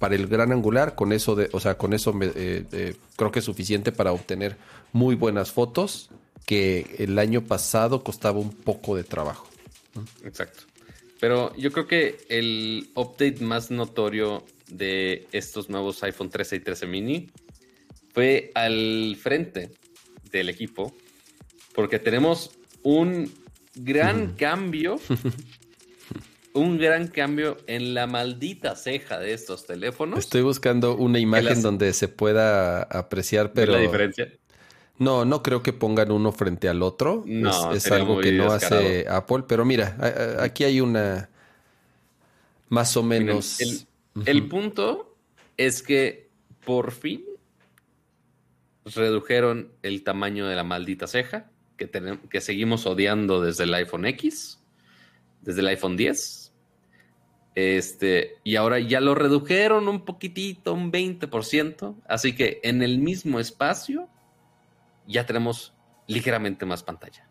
para 0.00 0.14
el 0.14 0.26
gran 0.26 0.50
angular, 0.50 0.94
con 0.94 1.12
eso, 1.12 1.36
de, 1.36 1.50
o 1.52 1.60
sea, 1.60 1.76
con 1.76 1.92
eso 1.92 2.18
eh, 2.22 2.64
eh, 2.72 2.96
creo 3.16 3.30
que 3.30 3.40
es 3.40 3.44
suficiente 3.44 3.92
para 3.92 4.12
obtener 4.12 4.56
muy 4.92 5.14
buenas 5.14 5.52
fotos 5.52 6.10
que 6.46 6.96
el 6.98 7.18
año 7.18 7.44
pasado 7.44 8.02
costaba 8.02 8.40
un 8.40 8.50
poco 8.50 8.96
de 8.96 9.04
trabajo. 9.04 9.46
Exacto. 10.24 10.62
Pero 11.20 11.54
yo 11.54 11.70
creo 11.70 11.86
que 11.86 12.16
el 12.30 12.88
update 12.94 13.44
más 13.44 13.70
notorio 13.70 14.42
de 14.68 15.28
estos 15.32 15.68
nuevos 15.68 16.02
iPhone 16.02 16.30
13 16.30 16.56
y 16.56 16.60
13 16.60 16.86
mini 16.86 17.30
fue 18.14 18.50
al 18.54 19.16
frente 19.20 19.70
del 20.32 20.48
equipo, 20.48 20.96
porque 21.74 21.98
tenemos 21.98 22.52
un 22.82 23.30
gran 23.74 24.34
cambio 24.34 24.98
un 26.52 26.78
gran 26.78 27.08
cambio 27.08 27.58
en 27.66 27.94
la 27.94 28.06
maldita 28.06 28.74
ceja 28.76 29.18
de 29.18 29.32
estos 29.32 29.66
teléfonos. 29.66 30.18
Estoy 30.18 30.42
buscando 30.42 30.96
una 30.96 31.18
imagen 31.18 31.62
donde 31.62 31.92
se 31.92 32.08
pueda 32.08 32.82
apreciar, 32.82 33.52
pero... 33.52 33.72
¿La 33.72 33.78
diferencia? 33.78 34.32
No, 34.98 35.24
no 35.24 35.42
creo 35.42 35.62
que 35.62 35.72
pongan 35.72 36.12
uno 36.12 36.32
frente 36.32 36.68
al 36.68 36.82
otro. 36.82 37.22
No, 37.26 37.72
es, 37.72 37.90
algo 37.90 38.20
que 38.20 38.32
no 38.32 38.52
hace 38.52 39.06
Apple. 39.08 39.44
Pero 39.48 39.64
mira, 39.64 39.96
aquí 40.40 40.64
hay 40.64 40.80
una... 40.80 41.30
Más 42.68 42.96
o 42.96 43.02
menos... 43.02 43.58
el, 44.26 44.48
punto 44.48 45.16
es 45.56 45.82
que 45.82 46.28
por 46.64 46.92
fin 46.92 47.24
redujeron 48.84 49.72
el 49.82 50.04
tamaño 50.04 50.46
de 50.46 50.54
la 50.54 50.64
maldita 50.64 51.06
ceja 51.06 51.50
que, 51.76 51.86
tenemos, 51.86 52.20
que 52.28 52.40
seguimos 52.40 52.86
odiando 52.86 53.40
desde 53.40 53.64
el 53.64 53.74
iPhone 53.74 54.04
X, 54.04 54.60
desde 55.40 55.60
el 55.60 55.68
iPhone 55.68 55.96
10 55.96 56.39
Este, 57.60 58.38
y 58.42 58.56
ahora 58.56 58.78
ya 58.78 59.00
lo 59.00 59.14
redujeron 59.14 59.88
un 59.88 60.04
poquitito, 60.04 60.72
un 60.72 60.90
20%. 60.90 61.94
Así 62.08 62.34
que 62.34 62.60
en 62.62 62.82
el 62.82 62.98
mismo 62.98 63.38
espacio 63.38 64.08
ya 65.06 65.26
tenemos 65.26 65.74
ligeramente 66.06 66.64
más 66.64 66.82
pantalla. 66.82 67.26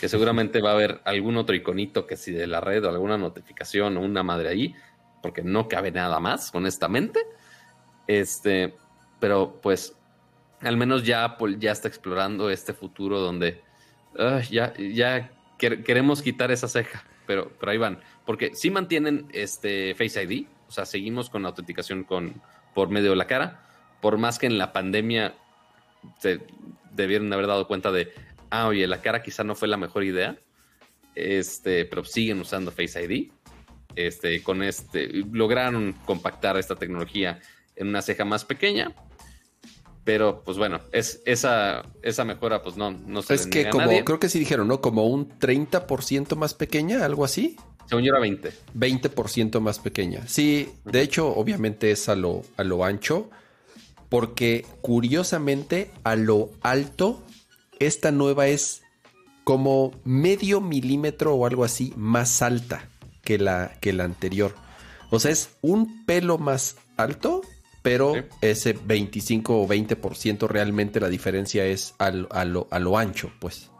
Que 0.00 0.08
seguramente 0.08 0.62
va 0.62 0.70
a 0.70 0.74
haber 0.74 1.00
algún 1.04 1.36
otro 1.36 1.54
iconito 1.54 2.06
que 2.06 2.16
si 2.16 2.32
de 2.32 2.46
la 2.46 2.60
red 2.60 2.84
o 2.84 2.88
alguna 2.88 3.18
notificación 3.18 3.96
o 3.96 4.00
una 4.00 4.22
madre 4.22 4.48
ahí, 4.48 4.74
porque 5.22 5.42
no 5.42 5.68
cabe 5.68 5.90
nada 5.90 6.20
más, 6.20 6.54
honestamente. 6.54 7.20
Este, 8.06 8.74
pero 9.18 9.60
pues 9.60 9.96
al 10.60 10.76
menos 10.76 11.04
ya 11.04 11.24
Apple 11.24 11.56
ya 11.58 11.72
está 11.72 11.88
explorando 11.88 12.48
este 12.50 12.72
futuro 12.72 13.20
donde 13.20 13.62
ya, 14.50 14.72
ya 14.76 15.30
queremos 15.58 16.22
quitar 16.22 16.50
esa 16.50 16.68
ceja, 16.68 17.04
pero, 17.26 17.50
pero 17.58 17.72
ahí 17.72 17.78
van. 17.78 18.00
Porque 18.24 18.54
si 18.54 18.70
mantienen 18.70 19.26
este 19.32 19.94
Face 19.94 20.22
ID, 20.22 20.46
o 20.68 20.72
sea, 20.72 20.86
seguimos 20.86 21.30
con 21.30 21.42
la 21.42 21.48
autenticación 21.48 22.04
con, 22.04 22.42
por 22.74 22.88
medio 22.88 23.10
de 23.10 23.16
la 23.16 23.26
cara, 23.26 23.66
por 24.00 24.18
más 24.18 24.38
que 24.38 24.46
en 24.46 24.58
la 24.58 24.72
pandemia 24.72 25.34
se 26.18 26.40
debieron 26.92 27.32
haber 27.32 27.46
dado 27.46 27.66
cuenta 27.66 27.90
de, 27.92 28.12
ah, 28.50 28.68
oye, 28.68 28.86
la 28.86 29.00
cara 29.00 29.22
quizá 29.22 29.44
no 29.44 29.54
fue 29.54 29.68
la 29.68 29.76
mejor 29.76 30.04
idea, 30.04 30.36
este, 31.14 31.84
pero 31.84 32.04
siguen 32.04 32.40
usando 32.40 32.70
Face 32.70 33.02
ID. 33.02 33.30
Este, 33.96 34.42
con 34.42 34.62
este, 34.62 35.08
lograron 35.30 35.92
compactar 36.04 36.56
esta 36.56 36.74
tecnología 36.74 37.40
en 37.76 37.88
una 37.88 38.02
ceja 38.02 38.24
más 38.24 38.44
pequeña, 38.44 38.92
pero 40.04 40.42
pues 40.44 40.58
bueno, 40.58 40.80
es, 40.92 41.22
esa, 41.24 41.86
esa 42.02 42.24
mejora 42.24 42.62
pues 42.62 42.76
no, 42.76 42.90
no 42.90 43.22
se 43.22 43.34
Es 43.34 43.46
que 43.46 43.70
como, 43.70 43.88
creo 44.04 44.20
que 44.20 44.28
sí 44.28 44.38
dijeron, 44.38 44.68
¿no? 44.68 44.80
Como 44.80 45.06
un 45.06 45.28
30% 45.38 46.36
más 46.36 46.54
pequeña, 46.54 47.04
algo 47.04 47.24
así. 47.24 47.56
Según 47.86 48.04
yo 48.04 48.12
era 48.12 48.20
20. 48.20 48.52
20% 48.76 49.60
más 49.60 49.78
pequeña. 49.78 50.26
Sí, 50.26 50.70
de 50.84 51.00
hecho, 51.00 51.28
obviamente 51.28 51.90
es 51.90 52.08
a 52.08 52.14
lo, 52.14 52.42
a 52.56 52.64
lo 52.64 52.84
ancho, 52.84 53.30
porque 54.08 54.66
curiosamente 54.80 55.90
a 56.02 56.16
lo 56.16 56.50
alto, 56.62 57.22
esta 57.78 58.10
nueva 58.10 58.46
es 58.46 58.82
como 59.44 59.92
medio 60.04 60.60
milímetro 60.60 61.34
o 61.34 61.46
algo 61.46 61.64
así 61.64 61.92
más 61.96 62.42
alta 62.42 62.88
que 63.22 63.38
la, 63.38 63.72
que 63.80 63.92
la 63.92 64.04
anterior. 64.04 64.54
O 65.10 65.20
sea, 65.20 65.30
es 65.30 65.50
un 65.60 66.04
pelo 66.04 66.38
más 66.38 66.76
alto, 66.96 67.42
pero 67.84 68.14
ese 68.40 68.72
25 68.72 69.60
o 69.60 69.68
20% 69.68 70.48
realmente 70.48 71.00
la 71.00 71.10
diferencia 71.10 71.66
es 71.66 71.94
a, 71.98 72.10
lo, 72.10 72.66
a 72.70 72.78
lo 72.78 72.96
ancho, 72.96 73.30
pues. 73.38 73.70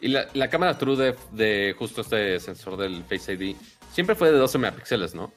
Y 0.00 0.08
la, 0.08 0.50
cámara 0.50 0.76
True 0.76 1.14
de 1.30 1.76
justo 1.78 2.00
este 2.00 2.40
sensor 2.40 2.76
del 2.76 3.04
Face 3.04 3.32
ID 3.32 3.54
siempre 3.92 4.16
fue 4.16 4.32
de 4.32 4.38
12 4.38 4.58
megapíxeles, 4.58 5.14
¿no? 5.14 5.32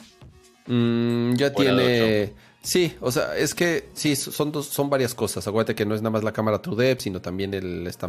Mm, 0.65 1.35
ya 1.35 1.53
tiene. 1.53 2.33
Sí, 2.63 2.95
o 2.99 3.11
sea, 3.11 3.37
es 3.37 3.53
que 3.53 3.89
sí, 3.93 4.15
son 4.15 4.51
dos, 4.51 4.65
son 4.65 4.89
varias 4.89 5.13
cosas. 5.13 5.47
Acuérdate 5.47 5.75
que 5.75 5.85
no 5.85 5.93
es 5.93 6.01
nada 6.01 6.11
más 6.11 6.23
la 6.23 6.31
cámara 6.31 6.63
True 6.63 6.95
sino 6.99 7.21
también 7.21 7.53
el, 7.53 7.85
esta 7.85 8.07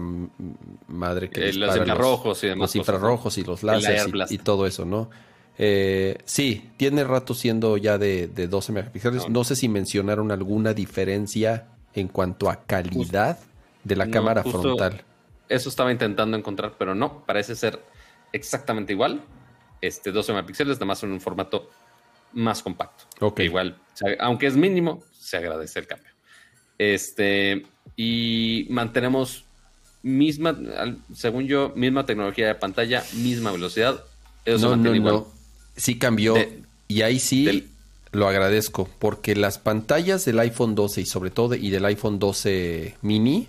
madre 0.89 1.29
que 1.29 1.51
eh, 1.51 1.53
los 1.53 1.77
infrarrojos 1.77 2.43
y 2.45 2.47
demás 2.49 2.61
Los 2.61 2.77
infrarrojos 2.77 3.37
y 3.37 3.45
los 3.45 3.63
láseres 3.63 4.31
y, 4.31 4.39
todo 4.39 4.67
eso, 4.67 4.87
¿no? 4.87 5.11
Eh, 5.59 6.19
sí, 6.25 6.71
tiene 6.77 7.05
rato 7.05 7.35
siendo 7.35 7.77
ya 7.77 7.99
de, 7.99 8.29
12 8.29 8.73
megapíxeles. 8.73 9.29
No. 9.29 9.45
sé 9.45 9.57
si 9.57 9.69
mencionaron 9.69 10.31
alguna 10.33 10.75
diferencia 10.75 11.69
en 11.95 12.09
cuanto 12.09 12.51
a 12.51 12.65
calidad 12.65 13.39
de 13.85 13.97
la 13.97 14.11
cámara 14.11 14.43
frontal. 14.43 15.03
Eso 15.49 15.69
estaba 15.69 15.93
intentando 15.93 16.37
encontrar, 16.37 16.75
pero 16.79 16.95
no, 16.95 17.25
parece 17.27 17.55
ser 17.55 17.81
exactamente 18.33 18.93
igual. 18.93 19.21
Este 19.81 20.13
12 20.13 20.33
megapíxeles, 20.33 20.77
nada 20.77 20.87
más 20.87 21.03
en 21.03 21.13
un 21.13 21.21
formato 21.21 21.69
más 22.33 22.63
compacto. 22.63 23.05
Ok. 23.21 23.41
Igual, 23.41 23.77
aunque 24.21 24.47
es 24.47 24.57
mínimo, 24.57 25.03
se 25.13 25.37
agradece 25.37 25.81
el 25.81 25.87
cambio. 25.87 26.11
Este, 26.79 27.67
y 27.97 28.67
mantenemos 28.71 29.45
misma, 30.03 30.57
según 31.15 31.47
yo, 31.47 31.73
misma 31.77 32.07
tecnología 32.07 32.47
de 32.47 32.55
pantalla, 32.55 33.05
misma 33.15 33.53
velocidad. 33.53 34.03
Eso 34.45 34.77
no, 34.77 34.95
no, 34.95 35.27
Sí 35.77 35.99
cambió. 35.99 36.37
y 36.89 37.03
ahí 37.03 37.19
sí 37.19 37.69
lo 38.13 38.29
agradezco, 38.29 38.89
porque 38.99 39.35
las 39.35 39.59
pantallas 39.59 40.25
del 40.25 40.39
iPhone 40.39 40.75
12 40.75 41.01
y 41.01 41.07
sobre 41.07 41.31
todo 41.31 41.55
y 41.55 41.71
del 41.71 41.85
iPhone 41.87 42.19
12 42.19 42.97
mini 43.01 43.49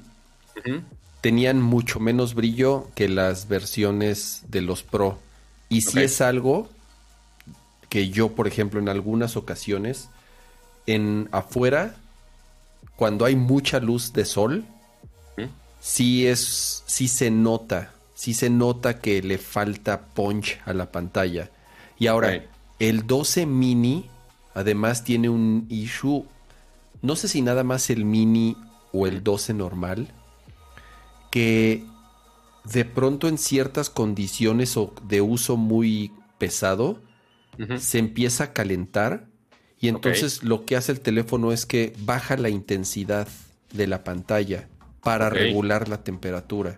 tenían 1.21 1.61
mucho 1.61 1.99
menos 1.99 2.33
brillo 2.33 2.87
que 2.95 3.09
las 3.09 3.47
versiones 3.47 4.43
de 4.47 4.61
los 4.61 4.83
Pro. 4.83 5.19
Y 5.69 5.81
si 5.81 5.99
es 5.99 6.21
algo 6.21 6.69
que 7.89 8.09
yo, 8.09 8.29
por 8.29 8.47
ejemplo, 8.47 8.79
en 8.79 8.89
algunas 8.89 9.35
ocasiones, 9.35 10.09
en 10.85 11.29
afuera, 11.31 11.95
cuando 12.95 13.25
hay 13.25 13.35
mucha 13.35 13.79
luz 13.79 14.13
de 14.13 14.25
sol, 14.25 14.65
sí 15.81 16.27
es, 16.27 16.83
sí 16.85 17.07
se 17.07 17.31
nota, 17.31 17.93
sí 18.15 18.33
se 18.33 18.49
nota 18.49 18.99
que 18.99 19.21
le 19.21 19.37
falta 19.37 20.01
punch 20.01 20.59
a 20.65 20.73
la 20.73 20.91
pantalla. 20.91 21.49
Y 22.03 22.07
ahora, 22.07 22.43
el 22.79 23.07
12 23.07 23.45
mini, 23.45 24.09
además 24.53 25.05
tiene 25.05 25.29
un 25.29 25.65
issue, 25.69 26.25
no 27.01 27.15
sé 27.15 27.29
si 27.29 27.41
nada 27.41 27.63
más 27.63 27.89
el 27.89 28.03
mini 28.03 28.57
o 28.91 29.07
el 29.07 29.23
12 29.23 29.53
normal, 29.53 30.09
que 31.31 31.85
de 32.65 32.83
pronto 32.83 33.29
en 33.29 33.37
ciertas 33.37 33.89
condiciones 33.89 34.75
o 34.75 34.93
de 35.07 35.21
uso 35.21 35.55
muy 35.55 36.11
pesado, 36.39 36.99
se 37.79 37.99
empieza 37.99 38.43
a 38.43 38.51
calentar. 38.51 39.29
Y 39.79 39.87
entonces 39.87 40.43
lo 40.43 40.65
que 40.65 40.75
hace 40.75 40.91
el 40.91 40.99
teléfono 40.99 41.53
es 41.53 41.65
que 41.65 41.93
baja 41.99 42.35
la 42.35 42.49
intensidad 42.49 43.29
de 43.71 43.87
la 43.87 44.03
pantalla 44.03 44.67
para 45.01 45.29
regular 45.29 45.87
la 45.87 46.03
temperatura. 46.03 46.77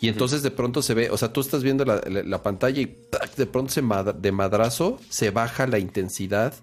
Y 0.00 0.08
entonces 0.08 0.42
de 0.42 0.50
pronto 0.50 0.80
se 0.80 0.94
ve, 0.94 1.10
o 1.10 1.16
sea, 1.16 1.32
tú 1.32 1.40
estás 1.40 1.62
viendo 1.62 1.84
la, 1.84 2.42
pantalla 2.42 2.80
y 2.80 2.96
de 3.36 3.46
pronto 3.46 3.72
se 3.72 3.82
de 3.82 4.32
madrazo 4.32 5.00
se 5.08 5.30
baja 5.30 5.66
la 5.66 5.78
intensidad. 5.78 6.54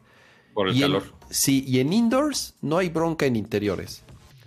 Por 0.53 0.69
el 0.69 0.79
calor. 0.79 1.03
sí, 1.29 1.65
y 1.67 1.79
en 1.79 1.91
indoors 1.91 2.55
no 2.61 2.77
hay 2.77 2.89
bronca 2.89 3.25
en 3.25 3.35
interiores. 3.35 4.03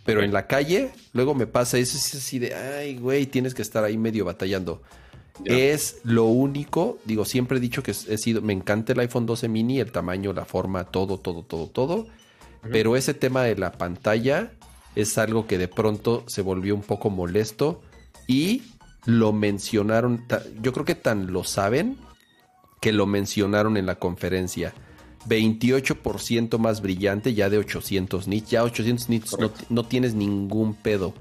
Pero 0.07 0.23
en 0.23 0.33
la 0.33 0.47
calle, 0.47 0.91
luego 1.13 1.35
me 1.35 1.47
pasa 1.47 1.77
eso, 1.77 1.99
es 1.99 2.15
así 2.15 2.39
de, 2.39 2.55
ay, 2.55 2.97
güey, 2.97 3.27
tienes 3.27 3.55
que 3.55 3.61
estar 3.61 3.85
ahí 3.85 3.99
medio 3.99 4.25
batallando. 4.25 4.81
Es 5.45 5.99
lo 6.03 6.25
único, 6.25 6.99
digo, 7.05 7.27
siempre 7.27 7.59
he 7.59 7.61
dicho 7.61 7.83
que 7.83 7.91
he 7.91 8.17
sido, 8.17 8.41
me 8.41 8.55
encanta 8.55 8.95
el 8.95 9.01
iPhone 9.01 9.27
12 9.27 9.49
mini, 9.49 9.81
el 9.81 9.93
tamaño, 9.93 10.33
la 10.33 10.47
forma, 10.47 10.85
todo, 10.85 11.19
todo, 11.19 11.43
todo, 11.43 11.67
todo. 11.67 12.07
Pero 12.73 12.97
ese 12.97 13.13
tema 13.13 13.43
de 13.43 13.57
la 13.57 13.73
pantalla 13.73 14.51
es 14.97 15.19
algo 15.19 15.47
que 15.47 15.59
de 15.59 15.69
pronto 15.69 16.25
se 16.27 16.41
volvió 16.41 16.75
un 16.75 16.83
poco 16.83 17.11
molesto 17.11 17.83
y 18.27 18.63
lo 19.09 19.33
mencionaron, 19.33 20.27
yo 20.61 20.75
creo 20.75 20.85
que 20.85 20.95
tan 20.95 21.33
lo 21.33 21.43
saben 21.43 21.97
que 22.79 22.93
lo 22.93 23.07
mencionaron 23.07 23.79
en 23.79 23.87
la 23.87 23.95
conferencia. 23.95 24.75
28% 25.27 26.59
más 26.59 26.83
brillante, 26.83 27.33
ya 27.33 27.49
de 27.49 27.57
800 27.57 28.29
nits. 28.29 28.51
Ya 28.51 28.63
800 28.63 29.09
nits 29.09 29.35
no, 29.71 29.87
tienes 29.87 30.13
ningún 30.13 30.75
pedo. 30.75 31.15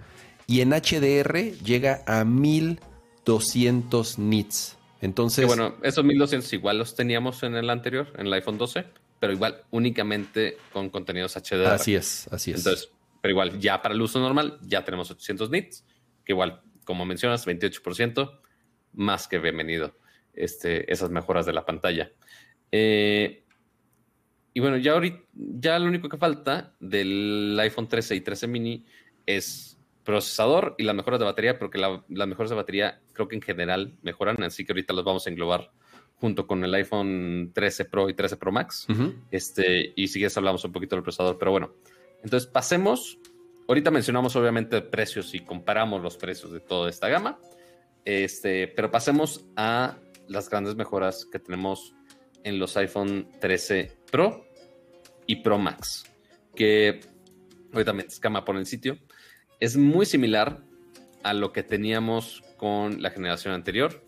Y 0.48 0.60
en 0.60 0.72
HDR 0.72 1.54
llega 1.64 2.04
a 2.06 2.26
1200 2.26 4.20
nits. 4.20 4.76
Entonces. 5.00 5.48
bueno, 5.48 5.76
esos 5.82 6.04
1200 6.04 6.52
igual 6.54 6.80
los 6.80 6.94
teníamos 6.94 7.42
en 7.44 7.56
el 7.56 7.70
anterior, 7.70 8.12
en 8.18 8.28
el 8.28 8.34
iPhone 8.34 8.58
12, 8.58 8.84
pero 9.18 9.32
igual 9.32 9.64
únicamente 9.72 10.58
con 10.74 10.90
contenidos 10.90 11.38
HDR. 11.38 11.68
Así 11.68 11.96
es, 11.96 12.28
así 12.34 12.52
es. 12.52 12.58
Entonces, 12.58 12.90
pero 13.22 13.32
igual 13.32 13.58
ya 13.62 13.82
para 13.82 13.96
el 13.96 14.02
uso 14.02 14.20
normal 14.20 14.60
ya 14.62 14.84
tenemos 14.84 15.10
800 15.10 15.50
nits, 15.52 15.86
que 16.26 16.34
igual, 16.34 16.62
como 16.88 17.06
mencionas, 17.06 17.46
28%, 17.46 18.40
más 18.94 19.28
que 19.28 19.38
bienvenido 19.38 19.96
este, 20.34 20.92
esas 20.92 21.12
mejoras 21.12 21.46
de 21.46 21.54
la 21.54 21.66
pantalla. 21.66 22.12
Eh, 22.72 23.44
y 24.54 24.60
bueno, 24.60 24.78
ya 24.78 24.94
ahorita, 24.94 25.20
ya 25.34 25.78
lo 25.78 25.88
único 25.88 26.08
que 26.10 26.18
falta 26.18 26.76
del 26.80 27.56
iPhone 27.60 27.90
13 27.90 28.16
y 28.16 28.22
13 28.22 28.48
mini 28.48 28.86
es 29.26 29.78
procesador 30.04 30.76
y 30.78 30.84
las 30.84 30.96
mejoras 30.96 31.20
de 31.20 31.26
batería, 31.26 31.60
porque 31.60 31.78
las 31.78 32.28
mejoras 32.28 32.50
de 32.50 32.56
batería 32.56 33.02
creo 33.12 33.28
que 33.28 33.36
en 33.36 33.42
general 33.42 33.98
mejoran, 34.02 34.42
así 34.42 34.66
que 34.66 34.72
ahorita 34.72 34.94
los 34.94 35.04
vamos 35.04 35.28
a 35.28 35.30
englobar 35.30 35.72
junto 36.16 36.48
con 36.48 36.64
el 36.64 36.74
iPhone 36.74 37.52
13 37.54 37.86
Pro 37.86 38.10
y 38.10 38.14
13 38.14 38.38
Pro 38.38 38.54
Max. 38.54 38.88
este, 39.30 39.94
y 39.96 40.08
si 40.08 40.20
quieres 40.20 40.38
hablamos 40.38 40.64
un 40.64 40.72
poquito 40.72 40.96
del 40.96 41.04
procesador, 41.04 41.38
pero 41.38 41.52
bueno. 41.52 41.74
Entonces 42.24 42.50
pasemos, 42.50 43.20
ahorita 43.68 43.92
mencionamos 43.92 44.36
obviamente 44.36 44.82
precios 44.82 45.34
y 45.34 45.42
comparamos 45.42 46.02
los 46.02 46.18
precios 46.18 46.52
de 46.52 46.60
toda 46.60 46.90
esta 46.90 47.10
gama, 47.10 47.40
este, 48.06 48.68
pero 48.68 48.90
pasemos 48.90 49.46
a 49.56 49.98
las 50.28 50.50
grandes 50.50 50.76
mejoras 50.76 51.26
que 51.26 51.40
tenemos 51.40 51.94
en 52.44 52.60
los 52.60 52.78
iPhone 52.78 53.30
13 53.40 53.92
Pro 54.12 54.46
y 55.26 55.38
Pro 55.38 55.58
Max, 55.58 56.06
que 56.56 57.02
ahorita 57.74 57.94
me 57.94 58.04
escama 58.04 58.46
por 58.46 58.56
el 58.56 58.66
sitio, 58.66 58.98
es 59.60 59.76
muy 59.76 60.06
similar 60.06 60.64
a 61.24 61.34
lo 61.34 61.52
que 61.52 61.64
teníamos 61.64 62.44
con 62.58 63.02
la 63.02 63.10
generación 63.10 63.54
anterior, 63.54 64.04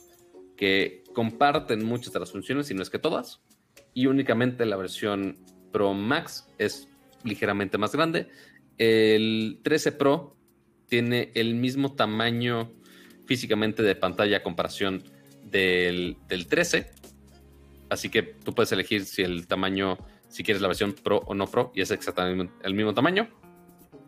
que 0.55 1.03
comparten 1.13 1.85
muchas 1.85 2.13
de 2.13 2.19
las 2.19 2.31
funciones, 2.31 2.71
y 2.71 2.73
no 2.73 2.81
es 2.81 2.89
que 2.89 2.99
todas, 2.99 3.41
y 3.93 4.07
únicamente 4.07 4.65
la 4.65 4.77
versión 4.77 5.37
Pro 5.71 5.93
Max 5.93 6.47
es 6.57 6.87
ligeramente 7.23 7.77
más 7.77 7.93
grande. 7.93 8.29
El 8.79 9.59
13 9.63 9.91
Pro 9.91 10.35
tiene 10.87 11.31
el 11.35 11.53
mismo 11.53 11.93
tamaño 11.93 12.71
físicamente 13.25 13.83
de 13.83 13.95
pantalla 13.95 14.37
a 14.37 14.43
comparación 14.43 15.03
del, 15.43 16.17
del 16.27 16.47
13. 16.47 16.89
Así 17.89 18.09
que 18.09 18.23
tú 18.23 18.55
puedes 18.55 18.71
elegir 18.71 19.05
si 19.05 19.21
el 19.21 19.45
tamaño, 19.45 19.97
si 20.29 20.43
quieres 20.43 20.61
la 20.61 20.67
versión 20.67 20.93
Pro 20.93 21.21
o 21.27 21.35
no 21.35 21.45
Pro, 21.45 21.71
y 21.75 21.81
es 21.81 21.91
exactamente 21.91 22.51
el 22.63 22.73
mismo 22.73 22.95
tamaño. 22.95 23.29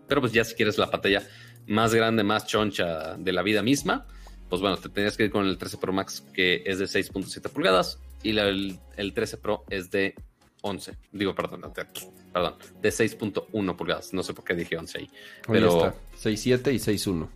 Pero 0.07 0.21
pues 0.21 0.33
ya 0.33 0.43
si 0.43 0.55
quieres 0.55 0.77
la 0.79 0.89
pantalla 0.89 1.21
más 1.67 1.93
grande, 1.93 2.23
más 2.23 2.47
choncha 2.47 3.15
de 3.17 3.31
la 3.31 3.43
vida 3.43 3.61
misma, 3.61 4.07
pues 4.49 4.61
bueno, 4.61 4.75
te 4.77 4.89
tendrías 4.89 5.15
que 5.15 5.25
ir 5.25 5.31
con 5.31 5.45
el 5.45 5.57
13 5.57 5.77
Pro 5.77 5.93
Max 5.93 6.21
que 6.33 6.63
es 6.65 6.79
de 6.79 6.85
6.7 6.85 7.49
pulgadas 7.49 7.99
y 8.21 8.37
el, 8.37 8.79
13 9.13 9.37
Pro 9.37 9.63
es 9.69 9.91
de 9.91 10.15
11. 10.61 10.97
Digo, 11.11 11.35
perdón, 11.35 11.61
perdón, 12.33 12.55
de 12.81 12.89
6.1 12.89 13.75
pulgadas. 13.75 14.13
No 14.13 14.23
sé 14.23 14.33
por 14.33 14.43
qué 14.43 14.53
dije 14.53 14.77
11 14.77 14.97
ahí. 14.99 15.09
Pero 15.47 15.93
6.7 16.21 16.73
y 16.73 16.77
6.1. 16.77 17.27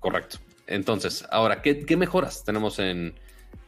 Correcto. 0.00 0.38
Entonces, 0.66 1.24
ahora, 1.30 1.62
¿qué, 1.62 1.96
mejoras 1.96 2.44
tenemos 2.44 2.78
en, 2.78 3.14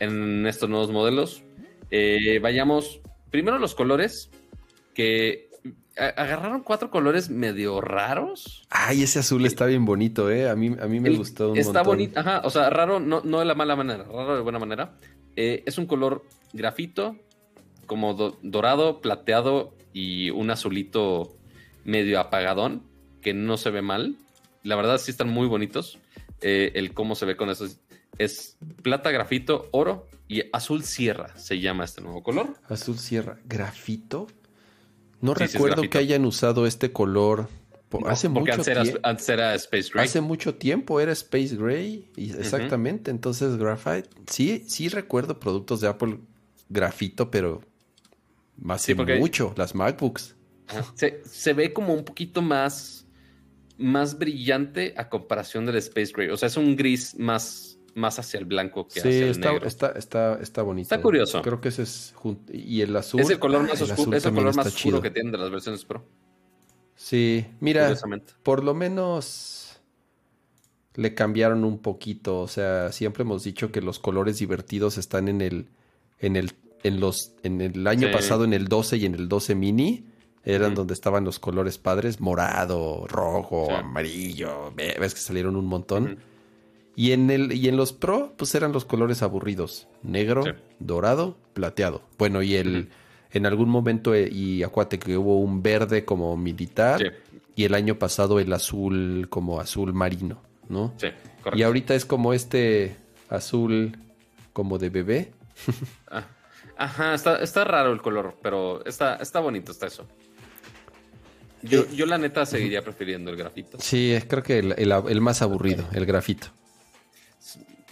en, 0.00 0.46
estos 0.46 0.68
nuevos 0.68 0.90
modelos? 0.90 1.42
Eh, 1.90 2.38
vayamos, 2.40 3.00
primero 3.30 3.58
los 3.58 3.74
colores, 3.74 4.30
que 4.94 5.48
agarraron 5.96 6.62
cuatro 6.62 6.90
colores 6.90 7.30
medio 7.30 7.80
raros. 7.80 8.66
Ay, 8.70 9.02
ese 9.02 9.18
azul 9.20 9.44
está 9.46 9.66
bien 9.66 9.84
bonito, 9.84 10.30
¿eh? 10.30 10.48
A 10.48 10.56
mí, 10.56 10.74
a 10.80 10.86
mí 10.86 11.00
me 11.00 11.10
gustó 11.10 11.52
un 11.52 11.58
Está 11.58 11.82
bonito, 11.82 12.18
ajá, 12.20 12.42
o 12.44 12.50
sea, 12.50 12.70
raro, 12.70 13.00
no, 13.00 13.20
no 13.24 13.40
de 13.40 13.44
la 13.44 13.54
mala 13.54 13.76
manera, 13.76 14.04
raro 14.04 14.36
de 14.36 14.42
buena 14.42 14.58
manera. 14.58 14.94
Eh, 15.36 15.62
es 15.66 15.78
un 15.78 15.86
color 15.86 16.24
grafito, 16.52 17.16
como 17.88 18.14
dorado, 18.42 19.00
plateado 19.00 19.74
y 19.92 20.30
un 20.30 20.52
azulito 20.52 21.36
medio 21.82 22.20
apagadón, 22.20 22.84
que 23.20 23.34
no 23.34 23.56
se 23.56 23.70
ve 23.70 23.82
mal. 23.82 24.14
La 24.62 24.76
verdad 24.76 24.98
sí 24.98 25.10
están 25.10 25.28
muy 25.28 25.48
bonitos. 25.48 25.98
Eh, 26.40 26.70
el 26.76 26.94
cómo 26.94 27.16
se 27.16 27.26
ve 27.26 27.36
con 27.36 27.50
eso 27.50 27.66
es, 28.18 28.56
plata, 28.82 29.10
grafito, 29.10 29.68
oro 29.72 30.06
y 30.28 30.42
azul 30.52 30.84
sierra 30.84 31.36
se 31.36 31.58
llama 31.58 31.84
este 31.84 32.00
nuevo 32.00 32.22
color. 32.22 32.54
Azul 32.68 32.98
sierra, 32.98 33.38
grafito. 33.44 34.28
No 35.20 35.34
recuerdo 35.34 35.82
que 35.82 35.98
hayan 35.98 36.24
usado 36.24 36.66
este 36.66 36.92
color 36.92 37.48
hace 38.06 38.28
mucho 38.28 38.62
tiempo. 38.62 39.00
Antes 39.02 39.28
era 39.28 39.54
Space 39.54 39.90
Gray. 39.92 40.04
Hace 40.04 40.20
mucho 40.20 40.54
tiempo 40.54 41.00
era 41.00 41.12
Space 41.12 41.56
Gray. 41.56 42.10
exactamente. 42.16 43.10
Entonces, 43.10 43.56
Graphite. 43.56 44.10
Sí, 44.30 44.64
sí 44.68 44.88
recuerdo 44.88 45.40
productos 45.40 45.80
de 45.80 45.88
Apple 45.88 46.18
grafito, 46.68 47.30
pero 47.30 47.62
hace 48.68 48.94
mucho. 48.94 49.54
Las 49.56 49.74
MacBooks. 49.74 50.36
Se, 50.94 51.52
ve 51.54 51.72
como 51.72 51.94
un 51.94 52.04
poquito 52.04 52.42
más, 52.42 53.06
más 53.78 54.18
brillante 54.18 54.94
a 54.96 55.08
comparación 55.08 55.66
del 55.66 55.76
Space 55.76 56.12
Gray. 56.14 56.28
O 56.28 56.36
sea, 56.36 56.48
es 56.48 56.56
un 56.56 56.76
gris 56.76 57.18
más, 57.18 57.78
más 57.94 58.18
hacia 58.18 58.38
el 58.38 58.44
blanco 58.44 58.86
que 58.86 59.00
hacia 59.00 59.10
el 59.10 59.30
está, 59.30 59.52
negro. 59.52 59.66
Está, 59.66 59.90
está, 59.92 60.38
está 60.40 60.62
bonito. 60.62 60.94
Está 60.94 61.00
curioso. 61.00 61.40
Creo 61.42 61.60
que 61.60 61.68
ese 61.68 61.82
es. 61.82 62.14
Y 62.52 62.82
el 62.82 62.94
azul. 62.96 63.20
Es 63.20 63.30
el 63.30 63.38
color 63.38 63.66
más 63.66 63.80
oscuro, 63.80 64.16
es 64.16 64.24
el 64.24 64.34
color 64.34 64.54
más 64.54 64.66
oscuro 64.66 65.00
que 65.00 65.10
tienen 65.10 65.32
de 65.32 65.38
las 65.38 65.50
versiones 65.50 65.84
Pro. 65.84 66.04
Sí, 66.94 67.46
mira, 67.60 67.94
por 68.42 68.64
lo 68.64 68.74
menos 68.74 69.80
le 70.98 71.14
cambiaron 71.14 71.64
un 71.64 71.78
poquito. 71.78 72.40
O 72.40 72.48
sea, 72.48 72.90
siempre 72.90 73.22
hemos 73.22 73.44
dicho 73.44 73.70
que 73.70 73.80
los 73.80 74.00
colores 74.00 74.40
divertidos 74.40 74.98
están 74.98 75.28
en 75.28 75.40
el, 75.40 75.68
en 76.18 76.34
el, 76.34 76.52
en 76.82 77.00
los, 77.00 77.32
en 77.42 77.60
el 77.60 77.86
año 77.86 78.10
pasado 78.12 78.44
en 78.44 78.52
el 78.52 78.68
12 78.68 78.96
y 78.98 79.06
en 79.06 79.14
el 79.14 79.28
12 79.28 79.54
mini. 79.54 80.04
Eran 80.44 80.74
donde 80.74 80.94
estaban 80.94 81.24
los 81.24 81.38
colores 81.38 81.76
padres, 81.76 82.20
morado, 82.20 83.06
rojo, 83.06 83.70
amarillo. 83.70 84.72
Ves 84.74 85.12
que 85.12 85.20
salieron 85.20 85.56
un 85.56 85.66
montón. 85.66 86.18
Y 86.96 87.12
en 87.12 87.30
el, 87.30 87.52
y 87.52 87.68
en 87.68 87.76
los 87.76 87.92
Pro, 87.92 88.32
pues 88.36 88.54
eran 88.54 88.72
los 88.72 88.84
colores 88.84 89.22
aburridos. 89.22 89.88
Negro, 90.02 90.44
dorado, 90.78 91.36
plateado. 91.52 92.02
Bueno, 92.16 92.42
y 92.42 92.54
el 92.54 92.88
en 93.32 93.46
algún 93.46 93.68
momento, 93.68 94.14
eh, 94.14 94.28
y 94.30 94.62
acuérdate 94.62 94.98
que 94.98 95.16
hubo 95.18 95.38
un 95.38 95.62
verde 95.62 96.04
como 96.04 96.36
militar 96.36 97.14
y 97.54 97.64
el 97.64 97.74
año 97.74 97.98
pasado 97.98 98.40
el 98.40 98.52
azul 98.52 99.26
como 99.28 99.60
azul 99.60 99.92
marino, 99.92 100.40
¿no? 100.68 100.94
Sí, 100.96 101.08
correcto. 101.42 101.58
Y 101.58 101.62
ahorita 101.62 101.94
es 101.94 102.04
como 102.04 102.32
este 102.32 102.96
azul 103.28 103.96
como 104.52 104.78
de 104.78 104.90
bebé. 104.90 105.32
Ah, 106.10 106.24
ajá, 106.78 107.14
está, 107.14 107.64
raro 107.64 107.92
el 107.92 108.00
color, 108.00 108.36
pero 108.42 108.84
está, 108.86 109.16
está 109.16 109.40
bonito, 109.40 109.72
está 109.72 109.86
eso. 109.86 110.06
Yo, 111.62 111.90
yo 111.90 112.06
la 112.06 112.18
neta 112.18 112.46
seguiría 112.46 112.82
prefiriendo 112.82 113.30
el 113.30 113.36
grafito. 113.36 113.78
Sí, 113.80 114.16
creo 114.28 114.42
que 114.42 114.58
el, 114.58 115.20
más 115.20 115.42
aburrido, 115.42 115.88
el 115.92 116.06
grafito. 116.06 116.48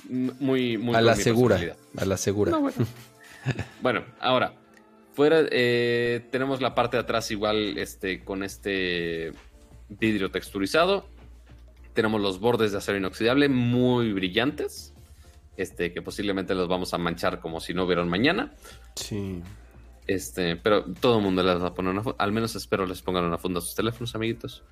Muy, 0.08 0.78
muy 0.78 0.94
a 0.94 1.00
la 1.00 1.16
segura, 1.16 1.58
a 1.96 2.04
la 2.04 2.16
segura. 2.16 2.56
bueno, 3.82 4.04
ahora, 4.20 4.54
Fuera 5.16 5.46
eh, 5.50 6.26
tenemos 6.30 6.60
la 6.60 6.74
parte 6.74 6.98
de 6.98 7.02
atrás 7.04 7.30
igual 7.30 7.78
este, 7.78 8.22
con 8.22 8.42
este 8.42 9.32
vidrio 9.88 10.30
texturizado. 10.30 11.08
Tenemos 11.94 12.20
los 12.20 12.38
bordes 12.38 12.72
de 12.72 12.78
acero 12.78 12.98
inoxidable 12.98 13.48
muy 13.48 14.12
brillantes. 14.12 14.92
Este, 15.56 15.92
que 15.92 16.02
posiblemente 16.02 16.54
los 16.54 16.68
vamos 16.68 16.92
a 16.92 16.98
manchar 16.98 17.40
como 17.40 17.60
si 17.60 17.72
no 17.72 17.84
hubieran 17.84 18.08
mañana. 18.08 18.52
Sí. 18.94 19.42
Este, 20.06 20.56
pero 20.56 20.84
todo 20.84 21.18
el 21.18 21.24
mundo 21.24 21.42
les 21.42 21.60
va 21.60 21.68
a 21.68 21.74
poner 21.74 21.92
una 21.92 22.02
funda. 22.02 22.16
Al 22.22 22.32
menos 22.32 22.54
espero 22.54 22.86
les 22.86 23.02
pongan 23.02 23.24
una 23.24 23.38
funda 23.38 23.58
a 23.58 23.62
sus 23.62 23.74
teléfonos, 23.74 24.14
amiguitos. 24.14 24.64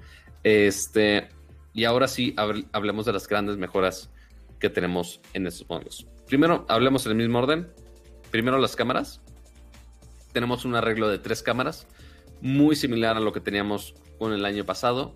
Este, 0.42 1.28
y 1.72 1.84
ahora 1.84 2.06
sí, 2.08 2.34
hablemos 2.72 3.06
de 3.06 3.12
las 3.12 3.26
grandes 3.26 3.56
mejoras 3.56 4.10
que 4.60 4.70
tenemos 4.70 5.20
en 5.32 5.46
estos 5.46 5.68
modelos. 5.68 6.06
Primero, 6.26 6.66
hablemos 6.68 7.06
en 7.06 7.12
el 7.12 7.18
mismo 7.18 7.38
orden. 7.38 7.68
Primero 8.30 8.58
las 8.58 8.76
cámaras 8.76 9.20
tenemos 10.34 10.64
un 10.64 10.74
arreglo 10.74 11.08
de 11.08 11.18
tres 11.18 11.42
cámaras, 11.42 11.86
muy 12.42 12.76
similar 12.76 13.16
a 13.16 13.20
lo 13.20 13.32
que 13.32 13.40
teníamos 13.40 13.94
con 14.18 14.32
el 14.32 14.44
año 14.44 14.66
pasado, 14.66 15.14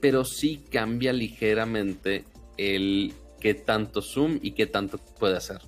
pero 0.00 0.24
sí 0.24 0.64
cambia 0.70 1.12
ligeramente 1.12 2.24
el 2.56 3.12
qué 3.40 3.54
tanto 3.54 4.02
zoom 4.02 4.38
y 4.42 4.52
qué 4.52 4.66
tanto 4.66 4.98
puede 5.18 5.36
hacer 5.36 5.60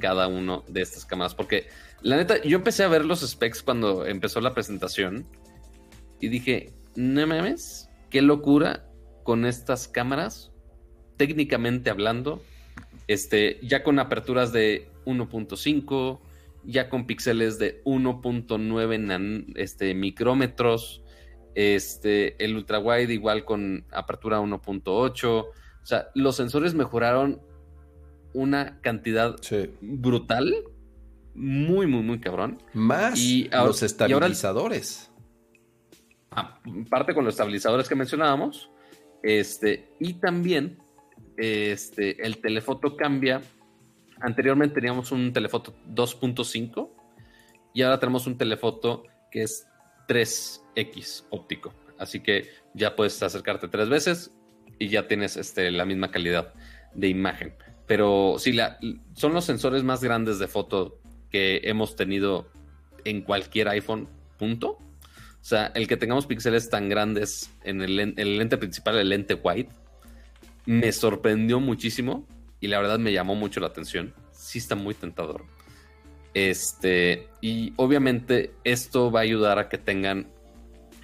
cada 0.00 0.28
uno 0.28 0.64
de 0.68 0.82
estas 0.82 1.06
cámaras. 1.06 1.34
Porque 1.34 1.68
la 2.02 2.16
neta, 2.16 2.42
yo 2.42 2.58
empecé 2.58 2.84
a 2.84 2.88
ver 2.88 3.04
los 3.04 3.20
specs 3.20 3.62
cuando 3.62 4.04
empezó 4.06 4.40
la 4.40 4.52
presentación 4.52 5.26
y 6.20 6.28
dije, 6.28 6.72
no 6.94 7.26
mames, 7.26 7.88
qué 8.10 8.20
locura 8.22 8.86
con 9.22 9.46
estas 9.46 9.88
cámaras, 9.88 10.52
técnicamente 11.16 11.90
hablando, 11.90 12.42
este, 13.08 13.58
ya 13.62 13.82
con 13.82 13.98
aperturas 13.98 14.52
de 14.52 14.90
1.5, 15.06 16.20
ya 16.64 16.88
con 16.88 17.06
píxeles 17.06 17.58
de 17.58 17.82
1.9 17.84 19.52
este, 19.56 19.94
micrómetros. 19.94 21.02
Este, 21.54 22.42
el 22.42 22.56
ultra 22.56 22.78
wide 22.78 23.12
igual 23.12 23.44
con 23.44 23.84
apertura 23.90 24.40
1.8. 24.40 25.46
O 25.82 25.86
sea, 25.86 26.08
los 26.14 26.36
sensores 26.36 26.74
mejoraron 26.74 27.40
una 28.32 28.80
cantidad 28.80 29.36
brutal. 29.80 30.54
Muy, 31.34 31.86
muy, 31.86 32.02
muy 32.02 32.20
cabrón. 32.20 32.62
Más 32.74 33.18
y 33.18 33.48
los 33.50 33.82
estabilizadores. 33.82 35.10
aparte 36.30 37.14
con 37.14 37.24
los 37.24 37.34
estabilizadores 37.34 37.88
que 37.88 37.94
mencionábamos. 37.94 38.70
Este, 39.22 39.88
y 40.00 40.14
también 40.14 40.78
este, 41.36 42.24
el 42.26 42.38
telefoto 42.38 42.96
cambia 42.96 43.40
Anteriormente 44.22 44.76
teníamos 44.76 45.10
un 45.10 45.32
telefoto 45.32 45.74
2.5 45.92 46.90
y 47.74 47.82
ahora 47.82 47.98
tenemos 47.98 48.28
un 48.28 48.38
telefoto 48.38 49.02
que 49.32 49.42
es 49.42 49.66
3X 50.08 51.24
óptico. 51.30 51.74
Así 51.98 52.20
que 52.20 52.48
ya 52.72 52.94
puedes 52.94 53.20
acercarte 53.20 53.66
tres 53.66 53.88
veces 53.88 54.30
y 54.78 54.88
ya 54.88 55.06
tienes 55.06 55.36
este, 55.36 55.70
la 55.70 55.84
misma 55.84 56.10
calidad 56.10 56.52
de 56.94 57.08
imagen. 57.08 57.54
Pero 57.86 58.36
sí, 58.38 58.52
la, 58.52 58.78
son 59.14 59.34
los 59.34 59.44
sensores 59.44 59.82
más 59.82 60.02
grandes 60.02 60.38
de 60.38 60.48
foto 60.48 60.98
que 61.30 61.60
hemos 61.64 61.96
tenido 61.96 62.48
en 63.04 63.22
cualquier 63.22 63.68
iPhone, 63.68 64.08
punto. 64.38 64.70
O 64.70 65.44
sea, 65.44 65.72
el 65.74 65.88
que 65.88 65.96
tengamos 65.96 66.26
píxeles 66.26 66.70
tan 66.70 66.88
grandes 66.88 67.50
en 67.64 67.82
el, 67.82 67.98
en 67.98 68.14
el 68.16 68.38
lente 68.38 68.56
principal, 68.56 68.96
el 68.96 69.08
lente 69.08 69.34
wide, 69.34 69.68
me 70.66 70.92
sorprendió 70.92 71.58
muchísimo 71.58 72.26
y 72.60 72.68
la 72.68 72.78
verdad 72.78 72.98
me 72.98 73.12
llamó 73.12 73.34
mucho 73.34 73.60
la 73.60 73.66
atención. 73.66 74.14
Sí 74.30 74.58
está 74.58 74.76
muy 74.76 74.94
tentador. 74.94 75.44
Este, 76.34 77.28
y 77.40 77.72
obviamente 77.76 78.54
esto 78.64 79.10
va 79.10 79.20
a 79.20 79.22
ayudar 79.24 79.58
a 79.58 79.68
que 79.68 79.78
tengan 79.78 80.28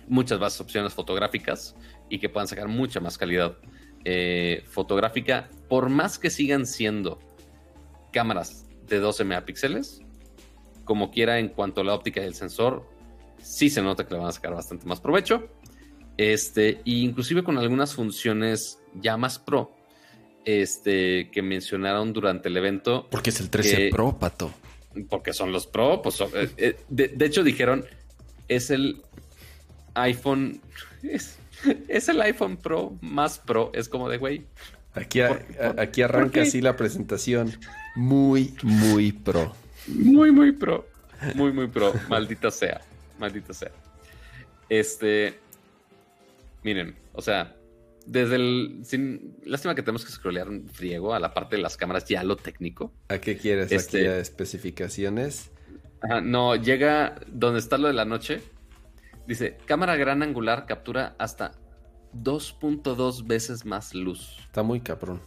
muchas 0.07 0.41
más 0.41 0.61
opciones 0.61 0.95
fotográficas 0.95 1.75
y 2.09 2.19
que 2.19 2.29
puedan 2.29 2.49
sacar 2.49 2.69
mucha 2.69 3.01
más 3.01 3.19
calidad 3.19 3.57
eh, 4.05 4.65
fotográfica, 4.67 5.51
por 5.69 5.89
más 5.89 6.19
que 6.19 6.31
sigan 6.31 6.67
siendo 6.67 7.19
cámaras 8.13 8.67
de 8.87 8.99
12 8.99 9.25
megapíxeles, 9.25 10.01
como 10.85 11.11
quiera 11.11 11.39
en 11.39 11.49
cuanto 11.49 11.83
a 11.83 11.85
la 11.85 11.95
óptica 11.95 12.21
del 12.21 12.35
sensor, 12.35 12.89
sí 13.43 13.71
se 13.71 13.83
nota 13.83 14.07
que 14.07 14.15
le 14.15 14.21
van 14.21 14.29
a 14.29 14.33
sacar 14.33 14.55
bastante 14.55 14.87
más 14.87 15.01
provecho. 15.01 15.49
Este, 16.17 16.71
e 16.71 16.81
inclusive 16.85 17.45
con 17.45 17.59
algunas 17.59 17.95
funciones 17.95 18.81
ya 18.95 19.17
más 19.17 19.39
pro, 19.39 19.77
este, 20.45 21.31
que 21.31 21.43
mencionaron 21.43 22.13
durante 22.13 22.49
el 22.49 22.57
evento. 22.57 23.07
Porque 23.11 23.31
es 23.31 23.41
el 23.41 23.51
13 23.51 23.91
Pro, 23.91 24.19
pato. 24.19 24.53
Porque 25.09 25.33
son 25.33 25.53
los 25.53 25.67
Pro, 25.67 26.03
pues 26.03 26.21
eh, 26.21 26.51
eh, 26.57 26.77
de, 26.89 27.25
hecho 27.25 27.45
dijeron, 27.45 27.85
es 28.49 28.71
el 28.71 29.03
iPhone, 29.95 30.61
es, 31.03 31.38
el 31.89 32.21
iPhone 32.23 32.57
Pro 32.57 32.97
más 33.01 33.39
Pro, 33.39 33.71
es 33.75 33.89
como 33.89 34.09
de 34.09 34.19
güey. 34.19 34.47
Aquí, 34.95 35.21
aquí 35.21 36.03
arranca 36.03 36.43
así 36.43 36.61
la 36.61 36.77
presentación. 36.77 37.53
Muy, 37.95 38.55
muy 38.63 39.13
pro. 39.13 39.55
Muy, 39.87 40.33
muy 40.33 40.53
pro. 40.53 40.87
Muy, 41.35 41.53
muy 41.53 41.69
pro. 41.69 41.93
Maldita 42.09 42.51
sea. 42.51 42.81
Maldita 43.19 43.53
sea. 43.53 43.71
Este. 44.69 45.39
Miren, 46.63 46.97
o 47.13 47.23
sea, 47.23 47.55
desde 48.07 48.37
el. 48.37 48.81
Sin, 48.85 49.37
lástima 49.45 49.75
que 49.75 49.83
tenemos 49.83 50.05
que 50.05 50.11
scrollear 50.11 50.49
un 50.49 50.69
friego 50.69 51.15
a 51.15 51.21
la 51.21 51.33
parte 51.33 51.57
de 51.57 51.63
las 51.63 51.77
cámaras, 51.77 52.05
ya 52.07 52.25
lo 52.25 52.37
técnico. 52.37 52.93
¿A 53.09 53.19
qué 53.19 53.37
quieres? 53.37 53.71
Este, 53.71 53.99
¿Aquí 53.99 54.07
a 54.07 54.19
especificaciones? 54.19 55.51
Ajá, 56.01 56.21
no, 56.21 56.57
llega 56.57 57.17
donde 57.27 57.61
está 57.61 57.79
lo 57.79 57.89
de 57.89 57.95
la 57.95 58.05
noche. 58.05 58.41
Dice: 59.29 59.59
cámara 59.67 59.95
gran 59.97 60.23
angular 60.23 60.65
captura 60.65 61.15
hasta 61.19 61.53
2.2 62.15 63.27
veces 63.27 63.67
más 63.67 63.95
luz. 63.95 64.39
Está 64.47 64.63
muy 64.63 64.81
cabrón. 64.81 65.21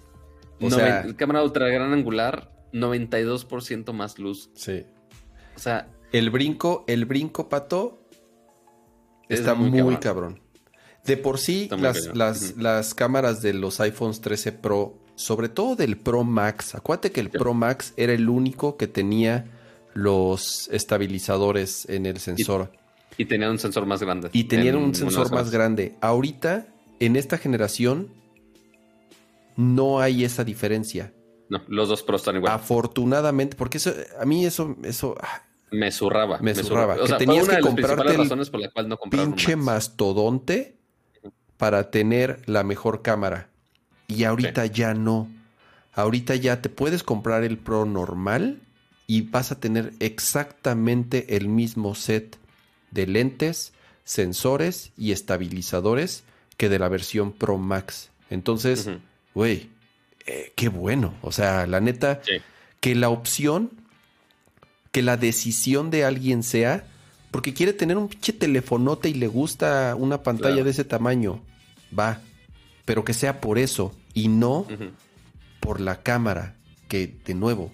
O 0.60 0.72
sea, 0.72 1.06
cámara 1.16 1.44
ultra 1.44 1.68
gran 1.70 1.94
angular, 1.94 2.52
92% 2.74 3.94
más 3.94 4.18
luz. 4.18 4.50
Sí. 4.56 4.86
O 5.56 5.60
sea. 5.60 5.88
El 6.12 6.32
brinco, 6.32 6.84
el 6.88 7.06
brinco, 7.06 7.48
pato, 7.48 8.02
está 9.30 9.54
muy, 9.54 9.96
cabrón. 9.98 10.42
De 11.06 11.16
por 11.16 11.38
sí, 11.38 11.70
las, 11.80 12.58
las, 12.58 12.94
cámaras 12.96 13.42
de 13.42 13.54
los 13.54 13.80
iPhones 13.80 14.20
13 14.20 14.52
Pro, 14.52 14.98
sobre 15.16 15.48
todo 15.48 15.76
del 15.76 15.98
Pro 15.98 16.24
Max, 16.24 16.76
acuérdate 16.76 17.12
que 17.12 17.22
el 17.22 17.30
Pro 17.30 17.54
Max 17.54 17.94
era 17.98 18.14
el 18.14 18.30
único 18.30 18.78
que 18.78 18.88
tenía 18.88 19.46
los 19.94 20.68
estabilizadores 20.72 21.88
en 21.88 22.08
el 22.08 22.18
sensor. 22.18 22.72
Y, 23.18 23.26
tenía 23.26 23.50
un 23.50 23.60
sensor 23.60 23.86
más 23.86 24.02
grande. 24.02 24.30
Y 24.34 24.46
tenían 24.46 24.78
un 24.78 24.96
sensor 24.96 25.32
más 25.32 25.52
grande. 25.52 25.96
Ahorita, 26.02 26.68
en 27.00 27.16
esta 27.16 27.38
generación, 27.38 28.10
no 29.56 30.00
hay 30.00 30.24
esa 30.24 30.44
diferencia. 30.44 31.14
No, 31.50 31.62
los 31.68 31.90
dos 31.90 32.04
Pro 32.04 32.16
están 32.16 32.38
igual. 32.38 32.54
Afortunadamente, 32.54 33.58
porque 33.58 33.78
eso, 33.78 33.94
a 34.20 34.26
mí 34.26 34.46
eso, 34.46 34.76
eso. 34.84 35.16
Ah, 35.22 35.44
me 35.72 35.92
zurraba. 35.92 36.40
Me 36.40 36.56
zurraba. 36.56 36.96
que 36.96 37.14
tenías 37.14 37.48
que 37.48 37.60
comprarte 37.60 38.18
razones 38.18 38.50
por 38.50 38.60
la 38.60 38.70
cual 38.72 38.90
no 38.90 38.98
pinche 39.10 39.56
mastodonte 39.56 40.78
para 41.58 41.92
tener 41.92 42.42
la 42.46 42.64
mejor 42.64 43.02
cámara. 43.02 43.50
Y 44.08 44.24
ahorita 44.24 44.66
ya 44.66 44.94
no. 44.94 45.30
Ahorita 45.94 46.36
ya 46.36 46.62
te 46.62 46.70
puedes 46.70 47.04
comprar 47.04 47.44
el 47.44 47.58
Pro 47.58 47.86
normal 47.86 48.62
y 49.08 49.24
vas 49.24 49.52
a 49.52 49.60
tener 49.60 49.94
exactamente 50.00 51.36
el 51.36 51.50
mismo 51.50 51.96
set 51.96 52.38
de 52.92 53.08
lentes, 53.08 53.74
sensores 54.04 54.92
y 54.98 55.12
estabilizadores 55.12 56.24
que 56.58 56.70
de 56.70 56.80
la 56.80 56.90
versión 56.90 57.32
Pro 57.32 57.58
Max. 57.58 58.10
Entonces, 58.30 58.90
güey, 59.34 59.70
eh, 60.26 60.54
qué 60.56 60.70
bueno. 60.70 61.14
O 61.22 61.32
sea, 61.32 61.66
la 61.68 61.80
neta, 61.82 62.22
que 62.80 62.96
la 62.96 63.10
opción, 63.10 63.72
que 64.92 65.02
la 65.02 65.18
decisión 65.18 65.90
de 65.90 66.06
alguien 66.06 66.44
sea, 66.44 66.86
porque 67.32 67.54
quiere 67.54 67.74
tener 67.74 67.98
un 67.98 68.10
pinche 68.10 68.34
telefonote 68.34 69.10
y 69.10 69.14
le 69.14 69.28
gusta 69.28 69.96
una 69.96 70.22
pantalla 70.24 70.64
de 70.64 70.72
ese 70.72 70.84
tamaño, 70.84 71.42
va. 71.98 72.22
Pero 72.86 73.06
que 73.06 73.14
sea 73.14 73.40
por 73.40 73.58
eso 73.58 73.96
y 74.14 74.28
no 74.28 74.68
por 75.60 75.80
la 75.80 76.02
cámara, 76.04 76.56
que 76.88 77.14
de 77.26 77.34
nuevo, 77.34 77.72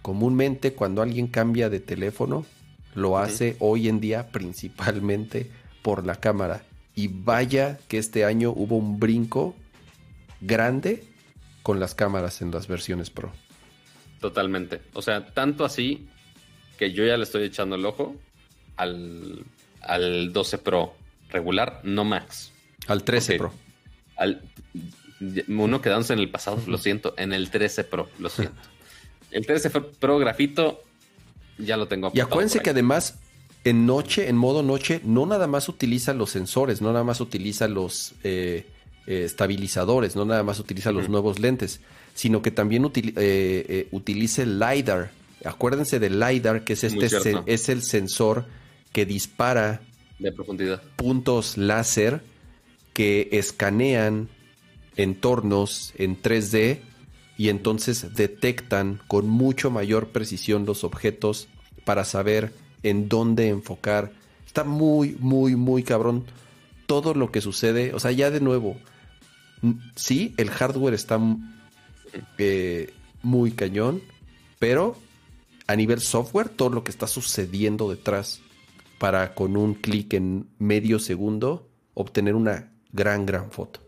comúnmente 0.00 0.72
cuando 0.72 1.02
alguien 1.02 1.26
cambia 1.26 1.68
de 1.68 1.80
teléfono, 1.80 2.46
lo 2.94 3.18
hace 3.18 3.56
hoy 3.58 3.88
en 3.88 4.00
día 4.00 4.28
principalmente 4.28 5.50
por 5.82 6.06
la 6.06 6.16
cámara. 6.16 6.62
Y 6.94 7.08
vaya 7.08 7.78
que 7.88 7.98
este 7.98 8.24
año 8.24 8.50
hubo 8.50 8.76
un 8.76 9.00
brinco 9.00 9.54
grande 10.40 11.04
con 11.62 11.80
las 11.80 11.94
cámaras 11.94 12.40
en 12.42 12.50
las 12.50 12.68
versiones 12.68 13.10
Pro. 13.10 13.32
Totalmente. 14.20 14.80
O 14.92 15.02
sea, 15.02 15.26
tanto 15.26 15.64
así 15.64 16.06
que 16.78 16.92
yo 16.92 17.04
ya 17.04 17.16
le 17.16 17.24
estoy 17.24 17.44
echando 17.44 17.76
el 17.76 17.84
ojo 17.84 18.14
al, 18.76 19.44
al 19.80 20.32
12 20.32 20.58
Pro 20.58 20.94
regular, 21.30 21.80
no 21.82 22.04
Max. 22.04 22.52
Al 22.86 23.02
13 23.02 23.38
Pro. 23.38 23.52
Al, 24.16 24.42
uno 25.48 25.80
quedándose 25.80 26.12
en 26.12 26.20
el 26.20 26.30
pasado, 26.30 26.62
lo 26.66 26.78
siento, 26.78 27.14
en 27.16 27.32
el 27.32 27.50
13 27.50 27.84
Pro, 27.84 28.08
lo 28.18 28.28
siento. 28.28 28.60
El 29.30 29.44
13 29.46 29.70
Pro 29.70 30.18
grafito 30.18 30.83
ya 31.58 31.76
lo 31.76 31.88
tengo. 31.88 32.10
Y 32.14 32.20
acuérdense 32.20 32.60
que 32.60 32.70
además 32.70 33.18
en 33.64 33.86
noche, 33.86 34.28
en 34.28 34.36
modo 34.36 34.62
noche, 34.62 35.00
no 35.04 35.24
nada 35.26 35.46
más 35.46 35.68
utiliza 35.68 36.12
los 36.12 36.30
sensores, 36.30 36.82
no 36.82 36.92
nada 36.92 37.04
más 37.04 37.20
utiliza 37.20 37.66
los 37.66 38.14
eh, 38.22 38.66
eh, 39.06 39.24
estabilizadores, 39.24 40.16
no 40.16 40.24
nada 40.24 40.42
más 40.42 40.58
utiliza 40.60 40.92
los 40.92 41.08
nuevos 41.08 41.38
lentes, 41.38 41.80
sino 42.14 42.40
que 42.42 42.50
también 42.50 42.84
eh, 42.84 42.90
eh, 43.16 43.88
utiliza 43.90 44.42
el 44.42 44.58
LiDAR. 44.58 45.10
Acuérdense 45.44 45.98
del 45.98 46.20
LiDAR, 46.20 46.64
que 46.64 46.74
es, 46.74 46.84
este 46.84 47.06
es 47.46 47.68
el 47.68 47.82
sensor 47.82 48.46
que 48.92 49.04
dispara 49.04 49.82
de 50.18 50.32
profundidad. 50.32 50.82
puntos 50.96 51.58
láser 51.58 52.22
que 52.94 53.28
escanean 53.32 54.28
entornos 54.96 55.92
en 55.96 56.20
3D 56.22 56.80
y 57.36 57.48
entonces 57.48 58.14
detectan 58.14 59.00
con 59.08 59.28
mucho 59.28 59.70
mayor 59.70 60.08
precisión 60.08 60.66
los 60.66 60.84
objetos 60.84 61.48
para 61.84 62.04
saber 62.04 62.52
en 62.82 63.08
dónde 63.08 63.48
enfocar. 63.48 64.12
Está 64.46 64.64
muy, 64.64 65.16
muy, 65.18 65.56
muy 65.56 65.82
cabrón 65.82 66.24
todo 66.86 67.14
lo 67.14 67.32
que 67.32 67.40
sucede. 67.40 67.92
O 67.94 68.00
sea, 68.00 68.12
ya 68.12 68.30
de 68.30 68.40
nuevo, 68.40 68.76
sí, 69.96 70.34
el 70.36 70.50
hardware 70.50 70.94
está 70.94 71.18
eh, 72.38 72.92
muy 73.22 73.52
cañón, 73.52 74.02
pero 74.58 74.96
a 75.66 75.76
nivel 75.76 76.00
software, 76.00 76.48
todo 76.48 76.70
lo 76.70 76.84
que 76.84 76.90
está 76.90 77.06
sucediendo 77.06 77.90
detrás 77.90 78.40
para 78.98 79.34
con 79.34 79.56
un 79.56 79.74
clic 79.74 80.14
en 80.14 80.48
medio 80.58 80.98
segundo 80.98 81.68
obtener 81.94 82.34
una 82.34 82.72
gran, 82.92 83.26
gran 83.26 83.50
foto. 83.50 83.80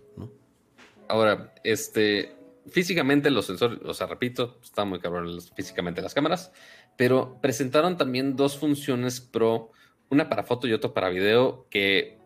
Ahora, 1.08 1.54
este, 1.62 2.35
físicamente 2.68 3.30
los 3.30 3.46
sensores, 3.46 3.78
o 3.84 3.94
sea, 3.94 4.06
repito, 4.06 4.58
están 4.62 4.88
muy 4.88 4.98
cabrón 4.98 5.38
físicamente 5.54 6.02
las 6.02 6.14
cámaras, 6.14 6.52
pero 6.96 7.38
presentaron 7.40 7.96
también 7.96 8.36
dos 8.36 8.58
funciones 8.58 9.20
pro, 9.20 9.70
una 10.08 10.28
para 10.28 10.42
foto 10.42 10.66
y 10.66 10.72
otra 10.72 10.92
para 10.92 11.08
video, 11.08 11.66
que 11.70 12.18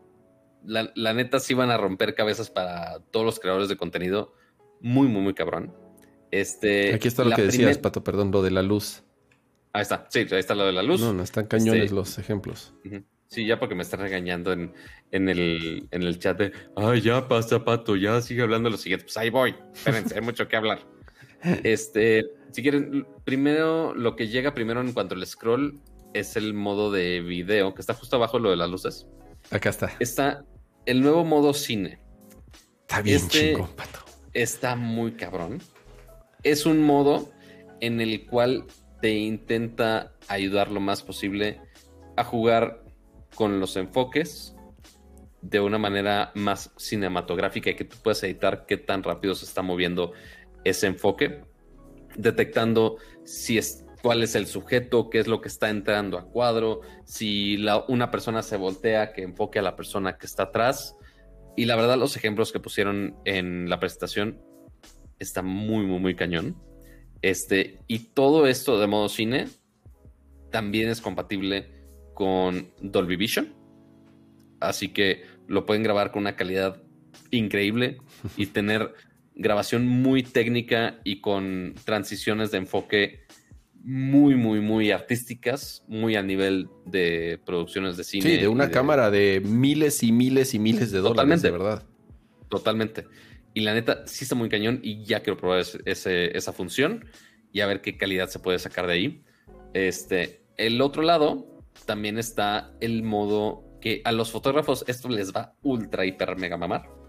la, 0.65 1.15
neta 1.15 1.41
sí 1.41 1.55
van 1.55 1.71
a 1.71 1.77
romper 1.77 2.15
cabezas 2.15 2.51
para 2.51 3.01
todos 3.11 3.25
los 3.25 3.41
creadores 3.41 3.69
de 3.69 3.77
contenido. 3.77 4.35
Muy, 4.81 5.09
muy, 5.09 5.23
muy 5.23 5.35
cabrón. 5.35 5.75
Este, 6.31 6.95
Aquí 6.95 7.09
está 7.09 7.25
lo 7.25 7.35
que 7.35 7.43
decías, 7.43 7.79
Pato, 7.79 8.05
perdón, 8.05 8.31
lo 8.31 8.43
de 8.43 8.51
la 8.51 8.63
luz. 8.63 9.03
Ahí 9.73 9.83
está, 9.83 10.07
sí, 10.11 10.21
ahí 10.31 10.39
está 10.39 10.55
lo 10.55 10.65
de 10.65 10.73
la 10.73 10.83
luz. 10.83 11.01
No, 11.01 11.13
no, 11.13 11.23
están 11.23 11.47
cañones 11.47 11.85
este, 11.85 11.95
los 11.95 12.19
ejemplos. 12.19 12.75
Sí, 13.31 13.47
ya 13.47 13.61
porque 13.61 13.77
me 13.77 13.83
están 13.83 14.01
regañando 14.01 14.53
en, 14.53 14.75
en, 15.13 15.29
el, 15.29 15.87
en 15.93 16.03
el 16.03 16.19
chat 16.19 16.37
de, 16.37 16.53
ay, 16.75 17.01
ya 17.01 17.29
pasa, 17.29 17.65
Pato, 17.65 17.95
ya 17.95 18.21
sigue 18.21 18.43
hablando 18.43 18.71
lo 18.71 18.77
siguiente. 18.77 19.05
Pues 19.05 19.17
ahí 19.19 19.31
voy, 19.31 19.55
espérense, 19.73 20.17
hay 20.17 20.21
mucho 20.21 20.49
que 20.49 20.57
hablar. 20.57 20.81
Este, 21.65 22.27
si 22.51 22.61
quieren, 22.61 23.07
primero, 23.25 23.95
lo 23.95 24.15
que 24.15 24.29
llega 24.29 24.53
primero 24.53 24.83
en 24.83 24.93
cuanto 24.93 25.15
al 25.15 25.27
scroll 25.27 25.81
es 26.13 26.37
el 26.37 26.53
modo 26.53 26.93
de 26.93 27.23
video, 27.23 27.73
que 27.73 27.81
está 27.81 27.95
justo 27.95 28.17
abajo 28.17 28.39
lo 28.39 28.51
de 28.51 28.57
las 28.57 28.69
luces. 28.69 29.07
Acá 29.51 29.71
está. 29.71 29.91
Está 30.01 30.45
el 30.85 31.01
nuevo 31.01 31.25
modo 31.25 31.55
cine. 31.55 31.99
Está 32.83 33.01
bien 33.01 33.17
este 33.17 33.57
pato. 33.75 34.01
Está 34.35 34.77
muy 34.77 35.13
cabrón. 35.13 35.63
Es 36.43 36.67
un 36.67 36.83
modo 36.83 37.33
en 37.81 38.03
el 38.03 38.27
cual 38.27 38.67
te 39.01 39.13
intenta 39.13 40.13
ayudar 40.29 40.71
lo 40.71 40.81
más 40.81 41.03
posible 41.03 41.59
a 42.17 42.25
jugar 42.25 42.85
con 43.41 43.59
los 43.59 43.75
enfoques 43.77 44.55
de 45.41 45.61
una 45.61 45.79
manera 45.79 46.31
más 46.35 46.75
cinematográfica 46.77 47.71
y 47.71 47.75
que 47.75 47.87
tú 47.87 47.97
puedas 48.03 48.23
editar 48.23 48.67
qué 48.67 48.77
tan 48.77 49.03
rápido 49.03 49.35
se 49.35 49.47
está 49.47 49.63
moviendo 49.63 50.13
ese 50.63 50.89
enfoque, 50.89 51.41
detectando 52.17 52.99
si 53.25 53.57
es 53.57 53.87
cuál 54.03 54.23
es 54.23 54.35
el 54.35 54.47
sujeto, 54.47 55.09
qué 55.09 55.21
es 55.21 55.27
lo 55.27 55.41
que 55.41 55.49
está 55.49 55.71
entrando 55.71 56.19
a 56.19 56.27
cuadro, 56.27 56.83
si 57.07 57.57
una 57.89 58.11
persona 58.11 58.43
se 58.43 58.59
voltea, 58.59 59.15
que 59.15 59.23
enfoque 59.23 59.59
a 59.59 59.63
la 59.63 59.75
persona 59.75 60.19
que 60.19 60.27
está 60.27 60.43
atrás. 60.43 60.99
Y 61.57 61.65
la 61.65 61.77
verdad, 61.77 61.97
los 61.97 62.19
ejemplos 62.19 62.53
que 62.53 62.61
pusieron 62.61 63.17
en 63.25 63.71
la 63.71 63.81
presentación 63.81 64.39
están 65.19 65.47
muy, 65.47 65.87
muy, 65.87 65.99
muy 65.99 66.15
cañón. 66.15 66.63
Este, 67.23 67.79
y 67.87 68.01
todo 68.11 68.47
esto 68.47 68.79
de 68.79 68.87
modo 68.87 69.09
cine 69.09 69.49
también 70.51 70.91
es 70.91 71.01
compatible 71.01 71.80
con 72.21 72.69
Dolby 72.83 73.17
Vision. 73.17 73.55
Así 74.61 74.89
que 74.89 75.23
lo 75.49 75.65
pueden 75.65 75.83
grabar 75.83 76.13
con 76.13 76.21
una 76.21 76.37
calidad 76.37 76.83
increíble 77.31 77.97
y 78.37 78.45
tener 78.59 78.93
grabación 79.35 79.89
muy 79.89 80.23
técnica 80.23 81.01
y 81.03 81.23
con 81.23 81.75
transiciones 81.83 82.51
de 82.51 82.59
enfoque 82.59 83.21
muy, 83.73 84.35
muy, 84.35 84.61
muy 84.61 84.91
artísticas, 84.91 85.83
muy 85.89 86.15
a 86.15 86.23
nivel 86.23 86.69
de 86.85 87.41
producciones 87.47 87.97
de 87.97 88.05
cine. 88.05 88.33
Sí, 88.33 88.37
de 88.37 88.49
una 88.49 88.71
cámara 88.71 89.11
de 89.11 89.41
miles 89.43 90.03
y 90.03 90.13
miles 90.13 90.53
y 90.53 90.59
miles 90.59 90.93
de 90.93 90.99
dólares, 90.99 91.41
de 91.41 91.51
verdad. 91.51 91.87
Totalmente. 92.51 93.07
Y 93.55 93.61
la 93.61 93.73
neta, 93.73 94.07
sí 94.07 94.25
está 94.25 94.35
muy 94.35 94.51
cañón 94.51 94.81
y 94.83 95.05
ya 95.05 95.21
quiero 95.21 95.39
probar 95.39 95.65
esa 95.87 96.53
función 96.53 97.07
y 97.51 97.61
a 97.61 97.67
ver 97.67 97.81
qué 97.81 97.97
calidad 97.97 98.29
se 98.29 98.41
puede 98.41 98.59
sacar 98.59 98.87
de 98.87 98.93
ahí. 98.93 99.23
Este, 99.73 100.43
el 100.59 100.83
otro 100.83 101.03
lado 101.03 101.60
también 101.87 102.19
está 102.19 102.73
el 102.81 103.03
modo 103.03 103.65
que 103.81 104.03
a 104.05 104.13
los 104.13 104.31
fotógrafos 104.31 104.85
esto 104.87 105.09
les 105.09 105.33
va 105.33 105.55
ultra, 105.63 106.05
hiper, 106.05 106.37
mega 106.37 106.57
mamar 106.57 107.01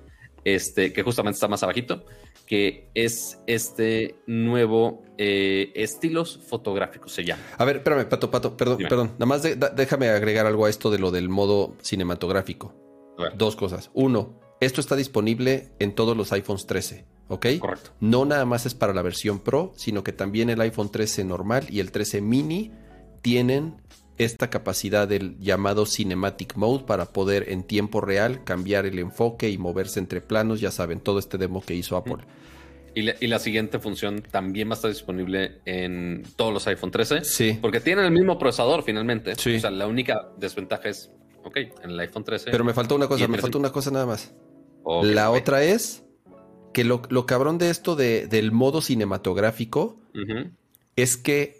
este, 0.43 0.93
que 0.93 1.03
justamente 1.03 1.35
está 1.35 1.47
más 1.47 1.63
abajito, 1.63 2.05
que 2.45 2.89
es 2.93 3.39
este 3.47 4.15
nuevo 4.27 5.03
eh, 5.17 5.71
estilos 5.75 6.39
fotográficos, 6.47 7.13
se 7.13 7.23
llama. 7.23 7.43
A 7.57 7.65
ver, 7.65 7.77
espérame, 7.77 8.05
Pato, 8.07 8.31
Pato, 8.31 8.57
perdón, 8.57 8.79
perdón. 8.89 9.11
Nada 9.13 9.25
más 9.25 9.43
déjame 9.43 10.09
agregar 10.09 10.45
algo 10.45 10.65
a 10.65 10.69
esto 10.69 10.89
de 10.89 10.99
lo 10.99 11.11
del 11.11 11.29
modo 11.29 11.75
cinematográfico. 11.81 12.75
Dos 13.35 13.55
cosas. 13.55 13.91
Uno, 13.93 14.39
esto 14.59 14.81
está 14.81 14.95
disponible 14.95 15.69
en 15.79 15.93
todos 15.93 16.17
los 16.17 16.31
iPhones 16.31 16.65
13, 16.65 17.05
¿ok? 17.27 17.45
Correcto. 17.59 17.91
No 17.99 18.25
nada 18.25 18.45
más 18.45 18.65
es 18.65 18.73
para 18.73 18.93
la 18.93 19.03
versión 19.03 19.39
Pro, 19.39 19.73
sino 19.75 20.03
que 20.03 20.11
también 20.11 20.49
el 20.49 20.59
iPhone 20.61 20.89
13 20.89 21.23
normal 21.25 21.67
y 21.69 21.81
el 21.81 21.91
13 21.91 22.21
mini 22.21 22.71
tienen 23.21 23.75
esta 24.23 24.49
capacidad 24.49 25.07
del 25.07 25.37
llamado 25.39 25.85
Cinematic 25.85 26.55
Mode 26.55 26.85
para 26.85 27.05
poder 27.05 27.49
en 27.49 27.63
tiempo 27.63 28.01
real 28.01 28.43
cambiar 28.43 28.85
el 28.85 28.99
enfoque 28.99 29.49
y 29.49 29.57
moverse 29.57 29.99
entre 29.99 30.21
planos, 30.21 30.61
ya 30.61 30.71
saben, 30.71 30.99
todo 30.99 31.19
este 31.19 31.37
demo 31.37 31.61
que 31.61 31.75
hizo 31.75 31.97
Apple. 31.97 32.17
Y 32.93 33.27
la, 33.27 33.39
siguiente 33.39 33.79
función 33.79 34.21
también 34.21 34.67
va 34.67 34.73
a 34.73 34.75
estar 34.75 34.91
disponible 34.91 35.59
en 35.65 36.23
todos 36.35 36.53
los 36.53 36.67
iPhone 36.67 36.91
13. 36.91 37.23
Sí. 37.23 37.57
Porque 37.61 37.79
tienen 37.79 38.03
el 38.03 38.11
mismo 38.11 38.37
procesador 38.37 38.83
finalmente. 38.83 39.35
Sí. 39.35 39.55
O 39.55 39.59
sea, 39.61 39.71
la 39.71 39.87
única 39.87 40.27
desventaja 40.37 40.89
es, 40.89 41.09
ok, 41.43 41.55
en 41.83 41.91
el 41.91 41.99
iPhone 42.01 42.25
13. 42.25 42.51
Pero 42.51 42.65
me 42.65 42.73
faltó 42.73 42.95
una 42.95 43.07
cosa, 43.07 43.29
me 43.29 43.37
faltó 43.37 43.59
una 43.59 43.71
cosa 43.71 43.91
nada 43.91 44.05
más. 44.05 44.33
la 45.03 45.31
otra 45.31 45.63
es 45.63 46.03
que 46.73 46.83
lo, 46.83 47.01
cabrón 47.25 47.57
de 47.57 47.69
esto 47.69 47.95
de, 47.95 48.27
del 48.27 48.51
modo 48.51 48.81
cinematográfico 48.81 49.97
es 50.97 51.15
que 51.15 51.59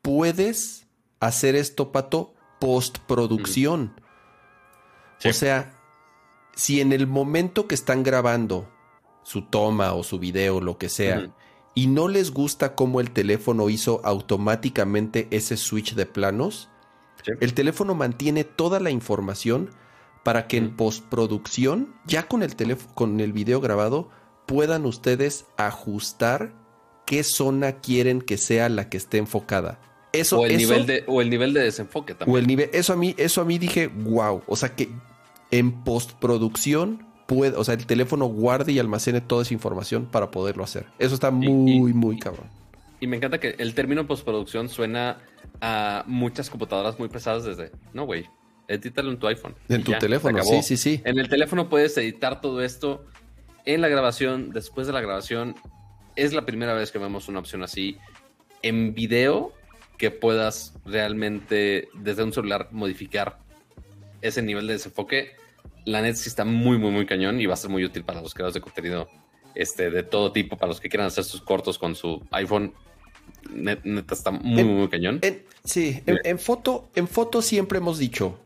puedes 0.00 0.86
hacer 1.20 1.56
esto, 1.56 1.92
Pato, 1.92 2.34
postproducción. 2.60 4.00
O 5.24 5.32
sea, 5.32 5.72
si 6.54 6.80
en 6.80 6.92
el 6.92 7.06
momento 7.06 7.66
que 7.66 7.74
están 7.74 8.02
grabando 8.02 8.68
su 9.22 9.42
toma 9.42 9.94
o 9.94 10.02
su 10.02 10.18
video, 10.18 10.60
lo 10.60 10.78
que 10.78 10.88
sea, 10.88 11.30
y 11.74 11.86
no 11.86 12.08
les 12.08 12.32
gusta 12.32 12.74
cómo 12.74 13.00
el 13.00 13.10
teléfono 13.10 13.68
hizo 13.68 14.00
automáticamente 14.04 15.28
ese 15.30 15.56
switch 15.56 15.94
de 15.94 16.06
planos, 16.06 16.68
el 17.40 17.54
teléfono 17.54 17.94
mantiene 17.94 18.44
toda 18.44 18.80
la 18.80 18.90
información 18.90 19.70
para 20.24 20.46
que 20.46 20.56
en 20.56 20.76
postproducción, 20.76 21.94
ya 22.06 22.28
con 22.28 22.42
el 22.42 22.56
teléfono, 22.56 22.94
con 22.94 23.20
el 23.20 23.32
video 23.32 23.60
grabado, 23.60 24.08
puedan 24.46 24.86
ustedes 24.86 25.46
ajustar 25.56 26.54
qué 27.06 27.22
zona 27.22 27.80
quieren 27.80 28.22
que 28.22 28.38
sea 28.38 28.68
la 28.68 28.88
que 28.88 28.96
esté 28.96 29.18
enfocada 29.18 29.80
o 30.32 30.46
el 30.46 30.56
nivel 30.56 30.86
de 30.86 31.04
o 31.06 31.20
el 31.20 31.30
nivel 31.30 31.52
de 31.52 31.60
desenfoque 31.60 32.14
también. 32.14 32.34
O 32.34 32.38
el 32.38 32.46
nivel, 32.46 32.70
eso 32.72 32.92
a 32.92 32.96
mí, 32.96 33.14
eso 33.18 33.40
a 33.40 33.44
mí 33.44 33.58
dije, 33.58 33.88
wow. 33.88 34.42
O 34.46 34.56
sea 34.56 34.74
que 34.74 34.88
en 35.50 35.84
postproducción 35.84 37.06
puede, 37.26 37.56
o 37.56 37.64
sea, 37.64 37.74
el 37.74 37.86
teléfono 37.86 38.26
guarde 38.26 38.72
y 38.72 38.78
almacene 38.78 39.20
toda 39.20 39.42
esa 39.42 39.54
información 39.54 40.06
para 40.06 40.30
poderlo 40.30 40.64
hacer. 40.64 40.86
Eso 40.98 41.14
está 41.14 41.30
muy, 41.30 41.92
muy 41.92 42.18
cabrón. 42.18 42.46
Y 43.00 43.06
me 43.06 43.16
encanta 43.16 43.38
que 43.38 43.54
el 43.58 43.74
término 43.74 44.06
postproducción 44.06 44.68
suena 44.68 45.18
a 45.60 46.04
muchas 46.06 46.50
computadoras 46.50 46.98
muy 46.98 47.08
pesadas 47.08 47.44
desde, 47.44 47.70
no, 47.92 48.06
güey, 48.06 48.26
edítalo 48.66 49.10
en 49.10 49.18
tu 49.18 49.26
iPhone. 49.26 49.54
En 49.68 49.84
tu 49.84 49.92
teléfono, 49.92 50.42
sí, 50.42 50.62
sí, 50.62 50.76
sí. 50.76 51.00
En 51.04 51.18
el 51.18 51.28
teléfono 51.28 51.68
puedes 51.68 51.96
editar 51.96 52.40
todo 52.40 52.62
esto 52.62 53.04
en 53.64 53.80
la 53.80 53.88
grabación, 53.88 54.50
después 54.50 54.86
de 54.86 54.92
la 54.92 55.00
grabación. 55.00 55.54
Es 56.16 56.32
la 56.32 56.44
primera 56.44 56.74
vez 56.74 56.90
que 56.90 56.98
vemos 56.98 57.28
una 57.28 57.38
opción 57.38 57.62
así. 57.62 57.98
En 58.62 58.94
video, 58.94 59.52
que 59.98 60.10
puedas 60.10 60.74
realmente 60.86 61.88
desde 61.92 62.22
un 62.22 62.32
celular 62.32 62.68
modificar 62.70 63.38
ese 64.22 64.40
nivel 64.42 64.66
de 64.68 64.74
desenfoque, 64.74 65.32
la 65.84 66.00
net 66.00 66.14
sí 66.14 66.28
está 66.28 66.44
muy, 66.44 66.78
muy, 66.78 66.90
muy 66.90 67.04
cañón 67.04 67.40
y 67.40 67.46
va 67.46 67.54
a 67.54 67.56
ser 67.56 67.70
muy 67.70 67.84
útil 67.84 68.04
para 68.04 68.22
los 68.22 68.32
creadores 68.32 68.54
de 68.54 68.60
contenido 68.60 69.08
este, 69.54 69.90
de 69.90 70.02
todo 70.04 70.32
tipo, 70.32 70.56
para 70.56 70.68
los 70.68 70.80
que 70.80 70.88
quieran 70.88 71.08
hacer 71.08 71.24
sus 71.24 71.40
cortos 71.42 71.78
con 71.78 71.94
su 71.94 72.24
iPhone. 72.30 72.72
neta 73.52 74.14
está 74.14 74.30
muy, 74.30 74.64
muy 74.64 74.88
cañón. 74.88 75.20
sí, 75.64 76.00
en, 76.06 76.38
foto, 76.38 76.88
en 76.94 77.08
foto 77.08 77.42
siempre 77.42 77.78
hemos 77.78 77.98
dicho, 77.98 78.38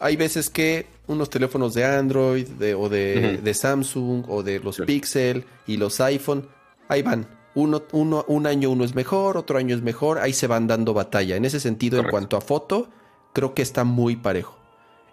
hay 0.00 0.16
veces 0.16 0.50
que 0.50 0.86
unos 1.06 1.30
teléfonos 1.30 1.72
de 1.74 1.84
Android 1.84 2.46
o 2.76 2.88
de, 2.88 3.54
Samsung 3.54 4.24
o 4.28 4.42
de 4.42 4.60
los 4.60 4.78
Pixel 4.80 5.44
y 5.66 5.78
los 5.78 6.00
iPhone, 6.00 6.46
ahí 6.88 7.02
van 7.02 7.37
uno, 7.58 7.82
uno, 7.92 8.24
un 8.28 8.46
año 8.46 8.70
uno 8.70 8.84
es 8.84 8.94
mejor, 8.94 9.36
otro 9.36 9.58
año 9.58 9.74
es 9.74 9.82
mejor, 9.82 10.18
ahí 10.18 10.32
se 10.32 10.46
van 10.46 10.68
dando 10.68 10.94
batalla. 10.94 11.34
En 11.34 11.44
ese 11.44 11.58
sentido, 11.58 11.98
en 11.98 12.08
cuanto 12.08 12.36
a 12.36 12.40
foto, 12.40 12.88
creo 13.32 13.52
que 13.52 13.62
está 13.62 13.82
muy 13.82 14.14
parejo. 14.14 14.56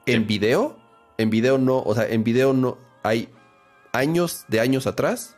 En 0.05 0.27
video, 0.27 0.77
en 1.17 1.31
video 1.31 1.57
no, 1.57 1.80
o 1.80 1.95
sea, 1.95 2.07
en 2.07 2.23
video 2.23 2.53
no, 2.53 2.77
hay 3.01 3.30
años 3.93 4.45
de 4.47 4.59
años 4.59 4.85
atrás 4.85 5.38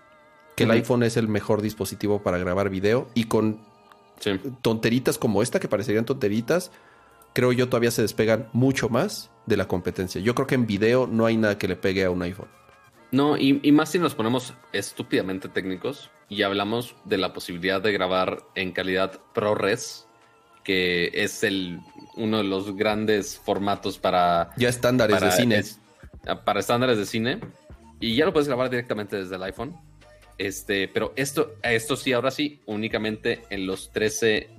que 0.58 0.66
el 0.66 0.72
iPhone 0.72 1.04
es 1.04 1.16
el 1.16 1.30
mejor 1.30 1.62
dispositivo 1.62 2.22
para 2.24 2.40
grabar 2.40 2.70
video 2.70 3.08
y 3.14 3.26
con 3.26 3.60
tonteritas 4.62 5.18
como 5.18 5.42
esta, 5.42 5.60
que 5.60 5.68
parecerían 5.68 6.04
tonteritas, 6.04 6.72
creo 7.34 7.54
yo 7.54 7.70
todavía 7.70 7.92
se 7.92 8.02
despegan 8.02 8.50
mucho 8.52 8.90
más 8.90 9.30
de 9.46 9.56
la 9.56 9.68
competencia. 9.68 10.20
Yo 10.20 10.36
creo 10.36 10.48
que 10.48 10.56
en 10.56 10.68
video 10.68 11.08
no 11.08 11.26
hay 11.26 11.38
nada 11.38 11.58
que 11.58 11.68
le 11.68 11.78
pegue 11.78 12.04
a 12.04 12.10
un 12.10 12.22
iPhone. 12.24 12.50
No, 13.12 13.38
y, 13.38 13.72
más 13.72 13.92
si 13.92 14.00
nos 14.00 14.16
ponemos 14.16 14.54
estúpidamente 14.74 15.48
técnicos 15.48 16.10
y 16.30 16.44
hablamos 16.44 16.96
de 17.06 17.18
la 17.18 17.34
posibilidad 17.34 17.82
de 17.82 17.92
grabar 17.92 18.44
en 18.56 18.72
calidad 18.72 19.20
ProRes, 19.34 20.08
que 20.64 21.12
es 21.14 21.44
el 21.44 21.80
uno 22.16 22.40
de 22.40 22.44
los 22.44 22.76
grandes 22.76 23.38
formatos 23.38 23.98
para... 23.98 24.50
Ya 24.58 24.70
estándares 24.70 25.22
de 25.22 25.32
cine. 25.32 25.64
para 26.44 26.60
estándares 26.60 26.98
de 26.98 27.06
cine. 27.06 27.40
Y 28.00 28.16
ya 28.16 28.26
lo 28.26 28.34
puedes 28.34 28.48
grabar 28.48 28.70
directamente 28.70 29.16
desde 29.16 29.36
el 29.36 29.44
iPhone. 29.44 29.76
Este, 30.38 30.88
pero 30.88 31.14
esto, 31.16 31.56
esto 31.64 31.96
sí, 31.96 32.14
ahora 32.14 32.32
sí, 32.32 32.62
únicamente 32.66 33.44
en 33.50 33.66
los 33.66 33.92
13 33.92 34.50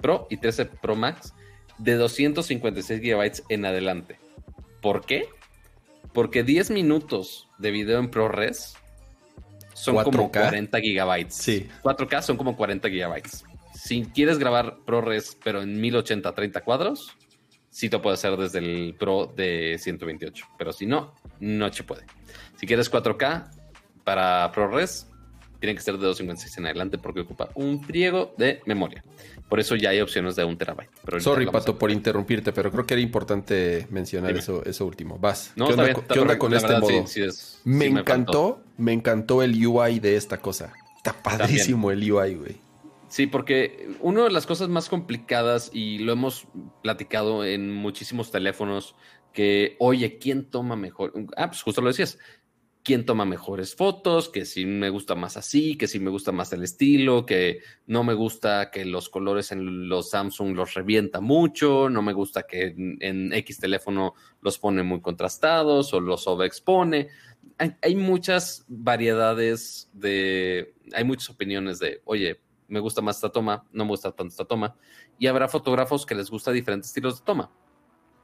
Pro 0.00 0.26
y 0.30 0.38
13 0.38 0.64
Pro 0.66 0.96
Max 0.96 1.34
de 1.78 1.94
256 1.94 3.00
GB 3.00 3.44
en 3.48 3.64
adelante. 3.64 4.18
¿Por 4.80 5.04
qué? 5.04 5.28
Porque 6.12 6.42
10 6.42 6.70
minutos 6.70 7.48
de 7.58 7.70
video 7.70 7.98
en 7.98 8.10
ProRes 8.10 8.74
son 9.78 10.02
como 10.02 10.30
40 10.30 10.80
gigabytes. 10.80 11.34
Sí. 11.34 11.68
4K 11.82 12.22
son 12.22 12.36
como 12.36 12.56
40 12.56 12.88
gigabytes. 12.88 13.44
Si 13.74 14.02
quieres 14.04 14.38
grabar 14.38 14.78
ProRes, 14.84 15.36
pero 15.42 15.62
en 15.62 15.80
1080 15.80 16.34
30 16.34 16.60
cuadros, 16.62 17.16
sí 17.70 17.88
te 17.88 17.98
puede 17.98 18.14
hacer 18.14 18.36
desde 18.36 18.58
el 18.58 18.94
Pro 18.98 19.32
de 19.34 19.76
128. 19.78 20.46
Pero 20.58 20.72
si 20.72 20.86
no, 20.86 21.14
no 21.40 21.72
se 21.72 21.84
puede. 21.84 22.04
Si 22.56 22.66
quieres 22.66 22.90
4K 22.90 23.50
para 24.04 24.50
ProRes, 24.52 25.08
tiene 25.60 25.74
que 25.74 25.80
ser 25.80 25.96
de 25.96 26.06
256 26.06 26.58
en 26.58 26.66
adelante 26.66 26.98
porque 26.98 27.20
ocupa 27.20 27.50
un 27.54 27.82
friego 27.82 28.34
de 28.36 28.60
memoria. 28.66 29.04
Por 29.48 29.60
eso 29.60 29.76
ya 29.76 29.90
hay 29.90 30.00
opciones 30.00 30.36
de 30.36 30.44
un 30.44 30.58
terabyte. 30.58 30.90
Sorry, 31.20 31.46
Pato, 31.46 31.78
por 31.78 31.90
interrumpirte, 31.90 32.52
pero 32.52 32.70
creo 32.70 32.84
que 32.84 32.94
era 32.94 33.00
importante 33.00 33.86
mencionar 33.90 34.36
eso, 34.36 34.62
eso 34.64 34.84
último. 34.86 35.18
Vas. 35.18 35.52
¿Qué 35.56 36.20
onda, 36.20 36.38
con 36.38 36.52
este 36.52 36.78
modo? 36.78 37.04
me 37.64 37.86
encantó, 37.86 38.62
me, 38.76 38.92
encantó 38.92 39.42
el 39.42 39.66
UI 39.66 40.00
de 40.00 40.16
esta 40.16 40.38
cosa. 40.38 40.72
Está 40.96 41.14
padrísimo 41.14 41.90
el 41.90 42.12
UI, 42.12 42.34
güey. 42.34 42.68
Sí, 43.08 43.26
porque 43.26 43.88
una 44.00 44.24
de 44.24 44.30
las 44.30 44.46
cosas 44.46 44.68
más 44.68 44.90
complicadas, 44.90 45.70
y 45.72 45.98
lo 46.00 46.12
hemos 46.12 46.46
platicado 46.82 47.42
en 47.42 47.72
muchísimos 47.72 48.30
teléfonos, 48.30 48.94
que, 49.32 49.76
oye, 49.78 50.18
¿quién 50.18 50.44
toma 50.44 50.76
mejor? 50.76 51.12
Ah, 51.36 51.48
pues 51.48 51.62
justo 51.62 51.80
lo 51.80 51.88
decías 51.88 52.18
quién 52.88 53.04
toma 53.04 53.26
mejores 53.26 53.74
fotos, 53.74 54.30
que 54.30 54.46
si 54.46 54.64
me 54.64 54.88
gusta 54.88 55.14
más 55.14 55.36
así, 55.36 55.76
que 55.76 55.86
si 55.86 56.00
me 56.00 56.08
gusta 56.08 56.32
más 56.32 56.54
el 56.54 56.62
estilo, 56.62 57.26
que 57.26 57.60
no 57.86 58.02
me 58.02 58.14
gusta 58.14 58.70
que 58.70 58.86
los 58.86 59.10
colores 59.10 59.52
en 59.52 59.90
los 59.90 60.08
Samsung 60.08 60.56
los 60.56 60.72
revienta 60.72 61.20
mucho, 61.20 61.90
no 61.90 62.00
me 62.00 62.14
gusta 62.14 62.44
que 62.44 62.74
en, 63.00 63.30
X 63.34 63.58
teléfono 63.60 64.14
los 64.40 64.58
pone 64.58 64.82
muy 64.84 65.02
contrastados 65.02 65.92
o 65.92 66.00
los 66.00 66.26
overexpone. 66.26 67.08
Hay, 67.58 67.74
hay 67.82 67.94
muchas 67.94 68.64
variedades 68.68 69.90
de, 69.92 70.72
hay 70.94 71.04
muchas 71.04 71.28
opiniones 71.28 71.80
de, 71.80 72.00
oye, 72.06 72.40
me 72.68 72.80
gusta 72.80 73.02
más 73.02 73.16
esta 73.16 73.28
toma, 73.28 73.66
no 73.70 73.84
me 73.84 73.90
gusta 73.90 74.12
tanto 74.12 74.30
esta 74.30 74.46
toma. 74.46 74.74
Y 75.18 75.26
habrá 75.26 75.46
fotógrafos 75.46 76.06
que 76.06 76.14
les 76.14 76.30
gusta 76.30 76.52
diferentes 76.52 76.88
estilos 76.88 77.18
de 77.18 77.26
toma. 77.26 77.50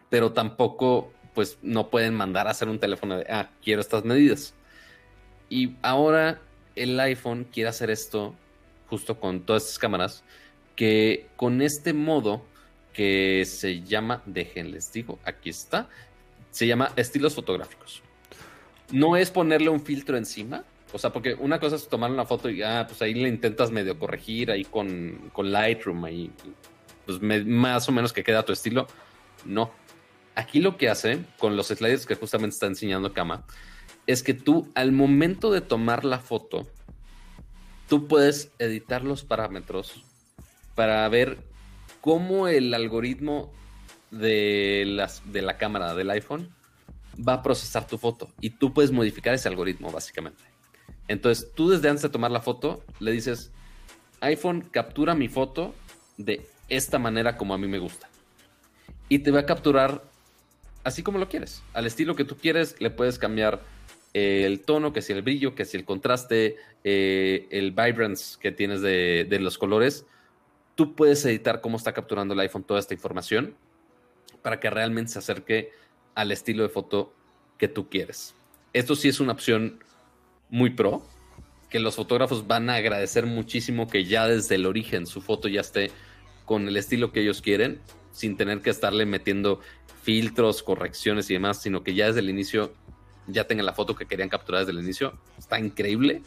Pero 0.08 0.32
tampoco, 0.32 1.12
pues, 1.34 1.58
no 1.62 1.90
pueden 1.90 2.14
mandar 2.14 2.46
a 2.46 2.50
hacer 2.50 2.68
un 2.68 2.78
teléfono 2.78 3.18
de, 3.18 3.26
ah, 3.28 3.50
quiero 3.62 3.80
estas 3.80 4.04
medidas. 4.04 4.54
Y 5.48 5.76
ahora 5.82 6.40
el 6.74 6.98
iPhone 6.98 7.44
quiere 7.44 7.68
hacer 7.68 7.90
esto 7.90 8.34
justo 8.88 9.18
con 9.18 9.40
todas 9.40 9.64
estas 9.64 9.78
cámaras, 9.78 10.24
que 10.76 11.28
con 11.36 11.62
este 11.62 11.92
modo 11.92 12.44
que 12.92 13.44
se 13.44 13.82
llama, 13.82 14.22
déjenles 14.24 14.92
digo, 14.92 15.18
aquí 15.24 15.50
está, 15.50 15.88
se 16.50 16.66
llama 16.66 16.92
estilos 16.96 17.34
fotográficos. 17.34 18.02
No 18.90 19.16
es 19.16 19.30
ponerle 19.30 19.68
un 19.68 19.80
filtro 19.80 20.16
encima, 20.16 20.64
o 20.92 20.98
sea, 20.98 21.12
porque 21.12 21.34
una 21.34 21.58
cosa 21.58 21.74
es 21.76 21.88
tomar 21.88 22.10
una 22.10 22.24
foto 22.24 22.48
y 22.48 22.62
ah, 22.62 22.84
pues 22.86 23.02
ahí 23.02 23.14
le 23.14 23.28
intentas 23.28 23.72
medio 23.72 23.98
corregir 23.98 24.50
ahí 24.52 24.64
con, 24.64 25.30
con 25.32 25.50
Lightroom, 25.50 26.04
ahí 26.04 26.30
pues 27.04 27.20
más 27.20 27.88
o 27.88 27.92
menos 27.92 28.12
que 28.12 28.22
queda 28.22 28.44
tu 28.44 28.52
estilo. 28.52 28.86
No. 29.44 29.72
Aquí 30.34 30.60
lo 30.60 30.76
que 30.76 30.88
hace 30.88 31.24
con 31.38 31.56
los 31.56 31.68
sliders 31.68 32.06
que 32.06 32.16
justamente 32.16 32.54
está 32.54 32.66
enseñando 32.66 33.12
Kama 33.12 33.44
es 34.06 34.22
que 34.22 34.34
tú 34.34 34.68
al 34.74 34.92
momento 34.92 35.50
de 35.50 35.60
tomar 35.60 36.04
la 36.04 36.18
foto, 36.18 36.66
tú 37.88 38.06
puedes 38.08 38.50
editar 38.58 39.04
los 39.04 39.24
parámetros 39.24 40.04
para 40.74 41.08
ver 41.08 41.38
cómo 42.00 42.48
el 42.48 42.74
algoritmo 42.74 43.52
de, 44.10 44.84
las, 44.86 45.22
de 45.32 45.42
la 45.42 45.56
cámara 45.56 45.94
del 45.94 46.10
iPhone 46.10 46.54
va 47.16 47.34
a 47.34 47.42
procesar 47.42 47.86
tu 47.86 47.98
foto 47.98 48.28
y 48.40 48.50
tú 48.50 48.72
puedes 48.72 48.90
modificar 48.90 49.34
ese 49.34 49.48
algoritmo 49.48 49.90
básicamente. 49.90 50.42
Entonces 51.08 51.52
tú 51.54 51.70
desde 51.70 51.88
antes 51.88 52.02
de 52.02 52.08
tomar 52.08 52.30
la 52.30 52.40
foto 52.40 52.84
le 52.98 53.12
dices, 53.12 53.52
iPhone 54.20 54.62
captura 54.62 55.14
mi 55.14 55.28
foto 55.28 55.74
de 56.16 56.46
esta 56.68 56.98
manera 56.98 57.36
como 57.36 57.54
a 57.54 57.58
mí 57.58 57.68
me 57.68 57.78
gusta. 57.78 58.08
Y 59.08 59.20
te 59.20 59.30
va 59.30 59.40
a 59.40 59.46
capturar 59.46 60.02
así 60.84 61.02
como 61.02 61.18
lo 61.18 61.28
quieres. 61.28 61.62
Al 61.72 61.86
estilo 61.86 62.14
que 62.14 62.24
tú 62.24 62.36
quieres 62.36 62.80
le 62.80 62.90
puedes 62.90 63.18
cambiar 63.18 63.62
el 64.14 64.60
tono, 64.60 64.92
que 64.92 65.02
si 65.02 65.12
el 65.12 65.22
brillo, 65.22 65.54
que 65.54 65.64
si 65.64 65.76
el 65.76 65.84
contraste, 65.84 66.56
eh, 66.84 67.48
el 67.50 67.72
vibrance 67.72 68.38
que 68.40 68.52
tienes 68.52 68.80
de, 68.80 69.26
de 69.28 69.40
los 69.40 69.58
colores. 69.58 70.06
Tú 70.76 70.94
puedes 70.94 71.24
editar 71.24 71.60
cómo 71.60 71.76
está 71.76 71.92
capturando 71.92 72.34
el 72.34 72.40
iPhone 72.40 72.62
toda 72.62 72.78
esta 72.78 72.94
información 72.94 73.56
para 74.42 74.60
que 74.60 74.70
realmente 74.70 75.12
se 75.12 75.18
acerque 75.18 75.72
al 76.14 76.30
estilo 76.30 76.62
de 76.62 76.68
foto 76.68 77.12
que 77.58 77.66
tú 77.66 77.88
quieres. 77.88 78.34
Esto 78.72 78.94
sí 78.94 79.08
es 79.08 79.20
una 79.20 79.32
opción 79.32 79.80
muy 80.48 80.70
pro, 80.70 81.04
que 81.70 81.80
los 81.80 81.96
fotógrafos 81.96 82.46
van 82.46 82.70
a 82.70 82.76
agradecer 82.76 83.26
muchísimo 83.26 83.88
que 83.88 84.04
ya 84.04 84.28
desde 84.28 84.54
el 84.54 84.66
origen 84.66 85.06
su 85.06 85.20
foto 85.20 85.48
ya 85.48 85.60
esté 85.60 85.90
con 86.44 86.68
el 86.68 86.76
estilo 86.76 87.10
que 87.10 87.20
ellos 87.20 87.40
quieren, 87.40 87.80
sin 88.14 88.38
tener 88.38 88.62
que 88.62 88.70
estarle 88.70 89.04
metiendo 89.04 89.60
filtros, 90.02 90.62
correcciones 90.62 91.28
y 91.28 91.34
demás, 91.34 91.60
sino 91.60 91.82
que 91.82 91.94
ya 91.94 92.06
desde 92.06 92.20
el 92.20 92.30
inicio 92.30 92.72
ya 93.26 93.46
tengan 93.46 93.66
la 93.66 93.72
foto 93.72 93.94
que 93.94 94.06
querían 94.06 94.28
capturar 94.28 94.60
desde 94.60 94.72
el 94.78 94.82
inicio. 94.82 95.18
Está 95.38 95.58
increíble. 95.58 96.22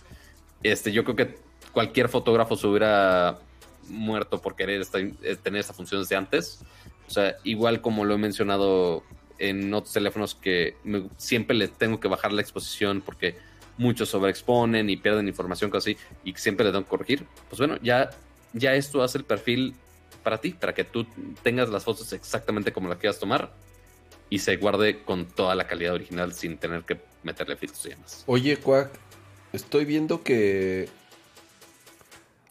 Este, 0.64 0.91
yo 0.91 1.03
creo 1.03 1.15
que 1.15 1.38
cualquier 1.72 2.09
fotógrafo 2.09 2.55
se 2.55 2.68
hubiera 2.68 3.39
muerto 3.88 4.41
por 4.41 4.55
querer 4.55 4.85
eh, 4.93 5.35
tener 5.41 5.61
esta 5.61 5.73
función 5.73 6.01
desde 6.01 6.15
antes. 6.15 6.59
O 7.07 7.11
sea, 7.11 7.38
igual 7.43 7.81
como 7.81 8.03
lo 8.03 8.15
he 8.15 8.18
mencionado 8.18 9.03
en 9.39 9.73
otros 9.73 9.93
teléfonos 9.93 10.35
que 10.35 10.76
siempre 11.18 11.55
le 11.55 11.68
tengo 11.68 11.99
que 11.99 12.07
bajar 12.07 12.34
la 12.34 12.41
exposición 12.41 13.01
porque 13.01 13.35
muchos 13.77 14.09
sobreexponen 14.09 14.89
y 14.89 14.97
pierden 14.97 15.27
información 15.27 15.69
casi 15.69 15.95
y 16.23 16.34
siempre 16.34 16.65
le 16.65 16.72
tengo 16.72 16.84
que 16.84 16.89
corregir. 16.89 17.26
Pues 17.49 17.59
bueno, 17.59 17.77
ya, 17.81 18.09
ya 18.53 18.73
esto 18.73 19.03
hace 19.03 19.19
el 19.19 19.23
perfil 19.23 19.76
para 20.28 20.41
ti, 20.41 20.49
para 20.49 20.74
que 20.74 20.84
tú 20.84 21.08
tengas 21.41 21.70
las 21.70 21.86
fotos 21.86 22.12
exactamente 22.12 22.74
como 22.74 22.90
las 22.90 22.98
quieras 22.98 23.18
tomar 23.18 23.54
y 24.30 24.40
se 24.40 24.58
guarde 24.58 25.02
con 25.06 25.26
toda 25.26 25.56
la 25.56 25.66
calidad 25.68 25.94
original 25.94 26.34
sin 26.34 26.58
tener 26.58 26.84
que 26.84 26.99
meterle 27.24 27.56
filtros 27.56 27.86
y 27.86 27.90
demás. 27.91 28.26
Oye, 28.28 28.58
Quack, 28.58 28.91
estoy 29.54 29.86
viendo 29.86 30.24
que 30.24 30.90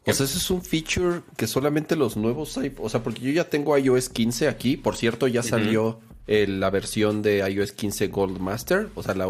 o 0.07 0.12
sea, 0.15 0.24
ese 0.24 0.39
es 0.39 0.51
un 0.51 0.62
feature 0.62 1.20
que 1.36 1.47
solamente 1.47 1.97
los 1.97 2.16
nuevos 2.16 2.59
O 2.78 2.89
sea, 2.89 3.03
porque 3.03 3.20
yo 3.20 3.31
ya 3.31 3.44
tengo 3.51 3.77
iOS 3.77 4.09
15 4.09 4.48
aquí. 4.48 4.78
Por 4.78 4.97
cierto, 4.97 5.28
ya 5.28 5.43
salió 5.43 6.01
la 6.27 6.70
versión 6.70 7.20
de 7.20 7.47
iOS 7.47 7.73
15 7.73 8.07
Gold 8.09 8.39
Master. 8.39 8.89
O 8.94 9.03
sea, 9.03 9.15
la, 9.15 9.28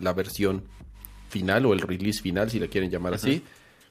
la, 0.00 0.12
versión 0.12 0.64
final 1.30 1.64
o 1.64 1.72
el 1.72 1.80
release 1.80 2.20
final, 2.20 2.50
si 2.50 2.60
le 2.60 2.68
quieren 2.68 2.90
llamar 2.90 3.14
así. 3.14 3.42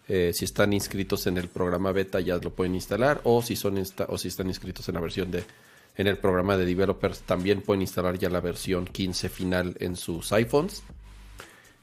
Eh, 0.08 0.32
si 0.34 0.46
están 0.46 0.74
inscritos 0.74 1.26
en 1.28 1.38
el 1.38 1.48
programa 1.48 1.92
beta, 1.92 2.20
ya 2.20 2.38
lo 2.38 2.52
pueden 2.52 2.76
instalar. 2.76 3.22
O 3.24 3.42
si, 3.42 3.56
son 3.56 3.82
o 4.08 4.18
si 4.18 4.28
están 4.28 4.48
inscritos 4.48 4.88
en 4.90 4.96
la 4.96 5.02
versión 5.02 5.32
de. 5.32 5.44
En 5.98 6.08
el 6.08 6.18
programa 6.18 6.58
de 6.58 6.66
developers, 6.66 7.22
también 7.22 7.62
pueden 7.62 7.82
instalar 7.82 8.18
ya 8.20 8.30
la 8.30 8.42
versión 8.42 8.86
15 8.86 9.30
final 9.30 9.78
en 9.80 9.96
sus 9.96 10.34
iPhones. 10.34 10.84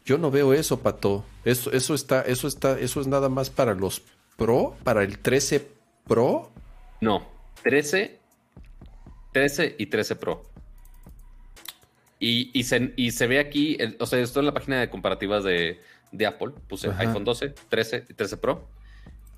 Yo 0.05 0.19
no 0.19 0.31
veo 0.31 0.53
eso, 0.53 0.81
Pato. 0.81 1.24
Eso, 1.47 1.73
eso 1.73 1.94
está, 1.94 2.20
eso 2.20 2.47
está, 2.47 2.78
eso 2.78 3.01
es 3.01 3.07
nada 3.07 3.31
más 3.31 3.49
para 3.49 3.74
los 3.74 4.03
Pro, 4.36 4.77
para 4.85 5.03
el 5.03 5.19
13 5.19 5.66
Pro. 6.07 6.51
No, 7.01 7.27
13, 7.62 8.19
13 9.32 9.77
y 9.78 9.86
13 9.86 10.16
Pro. 10.16 10.43
Y, 12.24 12.62
se, 12.62 13.27
ve 13.27 13.40
aquí, 13.40 13.77
o 13.99 14.07
sea, 14.07 14.20
esto 14.20 14.39
en 14.39 14.47
la 14.47 14.55
página 14.55 14.78
de 14.81 14.89
comparativas 14.89 15.43
de, 15.43 15.81
Apple, 16.26 16.52
puse 16.68 16.90
iPhone 16.98 17.24
12, 17.24 17.55
13 17.68 18.05
y 18.09 18.14
13 18.14 18.36
Pro. 18.36 18.68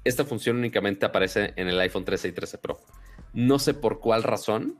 Esta 0.04 0.24
función 0.24 0.56
únicamente 0.58 1.06
aparece 1.06 1.54
en 1.56 1.68
el 1.68 1.80
iPhone 1.80 2.04
13 2.04 2.28
y 2.28 2.32
13 2.32 2.58
Pro. 2.58 2.78
No 3.32 3.58
sé 3.58 3.74
por 3.74 4.00
cuál 4.00 4.22
razón 4.22 4.78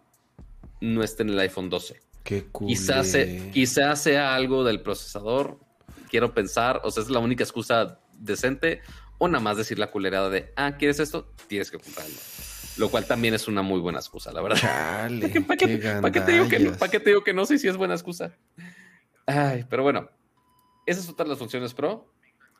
no 0.81 1.03
está 1.03 1.23
en 1.23 1.31
el 1.31 1.39
iPhone 1.41 1.71
12. 1.71 2.01
Qué 2.23 2.45
cool. 2.53 2.69
Quizás, 2.69 3.17
quizás 3.53 4.03
sea 4.03 4.35
algo 4.35 4.65
del 4.65 4.81
procesador. 4.81 5.59
Quiero 6.11 6.35
pensar, 6.35 6.81
o 6.85 6.91
sea, 6.91 7.03
es 7.03 7.11
la 7.11 7.19
única 7.19 7.43
excusa 7.43 7.99
decente 8.19 8.81
o 9.19 9.29
nada 9.29 9.43
más 9.43 9.57
decir 9.57 9.79
la 9.79 9.91
culerada 9.91 10.31
de, 10.31 10.53
ah, 10.57 10.77
¿quieres 10.77 11.01
esto? 11.01 11.33
Tienes 11.49 11.71
que 11.71 11.79
comprarlo. 11.79 12.15
Lo 12.77 12.91
cual 12.91 13.07
también 13.07 13.35
es 13.35 13.47
una 13.47 13.63
muy 13.63 13.81
buena 13.81 13.99
excusa, 13.99 14.33
la 14.33 14.43
verdad. 14.43 14.59
¿Para 15.47 16.13
qué, 16.13 16.21
te 16.21 16.33
digo 16.33 16.49
que 16.49 16.59
no? 16.59 16.73
¿Para 16.73 16.91
qué 16.91 17.01
te 17.01 17.11
digo 17.11 17.23
que 17.23 17.33
no 17.33 17.47
sé 17.47 17.59
si 17.59 17.69
es 17.69 17.77
buena 17.77 17.95
excusa? 17.95 18.33
Ay, 19.27 19.65
pero 19.69 19.83
bueno, 19.83 20.11
esas 20.87 21.05
son 21.05 21.15
todas 21.15 21.29
las 21.29 21.39
funciones 21.39 21.75
Pro. 21.75 22.07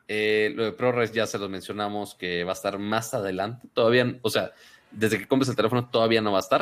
Eh, 0.07 0.53
lo 0.55 0.65
de 0.65 0.71
ProRes 0.71 1.11
ya 1.11 1.25
se 1.25 1.39
los 1.39 1.49
mencionamos 1.49 2.13
que 2.13 2.43
va 2.43 2.51
a 2.51 2.53
estar 2.53 2.77
más 2.77 3.13
adelante. 3.13 3.67
Todavía, 3.73 4.19
o 4.21 4.29
sea, 4.29 4.51
desde 4.91 5.17
que 5.17 5.27
compres 5.27 5.49
el 5.49 5.55
teléfono 5.55 5.89
todavía 5.89 6.21
no 6.21 6.31
va 6.31 6.37
a 6.37 6.41
estar. 6.41 6.61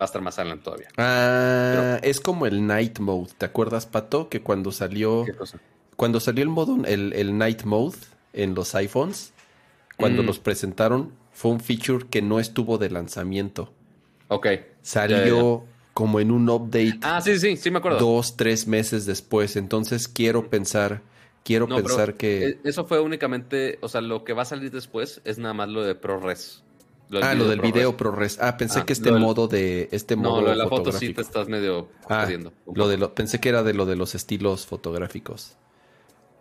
Va 0.00 0.04
a 0.04 0.06
estar 0.06 0.22
más 0.22 0.38
adelante 0.38 0.64
todavía. 0.64 0.88
Ah, 0.96 1.98
es 2.02 2.20
como 2.20 2.46
el 2.46 2.66
Night 2.66 2.98
Mode. 2.98 3.32
¿Te 3.36 3.44
acuerdas, 3.44 3.84
Pato? 3.84 4.30
Que 4.30 4.40
cuando 4.40 4.72
salió. 4.72 5.26
Cuando 5.96 6.18
salió 6.20 6.42
el 6.42 6.48
modo, 6.48 6.78
el, 6.86 7.12
el 7.12 7.36
Night 7.36 7.64
Mode, 7.64 7.98
en 8.32 8.54
los 8.54 8.74
iPhones, 8.74 9.34
cuando 9.98 10.22
mm. 10.22 10.26
los 10.26 10.38
presentaron, 10.38 11.12
fue 11.30 11.50
un 11.50 11.60
feature 11.60 12.06
que 12.08 12.22
no 12.22 12.40
estuvo 12.40 12.78
de 12.78 12.88
lanzamiento. 12.88 13.74
Ok. 14.28 14.46
Salió 14.80 15.64
como 15.94 16.20
en 16.20 16.30
un 16.30 16.48
update. 16.48 16.98
Ah, 17.02 17.20
sí, 17.20 17.38
sí, 17.38 17.56
sí, 17.56 17.70
me 17.70 17.78
acuerdo. 17.78 17.98
Dos, 17.98 18.36
tres 18.36 18.66
meses 18.66 19.06
después. 19.06 19.56
Entonces 19.56 20.08
quiero 20.08 20.48
pensar, 20.48 21.02
quiero 21.44 21.68
pensar 21.68 22.14
que. 22.14 22.48
E, 22.48 22.60
eso 22.64 22.84
fue 22.86 23.00
únicamente, 23.00 23.78
o 23.82 23.88
sea, 23.88 24.00
lo 24.00 24.24
que 24.24 24.32
va 24.32 24.42
a 24.42 24.46
salir 24.46 24.70
después 24.70 25.20
es 25.24 25.38
nada 25.38 25.54
más 25.54 25.68
lo 25.68 25.82
de 25.82 25.94
ProRes. 25.94 26.62
ah, 27.22 27.34
lo 27.34 27.48
del 27.48 27.60
video 27.60 27.96
ProRes. 27.96 28.38
Ah, 28.40 28.56
pensé 28.56 28.80
ah, 28.80 28.86
que 28.86 28.92
este 28.92 29.12
modo 29.12 29.48
de. 29.48 29.88
Este 29.92 30.16
no, 30.16 30.22
modo 30.22 30.42
lo 30.42 30.50
de 30.50 30.56
la 30.56 30.68
foto 30.68 30.92
sí 30.92 31.12
te 31.12 31.22
estás 31.22 31.48
medio 31.48 31.88
ah, 32.08 32.28
Lo 32.72 32.88
de 32.88 32.96
lo, 32.96 33.14
pensé 33.14 33.40
que 33.40 33.48
era 33.48 33.62
de 33.62 33.74
lo 33.74 33.86
de 33.86 33.96
los 33.96 34.14
estilos 34.14 34.66
fotográficos. 34.66 35.56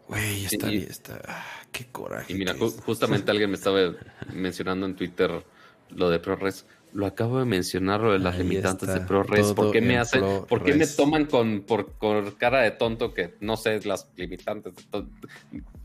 Güey, 0.07 0.45
está, 0.45 0.71
está. 0.71 1.21
Ah, 1.27 1.45
qué 1.71 1.85
coraje. 1.91 2.34
Y 2.34 2.35
mira, 2.35 2.55
justamente 2.85 3.30
alguien 3.30 3.51
me 3.51 3.57
estaba 3.57 3.93
mencionando 4.34 4.88
en 4.88 4.95
Twitter 4.95 5.43
lo 5.89 6.09
de 6.09 6.19
ProRes. 6.19 6.65
Lo 6.91 7.06
acabo 7.06 7.40
de 7.40 7.45
mencionar, 7.45 8.02
lo 8.02 8.14
de 8.14 8.20
las 8.20 8.38
limitantes 8.38 8.91
de 8.91 9.02
ProRes. 9.02 9.53
¿Por 9.53 9.72
qué 9.72 9.80
me 9.80 9.98
hacen, 9.98 10.24
por 10.48 10.64
qué 10.64 10.74
me 10.74 10.88
toman 10.88 11.26
con, 11.26 11.61
por, 11.61 12.38
cara 12.38 12.61
de 12.61 12.72
tonto 12.72 13.14
que 13.14 13.36
no 13.41 13.57
sé 13.57 13.80
las 13.86 14.10
limitantes? 14.16 14.74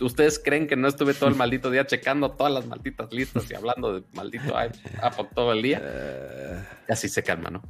¿Ustedes 0.01 0.39
creen 0.43 0.67
que 0.67 0.77
no 0.77 0.89
estuve 0.89 1.13
todo 1.13 1.29
el 1.29 1.35
maldito 1.35 1.71
día 1.71 1.87
checando 1.87 2.31
todas 2.31 2.53
las 2.53 2.67
malditas 2.67 3.13
listas 3.13 3.51
y 3.51 3.55
hablando 3.55 4.01
de 4.01 4.03
maldito 4.15 4.57
Apple 4.57 5.29
todo 5.35 5.53
el 5.53 5.63
día? 5.63 5.83
Eh. 5.83 6.63
Así 6.89 7.09
se 7.09 7.23
calma, 7.23 7.51
¿no? 7.51 7.63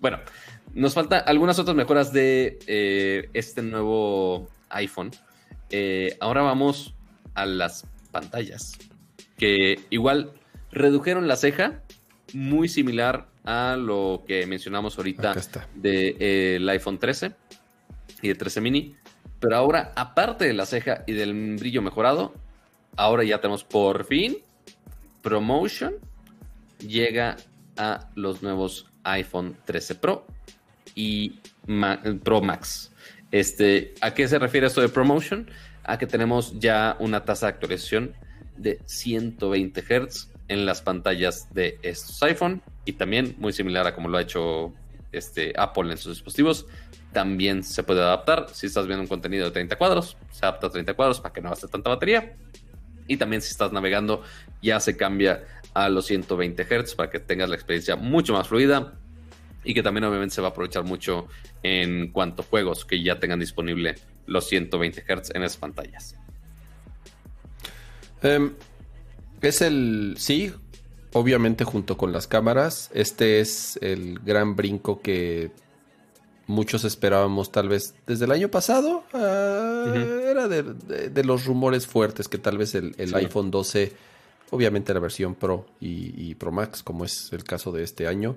Bueno, 0.00 0.18
nos 0.72 0.94
falta 0.94 1.18
algunas 1.18 1.58
otras 1.58 1.76
mejoras 1.76 2.12
de 2.12 2.58
eh, 2.66 3.28
este 3.34 3.62
nuevo 3.62 4.48
iPhone. 4.70 5.10
Eh, 5.70 6.16
ahora 6.20 6.42
vamos 6.42 6.94
a 7.34 7.46
las 7.46 7.86
pantallas, 8.10 8.78
que 9.36 9.80
igual 9.90 10.32
redujeron 10.70 11.28
la 11.28 11.36
ceja, 11.36 11.82
muy 12.34 12.68
similar 12.68 13.28
a 13.44 13.76
lo 13.76 14.24
que 14.26 14.46
mencionamos 14.46 14.96
ahorita 14.96 15.34
del 15.74 16.64
de, 16.64 16.68
iPhone 16.70 16.98
13 16.98 17.32
y 18.22 18.28
de 18.28 18.34
13 18.34 18.60
mini. 18.60 18.94
Pero 19.40 19.56
ahora, 19.56 19.92
aparte 19.96 20.44
de 20.44 20.52
la 20.52 20.66
ceja 20.66 21.02
y 21.06 21.12
del 21.12 21.56
brillo 21.56 21.82
mejorado, 21.82 22.34
ahora 22.96 23.24
ya 23.24 23.40
tenemos 23.40 23.64
por 23.64 24.04
fin 24.04 24.38
Promotion 25.22 25.94
llega 26.78 27.36
a 27.76 28.08
los 28.14 28.42
nuevos 28.42 28.86
iPhone 29.04 29.56
13 29.64 29.94
Pro 29.96 30.26
y 30.94 31.38
Pro 32.22 32.40
Max. 32.42 32.92
Este, 33.30 33.94
¿A 34.00 34.14
qué 34.14 34.28
se 34.28 34.38
refiere 34.38 34.66
esto 34.66 34.80
de 34.80 34.88
Promotion? 34.88 35.50
A 35.84 35.98
que 35.98 36.06
tenemos 36.06 36.58
ya 36.60 36.96
una 37.00 37.24
tasa 37.24 37.46
de 37.46 37.52
actualización 37.52 38.14
de 38.56 38.80
120 38.84 39.82
Hz 39.82 40.31
en 40.52 40.66
las 40.66 40.82
pantallas 40.82 41.52
de 41.52 41.78
estos 41.82 42.22
iPhone 42.22 42.62
y 42.84 42.92
también 42.92 43.34
muy 43.38 43.52
similar 43.52 43.86
a 43.86 43.94
como 43.94 44.08
lo 44.08 44.18
ha 44.18 44.22
hecho 44.22 44.72
este, 45.10 45.52
Apple 45.56 45.90
en 45.90 45.98
sus 45.98 46.14
dispositivos. 46.14 46.66
También 47.12 47.62
se 47.62 47.82
puede 47.82 48.00
adaptar. 48.00 48.46
Si 48.52 48.66
estás 48.66 48.86
viendo 48.86 49.02
un 49.02 49.08
contenido 49.08 49.46
de 49.46 49.50
30 49.50 49.76
cuadros, 49.76 50.16
se 50.30 50.44
adapta 50.46 50.68
a 50.68 50.70
30 50.70 50.94
cuadros 50.94 51.20
para 51.20 51.32
que 51.32 51.40
no 51.40 51.50
gaste 51.50 51.68
tanta 51.68 51.90
batería. 51.90 52.36
Y 53.06 53.16
también 53.16 53.42
si 53.42 53.50
estás 53.50 53.72
navegando, 53.72 54.22
ya 54.62 54.80
se 54.80 54.96
cambia 54.96 55.44
a 55.74 55.88
los 55.88 56.06
120 56.06 56.64
Hz 56.64 56.94
para 56.94 57.10
que 57.10 57.18
tengas 57.18 57.48
la 57.48 57.56
experiencia 57.56 57.96
mucho 57.96 58.32
más 58.32 58.48
fluida 58.48 58.94
y 59.64 59.74
que 59.74 59.82
también 59.82 60.04
obviamente 60.04 60.34
se 60.34 60.40
va 60.40 60.48
a 60.48 60.50
aprovechar 60.50 60.84
mucho 60.84 61.28
en 61.62 62.10
cuanto 62.12 62.42
a 62.42 62.44
juegos 62.44 62.84
que 62.84 63.02
ya 63.02 63.18
tengan 63.18 63.40
disponible 63.40 63.96
los 64.26 64.48
120 64.48 65.02
Hz 65.02 65.34
en 65.34 65.42
esas 65.42 65.56
pantallas. 65.56 66.16
Em, 68.22 68.54
es 69.42 69.62
el, 69.62 70.14
sí, 70.18 70.52
obviamente 71.12 71.64
junto 71.64 71.96
con 71.96 72.12
las 72.12 72.26
cámaras, 72.26 72.90
este 72.94 73.40
es 73.40 73.78
el 73.82 74.18
gran 74.20 74.56
brinco 74.56 75.00
que 75.00 75.50
muchos 76.46 76.84
esperábamos 76.84 77.52
tal 77.52 77.68
vez 77.68 77.94
desde 78.06 78.24
el 78.24 78.32
año 78.32 78.50
pasado. 78.50 79.04
Ah, 79.12 79.92
era 80.30 80.48
de, 80.48 81.24
los 81.24 81.46
rumores 81.46 81.86
fuertes 81.86 82.28
que 82.28 82.38
tal 82.38 82.58
vez 82.58 82.74
el, 82.74 82.94
iPhone 83.14 83.50
12, 83.50 83.92
obviamente 84.50 84.94
la 84.94 85.00
versión 85.00 85.34
Pro 85.34 85.66
y, 85.80 86.34
Pro 86.36 86.52
Max, 86.52 86.82
como 86.82 87.04
es 87.04 87.32
el 87.32 87.44
caso 87.44 87.72
de 87.72 87.82
este 87.82 88.06
año, 88.06 88.36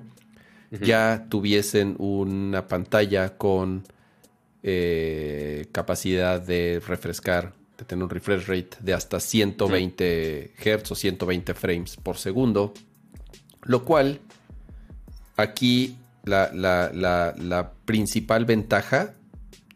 ya 0.81 1.27
tuviesen 1.29 1.95
una 1.99 2.67
pantalla 2.67 3.37
con 3.37 3.83
eh, 4.63 5.67
capacidad 5.71 6.41
de 6.41 6.81
refrescar, 6.85 7.53
de 7.77 7.85
tener 7.85 8.03
un 8.03 8.09
refresh 8.09 8.45
rate 8.47 8.77
de 8.79 8.93
hasta 8.93 9.19
120 9.19 10.53
Hz 10.57 10.91
o 10.91 10.95
120 10.95 11.53
frames 11.53 11.97
por 11.97 12.17
segundo, 12.17 12.73
lo 13.63 13.83
cual 13.83 14.19
aquí 15.35 15.97
la, 16.23 16.51
la, 16.53 17.71
principal 17.85 18.45
ventaja, 18.45 19.13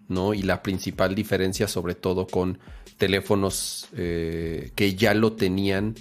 ¿no? 0.08 0.34
Y 0.34 0.42
la 0.42 0.64
principal 0.64 1.14
diferencia, 1.14 1.68
sobre 1.68 1.96
todo 1.96 2.26
con 2.28 2.60
teléfonos 2.98 3.88
eh, 3.96 4.72
que 4.76 4.96
ya 4.96 5.14
lo 5.14 5.34
tenían, 5.34 5.96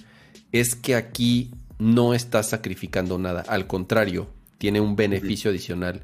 es 0.51 0.75
que 0.75 0.95
aquí 0.95 1.51
no 1.77 2.13
está 2.13 2.41
sacrificando 2.43 3.17
nada. 3.19 3.41
Al 3.47 3.67
contrario, 3.67 4.27
tiene 4.57 4.81
un 4.81 4.95
beneficio 4.95 5.51
adicional. 5.51 6.01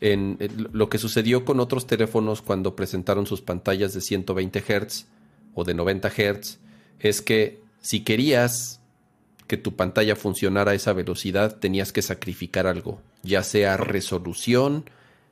En, 0.00 0.36
lo 0.72 0.90
que 0.90 0.98
sucedió 0.98 1.44
con 1.44 1.58
otros 1.60 1.86
teléfonos 1.86 2.42
cuando 2.42 2.76
presentaron 2.76 3.26
sus 3.26 3.40
pantallas 3.40 3.94
de 3.94 4.00
120 4.02 4.60
Hz 4.60 5.06
o 5.56 5.64
de 5.64 5.74
90 5.74 6.08
Hz 6.10 6.60
es 7.00 7.20
que 7.22 7.60
si 7.80 8.04
querías 8.04 8.80
que 9.48 9.56
tu 9.56 9.74
pantalla 9.74 10.14
funcionara 10.14 10.72
a 10.72 10.74
esa 10.74 10.92
velocidad, 10.92 11.56
tenías 11.58 11.92
que 11.92 12.02
sacrificar 12.02 12.66
algo, 12.66 13.00
ya 13.22 13.42
sea 13.42 13.76
resolución, 13.76 14.88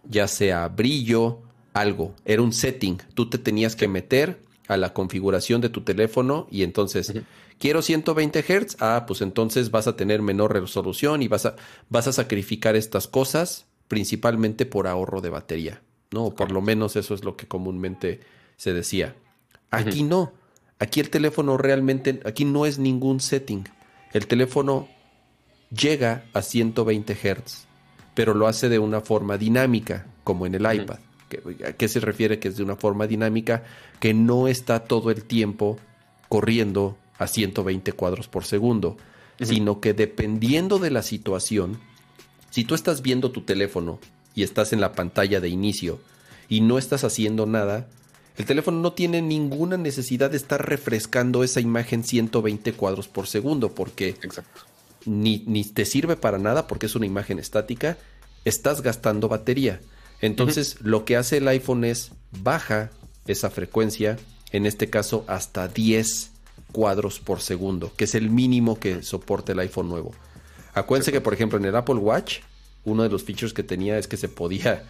ya 0.08 0.26
sea 0.26 0.68
brillo, 0.68 1.40
algo. 1.72 2.14
Era 2.24 2.42
un 2.42 2.52
setting. 2.52 2.98
Tú 3.14 3.28
te 3.28 3.38
tenías 3.38 3.76
que 3.76 3.88
meter 3.88 4.40
a 4.68 4.76
la 4.76 4.94
configuración 4.94 5.60
de 5.60 5.68
tu 5.68 5.82
teléfono 5.82 6.46
y 6.50 6.62
entonces, 6.62 7.12
quiero 7.58 7.82
120 7.82 8.42
Hz, 8.42 8.76
ah, 8.80 9.04
pues 9.06 9.20
entonces 9.20 9.70
vas 9.70 9.86
a 9.86 9.96
tener 9.96 10.22
menor 10.22 10.54
resolución 10.54 11.22
y 11.22 11.28
vas 11.28 11.44
a, 11.44 11.56
vas 11.90 12.06
a 12.06 12.12
sacrificar 12.12 12.76
estas 12.76 13.06
cosas 13.06 13.66
principalmente 13.88 14.64
por 14.64 14.86
ahorro 14.86 15.20
de 15.20 15.28
batería, 15.28 15.82
¿no? 16.10 16.30
por 16.30 16.50
lo 16.50 16.62
menos 16.62 16.96
eso 16.96 17.12
es 17.12 17.24
lo 17.24 17.36
que 17.36 17.46
comúnmente 17.46 18.20
se 18.56 18.72
decía. 18.72 19.14
Aquí 19.76 20.02
no. 20.02 20.32
Aquí 20.78 21.00
el 21.00 21.10
teléfono 21.10 21.56
realmente, 21.56 22.20
aquí 22.24 22.44
no 22.44 22.66
es 22.66 22.78
ningún 22.78 23.20
setting. 23.20 23.64
El 24.12 24.26
teléfono 24.26 24.88
llega 25.70 26.24
a 26.32 26.42
120 26.42 27.14
Hz, 27.14 27.66
pero 28.14 28.34
lo 28.34 28.46
hace 28.46 28.68
de 28.68 28.78
una 28.78 29.00
forma 29.00 29.38
dinámica, 29.38 30.06
como 30.24 30.46
en 30.46 30.54
el 30.54 30.62
iPad. 30.62 30.98
¿A 31.66 31.72
qué 31.72 31.88
se 31.88 32.00
refiere 32.00 32.38
que 32.38 32.48
es 32.48 32.56
de 32.56 32.62
una 32.62 32.76
forma 32.76 33.06
dinámica? 33.06 33.64
Que 33.98 34.14
no 34.14 34.46
está 34.46 34.80
todo 34.84 35.10
el 35.10 35.24
tiempo 35.24 35.78
corriendo 36.28 36.96
a 37.18 37.26
120 37.26 37.92
cuadros 37.92 38.28
por 38.28 38.44
segundo, 38.44 38.96
sino 39.40 39.80
que 39.80 39.94
dependiendo 39.94 40.78
de 40.78 40.90
la 40.90 41.02
situación, 41.02 41.78
si 42.50 42.64
tú 42.64 42.74
estás 42.74 43.02
viendo 43.02 43.32
tu 43.32 43.42
teléfono 43.42 43.98
y 44.34 44.42
estás 44.42 44.72
en 44.72 44.80
la 44.80 44.92
pantalla 44.92 45.40
de 45.40 45.48
inicio 45.48 46.00
y 46.48 46.60
no 46.60 46.78
estás 46.78 47.04
haciendo 47.04 47.46
nada, 47.46 47.88
el 48.36 48.46
teléfono 48.46 48.80
no 48.80 48.92
tiene 48.92 49.22
ninguna 49.22 49.76
necesidad 49.76 50.30
de 50.30 50.36
estar 50.36 50.66
refrescando 50.66 51.44
esa 51.44 51.60
imagen 51.60 52.02
120 52.02 52.72
cuadros 52.72 53.08
por 53.08 53.26
segundo 53.26 53.74
porque 53.74 54.16
Ni, 55.06 55.44
ni, 55.46 55.64
te 55.64 55.84
sirve 55.84 56.16
para 56.16 56.38
nada 56.38 56.66
porque 56.66 56.86
es 56.86 56.96
una 56.96 57.06
imagen 57.06 57.38
estática, 57.38 57.96
estás 58.44 58.80
gastando 58.80 59.28
batería. 59.28 59.80
Entonces 60.20 60.80
lo 60.80 61.04
que 61.04 61.16
hace 61.16 61.36
el 61.36 61.48
iPhone 61.48 61.84
es 61.84 62.12
baja 62.42 62.90
esa 63.26 63.50
frecuencia, 63.50 64.16
en 64.50 64.66
este 64.66 64.90
caso 64.90 65.24
hasta 65.28 65.68
10 65.68 66.30
cuadros 66.72 67.20
por 67.20 67.40
segundo, 67.40 67.92
que 67.96 68.04
es 68.04 68.14
el 68.14 68.30
mínimo 68.30 68.80
que 68.80 69.02
soporta 69.02 69.52
el 69.52 69.60
iPhone 69.60 69.88
nuevo. 69.88 70.12
Acuérdense 70.72 71.12
que 71.12 71.20
por 71.20 71.34
ejemplo 71.34 71.58
en 71.58 71.66
el 71.66 71.76
Apple 71.76 71.96
Watch, 71.96 72.40
uno 72.84 73.04
de 73.04 73.10
los 73.10 73.22
features 73.22 73.52
que 73.52 73.62
tenía 73.62 73.98
es 73.98 74.08
que 74.08 74.16
se 74.16 74.28
podía 74.28 74.84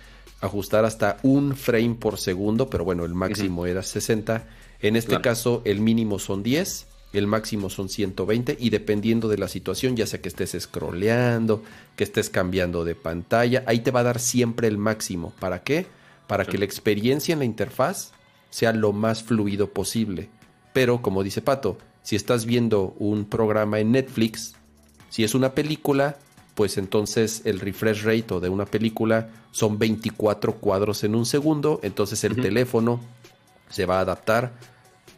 ajustar 0.44 0.84
hasta 0.84 1.16
un 1.22 1.56
frame 1.56 1.94
por 1.94 2.18
segundo, 2.18 2.68
pero 2.68 2.84
bueno, 2.84 3.04
el 3.04 3.14
máximo 3.14 3.66
era 3.66 3.82
60. 3.82 4.46
En 4.80 4.96
este 4.96 5.20
caso, 5.20 5.62
el 5.64 5.80
mínimo 5.80 6.18
son 6.18 6.42
10, 6.42 6.86
el 7.14 7.26
máximo 7.26 7.70
son 7.70 7.88
120 7.88 8.56
y 8.60 8.70
dependiendo 8.70 9.28
de 9.28 9.38
la 9.38 9.48
situación, 9.48 9.96
ya 9.96 10.06
sea 10.06 10.20
que 10.20 10.28
estés 10.28 10.56
scrolleando, 10.58 11.62
que 11.96 12.04
estés 12.04 12.28
cambiando 12.28 12.84
de 12.84 12.94
pantalla, 12.94 13.64
ahí 13.66 13.80
te 13.80 13.90
va 13.90 14.00
a 14.00 14.04
dar 14.04 14.18
siempre 14.18 14.68
el 14.68 14.76
máximo. 14.76 15.32
¿Para 15.40 15.62
qué? 15.62 15.86
Para 16.26 16.44
que 16.44 16.58
la 16.58 16.64
experiencia 16.66 17.32
en 17.32 17.38
la 17.38 17.44
interfaz 17.46 18.12
sea 18.50 18.72
lo 18.72 18.92
más 18.92 19.22
fluido 19.22 19.70
posible. 19.70 20.28
Pero, 20.72 21.00
como 21.00 21.22
dice 21.22 21.40
Pato, 21.40 21.78
si 22.02 22.16
estás 22.16 22.44
viendo 22.44 22.94
un 22.98 23.24
programa 23.24 23.78
en 23.80 23.92
Netflix, 23.92 24.56
si 25.08 25.24
es 25.24 25.34
una 25.34 25.54
película, 25.54 26.18
pues 26.54 26.78
entonces 26.78 27.42
el 27.44 27.60
refresh 27.60 28.02
rate 28.04 28.40
de 28.40 28.48
una 28.48 28.64
película 28.64 29.28
son 29.50 29.78
24 29.78 30.56
cuadros 30.56 31.04
en 31.04 31.14
un 31.14 31.26
segundo, 31.26 31.80
entonces 31.82 32.22
el 32.24 32.40
teléfono 32.40 33.00
se 33.68 33.86
va 33.86 33.98
a 33.98 34.00
adaptar 34.00 34.52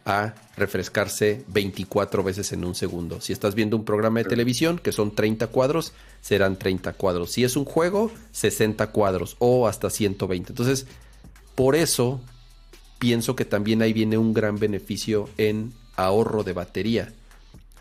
a 0.05 0.33
refrescarse 0.55 1.43
24 1.49 2.23
veces 2.23 2.53
en 2.53 2.63
un 2.63 2.75
segundo. 2.75 3.19
Si 3.19 3.33
estás 3.33 3.55
viendo 3.55 3.75
un 3.75 3.83
programa 3.83 4.19
de 4.19 4.25
televisión 4.29 4.79
que 4.79 4.93
son 4.93 5.13
30 5.13 5.47
cuadros, 5.47 5.91
serán 6.21 6.57
30 6.57 6.93
cuadros. 6.93 7.31
Si 7.31 7.43
es 7.43 7.57
un 7.57 7.65
juego, 7.65 8.09
60 8.31 8.87
cuadros 8.91 9.35
o 9.39 9.67
hasta 9.67 9.89
120. 9.89 10.53
Entonces, 10.53 10.87
por 11.55 11.75
eso 11.75 12.21
pienso 12.99 13.35
que 13.35 13.43
también 13.43 13.81
ahí 13.81 13.91
viene 13.91 14.17
un 14.17 14.33
gran 14.33 14.57
beneficio 14.57 15.29
en 15.37 15.73
ahorro 15.97 16.43
de 16.43 16.53
batería. 16.53 17.13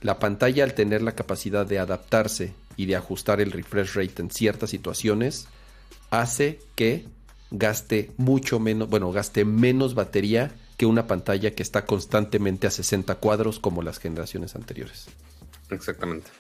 La 0.01 0.19
pantalla 0.19 0.65
al 0.65 0.75
tener 0.75 1.03
la 1.03 1.13
capacidad 1.13 1.65
de 1.65 1.79
adaptarse 1.79 2.55
y 2.77 2.87
de 2.87 2.97
ajustar 2.97 3.41
el 3.41 3.53
refresh 3.53 3.95
rate 3.95 4.23
en 4.23 4.31
ciertas 4.31 4.71
situaciones 4.71 5.49
hace 6.11 6.61
que 6.75 7.07
gaste 7.51 8.11
mucho 8.17 8.59
menos, 8.59 8.89
bueno, 8.89 9.13
gaste 9.13 9.45
menos 9.45 9.95
batería 9.95 10.53
que 10.77 10.87
una 10.87 11.07
pantalla 11.07 11.53
que 11.53 11.63
está 11.63 11.87
constantemente 11.87 12.67
a 12.67 12.71
60 12.71 13.15
cuadros 13.17 13.59
como 13.59 13.83
las 13.83 13.99
generaciones 13.99 14.55
anteriores. 14.57 15.09
Exactamente. 15.71 16.31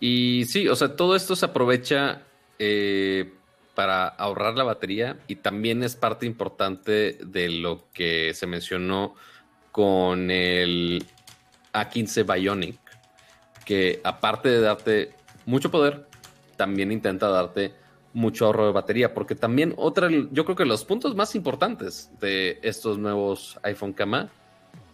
Y 0.00 0.44
sí, 0.46 0.68
o 0.68 0.76
sea, 0.76 0.96
todo 0.96 1.16
esto 1.16 1.36
se 1.36 1.46
aprovecha 1.46 2.22
eh, 2.58 3.32
para 3.74 4.08
ahorrar 4.08 4.54
la 4.54 4.64
batería 4.64 5.18
y 5.28 5.36
también 5.36 5.82
es 5.82 5.96
parte 5.96 6.26
importante 6.26 7.18
de 7.24 7.48
lo 7.48 7.86
que 7.92 8.34
se 8.34 8.46
mencionó 8.46 9.14
con 9.70 10.30
el 10.30 11.04
A15 11.72 12.34
Bionic, 12.34 12.78
que 13.64 14.00
aparte 14.02 14.48
de 14.48 14.60
darte 14.60 15.15
mucho 15.46 15.70
poder, 15.70 16.06
también 16.56 16.92
intenta 16.92 17.28
darte 17.28 17.72
mucho 18.12 18.46
ahorro 18.46 18.66
de 18.66 18.72
batería, 18.72 19.14
porque 19.14 19.34
también 19.34 19.74
otra, 19.76 20.08
yo 20.10 20.44
creo 20.44 20.56
que 20.56 20.64
los 20.64 20.84
puntos 20.84 21.14
más 21.14 21.34
importantes 21.34 22.10
de 22.20 22.58
estos 22.62 22.98
nuevos 22.98 23.58
iPhone 23.62 23.92
Kama 23.92 24.30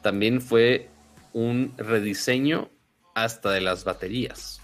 también 0.02 0.40
fue 0.40 0.90
un 1.32 1.72
rediseño 1.76 2.70
hasta 3.14 3.50
de 3.50 3.60
las 3.60 3.84
baterías, 3.84 4.60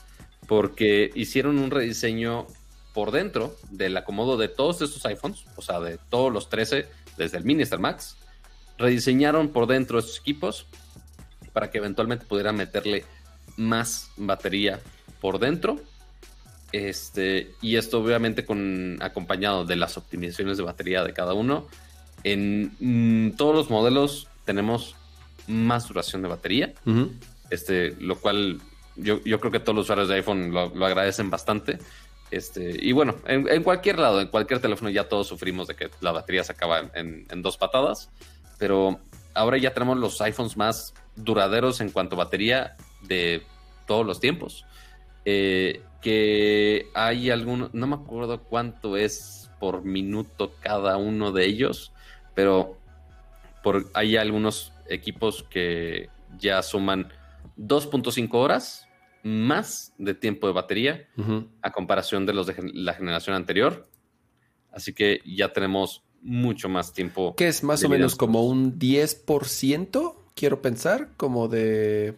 porque 0.47 1.11
hicieron 1.15 1.59
un 1.59 1.71
rediseño 1.71 2.47
por 2.93 3.13
dentro 3.13 3.55
del 3.71 3.97
acomodo 3.97 4.37
de 4.37 4.49
todos 4.49 4.83
estos 4.83 5.07
iPhones, 5.07 5.45
o 5.57 5.63
sea, 5.63 5.79
de 5.81 5.99
todos 6.09 6.33
los 6.33 6.49
13, 6.49 6.87
desde 7.17 7.39
el 7.39 7.45
Mini 7.45 7.63
hasta 7.63 7.77
el 7.77 7.83
Max, 7.83 8.17
rediseñaron 8.77 9.51
por 9.51 9.67
dentro 9.67 9.99
estos 9.99 10.19
equipos 10.19 10.67
para 11.53 11.71
que 11.71 11.79
eventualmente 11.79 12.27
pudieran 12.27 12.57
meterle 12.57 13.05
más 13.57 14.11
batería 14.17 14.81
por 15.21 15.39
dentro. 15.39 15.79
Este, 16.73 17.55
y 17.63 17.77
esto 17.77 18.01
obviamente 18.01 18.45
con 18.45 18.99
acompañado 19.01 19.65
de 19.65 19.77
las 19.77 19.97
optimizaciones 19.97 20.59
de 20.59 20.65
batería 20.65 21.03
de 21.05 21.13
cada 21.13 21.35
uno. 21.35 21.67
En 22.25 22.73
mm, 22.79 23.37
todos 23.37 23.55
los 23.55 23.71
modelos 23.71 24.29
tenemos 24.45 24.97
más 25.47 25.89
duración 25.89 26.23
de 26.23 26.29
batería. 26.29 26.75
Este, 27.51 27.97
lo 27.99 28.19
cual 28.19 28.61
yo, 28.97 29.23
creo 29.23 29.51
que 29.51 29.61
todos 29.61 29.75
los 29.75 29.85
usuarios 29.85 30.09
de 30.09 30.17
iPhone 30.17 30.53
lo, 30.53 30.85
agradecen 30.85 31.31
bastante. 31.31 31.79
Este, 32.31 32.77
y 32.79 32.93
bueno, 32.93 33.17
en, 33.27 33.63
cualquier 33.63 33.99
lado, 33.99 34.21
en 34.21 34.29
cualquier 34.29 34.61
teléfono 34.61 34.91
ya 34.91 35.09
todos 35.09 35.27
sufrimos 35.27 35.67
de 35.67 35.77
que 35.77 35.91
la 36.01 36.13
batería 36.13 36.45
se 36.45 36.53
acaba 36.53 36.91
en, 36.95 37.27
dos 37.43 37.57
patadas. 37.57 38.11
Pero 38.59 38.99
ahora 39.35 39.57
ya 39.57 39.73
tenemos 39.73 39.99
los 39.99 40.21
iPhones 40.21 40.57
más 40.57 40.95
duraderos 41.17 41.81
en 41.81 41.91
cuanto 41.91 42.17
a 42.17 42.19
batería 42.19 42.77
de 43.03 43.43
todos 43.87 44.05
los 44.05 44.21
tiempos. 44.21 44.65
Eh, 45.31 45.83
que 46.01 46.89
hay 46.95 47.29
algún, 47.29 47.69
no 47.75 47.87
me 47.87 47.97
acuerdo 47.97 48.45
cuánto 48.45 48.97
es 48.97 49.51
por 49.61 49.85
minuto 49.85 50.55
cada 50.61 50.97
uno 50.97 51.33
de 51.33 51.45
ellos, 51.45 51.93
pero 52.35 52.79
por, 53.63 53.91
hay 53.93 54.17
algunos 54.17 54.73
equipos 54.89 55.43
que 55.43 56.09
ya 56.39 56.63
suman 56.63 57.13
2.5 57.59 58.31
horas 58.33 58.89
más 59.23 59.93
de 59.99 60.15
tiempo 60.15 60.47
de 60.47 60.55
batería 60.55 61.07
a 61.61 61.73
comparación 61.73 62.25
de 62.25 62.33
los 62.33 62.47
de 62.47 62.55
la 62.73 62.95
generación 62.95 63.37
anterior. 63.37 63.87
Así 64.73 64.95
que 64.95 65.21
ya 65.27 65.53
tenemos 65.53 66.05
mucho 66.23 66.71
más 66.71 66.95
tiempo. 66.95 67.35
Que 67.37 67.49
es 67.49 67.63
más 67.63 67.85
o 67.85 67.91
menos 67.91 68.17
como 68.17 68.47
un 68.47 68.79
10%, 68.79 70.15
quiero 70.35 70.63
pensar, 70.63 71.11
como 71.19 71.49
de... 71.49 72.17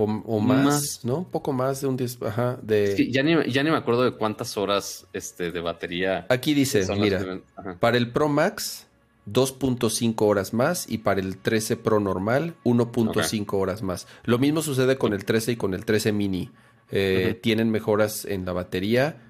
O, 0.00 0.38
más, 0.38 1.04
¿no? 1.04 1.18
Un 1.18 1.24
poco 1.24 1.52
más 1.52 1.80
de 1.80 1.88
un 1.88 1.96
10, 1.96 2.22
ajá, 2.22 2.58
de... 2.62 3.10
ya, 3.10 3.24
ni, 3.24 3.50
ya 3.50 3.64
ni 3.64 3.70
me 3.70 3.76
acuerdo 3.76 4.04
de 4.04 4.12
cuántas 4.12 4.56
horas 4.56 5.08
este, 5.12 5.50
de 5.50 5.60
batería. 5.60 6.26
Aquí 6.28 6.54
dice, 6.54 6.86
mira, 6.96 7.40
para 7.80 7.96
el 7.96 8.12
Pro 8.12 8.28
Max 8.28 8.86
2.5 9.32 10.14
horas 10.22 10.54
más 10.54 10.86
y 10.88 10.98
para 10.98 11.20
el 11.20 11.38
13 11.38 11.76
Pro 11.76 12.00
normal 12.00 12.54
1.5 12.64 13.46
horas 13.54 13.82
más. 13.82 14.06
Lo 14.24 14.38
mismo 14.38 14.62
sucede 14.62 14.96
con 14.96 15.12
el 15.12 15.24
13 15.24 15.52
y 15.52 15.56
con 15.56 15.74
el 15.74 15.84
13 15.84 16.12
mini. 16.12 16.50
Eh, 16.90 17.38
tienen 17.42 17.70
mejoras 17.70 18.24
en 18.24 18.44
la 18.44 18.52
batería. 18.52 19.22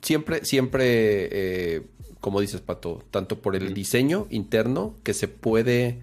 Siempre, 0.00 0.44
siempre, 0.44 1.28
eh, 1.30 1.82
como 2.20 2.40
dices, 2.40 2.60
Pato, 2.60 3.04
tanto 3.10 3.40
por 3.40 3.54
el 3.54 3.74
diseño 3.74 4.26
interno 4.30 4.96
que 5.02 5.14
se 5.14 5.28
puede, 5.28 6.00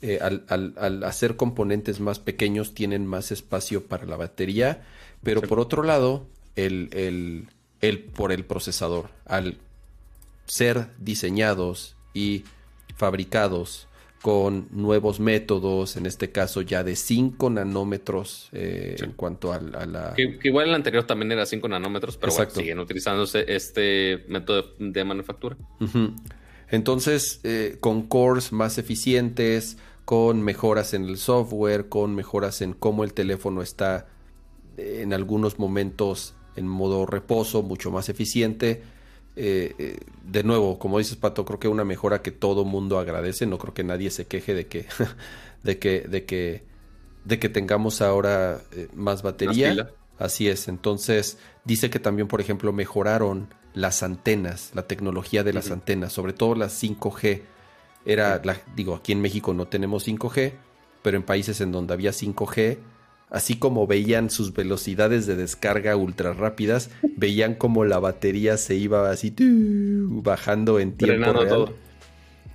eh, 0.00 0.20
al, 0.20 1.04
hacer 1.04 1.36
componentes 1.36 2.00
más 2.00 2.18
pequeños, 2.18 2.74
tienen 2.74 3.06
más 3.06 3.32
espacio 3.32 3.86
para 3.86 4.06
la 4.06 4.16
batería. 4.16 4.82
Pero 5.22 5.42
por 5.42 5.58
otro 5.60 5.82
lado, 5.82 6.26
el, 6.56 6.90
el, 6.92 7.48
el, 7.80 8.00
por 8.00 8.32
el 8.32 8.44
procesador, 8.44 9.10
al 9.24 9.58
ser 10.46 10.88
diseñados 10.98 11.96
y 12.14 12.44
fabricados 12.96 13.88
con 14.22 14.66
nuevos 14.72 15.20
métodos, 15.20 15.96
en 15.96 16.06
este 16.06 16.30
caso 16.30 16.62
ya 16.62 16.82
de 16.82 16.96
5 16.96 17.50
nanómetros 17.50 18.48
eh, 18.52 18.96
en 18.98 19.12
cuanto 19.12 19.52
a, 19.52 19.60
la... 19.60 20.14
Que, 20.16 20.38
igual 20.42 20.68
el 20.68 20.74
anterior 20.74 21.04
también 21.04 21.30
era 21.32 21.46
5 21.46 21.68
nanómetros, 21.68 22.16
pero 22.16 22.32
siguen 22.50 22.80
utilizándose 22.80 23.44
este 23.48 24.24
método 24.28 24.74
de 24.78 25.04
manufactura. 25.04 25.56
Entonces, 26.70 27.40
eh, 27.44 27.76
con 27.80 28.08
cores 28.08 28.52
más 28.52 28.78
eficientes, 28.78 29.78
con 30.08 30.40
mejoras 30.40 30.94
en 30.94 31.04
el 31.04 31.18
software, 31.18 31.90
con 31.90 32.14
mejoras 32.14 32.62
en 32.62 32.72
cómo 32.72 33.04
el 33.04 33.12
teléfono 33.12 33.60
está 33.60 34.06
eh, 34.78 35.00
en 35.02 35.12
algunos 35.12 35.58
momentos 35.58 36.34
en 36.56 36.66
modo 36.66 37.04
reposo, 37.04 37.62
mucho 37.62 37.90
más 37.90 38.08
eficiente, 38.08 38.82
eh, 39.40 39.72
eh, 39.78 39.96
de 40.24 40.42
nuevo, 40.42 40.80
como 40.80 40.98
dices 40.98 41.14
Pato, 41.14 41.44
creo 41.44 41.60
que 41.60 41.68
una 41.68 41.84
mejora 41.84 42.22
que 42.22 42.32
todo 42.32 42.64
mundo 42.64 42.98
agradece. 42.98 43.46
No 43.46 43.56
creo 43.56 43.72
que 43.72 43.84
nadie 43.84 44.10
se 44.10 44.26
queje 44.26 44.52
de 44.52 44.66
que, 44.66 44.86
de 45.62 45.78
que, 45.78 46.00
de 46.00 46.24
que, 46.24 46.64
de 47.24 47.38
que 47.38 47.48
tengamos 47.48 48.02
ahora 48.02 48.60
eh, 48.72 48.88
más 48.94 49.22
batería. 49.22 49.90
Así 50.18 50.48
es. 50.48 50.66
Entonces, 50.66 51.38
dice 51.64 51.88
que 51.88 52.00
también, 52.00 52.26
por 52.26 52.40
ejemplo, 52.40 52.72
mejoraron 52.72 53.54
las 53.74 54.02
antenas, 54.02 54.72
la 54.74 54.88
tecnología 54.88 55.44
de 55.44 55.52
las 55.52 55.70
antenas, 55.70 56.12
sobre 56.12 56.32
todo 56.32 56.56
las 56.56 56.82
5G. 56.82 57.42
Era, 58.08 58.40
la, 58.42 58.56
digo, 58.74 58.96
aquí 58.96 59.12
en 59.12 59.20
México 59.20 59.54
no 59.54 59.68
tenemos 59.68 60.08
5G, 60.08 60.54
pero 61.02 61.16
en 61.16 61.22
países 61.22 61.60
en 61.60 61.70
donde 61.70 61.94
había 61.94 62.10
5G, 62.10 62.78
así 63.30 63.56
como 63.56 63.86
veían 63.86 64.30
sus 64.30 64.52
velocidades 64.52 65.26
de 65.26 65.36
descarga 65.36 65.94
ultra 65.94 66.32
rápidas, 66.32 66.90
veían 67.16 67.54
como 67.54 67.84
la 67.84 68.00
batería 68.00 68.56
se 68.56 68.74
iba 68.74 69.08
así 69.08 69.32
bajando 69.38 70.80
en 70.80 70.96
tiempo 70.96 71.32
real 71.32 71.74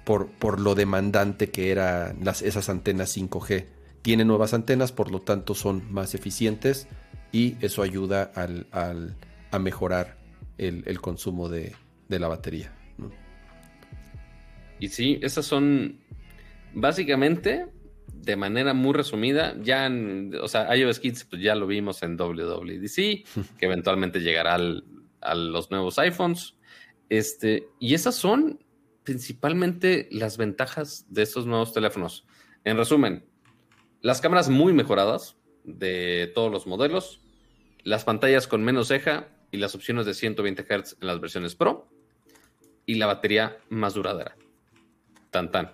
por, 0.04 0.28
por 0.28 0.60
lo 0.60 0.76
demandante 0.76 1.50
que 1.50 1.72
eran 1.72 2.18
las, 2.24 2.42
esas 2.42 2.70
antenas 2.70 3.16
5G. 3.16 3.66
Tienen 4.02 4.28
nuevas 4.28 4.54
antenas, 4.54 4.92
por 4.92 5.12
lo 5.12 5.22
tanto 5.22 5.56
son 5.56 5.84
más 5.92 6.14
eficientes 6.14 6.88
y 7.32 7.56
eso 7.62 7.82
ayuda 7.82 8.32
al, 8.36 8.68
al, 8.72 9.16
a 9.52 9.60
mejorar 9.60 10.18
el, 10.58 11.02
consumo 11.02 11.50
de, 11.50 11.76
la 12.10 12.28
batería. 12.28 12.72
Y 14.84 14.89
sí, 14.89 15.18
esas 15.22 15.45
son 15.45 16.01
básicamente 16.73 17.68
de 18.11 18.35
manera 18.35 18.73
muy 18.73 18.91
resumida, 18.91 19.55
ya, 19.61 19.89
o 20.41 20.47
sea, 20.49 20.76
iOS 20.76 20.99
Kids 20.99 21.23
pues 21.23 21.41
ya 21.41 21.55
lo 21.55 21.68
vimos 21.68 22.03
en 22.03 22.18
WWDC, 22.18 22.95
que 23.57 23.65
eventualmente 23.65 24.19
llegará 24.19 24.55
a 25.22 25.35
los 25.35 25.72
nuevos 25.72 25.97
iPhones. 25.99 26.55
Este, 27.07 27.69
y 27.80 27.93
esas 27.93 28.15
son 28.15 28.61
principalmente 29.03 30.10
las 30.11 30.35
ventajas 30.35 31.05
de 31.07 31.22
estos 31.22 31.45
nuevos 31.45 31.72
teléfonos. 31.72 32.27
En 32.65 32.76
resumen, 32.76 33.23
las 34.01 34.19
cámaras 34.19 34.49
muy 34.49 34.73
mejoradas 34.73 35.38
de 35.64 36.30
todos 36.35 36.51
los 36.51 36.68
modelos, 36.68 37.22
las 37.85 38.03
pantallas 38.03 38.47
con 38.47 38.65
menos 38.65 38.89
ceja 38.89 39.30
y 39.49 39.60
las 39.60 39.76
opciones 39.76 40.05
de 40.05 40.14
120 40.14 40.61
Hz 40.64 40.97
en 40.99 41.07
las 41.07 41.22
versiones 41.22 41.55
Pro 41.55 41.88
y 42.85 42.95
la 42.95 43.05
batería 43.05 43.60
más 43.69 43.93
duradera. 43.93 44.35
Tan 45.34 45.51
tan 45.51 45.73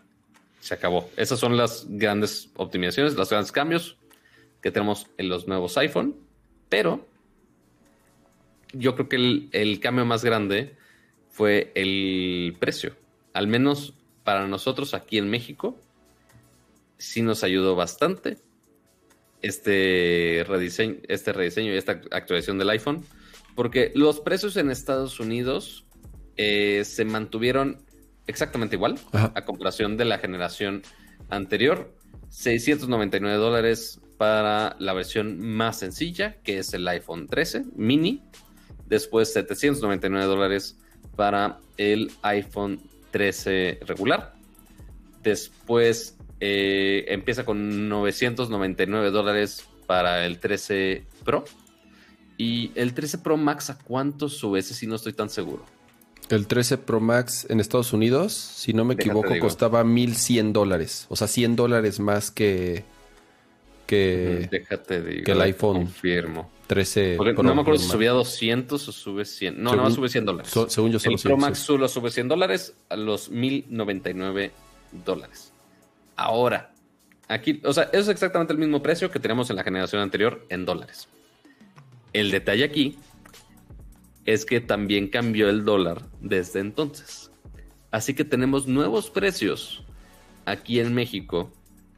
se 0.62 0.74
acabó. 0.74 1.10
Esas 1.18 1.40
son 1.40 1.58
las 1.58 1.86
grandes 1.90 2.50
optimizaciones, 2.56 3.16
los 3.16 3.30
grandes 3.30 3.52
cambios 3.52 3.98
que 4.62 4.72
tenemos 4.72 5.08
en 5.18 5.30
los 5.30 5.48
nuevos 5.48 5.78
iPhone. 5.78 6.16
Pero 6.70 7.06
yo 8.74 8.96
creo 8.96 9.10
que 9.10 9.50
el, 9.52 9.80
cambio 9.80 10.06
más 10.06 10.24
grande 10.24 10.76
fue 11.30 11.72
el 11.76 12.56
precio. 12.60 12.96
Al 13.34 13.48
menos 13.48 13.94
para 14.24 14.48
nosotros 14.48 14.94
aquí 14.94 15.18
en 15.18 15.30
México, 15.30 15.78
sí 16.98 17.22
nos 17.22 17.44
ayudó 17.44 17.76
bastante 17.76 18.38
este 19.42 20.46
rediseño, 20.48 20.98
este 21.08 21.34
rediseño 21.34 21.74
y 21.74 21.78
esta 21.78 22.02
actualización 22.12 22.58
del 22.60 22.70
iPhone. 22.70 23.06
Porque 23.56 23.92
los 23.94 24.22
precios 24.22 24.56
en 24.58 24.70
Estados 24.70 25.20
Unidos 25.20 25.86
eh, 26.38 26.84
se 26.86 27.04
mantuvieron 27.04 27.89
exactamente 28.30 28.76
igual 28.76 29.00
a 29.12 29.44
comparación 29.44 29.98
de 29.98 30.06
la 30.06 30.20
generación 30.20 30.84
anterior. 31.30 31.94
699 32.30 33.38
dólares 33.38 34.00
para 34.18 34.76
la 34.80 34.94
versión 34.94 35.40
más 35.40 35.80
sencilla, 35.80 36.36
que 36.44 36.60
es 36.60 36.74
el 36.74 36.88
iPhone 36.88 37.28
13 37.28 37.66
mini. 37.76 38.24
Después 38.86 39.34
799 39.34 40.26
dólares 40.26 40.78
para 41.16 41.60
el 41.78 42.12
iPhone 42.22 42.82
13 43.12 43.80
regular. 43.86 44.34
Después 45.24 46.18
eh, 46.40 47.06
empieza 47.08 47.46
con 47.46 47.90
999 47.90 49.12
dólares 49.12 49.68
para 49.88 50.26
el 50.26 50.40
13 50.40 51.04
Pro. 51.26 51.46
Y 52.38 52.72
el 52.76 52.94
13 52.94 53.18
Pro 53.18 53.38
Max, 53.38 53.70
¿a 53.70 53.78
cuánto 53.80 54.30
sube? 54.30 54.60
Ese 54.60 54.74
sí 54.74 54.88
no 54.88 54.96
estoy 54.96 55.14
tan 55.14 55.30
seguro. 55.30 55.66
El 56.30 56.46
13 56.48 56.78
Pro 56.78 57.00
Max 57.00 57.48
en 57.50 57.60
Estados 57.60 57.92
Unidos, 57.92 58.34
si 58.34 58.74
no 58.74 58.86
me 58.86 58.94
equivoco, 58.94 59.30
costaba 59.40 59.84
1100 59.84 60.54
dólares. 60.54 61.08
O 61.10 61.16
sea, 61.16 61.28
100 61.28 61.56
dólares 61.56 62.00
más 62.00 62.30
que. 62.30 62.84
que. 63.88 64.48
Déjate 64.52 65.24
que 65.24 65.32
el 65.32 65.42
iPhone. 65.42 65.86
Confirmo. 65.86 66.50
13 66.70 67.18
no 67.18 67.56
me 67.56 67.62
acuerdo 67.62 67.80
si 67.80 67.90
subía 67.90 68.12
200 68.12 68.88
o 68.88 68.92
sube 68.92 69.26
100. 69.26 69.62
No, 69.62 69.76
no, 69.76 69.90
sube 69.90 70.08
100 70.08 70.26
dólares. 70.26 70.52
según 70.68 70.92
yo, 70.92 71.00
solo 71.00 71.16
El 71.16 71.22
Pro 71.24 71.38
Max 71.38 71.58
solo 71.58 71.88
sube 71.88 72.12
100 72.12 72.28
dólares 72.28 72.76
a 72.90 72.96
los 72.96 73.32
1099 73.32 74.52
dólares. 75.04 75.52
Ahora, 76.16 76.72
aquí, 77.28 77.60
o 77.64 77.74
sea, 77.74 77.86
eso 77.86 78.02
es 78.02 78.10
exactamente 78.10 78.54
el 78.54 78.60
mismo 78.60 78.84
precio 78.84 79.10
que 79.10 79.20
teníamos 79.20 79.50
en 79.50 79.56
la 79.56 79.64
generación 79.64 80.00
anterior 80.00 80.46
en 80.50 80.66
dólares. 80.66 81.08
El 82.14 82.30
detalle 82.30 82.66
aquí 82.66 83.00
es 84.34 84.46
que 84.46 84.62
también 84.62 85.08
cambió 85.08 85.50
el 85.50 85.66
dólar 85.66 86.06
desde 86.22 86.60
entonces. 86.60 87.32
Así 87.90 88.14
que 88.14 88.24
tenemos 88.24 88.68
nuevos 88.68 89.10
precios 89.10 89.84
aquí 90.46 90.80
en 90.80 90.94
México 90.94 91.52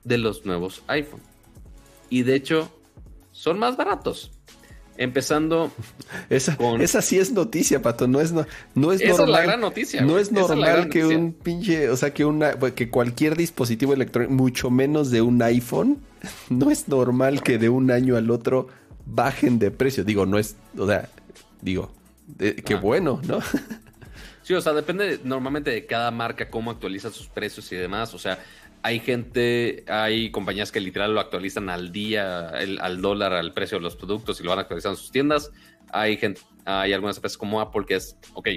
de 0.06 0.18
los 0.18 0.46
nuevos 0.46 0.82
iPhone. 0.88 1.20
Y 2.10 2.24
de 2.24 2.36
hecho, 2.36 2.72
son 3.34 3.60
más 3.60 3.76
baratos. 3.76 4.32
Empezando. 4.96 5.72
Esa, 6.30 6.58
esa 6.80 7.02
sí 7.02 7.18
es 7.18 7.32
noticia, 7.32 7.82
Pato. 7.82 8.08
No 8.08 8.22
es, 8.22 8.32
no, 8.32 8.46
no 8.76 8.92
es 8.94 9.02
esa 9.02 9.26
normal. 9.26 9.30
Es 9.30 9.36
la 9.36 9.42
gran 9.42 9.62
noticia. 9.62 10.02
No 10.02 10.18
es 10.18 10.32
normal 10.32 10.90
que 10.90 11.06
un 11.06 11.34
pinche. 11.34 11.90
O 11.90 11.98
sea, 11.98 12.14
que, 12.14 12.24
una, 12.24 12.54
que 12.76 12.90
cualquier 12.90 13.36
dispositivo 13.36 13.94
electrónico, 13.94 14.34
mucho 14.34 14.70
menos 14.70 15.12
de 15.12 15.22
un 15.22 15.42
iPhone, 15.42 16.00
no 16.50 16.72
es 16.72 16.88
normal 16.88 17.42
que 17.42 17.58
de 17.58 17.70
un 17.70 17.92
año 17.92 18.16
al 18.16 18.30
otro 18.32 18.68
bajen 19.06 19.60
de 19.60 19.72
precio. 19.72 20.04
Digo, 20.04 20.26
no 20.26 20.38
es. 20.38 20.56
O 20.78 20.86
sea, 20.86 21.10
digo, 21.62 21.92
qué 22.38 22.76
bueno, 22.76 23.22
¿no? 23.28 23.40
Sí, 24.44 24.56
o 24.56 24.62
sea, 24.62 24.74
depende 24.74 25.20
normalmente 25.24 25.70
de 25.70 25.86
cada 25.86 26.10
marca 26.10 26.50
cómo 26.50 26.72
actualiza 26.72 27.12
sus 27.12 27.28
precios 27.28 27.72
y 27.72 27.76
demás. 27.76 28.14
O 28.16 28.18
sea, 28.18 28.40
hay 28.82 29.00
gente, 29.00 29.86
hay 29.88 30.32
compañías 30.32 30.72
que 30.72 30.80
literal 30.80 31.14
lo 31.14 31.20
actualizan 31.20 31.70
al 31.70 31.92
día, 31.92 32.50
al 32.50 33.02
dólar, 33.02 33.34
al 33.34 33.54
precio 33.54 33.78
de 33.78 33.84
los 33.84 33.96
productos 33.96 34.40
y 34.40 34.44
lo 34.44 34.50
van 34.50 34.60
actualizando 34.60 34.98
en 34.98 35.02
sus 35.02 35.12
tiendas. 35.12 35.52
Hay 35.92 36.18
gente, 36.18 36.42
hay 36.66 36.92
algunas 36.94 37.18
empresas 37.18 37.38
como 37.38 37.62
Apple 37.62 37.86
que 37.88 37.96
es, 37.96 38.18
ok, 38.34 38.48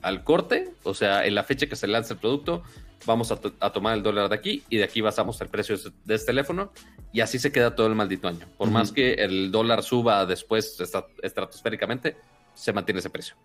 al 0.00 0.24
corte, 0.24 0.70
o 0.82 0.94
sea, 0.94 1.26
en 1.26 1.34
la 1.34 1.44
fecha 1.44 1.66
que 1.66 1.76
se 1.76 1.86
lanza 1.86 2.14
el 2.14 2.20
producto, 2.20 2.62
vamos 3.06 3.30
a, 3.30 3.36
tomar 3.36 3.96
el 3.96 4.02
dólar 4.02 4.28
de 4.28 4.34
aquí 4.34 4.62
y 4.70 4.78
de 4.78 4.84
aquí 4.84 5.00
basamos 5.00 5.40
el 5.40 5.48
precio 5.48 5.76
de 6.04 6.14
este 6.14 6.26
teléfono 6.26 6.72
y 7.12 7.20
así 7.20 7.38
se 7.38 7.52
queda 7.52 7.74
todo 7.74 7.86
el 7.86 7.94
maldito 7.94 8.28
año. 8.28 8.46
Por 8.56 8.70
más 8.70 8.92
que 8.92 9.14
el 9.14 9.50
dólar 9.50 9.82
suba 9.82 10.24
después 10.26 10.78
estratosféricamente, 11.22 12.16
se 12.54 12.72
mantiene 12.72 13.00
ese 13.00 13.10
precio. 13.10 13.36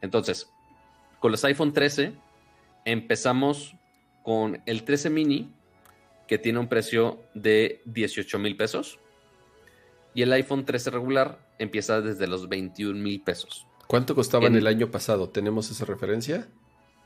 Entonces, 0.00 0.50
con 1.20 1.30
los 1.30 1.44
iPhone 1.44 1.72
13 1.72 2.14
empezamos 2.84 3.74
con 4.22 4.62
el 4.66 4.84
13 4.84 5.10
mini 5.10 5.52
que 6.26 6.38
tiene 6.38 6.58
un 6.58 6.68
precio 6.68 7.22
de 7.34 7.82
18 7.86 8.38
mil 8.38 8.56
pesos. 8.56 8.98
Y 10.14 10.22
el 10.22 10.32
iPhone 10.32 10.64
13 10.64 10.90
regular 10.90 11.38
empieza 11.58 12.00
desde 12.00 12.26
los 12.26 12.48
21 12.48 12.98
mil 12.98 13.20
pesos. 13.22 13.66
¿Cuánto 13.86 14.14
costaba 14.14 14.46
en 14.46 14.56
el 14.56 14.66
año 14.66 14.90
pasado? 14.90 15.28
¿Tenemos 15.28 15.70
esa 15.70 15.84
referencia? 15.84 16.48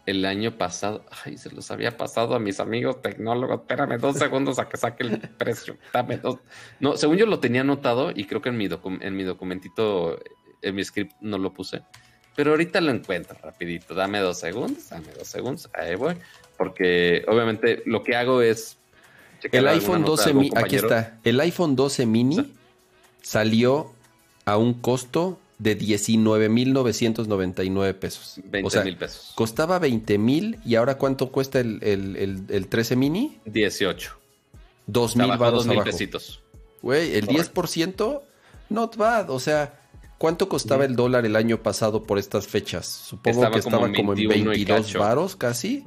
El 0.06 0.24
año 0.24 0.56
pasado, 0.56 1.05
ay, 1.24 1.36
se 1.36 1.51
los 1.51 1.70
había 1.70 1.97
pasado 1.97 2.35
a 2.35 2.39
mis 2.39 2.60
amigos 2.60 3.02
tecnólogos. 3.02 3.60
Espérame 3.60 3.98
dos 3.98 4.16
segundos 4.16 4.59
a 4.59 4.68
que 4.68 4.76
saque 4.76 5.05
el 5.05 5.20
precio. 5.39 5.76
Dame 5.93 6.16
dos. 6.18 6.39
No, 6.80 6.97
según 6.97 7.16
yo 7.16 7.26
lo 7.26 7.40
tenía 7.40 7.60
anotado 7.60 8.10
y 8.14 8.24
creo 8.24 8.40
que 8.40 8.48
en 8.48 8.56
mi, 8.56 8.68
en 9.01 9.16
mi 9.16 9.24
documentito, 9.24 10.18
en 10.62 10.74
mi 10.74 10.85
script 10.85 11.14
no 11.20 11.39
lo 11.39 11.52
puse. 11.52 11.82
Pero 12.36 12.52
ahorita 12.52 12.80
lo 12.80 12.93
encuentro 12.93 13.36
rapidito. 13.43 13.94
Dame 13.94 14.20
dos 14.20 14.39
segundos, 14.39 14.90
dame 14.90 15.09
dos 15.16 15.26
segundos. 15.26 15.68
Ahí 15.74 15.97
voy. 15.97 16.14
Porque 16.56 17.24
obviamente 17.26 17.82
lo 17.86 18.02
que 18.02 18.16
hago 18.16 18.43
es 18.43 18.78
el 19.52 19.68
iPhone 19.68 20.05
12 20.05 20.35
mini, 20.35 20.51
aquí 20.56 20.74
está. 20.76 21.18
El 21.24 21.40
iPhone 21.40 21.74
12 21.76 22.06
mini 22.06 22.52
salió 23.22 23.93
a 24.44 24.56
un 24.56 24.74
costo 24.74 25.39
de 25.59 25.78
19.999 25.78 27.94
pesos. 27.94 28.40
20 28.44 28.85
mil 28.85 28.97
pesos. 28.97 29.32
Costaba 29.35 29.78
20 29.78 30.18
mil 30.18 30.59
y 30.64 30.74
ahora 30.76 30.97
¿cuánto 30.98 31.30
cuesta 31.30 31.60
el, 31.60 31.80
el, 31.82 32.66
13 32.68 32.97
mini? 32.97 33.39
18. 33.44 34.18
2 34.86 35.16
mil 35.16 35.36
baros 35.36 35.66
abajo. 35.66 35.85
pesitos. 35.85 36.43
Güey, 36.82 37.16
el 37.16 37.26
10%, 37.26 38.22
not 38.70 38.97
bad. 38.97 39.30
O 39.30 39.40
sea, 39.40 39.80
¿cuánto 40.18 40.48
costaba 40.48 40.84
el 40.84 40.96
dólar 40.96 41.24
el 41.24 41.36
año 41.36 41.62
pasado 41.62 42.02
por 42.02 42.18
estas 42.18 42.46
fechas? 42.46 42.86
Supongo 42.86 43.50
que 43.50 43.58
estaba 43.60 43.90
como 43.92 44.14
en 44.14 44.28
22 44.28 44.94
varos 44.94 45.36
casi 45.36 45.84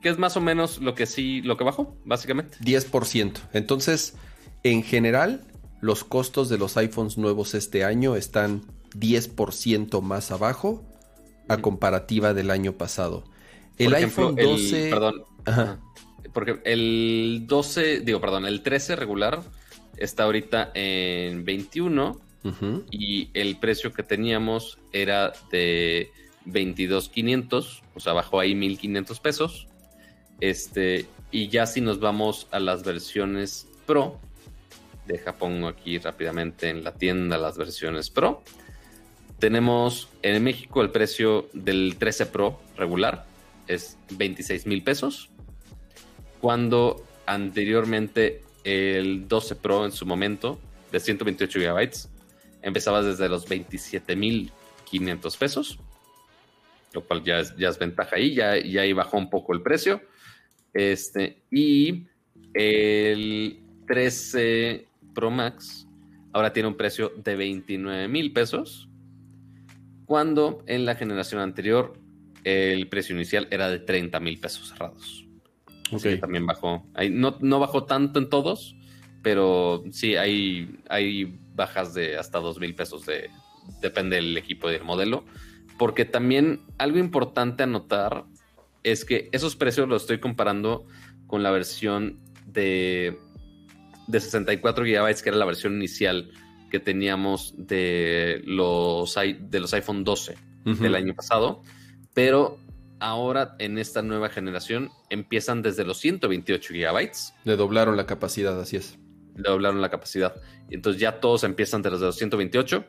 que 0.00 0.08
es 0.08 0.18
más 0.18 0.36
o 0.36 0.40
menos 0.40 0.78
lo 0.78 0.94
que 0.94 1.06
sí, 1.06 1.42
lo 1.42 1.56
que 1.56 1.64
bajó, 1.64 1.96
básicamente. 2.04 2.58
10%. 2.58 3.32
Entonces, 3.52 4.16
en 4.62 4.82
general, 4.82 5.44
los 5.80 6.04
costos 6.04 6.48
de 6.48 6.58
los 6.58 6.76
iPhones 6.76 7.18
nuevos 7.18 7.54
este 7.54 7.84
año 7.84 8.16
están 8.16 8.62
10% 8.94 10.00
más 10.02 10.30
abajo 10.30 10.84
a 11.48 11.58
comparativa 11.58 12.34
del 12.34 12.50
año 12.50 12.74
pasado. 12.74 13.24
El 13.76 13.94
iPhone 13.94 14.36
12... 14.36 14.90
perdón. 14.90 15.24
Porque 16.32 16.60
el 16.64 17.44
12, 17.46 18.00
digo, 18.00 18.20
perdón, 18.20 18.46
el 18.46 18.62
13 18.62 18.96
regular 18.96 19.40
está 19.96 20.24
ahorita 20.24 20.70
en 20.74 21.44
21 21.44 22.20
y 22.90 23.30
el 23.34 23.56
precio 23.56 23.92
que 23.92 24.02
teníamos 24.02 24.78
era 24.92 25.32
de 25.50 26.10
22.500, 26.46 27.82
o 27.94 28.00
sea, 28.00 28.12
bajó 28.12 28.40
ahí 28.40 28.54
1.500 28.54 29.20
pesos. 29.20 29.66
Este, 30.40 31.06
y 31.30 31.48
ya 31.48 31.66
si 31.66 31.80
nos 31.80 32.00
vamos 32.00 32.46
a 32.50 32.60
las 32.60 32.84
versiones 32.84 33.66
Pro, 33.86 34.18
deja 35.06 35.32
pongo 35.36 35.68
aquí 35.68 35.98
rápidamente 35.98 36.68
en 36.68 36.84
la 36.84 36.94
tienda 36.94 37.38
las 37.38 37.56
versiones 37.56 38.10
Pro. 38.10 38.42
Tenemos 39.38 40.08
en 40.22 40.42
México 40.42 40.82
el 40.82 40.90
precio 40.90 41.48
del 41.52 41.96
13 41.98 42.26
Pro 42.26 42.60
regular 42.76 43.24
es 43.66 43.98
26 44.10 44.66
mil 44.66 44.82
pesos. 44.82 45.30
Cuando 46.40 47.04
anteriormente 47.26 48.42
el 48.64 49.28
12 49.28 49.56
Pro 49.56 49.84
en 49.84 49.92
su 49.92 50.06
momento 50.06 50.58
de 50.90 51.00
128 51.00 51.58
gigabytes 51.58 52.08
empezaba 52.62 53.02
desde 53.02 53.28
los 53.28 53.48
27 53.48 54.16
mil 54.16 54.50
500 54.90 55.36
pesos, 55.36 55.78
lo 56.92 57.04
cual 57.04 57.22
ya 57.22 57.40
es, 57.40 57.54
ya 57.56 57.68
es 57.68 57.78
ventaja 57.78 58.16
ahí, 58.16 58.34
ya, 58.34 58.58
ya 58.58 58.82
ahí 58.82 58.92
bajó 58.92 59.18
un 59.18 59.30
poco 59.30 59.52
el 59.52 59.62
precio. 59.62 60.00
Este, 60.72 61.42
y 61.50 62.06
el 62.54 63.60
13 63.86 64.86
Pro 65.14 65.30
Max 65.30 65.86
ahora 66.32 66.52
tiene 66.52 66.68
un 66.68 66.76
precio 66.76 67.12
de 67.16 67.36
29 67.36 68.08
mil 68.08 68.32
pesos, 68.32 68.88
cuando 70.04 70.62
en 70.66 70.84
la 70.84 70.94
generación 70.94 71.40
anterior 71.40 71.94
el 72.44 72.88
precio 72.88 73.14
inicial 73.14 73.48
era 73.50 73.68
de 73.68 73.78
30 73.78 74.20
mil 74.20 74.38
pesos 74.38 74.68
cerrados. 74.68 75.26
también 76.20 76.46
bajó. 76.46 76.86
no, 77.10 77.36
no, 77.40 77.60
bajó 77.60 77.84
tanto 77.84 78.18
en 78.18 78.28
todos, 78.28 78.76
pero 79.22 79.84
sí 79.90 80.16
hay, 80.16 80.78
hay 80.88 81.38
bajas 81.58 81.92
de 81.92 82.16
hasta 82.16 82.38
2 82.38 82.58
mil 82.58 82.74
pesos, 82.74 83.04
de, 83.04 83.28
depende 83.82 84.16
del 84.16 84.34
equipo 84.38 84.70
y 84.70 84.72
del 84.72 84.84
modelo. 84.84 85.26
Porque 85.76 86.06
también 86.06 86.62
algo 86.78 86.98
importante 86.98 87.64
a 87.64 87.66
notar 87.66 88.24
es 88.82 89.04
que 89.04 89.28
esos 89.32 89.54
precios 89.56 89.86
los 89.86 90.02
estoy 90.02 90.20
comparando 90.20 90.86
con 91.26 91.42
la 91.42 91.50
versión 91.50 92.20
de, 92.46 93.18
de 94.06 94.20
64 94.20 94.84
GB, 94.84 95.22
que 95.22 95.28
era 95.28 95.36
la 95.36 95.44
versión 95.44 95.74
inicial 95.74 96.32
que 96.70 96.80
teníamos 96.80 97.54
de 97.56 98.42
los, 98.44 99.14
de 99.14 99.60
los 99.60 99.74
iPhone 99.74 100.04
12 100.04 100.36
del 100.64 100.94
año 100.94 101.14
pasado. 101.14 101.62
Pero 102.14 102.58
ahora 103.00 103.54
en 103.58 103.78
esta 103.78 104.02
nueva 104.02 104.28
generación 104.28 104.90
empiezan 105.10 105.62
desde 105.62 105.84
los 105.84 105.98
128 105.98 106.74
GB. 106.74 107.10
Le 107.44 107.56
doblaron 107.56 107.96
la 107.96 108.06
capacidad, 108.06 108.58
así 108.60 108.76
es. 108.76 108.98
Le 109.38 109.48
doblaron 109.48 109.80
la 109.80 109.88
capacidad. 109.88 110.34
Entonces 110.70 111.00
ya 111.00 111.20
todos 111.20 111.44
empiezan 111.44 111.80
desde 111.82 111.98
los 111.98 112.16
128 112.16 112.84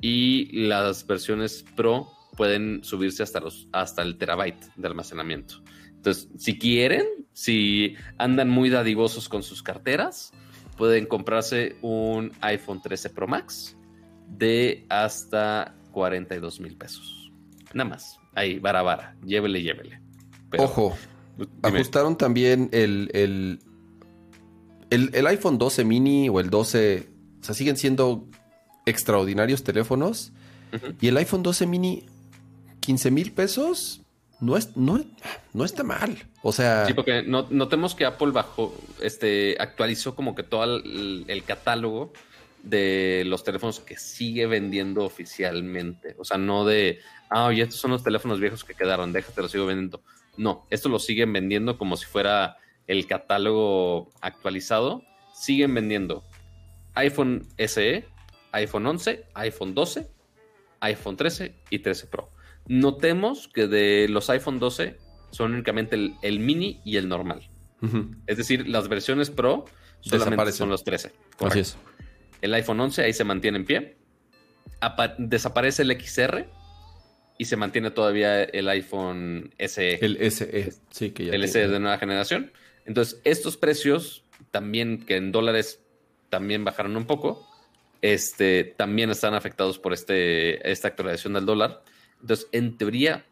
y 0.00 0.66
las 0.66 1.06
versiones 1.06 1.64
Pro 1.76 2.10
pueden 2.36 2.82
subirse 2.84 3.22
hasta, 3.22 3.40
los, 3.40 3.68
hasta 3.72 4.02
el 4.02 4.18
terabyte 4.18 4.66
de 4.76 4.86
almacenamiento. 4.86 5.62
Entonces, 5.88 6.28
si 6.36 6.58
quieren, 6.58 7.06
si 7.32 7.94
andan 8.18 8.48
muy 8.48 8.68
dadivosos 8.68 9.28
con 9.28 9.42
sus 9.42 9.62
carteras, 9.62 10.32
pueden 10.76 11.06
comprarse 11.06 11.76
un 11.82 12.32
iPhone 12.40 12.82
13 12.82 13.10
Pro 13.10 13.28
Max 13.28 13.76
de 14.26 14.84
hasta 14.88 15.74
42 15.92 16.60
mil 16.60 16.76
pesos. 16.76 17.30
Nada 17.72 17.90
más. 17.90 18.18
Ahí, 18.34 18.58
vara, 18.58 18.82
vara. 18.82 19.16
Llévele, 19.24 19.62
llévele. 19.62 20.00
Ojo. 20.58 20.96
Ajustaron 21.62 22.16
también 22.16 22.68
el, 22.72 23.10
el, 23.14 23.60
el, 24.92 25.26
iPhone 25.26 25.58
12 25.58 25.84
mini 25.84 26.28
o 26.28 26.40
el 26.40 26.50
12. 26.50 27.08
O 27.40 27.44
sea, 27.44 27.54
siguen 27.54 27.76
siendo 27.76 28.28
extraordinarios 28.86 29.64
teléfonos. 29.64 30.32
Y 31.00 31.08
el 31.08 31.16
iPhone 31.18 31.42
12 31.42 31.66
mini 31.66 32.06
15 32.80 33.10
mil 33.10 33.32
pesos 33.32 34.02
no, 34.40 34.56
es, 34.56 34.76
no, 34.76 35.04
no 35.52 35.64
está 35.64 35.84
mal. 35.84 36.16
O 36.42 36.52
sea. 36.52 36.86
Sí, 36.86 36.94
porque 36.94 37.22
notemos 37.22 37.94
que 37.94 38.04
Apple 38.04 38.30
bajó, 38.32 38.74
este, 39.00 39.56
actualizó 39.58 40.14
como 40.14 40.34
que 40.34 40.42
todo 40.42 40.64
el, 40.64 41.44
catálogo 41.46 42.12
de 42.62 43.24
los 43.26 43.44
teléfonos 43.44 43.80
que 43.80 43.96
sigue 43.96 44.46
vendiendo 44.46 45.04
oficialmente. 45.04 46.16
O 46.18 46.24
sea, 46.24 46.38
no 46.38 46.64
de, 46.64 47.00
ah, 47.30 47.46
oye, 47.46 47.62
estos 47.62 47.80
son 47.80 47.92
los 47.92 48.02
teléfonos 48.02 48.40
viejos 48.40 48.64
que 48.64 48.74
quedaron, 48.74 49.12
déjate, 49.12 49.42
los 49.42 49.50
sigo 49.50 49.66
vendiendo. 49.66 50.02
No, 50.36 50.66
esto 50.70 50.88
lo 50.88 50.98
siguen 50.98 51.32
vendiendo 51.32 51.76
como 51.78 51.96
si 51.96 52.06
fuera 52.06 52.56
el 52.86 53.06
catálogo 53.06 54.10
actualizado. 54.20 55.02
Siguen 55.34 55.74
vendiendo 55.74 56.24
iPhone 56.94 57.46
SE, 57.58 58.04
iPhone 58.52 58.86
11, 58.86 59.26
iPhone 59.34 59.74
12, 59.74 60.08
iPhone 60.80 61.16
13 61.16 61.54
y 61.70 61.78
13 61.78 62.06
Pro. 62.06 62.30
Notemos 62.66 63.48
que 63.48 63.66
de 63.66 64.08
los 64.08 64.30
iPhone 64.30 64.58
12 64.58 64.98
son 65.30 65.54
únicamente 65.54 65.96
el, 66.22 66.38
mini 66.40 66.80
y 66.84 66.96
el 66.96 67.08
normal. 67.08 67.48
Es 68.26 68.36
decir, 68.36 68.68
las 68.68 68.88
versiones 68.88 69.30
Pro 69.30 69.64
solamente 70.00 70.52
son 70.52 70.68
los 70.68 70.84
13. 70.84 71.12
Así 71.40 71.58
es. 71.60 71.76
El 72.40 72.54
iPhone 72.54 72.78
11 72.78 73.02
ahí 73.02 73.12
se 73.12 73.24
mantiene 73.24 73.58
en 73.58 73.64
pie. 73.64 73.96
desaparece 75.18 75.82
el 75.82 76.00
XR 76.00 76.46
y 77.38 77.44
se 77.44 77.56
mantiene 77.56 77.90
todavía 77.90 78.44
el 78.44 78.68
iPhone 78.68 79.52
SE. 79.58 80.04
El 80.04 80.30
SE, 80.30 80.72
sí, 80.90 81.10
que 81.10 81.26
ya. 81.26 81.32
El 81.32 81.48
SE 81.48 81.66
de 81.66 81.80
nueva 81.80 81.98
generación. 81.98 82.52
Entonces, 82.84 83.20
estos 83.24 83.56
precios 83.56 84.24
también, 84.50 85.04
que 85.04 85.16
en 85.16 85.32
dólares 85.32 85.80
también 86.28 86.64
bajaron 86.64 86.96
un 86.96 87.06
poco, 87.06 87.46
este, 88.00 88.64
también 88.64 89.10
están 89.10 89.34
afectados 89.34 89.78
por 89.78 89.92
este, 89.92 90.70
esta 90.70 90.88
actualización 90.88 91.34
del 91.34 91.46
dólar. 91.46 91.82
Entonces, 92.20 92.48
en 92.52 92.76
teoría, 92.76 93.24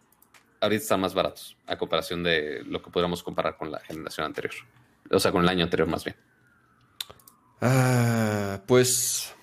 ahorita 0.61 0.83
están 0.83 1.01
más 1.01 1.15
baratos 1.15 1.57
a 1.67 1.77
comparación 1.77 2.23
de 2.23 2.63
lo 2.65 2.81
que 2.83 2.91
podríamos 2.91 3.23
comparar 3.23 3.57
con 3.57 3.71
la 3.71 3.81
generación 3.81 4.27
anterior. 4.27 4.55
O 5.11 5.19
sea, 5.19 5.33
con 5.33 5.43
el 5.43 5.49
año 5.49 5.65
anterior 5.65 5.89
más 5.89 6.05
bien. 6.05 6.17
Ah, 7.61 8.63
pues... 8.67 9.35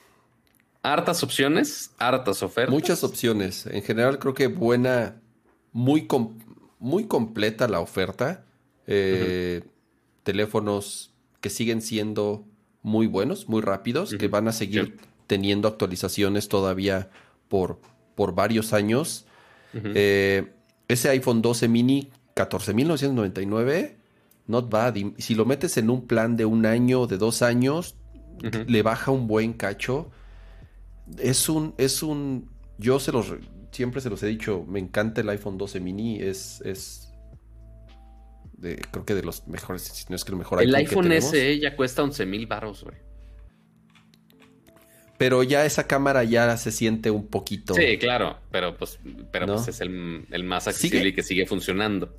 Hartas 0.84 1.22
opciones, 1.22 1.92
hartas 1.98 2.42
ofertas. 2.44 2.74
Muchas 2.74 3.04
opciones. 3.04 3.66
En 3.66 3.84
general 3.84 4.20
creo 4.20 4.34
que 4.34 4.48
buena, 4.48 5.20
muy, 5.74 6.08
muy 6.80 7.08
completa 7.08 7.68
la 7.68 7.82
oferta. 7.82 8.46
Eh, 8.86 9.64
teléfonos 10.28 11.14
que 11.40 11.49
siguen 11.49 11.82
siendo 11.82 12.44
muy 12.82 13.08
buenos, 13.08 13.48
muy 13.48 13.62
rápidos, 13.62 14.14
que 14.14 14.28
van 14.28 14.49
a 14.49 14.52
seguir 14.52 14.98
teniendo 15.26 15.70
actualizaciones 15.70 16.49
todavía 16.49 17.10
por, 17.48 17.80
por 18.14 18.36
varios 18.36 18.74
años. 18.74 19.26
Eh, 19.74 20.52
ese 20.90 21.08
iPhone 21.08 21.41
12 21.41 21.70
mini, 21.70 22.10
14.999, 22.36 23.94
not 24.48 24.70
bad. 24.70 24.95
Y 24.95 25.14
si 25.18 25.34
lo 25.34 25.45
metes 25.45 25.78
en 25.78 25.90
un 25.90 26.06
plan 26.08 26.36
de 26.36 26.44
un 26.44 26.66
año, 26.66 27.08
de 27.08 27.18
dos 27.18 27.41
años, 27.41 27.95
le 28.68 28.82
baja 28.82 29.12
un 29.12 29.28
buen 29.28 29.54
cacho. 29.54 30.12
Es 31.20 31.48
un, 31.48 31.74
es 31.78 32.04
un, 32.04 32.49
yo 32.78 32.99
se 32.99 33.14
los, 33.14 33.34
siempre 33.72 34.02
se 34.02 34.10
los 34.10 34.22
he 34.24 34.28
dicho, 34.28 34.66
me 34.68 34.80
encanta 34.80 35.22
el 35.22 35.30
iPhone 35.30 35.58
12 35.58 35.80
mini, 35.80 36.20
es, 36.20 36.60
es 36.66 37.07
creo 38.60 39.06
que 39.06 39.16
de 39.16 39.24
los 39.24 39.48
mejores, 39.48 39.84
si 39.84 40.06
no 40.10 40.16
es 40.16 40.24
que 40.24 40.32
el 40.32 40.38
mejor 40.38 40.62
el 40.62 40.74
iPhone, 40.74 41.12
SE 41.22 41.60
ya 41.60 41.76
cuesta 41.76 42.04
11 42.04 42.26
mil 42.26 42.48
baros, 42.48 42.84
güey. 42.84 42.98
Pero 45.18 45.42
ya 45.42 45.66
esa 45.66 45.88
cámara 45.88 46.24
ya 46.24 46.56
se 46.58 46.72
siente 46.72 47.10
un 47.10 47.28
poquito. 47.28 47.74
Sí, 47.74 47.98
claro, 47.98 48.38
pero 48.52 48.78
pues, 48.78 49.00
pero 49.32 49.48
pues 49.48 49.68
es 49.68 49.82
el, 49.82 50.44
más 50.44 50.68
accesible 50.68 51.10
y 51.10 51.14
que 51.14 51.24
sigue 51.24 51.48
funcionando. 51.48 52.16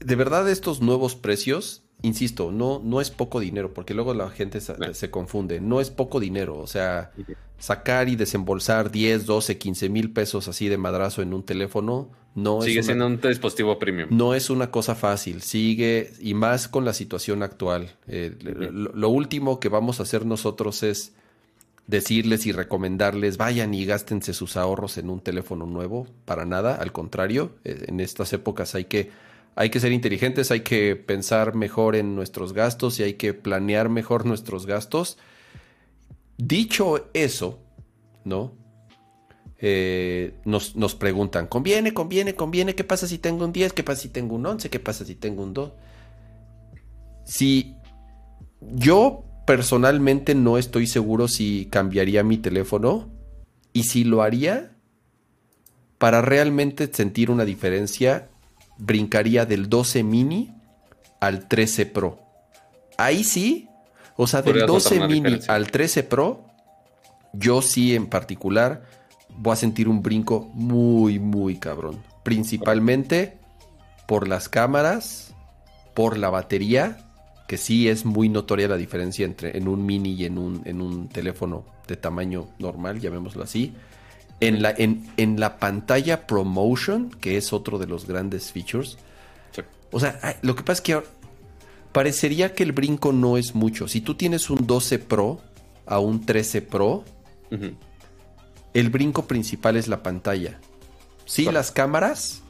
De 0.00 0.16
verdad, 0.16 0.48
estos 0.50 0.80
nuevos 0.80 1.14
precios, 1.14 1.84
insisto, 2.02 2.50
no, 2.50 2.80
no 2.84 3.00
es 3.00 3.10
poco 3.10 3.40
dinero, 3.40 3.72
porque 3.74 3.94
luego 3.94 4.14
la 4.14 4.30
gente 4.30 4.60
se, 4.60 5.10
confunde. 5.10 5.60
No 5.60 5.80
es 5.80 5.90
poco 5.90 6.20
dinero. 6.20 6.58
O 6.58 6.66
sea, 6.66 7.12
sacar 7.58 8.08
y 8.08 8.16
desembolsar 8.16 8.90
10, 8.90 9.26
12, 9.26 9.58
15 9.58 9.88
mil 9.88 10.12
pesos 10.12 10.48
así 10.48 10.68
de 10.68 10.78
madrazo 10.78 11.22
en 11.22 11.34
un 11.34 11.42
teléfono, 11.42 12.10
no 12.34 12.62
Sigue 12.62 12.82
siendo 12.82 13.06
un 13.06 13.20
dispositivo 13.20 13.78
premium. 13.78 14.08
No 14.12 14.34
es 14.34 14.50
una 14.50 14.70
cosa 14.70 14.94
fácil. 14.94 15.42
Sigue, 15.42 16.12
y 16.20 16.34
más 16.34 16.68
con 16.68 16.84
la 16.84 16.92
situación 16.92 17.42
actual. 17.42 17.96
Eh, 18.06 18.36
lo 18.40 19.08
último 19.08 19.58
que 19.58 19.68
vamos 19.68 19.98
a 19.98 20.04
hacer 20.04 20.24
nosotros 20.24 20.82
es 20.84 21.12
decirles 21.90 22.46
y 22.46 22.52
recomendarles 22.52 23.36
vayan 23.36 23.74
y 23.74 23.84
gástense 23.84 24.32
sus 24.32 24.56
ahorros 24.56 24.96
en 24.96 25.10
un 25.10 25.20
teléfono 25.20 25.66
nuevo, 25.66 26.06
para 26.24 26.46
nada, 26.46 26.76
al 26.76 26.92
contrario, 26.92 27.56
eh, 27.64 27.84
en 27.88 28.00
estas 28.00 28.32
épocas 28.32 28.74
hay 28.74 28.84
que, 28.84 29.10
hay 29.54 29.70
que 29.70 29.80
ser 29.80 29.92
inteligentes, 29.92 30.50
hay 30.50 30.60
que 30.60 30.96
pensar 30.96 31.54
mejor 31.54 31.96
en 31.96 32.14
nuestros 32.14 32.52
gastos 32.52 32.98
y 33.00 33.02
hay 33.02 33.14
que 33.14 33.34
planear 33.34 33.88
mejor 33.88 34.26
nuestros 34.26 34.66
gastos. 34.66 35.18
Dicho 36.38 37.10
eso, 37.12 37.58
¿no? 38.24 38.58
Eh, 39.62 40.34
nos, 40.46 40.74
nos, 40.74 40.94
preguntan, 40.94 41.46
¿conviene, 41.46 41.92
conviene, 41.92 42.34
conviene? 42.34 42.74
¿Qué 42.74 42.84
pasa 42.84 43.06
si 43.06 43.18
tengo 43.18 43.44
un 43.44 43.52
10? 43.52 43.74
¿Qué 43.74 43.82
pasa 43.82 44.00
si 44.00 44.08
tengo 44.08 44.34
un 44.34 44.46
11? 44.46 44.70
¿Qué 44.70 44.80
pasa 44.80 45.04
si 45.04 45.14
tengo 45.16 45.42
un 45.42 45.52
2? 45.52 45.72
Si 47.26 47.74
yo 48.60 49.24
personalmente 49.46 50.34
no 50.34 50.56
estoy 50.56 50.86
seguro 50.86 51.28
si 51.28 51.66
cambiaría 51.70 52.22
mi 52.22 52.38
teléfono 52.38 53.10
y 53.72 53.84
si 53.84 54.04
lo 54.04 54.22
haría, 54.22 54.72
para 55.98 56.22
realmente 56.22 56.88
sentir 56.92 57.30
una 57.30 57.44
diferencia, 57.44 58.28
brincaría 58.80 59.46
del 59.46 59.68
12 59.68 60.02
mini 60.02 60.52
al 61.20 61.46
13 61.46 61.86
Pro. 61.86 62.18
Ahí 62.96 63.24
sí, 63.24 63.68
o 64.16 64.26
sea, 64.26 64.42
del 64.42 64.66
12 64.66 65.06
mini 65.06 65.38
al 65.48 65.70
13 65.70 66.02
Pro, 66.04 66.44
yo 67.32 67.62
sí 67.62 67.94
en 67.94 68.06
particular 68.06 68.82
voy 69.36 69.52
a 69.52 69.56
sentir 69.56 69.88
un 69.88 70.02
brinco 70.02 70.50
muy, 70.54 71.18
muy 71.18 71.56
cabrón. 71.56 72.02
Principalmente 72.22 73.38
por 74.06 74.28
las 74.28 74.48
cámaras, 74.48 75.34
por 75.94 76.18
la 76.18 76.30
batería 76.30 76.98
que 77.50 77.56
sí 77.56 77.88
es 77.88 78.04
muy 78.04 78.28
notoria 78.28 78.68
la 78.68 78.76
diferencia 78.76 79.26
entre 79.26 79.58
en 79.58 79.66
un 79.66 79.84
mini 79.84 80.12
y 80.12 80.24
en 80.24 80.38
un, 80.38 80.62
en 80.66 80.80
un 80.80 81.08
teléfono 81.08 81.64
de 81.88 81.96
tamaño 81.96 82.46
normal, 82.60 83.00
llamémoslo 83.00 83.42
así. 83.42 83.74
En 84.40 84.62
la, 84.62 84.70
en, 84.70 85.06
en 85.16 85.38
la 85.38 85.58
pantalla 85.58 86.26
ProMotion, 86.26 87.10
que 87.10 87.36
es 87.36 87.52
otro 87.52 87.78
de 87.78 87.86
los 87.86 88.06
grandes 88.06 88.52
features. 88.52 88.98
O 89.92 90.00
sea, 90.00 90.38
lo 90.42 90.56
que 90.56 90.62
pasa 90.62 90.72
es 90.74 90.80
que 90.80 91.02
parecería 91.92 92.54
que 92.54 92.62
el 92.62 92.72
brinco 92.72 93.12
no 93.12 93.36
es 93.36 93.54
mucho. 93.54 93.88
Si 93.88 94.00
tú 94.00 94.14
tienes 94.14 94.48
un 94.48 94.66
12 94.66 94.98
Pro 95.00 95.40
a 95.86 95.98
un 95.98 96.24
13 96.24 96.62
Pro, 96.62 97.04
el 98.72 98.90
brinco 98.90 99.26
principal 99.26 99.76
es 99.76 99.88
la 99.88 100.02
pantalla. 100.02 100.60
Sí, 101.26 101.44
las 101.44 101.70
cámaras, 101.70 102.42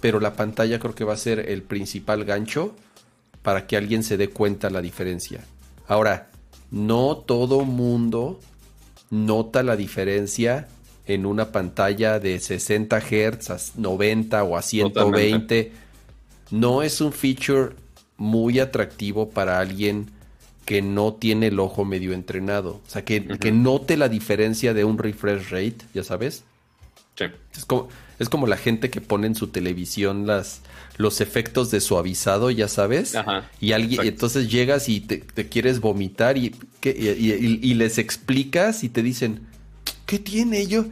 pero 0.00 0.20
la 0.20 0.34
pantalla 0.34 0.78
creo 0.78 0.94
que 0.94 1.04
va 1.04 1.14
a 1.14 1.18
ser 1.18 1.50
el 1.50 1.62
principal 1.62 2.24
gancho 2.24 2.74
para 3.42 3.66
que 3.66 3.76
alguien 3.76 4.02
se 4.02 4.16
dé 4.16 4.30
cuenta 4.30 4.70
la 4.70 4.82
diferencia. 4.82 5.44
Ahora, 5.86 6.30
no 6.70 7.16
todo 7.16 7.64
mundo 7.64 8.40
nota 9.10 9.62
la 9.62 9.76
diferencia 9.76 10.68
en 11.14 11.26
una 11.26 11.52
pantalla 11.52 12.18
de 12.18 12.38
60 12.38 13.00
Hz 13.00 13.50
a 13.50 13.58
90 13.76 14.44
o 14.44 14.56
a 14.56 14.62
120. 14.62 15.72
No 16.50 16.82
es 16.82 17.00
un 17.00 17.12
feature 17.12 17.74
muy 18.16 18.60
atractivo 18.60 19.30
para 19.30 19.58
alguien 19.58 20.10
que 20.64 20.82
no 20.82 21.14
tiene 21.14 21.48
el 21.48 21.58
ojo 21.58 21.84
medio 21.84 22.12
entrenado. 22.12 22.80
O 22.86 22.90
sea, 22.90 23.04
que, 23.04 23.26
que 23.38 23.50
note 23.50 23.96
la 23.96 24.08
diferencia 24.08 24.72
de 24.72 24.84
un 24.84 24.98
refresh 24.98 25.50
rate, 25.50 25.78
ya 25.94 26.04
sabes. 26.04 26.44
Sí. 27.16 27.24
Es 27.56 27.64
como, 27.64 27.88
es 28.20 28.28
como 28.28 28.46
la 28.46 28.56
gente 28.56 28.90
que 28.90 29.00
pone 29.00 29.26
en 29.26 29.34
su 29.34 29.48
televisión 29.48 30.26
las, 30.26 30.60
los 30.96 31.20
efectos 31.20 31.70
de 31.70 31.80
suavizado, 31.80 32.50
ya 32.50 32.68
sabes. 32.68 33.14
y 33.60 33.72
alguien, 33.72 34.06
entonces 34.06 34.50
llegas 34.50 34.88
y 34.88 35.00
te, 35.00 35.20
quieres 35.48 35.80
vomitar 35.80 36.36
y, 36.36 36.54
y, 36.82 37.74
les 37.74 37.98
explicas 37.98 38.84
y 38.84 38.90
te 38.90 39.02
dicen, 39.02 39.46
¿qué 40.10 40.18
tiene? 40.18 40.66
Yo, 40.66 40.86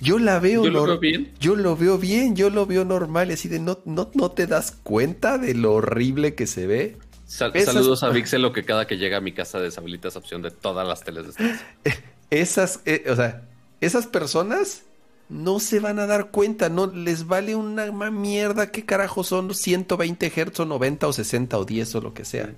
yo 0.00 0.20
la 0.20 0.38
veo, 0.38 0.62
¿Yo 0.62 0.70
lo 0.70 0.84
veo 0.84 0.98
bien. 1.00 1.32
Yo 1.40 1.56
lo 1.56 1.76
veo 1.76 1.98
bien, 1.98 2.36
yo 2.36 2.50
lo 2.50 2.66
veo 2.66 2.84
normal. 2.84 3.32
Así 3.32 3.48
de 3.48 3.58
no, 3.58 3.80
no, 3.84 4.12
no 4.14 4.30
te 4.30 4.46
das 4.46 4.70
cuenta 4.70 5.38
de 5.38 5.54
lo 5.54 5.74
horrible 5.74 6.36
que 6.36 6.46
se 6.46 6.68
ve. 6.68 6.96
saludos 7.26 8.04
a 8.04 8.08
Vixelo 8.10 8.52
que 8.52 8.64
cada 8.64 8.86
que 8.86 8.96
llega 8.96 9.16
a 9.16 9.20
mi 9.20 9.32
casa 9.32 9.58
deshabilita 9.58 10.06
esa 10.06 10.20
opción 10.20 10.40
de 10.40 10.52
todas 10.52 10.86
las 10.86 11.02
teles 11.02 11.34
de 11.34 11.56
Esas, 12.30 12.78
eh, 12.84 13.06
o 13.10 13.16
sea, 13.16 13.42
esas 13.80 14.06
personas 14.06 14.84
no 15.28 15.58
se 15.58 15.80
van 15.80 15.98
a 15.98 16.06
dar 16.06 16.30
cuenta, 16.30 16.68
no 16.68 16.86
les 16.86 17.26
vale 17.26 17.56
una 17.56 17.90
mierda 18.12 18.70
qué 18.70 18.84
carajo 18.84 19.24
son 19.24 19.52
120 19.52 20.30
Hz 20.30 20.60
o 20.60 20.64
90 20.64 21.08
o 21.08 21.12
60 21.12 21.58
o 21.58 21.64
10 21.64 21.94
o 21.96 22.00
lo 22.02 22.14
que 22.14 22.24
sea. 22.24 22.50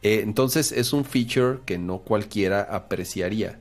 Eh, 0.00 0.20
entonces 0.22 0.72
es 0.72 0.94
un 0.94 1.04
feature 1.04 1.58
que 1.66 1.76
no 1.76 1.98
cualquiera 1.98 2.62
apreciaría. 2.62 3.60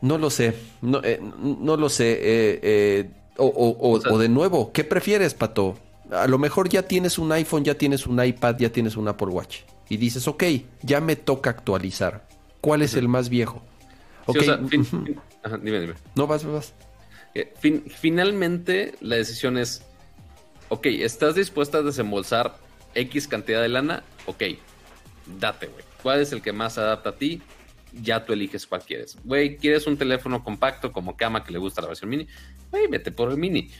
No 0.00 0.18
lo 0.18 0.30
sé, 0.30 0.54
no, 0.82 1.00
eh, 1.02 1.20
lo 1.20 1.88
sé. 1.88 2.18
Eh, 2.20 3.10
o, 3.36 4.00
o, 4.10 4.18
de 4.18 4.28
nuevo, 4.28 4.72
¿qué 4.72 4.84
prefieres, 4.84 5.34
Pato? 5.34 5.76
A 6.10 6.26
lo 6.26 6.38
mejor 6.38 6.68
ya 6.68 6.82
tienes 6.82 7.18
un 7.18 7.32
iPhone, 7.32 7.64
ya 7.64 7.74
tienes 7.74 8.06
un 8.06 8.22
iPad, 8.22 8.56
ya 8.58 8.70
tienes 8.70 8.96
un 8.96 9.08
Apple 9.08 9.28
Watch. 9.28 9.60
Y 9.88 9.96
dices, 9.96 10.28
ok, 10.28 10.44
ya 10.82 11.00
me 11.00 11.16
toca 11.16 11.50
actualizar. 11.50 12.26
¿Cuál 12.60 12.82
es 12.82 12.94
el 12.94 13.08
más 13.08 13.28
viejo? 13.28 13.62
Okay. 14.26 14.48
dime, 15.62 15.80
dime. 15.80 15.94
No, 16.14 16.26
vas, 16.26 16.44
vas. 16.44 16.72
Eh, 17.34 17.52
finalmente, 17.88 18.94
la 19.00 19.16
decisión 19.16 19.58
es, 19.58 19.82
ok, 20.68 20.86
¿estás 20.86 21.34
dispuesta 21.34 21.78
a 21.78 21.82
desembolsar 21.82 22.56
X 22.94 23.28
cantidad 23.28 23.60
de 23.60 23.68
lana? 23.68 24.04
Ok, 24.26 24.44
date, 25.40 25.66
güey. 25.66 25.84
¿Cuál 26.02 26.20
es 26.20 26.32
el 26.32 26.42
que 26.42 26.52
más 26.52 26.78
adapta 26.78 27.10
a 27.10 27.16
ti? 27.16 27.42
Ya 28.02 28.24
tú 28.24 28.32
eliges 28.32 28.66
cuál 28.66 28.82
quieres. 28.82 29.16
Güey, 29.24 29.56
¿quieres 29.56 29.86
un 29.86 29.96
teléfono 29.96 30.42
compacto 30.42 30.92
como 30.92 31.16
cama 31.16 31.44
que 31.44 31.52
le 31.52 31.58
gusta 31.58 31.80
la 31.80 31.88
versión 31.88 32.10
mini? 32.10 32.26
Güey, 32.70 32.88
vete 32.88 33.12
por 33.12 33.30
el 33.30 33.36
mini. 33.36 33.70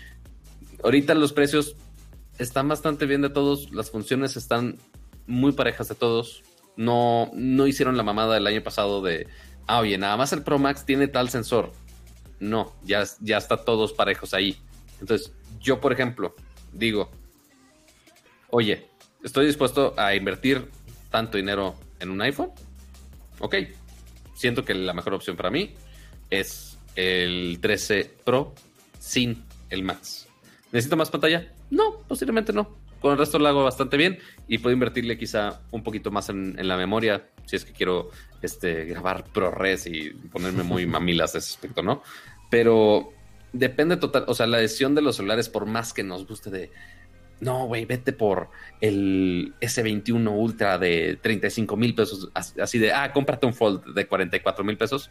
Ahorita 0.82 1.14
los 1.14 1.32
precios 1.32 1.76
están 2.38 2.68
bastante 2.68 3.06
bien 3.06 3.22
de 3.22 3.30
todos, 3.30 3.72
las 3.72 3.90
funciones 3.90 4.36
están 4.36 4.78
muy 5.26 5.52
parejas 5.52 5.88
de 5.88 5.94
todos. 5.94 6.42
No, 6.76 7.30
no 7.34 7.66
hicieron 7.66 7.96
la 7.96 8.02
mamada 8.02 8.34
del 8.34 8.46
año 8.46 8.62
pasado 8.62 9.02
de 9.02 9.26
ah, 9.66 9.80
oye, 9.80 9.98
nada 9.98 10.16
más 10.16 10.32
el 10.32 10.42
Pro 10.42 10.58
Max 10.58 10.84
tiene 10.84 11.08
tal 11.08 11.28
sensor. 11.30 11.72
No, 12.40 12.74
ya, 12.84 13.04
ya 13.20 13.38
está 13.38 13.64
todos 13.64 13.92
parejos 13.92 14.34
ahí. 14.34 14.58
Entonces, 15.00 15.32
yo, 15.60 15.80
por 15.80 15.92
ejemplo, 15.92 16.34
digo, 16.72 17.10
oye, 18.50 18.86
estoy 19.22 19.46
dispuesto 19.46 19.94
a 19.96 20.14
invertir 20.14 20.68
tanto 21.10 21.36
dinero 21.36 21.74
en 22.00 22.10
un 22.10 22.20
iPhone. 22.22 22.50
Ok, 23.38 23.56
siento 24.34 24.64
que 24.64 24.74
la 24.74 24.92
mejor 24.92 25.14
opción 25.14 25.36
para 25.36 25.50
mí 25.50 25.74
es 26.30 26.78
el 26.96 27.58
13 27.60 28.16
Pro 28.24 28.54
sin 28.98 29.44
el 29.70 29.82
Max. 29.82 30.28
¿Necesito 30.72 30.96
más 30.96 31.10
pantalla? 31.10 31.52
No, 31.70 32.00
posiblemente 32.08 32.52
no. 32.52 32.76
Con 33.00 33.12
el 33.12 33.18
resto 33.18 33.38
lo 33.38 33.48
hago 33.48 33.62
bastante 33.62 33.96
bien 33.96 34.18
y 34.48 34.58
puedo 34.58 34.72
invertirle 34.72 35.18
quizá 35.18 35.60
un 35.70 35.82
poquito 35.82 36.10
más 36.10 36.30
en, 36.30 36.56
la 36.66 36.76
memoria 36.76 37.28
si 37.44 37.56
es 37.56 37.64
que 37.64 37.72
quiero 37.72 38.10
este, 38.40 38.86
grabar 38.86 39.24
ProRes 39.24 39.86
y 39.86 40.10
ponerme 40.10 40.62
muy 40.62 40.86
mamilas 40.88 41.34
de 41.34 41.40
ese 41.40 41.52
aspecto, 41.52 41.82
¿no? 41.82 42.02
Pero 42.50 43.12
depende 43.52 43.98
total, 43.98 44.24
o 44.26 44.34
sea, 44.34 44.46
la 44.46 44.58
decisión 44.58 44.94
de 44.94 45.02
los 45.02 45.16
celulares, 45.16 45.48
por 45.48 45.66
más 45.66 45.92
que 45.92 46.02
nos 46.02 46.26
guste 46.26 46.50
de, 46.50 46.70
no, 47.44 47.66
güey, 47.66 47.84
vete 47.84 48.12
por 48.12 48.48
el 48.80 49.54
S21 49.60 50.30
Ultra 50.34 50.78
de 50.78 51.18
35 51.20 51.76
mil 51.76 51.94
pesos, 51.94 52.30
así 52.34 52.78
de, 52.78 52.90
ah, 52.90 53.12
cómprate 53.12 53.46
un 53.46 53.52
Fold 53.52 53.94
de 53.94 54.06
44 54.06 54.64
mil 54.64 54.78
pesos. 54.78 55.10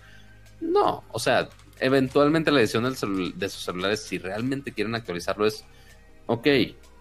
No, 0.60 1.04
o 1.12 1.20
sea, 1.20 1.50
eventualmente 1.80 2.52
la 2.52 2.60
decisión 2.60 2.92
de 3.36 3.50
sus 3.50 3.64
celulares, 3.64 4.02
si 4.02 4.18
realmente 4.18 4.72
quieren 4.72 4.96
actualizarlo, 4.96 5.46
es, 5.46 5.64
ok, 6.26 6.48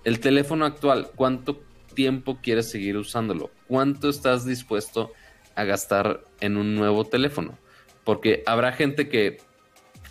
el 0.04 0.20
teléfono 0.20 0.66
actual, 0.66 1.10
¿cuánto 1.14 1.62
tiempo 1.94 2.38
quieres 2.42 2.70
seguir 2.70 2.98
usándolo? 2.98 3.50
¿Cuánto 3.68 4.10
estás 4.10 4.44
dispuesto 4.44 5.12
a 5.54 5.64
gastar 5.64 6.24
en 6.40 6.58
un 6.58 6.74
nuevo 6.74 7.04
teléfono? 7.04 7.58
Porque 8.04 8.42
habrá 8.44 8.72
gente 8.72 9.08
que 9.08 9.38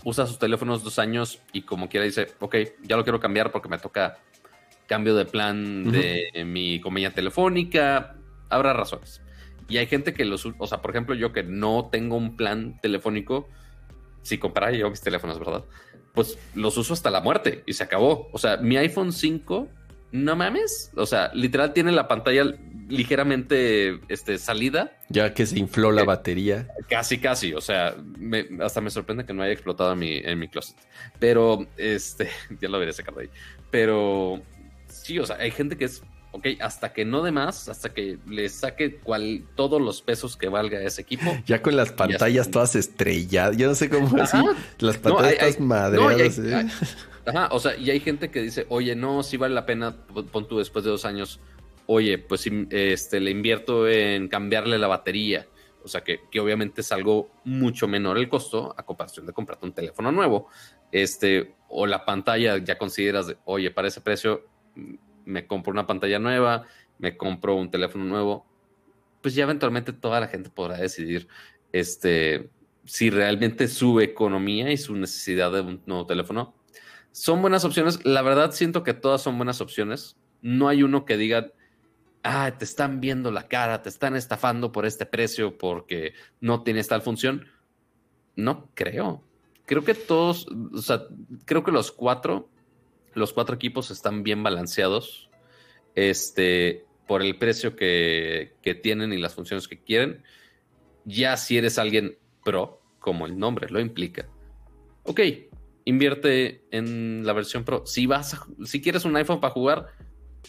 usa 0.04 0.26
sus 0.26 0.40
teléfonos 0.40 0.84
dos 0.84 0.98
años 0.98 1.40
y 1.54 1.62
como 1.62 1.90
quiera 1.90 2.06
dice, 2.06 2.28
ok, 2.40 2.56
ya 2.82 2.98
lo 2.98 3.04
quiero 3.04 3.20
cambiar 3.20 3.52
porque 3.52 3.70
me 3.70 3.78
toca 3.78 4.18
cambio 4.92 5.16
de 5.16 5.24
plan 5.24 5.90
de 5.90 6.44
mi 6.46 6.82
compañía 6.82 7.14
telefónica, 7.14 8.18
habrá 8.50 8.74
razones. 8.74 9.22
Y 9.70 9.78
hay 9.78 9.88
gente 9.88 10.14
que 10.14 10.26
los, 10.26 10.46
o 10.46 10.68
sea, 10.68 10.82
por 10.82 10.92
ejemplo, 10.92 11.16
yo 11.16 11.32
que 11.32 11.44
no 11.44 11.88
tengo 11.90 12.18
un 12.18 12.36
plan 12.36 12.78
telefónico, 12.82 13.48
si 14.22 14.38
comprara 14.38 14.74
yo 14.74 14.90
mis 14.90 15.00
teléfonos, 15.00 15.40
¿verdad? 15.40 15.64
Pues 16.14 16.38
los 16.56 16.76
uso 16.76 16.94
hasta 16.94 17.10
la 17.10 17.22
muerte 17.22 17.64
y 17.66 17.72
se 17.72 17.86
acabó. 17.86 18.28
O 18.34 18.38
sea, 18.38 18.58
mi 18.58 18.76
iPhone 18.76 19.14
5, 19.14 19.70
no 20.12 20.36
mames. 20.36 20.92
O 20.98 21.06
sea, 21.06 21.32
literal 21.34 21.72
tiene 21.72 21.94
la 21.94 22.10
pantalla 22.10 22.54
ligeramente 22.90 24.02
este, 24.10 24.38
salida. 24.40 25.00
Ya 25.08 25.34
que 25.34 25.46
se 25.46 25.58
infló 25.58 25.94
la 25.94 26.02
eh, 26.02 26.06
batería. 26.06 26.68
Casi, 26.90 27.18
casi. 27.18 27.54
O 27.54 27.62
sea, 27.62 27.96
hasta 28.60 28.82
me 28.82 28.90
sorprende 28.90 29.24
que 29.24 29.32
no 29.32 29.42
haya 29.42 29.54
explotado 29.54 29.94
en 29.94 30.00
mi, 30.00 30.18
en 30.18 30.38
mi 30.38 30.50
closet. 30.50 30.76
Pero, 31.18 31.66
este, 31.78 32.28
ya 32.60 32.68
lo 32.68 32.78
veré 32.78 32.92
sacado 32.92 33.22
ahí. 33.22 33.30
Pero 33.70 34.42
sí, 34.92 35.20
o 35.20 35.26
sea, 35.26 35.38
hay 35.38 35.52
gente 35.52 35.78
que 35.78 35.86
es 35.86 36.04
ok, 36.32 36.48
hasta 36.62 36.94
que 36.94 37.06
no 37.06 37.24
de 37.24 37.32
más, 37.32 37.70
hasta 37.70 37.94
que 37.94 38.18
le 38.28 38.50
saque 38.50 38.98
cual, 38.98 39.44
todos 39.56 39.82
los 39.82 40.02
pesos 40.02 40.38
que 40.38 40.48
valga 40.48 40.82
ese 40.82 41.02
equipo. 41.02 41.26
Ya 41.46 41.62
con 41.62 41.76
las 41.76 41.92
pantallas 41.92 42.50
todas 42.50 42.76
estrelladas, 42.76 43.58
yo 43.58 43.68
no 43.68 43.76
sé 43.76 43.90
cómo 43.90 44.22
así, 44.22 44.38
las 44.80 44.98
pantallas 44.98 45.60
madreadas. 45.60 46.40
¿eh? 46.40 46.68
ajá, 47.26 47.50
o 47.52 47.60
sea, 47.60 47.76
y 47.76 47.90
hay 47.90 48.00
gente 48.00 48.32
que 48.32 48.42
dice, 48.42 48.66
oye, 48.70 48.96
no, 48.96 49.24
si 49.24 49.38
vale 49.38 49.54
la 49.54 49.66
pena, 49.66 49.96
pon 50.32 50.48
tú 50.48 50.60
después 50.60 50.86
de 50.86 50.92
dos 50.92 51.06
años, 51.06 51.40
oye, 51.88 52.18
pues 52.18 52.50
este, 52.70 53.20
le 53.20 53.32
invierto 53.32 53.88
en 53.88 54.28
cambiarle 54.28 54.78
la 54.78 54.88
batería. 54.88 55.48
O 55.84 55.88
sea, 55.88 56.02
que, 56.02 56.20
que 56.30 56.40
obviamente 56.40 56.82
es 56.82 56.92
algo 56.92 57.32
mucho 57.44 57.88
menor 57.88 58.20
el 58.20 58.30
costo 58.30 58.76
a 58.78 58.84
comparación 58.84 59.26
de 59.26 59.34
comprarte 59.34 59.66
un 59.66 59.74
teléfono 59.74 60.12
nuevo. 60.12 60.48
Este, 60.92 61.56
o 61.70 61.88
la 61.88 62.06
pantalla 62.06 62.60
ya 62.60 62.78
consideras, 62.78 63.26
de, 63.26 63.38
oye, 63.46 63.72
para 63.72 63.88
ese 63.88 64.00
precio 64.00 64.51
me 65.26 65.48
compro 65.48 65.72
una 65.72 65.88
pantalla 65.88 66.20
nueva, 66.20 66.66
me 66.98 67.18
compro 67.18 67.56
un 67.56 67.70
teléfono 67.70 68.06
nuevo, 68.06 68.46
pues 69.22 69.36
ya 69.36 69.44
eventualmente 69.44 69.94
toda 69.94 70.20
la 70.20 70.28
gente 70.28 70.50
podrá 70.50 70.78
decidir 70.78 71.28
este, 71.72 72.50
si 72.86 73.10
realmente 73.10 73.68
su 73.68 74.00
economía 74.00 74.72
y 74.72 74.78
su 74.78 74.96
necesidad 74.96 75.52
de 75.52 75.62
un 75.62 75.82
nuevo 75.86 76.06
teléfono 76.06 76.56
son 77.12 77.42
buenas 77.42 77.66
opciones. 77.66 78.04
La 78.06 78.22
verdad 78.22 78.52
siento 78.52 78.84
que 78.84 78.94
todas 78.94 79.22
son 79.22 79.38
buenas 79.38 79.62
opciones. 79.62 80.18
No 80.42 80.68
hay 80.68 80.84
uno 80.84 81.06
que 81.06 81.18
diga, 81.18 81.52
ah, 82.24 82.56
te 82.58 82.66
están 82.66 83.00
viendo 83.02 83.32
la 83.32 83.48
cara, 83.48 83.82
te 83.82 83.90
están 83.90 84.16
estafando 84.16 84.72
por 84.72 84.86
este 84.86 85.06
precio 85.06 85.58
porque 85.58 86.14
no 86.40 86.64
tienes 86.64 86.88
tal 86.88 87.02
función. 87.02 87.46
No 88.36 88.70
creo. 88.74 89.24
Creo 89.66 89.84
que 89.84 89.94
todos, 89.94 90.48
o 90.74 90.82
sea, 90.82 91.04
creo 91.46 91.64
que 91.64 91.72
los 91.72 91.92
cuatro 91.92 92.50
los 93.14 93.34
cuatro 93.34 93.56
equipos 93.56 93.92
están 93.92 94.24
bien 94.24 94.44
balanceados 94.44 95.30
este, 95.96 96.86
por 97.08 97.22
el 97.22 97.38
precio 97.38 97.76
que, 97.76 98.54
tienen 98.82 99.14
y 99.14 99.18
las 99.18 99.36
funciones 99.36 99.68
que 99.68 99.82
quieren. 99.82 100.24
Ya 101.06 101.38
si 101.38 101.58
eres 101.58 101.78
alguien 101.78 102.18
pro, 102.44 102.82
como 103.00 103.26
el 103.26 103.38
nombre 103.38 103.70
lo 103.70 103.80
implica, 103.80 104.30
ok, 105.04 105.20
invierte 105.86 106.64
en 106.72 107.26
la 107.26 107.34
versión 107.34 107.64
pro. 107.64 107.86
Si 107.86 108.06
vas 108.06 108.40
si 108.66 108.82
quieres 108.82 109.06
un 109.06 109.16
iPhone 109.16 109.40
para 109.40 109.54
jugar, 109.54 109.88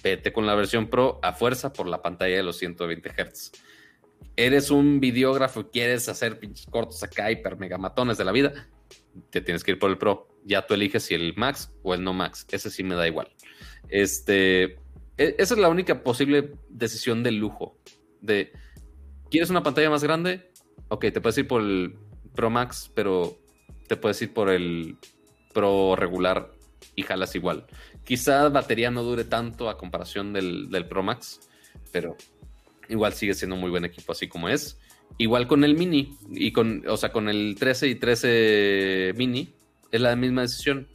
vete 0.02 0.32
con 0.32 0.46
la 0.46 0.54
versión 0.54 0.88
pro 0.88 1.18
a 1.22 1.32
fuerza 1.32 1.72
por 1.72 1.86
la 1.86 2.02
pantalla 2.02 2.36
de 2.36 2.42
los 2.42 2.58
120 2.58 3.10
Hz. 3.10 3.52
Eres 4.36 4.70
un 4.70 5.00
videógrafo 5.00 5.60
y 5.60 5.64
quieres 5.64 6.08
hacer 6.08 6.38
pinches 6.38 6.66
cortos 6.66 7.02
acá, 7.02 7.30
hiper 7.30 7.58
megamatones 7.58 8.16
de 8.18 8.24
la 8.24 8.32
vida, 8.32 8.68
te 9.30 9.40
tienes 9.40 9.64
que 9.64 9.72
ir 9.72 9.78
por 9.78 9.90
el 9.90 9.98
Pro. 9.98 10.31
Ya 10.44 10.66
tú 10.66 10.74
eliges 10.74 11.04
si 11.04 11.14
el 11.14 11.34
Max 11.36 11.70
o 11.82 11.94
el 11.94 12.02
no 12.02 12.12
Max. 12.12 12.46
Ese 12.50 12.70
sí 12.70 12.82
me 12.82 12.94
da 12.94 13.06
igual. 13.06 13.28
Este, 13.88 14.76
e, 15.18 15.36
esa 15.38 15.54
es 15.54 15.58
la 15.60 15.68
única 15.68 16.02
posible 16.02 16.54
decisión 16.68 17.22
de 17.22 17.32
lujo. 17.32 17.78
De, 18.20 18.52
¿quieres 19.30 19.50
una 19.50 19.62
pantalla 19.62 19.90
más 19.90 20.02
grande? 20.02 20.50
Ok, 20.88 21.06
te 21.12 21.20
puedes 21.20 21.38
ir 21.38 21.46
por 21.46 21.62
el 21.62 21.96
Pro 22.34 22.50
Max, 22.50 22.90
pero 22.94 23.38
te 23.88 23.96
puedes 23.96 24.20
ir 24.22 24.32
por 24.32 24.50
el 24.50 24.96
Pro 25.52 25.96
regular 25.96 26.52
y 26.96 27.02
jalas 27.02 27.34
igual. 27.34 27.66
Quizá 28.04 28.48
batería 28.48 28.90
no 28.90 29.02
dure 29.02 29.24
tanto 29.24 29.68
a 29.68 29.78
comparación 29.78 30.32
del, 30.32 30.70
del 30.70 30.86
Pro 30.86 31.02
Max, 31.02 31.40
pero 31.92 32.16
igual 32.88 33.12
sigue 33.12 33.34
siendo 33.34 33.54
un 33.54 33.60
muy 33.60 33.70
buen 33.70 33.84
equipo 33.84 34.12
así 34.12 34.28
como 34.28 34.48
es. 34.48 34.78
Igual 35.18 35.46
con 35.46 35.62
el 35.62 35.76
mini 35.76 36.16
y 36.30 36.52
con, 36.52 36.84
o 36.88 36.96
sea, 36.96 37.12
con 37.12 37.28
el 37.28 37.54
13 37.58 37.88
y 37.88 37.94
13 37.96 39.12
mini 39.16 39.54
es 39.92 40.00
la 40.00 40.16
misma 40.16 40.42
decisión. 40.42 40.88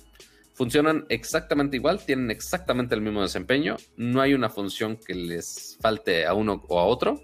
Funcionan 0.53 1.05
exactamente 1.09 1.77
igual, 1.77 2.03
tienen 2.03 2.31
exactamente 2.31 2.95
el 2.95 3.01
mismo 3.01 3.21
desempeño. 3.21 3.77
No 3.95 4.21
hay 4.21 4.33
una 4.33 4.49
función 4.49 4.97
que 4.97 5.13
les 5.13 5.77
falte 5.79 6.25
a 6.25 6.33
uno 6.33 6.63
o 6.67 6.79
a 6.79 6.85
otro. 6.85 7.21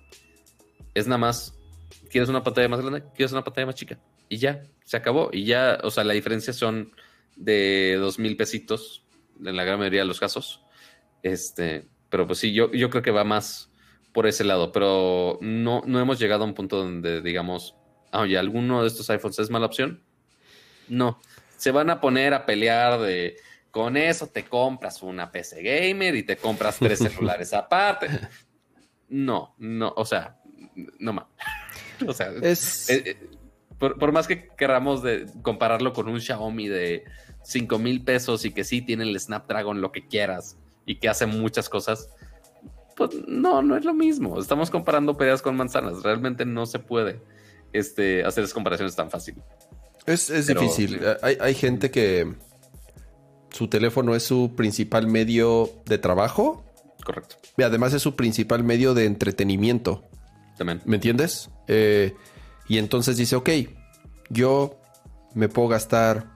Es 0.93 1.07
nada 1.07 1.17
más, 1.17 1.57
¿quieres 2.11 2.29
una 2.29 2.43
pantalla 2.43 2.69
más 2.69 2.79
grande? 2.79 3.03
¿Quieres 3.15 3.31
una 3.31 3.43
pantalla 3.43 3.65
más 3.65 3.75
chica? 3.75 3.99
Y 4.29 4.37
ya, 4.37 4.63
se 4.85 4.97
acabó. 4.97 5.29
Y 5.33 5.45
ya, 5.45 5.79
o 5.83 5.89
sea, 5.89 6.03
la 6.03 6.13
diferencia 6.13 6.53
son 6.53 6.93
de 7.35 7.97
dos 7.99 8.19
mil 8.19 8.37
pesitos 8.37 9.03
en 9.43 9.55
la 9.55 9.63
gran 9.63 9.79
mayoría 9.79 10.01
de 10.01 10.07
los 10.07 10.19
casos. 10.19 10.61
Este, 11.23 11.87
pero 12.09 12.27
pues 12.27 12.37
sí, 12.37 12.53
yo, 12.53 12.71
yo 12.71 12.91
creo 12.91 13.01
que 13.01 13.09
va 13.09 13.23
más 13.23 13.71
por 14.13 14.27
ese 14.27 14.43
lado, 14.43 14.71
pero 14.71 15.39
no, 15.41 15.81
no 15.87 15.99
hemos 15.99 16.19
llegado 16.19 16.43
a 16.43 16.47
un 16.47 16.53
punto 16.53 16.77
donde 16.77 17.21
digamos, 17.21 17.75
oye, 18.11 18.37
¿alguno 18.37 18.81
de 18.83 18.87
estos 18.87 19.09
iPhones 19.09 19.39
es 19.39 19.49
mala 19.49 19.65
opción? 19.65 20.03
No. 20.87 21.19
Se 21.57 21.71
van 21.71 21.89
a 21.89 22.01
poner 22.01 22.33
a 22.33 22.45
pelear 22.45 22.99
de 22.99 23.37
con 23.73 23.97
eso 23.97 24.27
te 24.27 24.45
compras 24.45 25.01
una 25.01 25.31
PC 25.31 25.63
gamer 25.63 26.15
y 26.15 26.21
te 26.21 26.37
compras 26.37 26.77
tres 26.77 26.99
celulares 26.99 27.53
aparte. 27.53 28.07
No, 29.09 29.55
no, 29.57 29.91
o 29.95 30.05
sea, 30.05 30.37
no 30.99 31.13
más. 31.13 31.25
o 32.07 32.13
sea, 32.13 32.31
es... 32.41 32.89
Eh, 32.89 33.03
eh, 33.05 33.29
por, 33.79 34.11
más 34.11 34.27
que 34.27 34.47
queramos 34.49 35.01
de 35.01 35.25
compararlo 35.41 35.91
con 35.91 36.07
un 36.07 36.21
Xiaomi 36.21 36.67
de 36.67 37.03
5 37.41 37.79
mil 37.79 38.03
pesos 38.03 38.45
y 38.45 38.51
que 38.51 38.63
sí 38.63 38.81
tiene 38.81 39.03
el 39.03 39.19
Snapdragon, 39.19 39.81
lo 39.81 39.91
que 39.91 40.07
quieras, 40.07 40.57
y 40.85 40.99
que 40.99 41.09
hace 41.09 41.25
muchas 41.25 41.67
cosas, 41.67 42.09
pues 42.95 43.09
no, 43.27 43.61
no 43.61 43.75
es 43.75 43.83
lo 43.83 43.93
mismo. 43.93 44.39
Estamos 44.39 44.69
comparando 44.69 45.17
peras 45.17 45.41
con 45.41 45.57
manzanas. 45.57 46.03
Realmente 46.03 46.45
no 46.45 46.65
se 46.65 46.79
puede 46.79 47.19
este, 47.73 48.23
hacer 48.23 48.43
esas 48.43 48.53
comparaciones 48.53 48.95
tan 48.95 49.09
fácil. 49.09 49.35
Es, 50.05 50.47
difícil. 50.47 50.99
Hay, 51.21 51.53
gente 51.53 51.91
que 51.91 52.33
su 53.51 53.67
teléfono 53.67 54.15
es 54.15 54.23
su 54.23 54.53
principal 54.55 55.07
medio 55.07 55.69
de 55.85 55.97
trabajo. 55.97 56.63
Correcto. 57.05 57.35
Y 57.57 57.63
además 57.63 57.93
es 57.93 58.01
su 58.01 58.15
principal 58.15 58.63
medio 58.63 58.93
de 58.93 59.05
entretenimiento. 59.05 60.03
También. 60.57 60.81
¿Me 60.85 60.95
entiendes? 60.95 61.49
Eh, 61.67 62.13
y 62.67 62.77
entonces 62.77 63.17
dice, 63.17 63.35
ok, 63.35 63.49
yo 64.29 64.79
me 65.33 65.49
puedo 65.49 65.67
gastar 65.67 66.31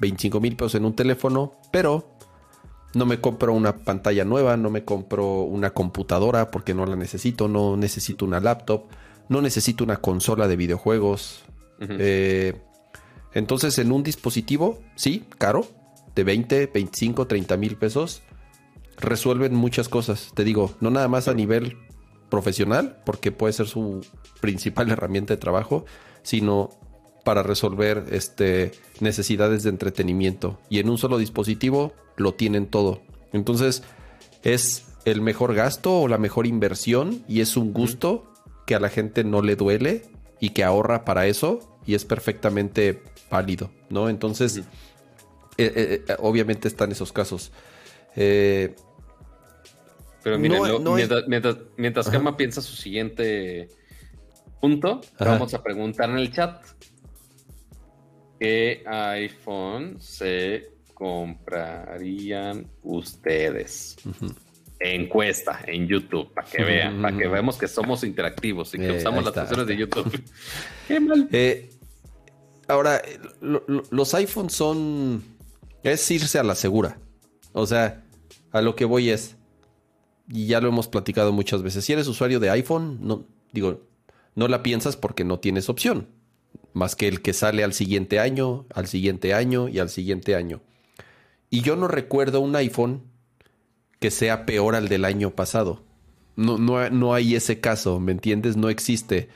25 0.00 0.40
mil 0.40 0.56
pesos 0.56 0.74
en 0.74 0.84
un 0.84 0.94
teléfono, 0.94 1.60
pero 1.70 2.16
no 2.94 3.06
me 3.06 3.20
compro 3.20 3.52
una 3.52 3.76
pantalla 3.76 4.24
nueva, 4.24 4.56
no 4.56 4.70
me 4.70 4.84
compro 4.84 5.42
una 5.42 5.70
computadora 5.70 6.50
porque 6.50 6.74
no 6.74 6.86
la 6.86 6.96
necesito, 6.96 7.48
no 7.48 7.76
necesito 7.76 8.24
una 8.24 8.40
laptop, 8.40 8.84
no 9.28 9.42
necesito 9.42 9.84
una 9.84 9.96
consola 9.96 10.48
de 10.48 10.56
videojuegos. 10.56 11.44
Eh, 11.80 12.54
entonces, 13.34 13.78
en 13.78 13.92
un 13.92 14.02
dispositivo, 14.02 14.78
sí, 14.94 15.24
caro, 15.38 15.66
de 16.14 16.24
20, 16.24 16.66
25, 16.72 17.26
30 17.26 17.56
mil 17.56 17.76
pesos, 17.76 18.22
resuelven 18.98 19.54
muchas 19.54 19.88
cosas. 19.88 20.30
Te 20.34 20.44
digo, 20.44 20.74
no 20.80 20.90
nada 20.90 21.08
más 21.08 21.26
a 21.26 21.34
nivel 21.34 21.76
profesional, 22.30 23.02
porque 23.04 23.32
puede 23.32 23.52
ser 23.52 23.66
su 23.66 24.06
principal 24.40 24.88
herramienta 24.90 25.34
de 25.34 25.38
trabajo, 25.38 25.84
sino 26.22 26.70
para 27.24 27.42
resolver 27.42 28.04
este, 28.10 28.72
necesidades 29.00 29.64
de 29.64 29.70
entretenimiento. 29.70 30.60
Y 30.68 30.78
en 30.78 30.88
un 30.88 30.98
solo 30.98 31.18
dispositivo 31.18 31.92
lo 32.16 32.34
tienen 32.34 32.66
todo. 32.66 33.02
Entonces, 33.32 33.82
es 34.42 34.86
el 35.04 35.22
mejor 35.22 35.54
gasto 35.54 36.00
o 36.00 36.08
la 36.08 36.18
mejor 36.18 36.46
inversión 36.46 37.24
y 37.26 37.40
es 37.40 37.56
un 37.56 37.72
gusto 37.72 38.30
que 38.66 38.74
a 38.74 38.80
la 38.80 38.90
gente 38.90 39.24
no 39.24 39.42
le 39.42 39.56
duele 39.56 40.02
y 40.38 40.50
que 40.50 40.64
ahorra 40.64 41.04
para 41.04 41.26
eso 41.26 41.73
y 41.86 41.94
es 41.94 42.04
perfectamente 42.04 43.02
válido, 43.30 43.70
¿no? 43.90 44.08
Entonces, 44.08 44.56
eh, 44.56 44.64
eh, 45.58 46.04
eh, 46.08 46.16
obviamente 46.18 46.68
están 46.68 46.92
esos 46.92 47.12
casos. 47.12 47.52
Pero 48.14 48.74
miren, 50.38 50.62
mientras, 51.28 51.56
mientras, 51.76 52.08
Kama 52.08 52.36
piensa 52.36 52.62
su 52.62 52.74
siguiente 52.74 53.68
punto, 54.60 55.00
vamos 55.18 55.52
a 55.54 55.62
preguntar 55.62 56.10
en 56.10 56.18
el 56.18 56.32
chat. 56.32 56.64
¿Qué 58.40 58.82
iPhone 58.86 60.00
se 60.00 60.70
comprarían 60.94 62.66
ustedes? 62.82 63.96
Encuesta 64.80 65.60
en 65.66 65.86
YouTube, 65.86 66.32
para 66.34 66.48
que 66.48 66.64
vean, 66.64 67.00
para 67.00 67.16
que 67.16 67.28
veamos 67.28 67.56
que 67.56 67.68
somos 67.68 68.04
interactivos 68.04 68.74
y 68.74 68.78
que 68.78 68.92
usamos 68.92 69.24
las 69.24 69.34
funciones 69.34 69.66
de 69.66 69.76
YouTube. 69.76 70.22
Qué 70.88 71.00
mal. 71.00 71.28
Ahora, 72.68 73.02
los 73.40 74.14
iPhones 74.14 74.52
son. 74.52 75.22
Es 75.82 76.10
irse 76.10 76.38
a 76.38 76.42
la 76.42 76.54
segura. 76.54 76.98
O 77.52 77.66
sea, 77.66 78.04
a 78.52 78.62
lo 78.62 78.74
que 78.76 78.84
voy 78.84 79.10
es. 79.10 79.36
Y 80.28 80.46
ya 80.46 80.60
lo 80.60 80.68
hemos 80.68 80.88
platicado 80.88 81.32
muchas 81.32 81.62
veces. 81.62 81.84
Si 81.84 81.92
eres 81.92 82.08
usuario 82.08 82.40
de 82.40 82.50
iPhone, 82.50 82.98
no, 83.02 83.26
digo, 83.52 83.82
no 84.34 84.48
la 84.48 84.62
piensas 84.62 84.96
porque 84.96 85.24
no 85.24 85.38
tienes 85.38 85.68
opción. 85.68 86.08
Más 86.72 86.96
que 86.96 87.08
el 87.08 87.20
que 87.20 87.32
sale 87.32 87.62
al 87.62 87.74
siguiente 87.74 88.18
año, 88.18 88.66
al 88.74 88.86
siguiente 88.86 89.34
año 89.34 89.68
y 89.68 89.78
al 89.78 89.90
siguiente 89.90 90.34
año. 90.34 90.62
Y 91.50 91.60
yo 91.60 91.76
no 91.76 91.88
recuerdo 91.88 92.40
un 92.40 92.56
iPhone 92.56 93.02
que 94.00 94.10
sea 94.10 94.46
peor 94.46 94.74
al 94.74 94.88
del 94.88 95.04
año 95.04 95.30
pasado. 95.30 95.84
No, 96.36 96.58
no, 96.58 96.90
no 96.90 97.14
hay 97.14 97.36
ese 97.36 97.60
caso, 97.60 98.00
¿me 98.00 98.12
entiendes? 98.12 98.56
No 98.56 98.70
existe. 98.70 99.28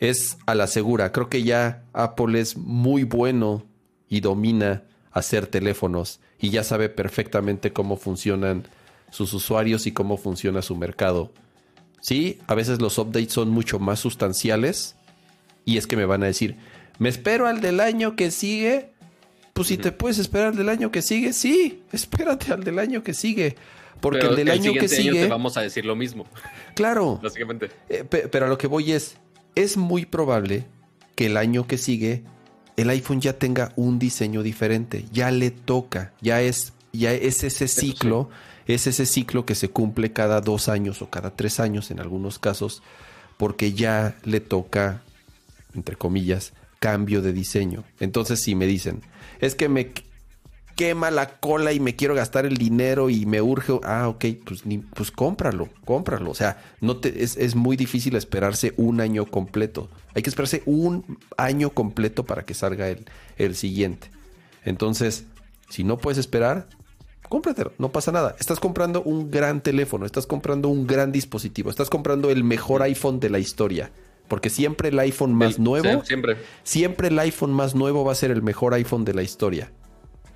Es 0.00 0.38
a 0.46 0.54
la 0.54 0.66
segura. 0.66 1.12
Creo 1.12 1.28
que 1.28 1.42
ya 1.42 1.84
Apple 1.92 2.40
es 2.40 2.56
muy 2.56 3.04
bueno 3.04 3.64
y 4.08 4.20
domina 4.20 4.84
hacer 5.12 5.46
teléfonos 5.46 6.20
y 6.40 6.50
ya 6.50 6.62
sabe 6.64 6.88
perfectamente 6.88 7.72
cómo 7.72 7.96
funcionan 7.96 8.68
sus 9.10 9.32
usuarios 9.34 9.86
y 9.86 9.92
cómo 9.92 10.16
funciona 10.16 10.62
su 10.62 10.76
mercado. 10.76 11.32
Sí, 12.00 12.38
a 12.46 12.54
veces 12.54 12.80
los 12.80 12.98
updates 12.98 13.32
son 13.32 13.50
mucho 13.50 13.78
más 13.78 13.98
sustanciales 13.98 14.96
y 15.64 15.78
es 15.78 15.86
que 15.86 15.96
me 15.96 16.06
van 16.06 16.22
a 16.22 16.26
decir, 16.26 16.56
me 16.98 17.08
espero 17.08 17.46
al 17.46 17.60
del 17.60 17.80
año 17.80 18.16
que 18.16 18.30
sigue. 18.30 18.90
Pues 19.52 19.68
si 19.68 19.76
te 19.76 19.90
puedes 19.90 20.18
esperar 20.18 20.48
al 20.48 20.56
del 20.56 20.68
año 20.68 20.92
que 20.92 21.02
sigue, 21.02 21.32
sí, 21.32 21.82
espérate 21.92 22.52
al 22.52 22.62
del 22.62 22.78
año 22.78 23.02
que 23.02 23.12
sigue. 23.12 23.56
Porque 24.00 24.26
el 24.26 24.36
del 24.36 24.50
año 24.50 24.72
que 24.74 24.88
sigue. 24.88 25.22
te 25.22 25.28
vamos 25.28 25.56
a 25.56 25.60
decir 25.62 25.84
lo 25.84 25.96
mismo. 25.96 26.26
Claro. 26.74 27.18
Básicamente. 27.22 27.70
Eh, 27.88 28.04
pero 28.04 28.46
a 28.46 28.48
lo 28.48 28.56
que 28.56 28.68
voy 28.68 28.92
es: 28.92 29.16
es 29.58 29.76
muy 29.76 30.06
probable 30.06 30.66
que 31.16 31.26
el 31.26 31.36
año 31.36 31.66
que 31.66 31.78
sigue 31.78 32.22
el 32.76 32.90
iPhone 32.90 33.20
ya 33.20 33.38
tenga 33.38 33.72
un 33.74 33.98
diseño 33.98 34.44
diferente. 34.44 35.04
Ya 35.12 35.32
le 35.32 35.50
toca. 35.50 36.12
Ya 36.20 36.40
es, 36.40 36.74
ya 36.92 37.12
es 37.12 37.42
ese 37.42 37.66
ciclo. 37.66 38.30
Es 38.68 38.86
ese 38.86 39.04
ciclo 39.04 39.44
que 39.44 39.56
se 39.56 39.68
cumple 39.68 40.12
cada 40.12 40.40
dos 40.40 40.68
años 40.68 41.02
o 41.02 41.10
cada 41.10 41.34
tres 41.34 41.58
años 41.58 41.90
en 41.90 41.98
algunos 41.98 42.38
casos. 42.38 42.84
Porque 43.36 43.72
ya 43.72 44.16
le 44.22 44.38
toca, 44.38 45.02
entre 45.74 45.96
comillas, 45.96 46.52
cambio 46.78 47.20
de 47.20 47.32
diseño. 47.32 47.82
Entonces, 47.98 48.40
si 48.40 48.54
me 48.54 48.66
dicen, 48.66 49.02
es 49.40 49.56
que 49.56 49.68
me 49.68 49.92
quema 50.78 51.10
la 51.10 51.40
cola 51.40 51.72
y 51.72 51.80
me 51.80 51.96
quiero 51.96 52.14
gastar 52.14 52.46
el 52.46 52.56
dinero 52.56 53.10
y 53.10 53.26
me 53.26 53.42
urge, 53.42 53.80
ah, 53.82 54.06
ok, 54.06 54.24
pues, 54.44 54.64
ni, 54.64 54.78
pues 54.78 55.10
cómpralo, 55.10 55.68
cómpralo. 55.84 56.30
O 56.30 56.34
sea, 56.36 56.62
no 56.80 56.98
te, 56.98 57.24
es, 57.24 57.56
muy 57.56 57.76
difícil 57.76 58.14
esperarse 58.14 58.74
un 58.76 59.00
año 59.00 59.26
completo. 59.26 59.90
Hay 60.14 60.22
que 60.22 60.30
esperarse 60.30 60.62
un 60.66 61.18
año 61.36 61.70
completo 61.70 62.24
para 62.24 62.44
que 62.44 62.54
salga 62.54 62.88
el, 62.88 63.06
el 63.38 63.56
siguiente. 63.56 64.12
Entonces, 64.64 65.24
si 65.68 65.82
no 65.82 65.98
puedes 65.98 66.16
esperar, 66.16 66.68
cómpratelo, 67.28 67.72
no 67.78 67.90
pasa 67.90 68.12
nada. 68.12 68.36
Estás 68.38 68.60
comprando 68.60 69.02
un 69.02 69.32
gran 69.32 69.60
teléfono, 69.60 70.06
estás 70.06 70.28
comprando 70.28 70.68
un 70.68 70.86
gran 70.86 71.10
dispositivo, 71.10 71.70
estás 71.70 71.90
comprando 71.90 72.30
el 72.30 72.44
mejor 72.44 72.82
iPhone 72.82 73.18
de 73.18 73.30
la 73.30 73.40
historia. 73.40 73.90
Porque 74.28 74.48
siempre 74.48 74.90
el 74.90 74.98
iPhone 75.00 75.34
más 75.34 75.58
nuevo, 75.58 76.04
siempre. 76.04 76.36
siempre 76.62 77.08
el 77.08 77.18
iPhone 77.18 77.50
más 77.50 77.74
nuevo 77.74 78.04
va 78.04 78.12
a 78.12 78.14
ser 78.14 78.30
el 78.30 78.42
mejor 78.42 78.74
iPhone 78.74 79.04
de 79.04 79.14
la 79.14 79.24
historia 79.24 79.72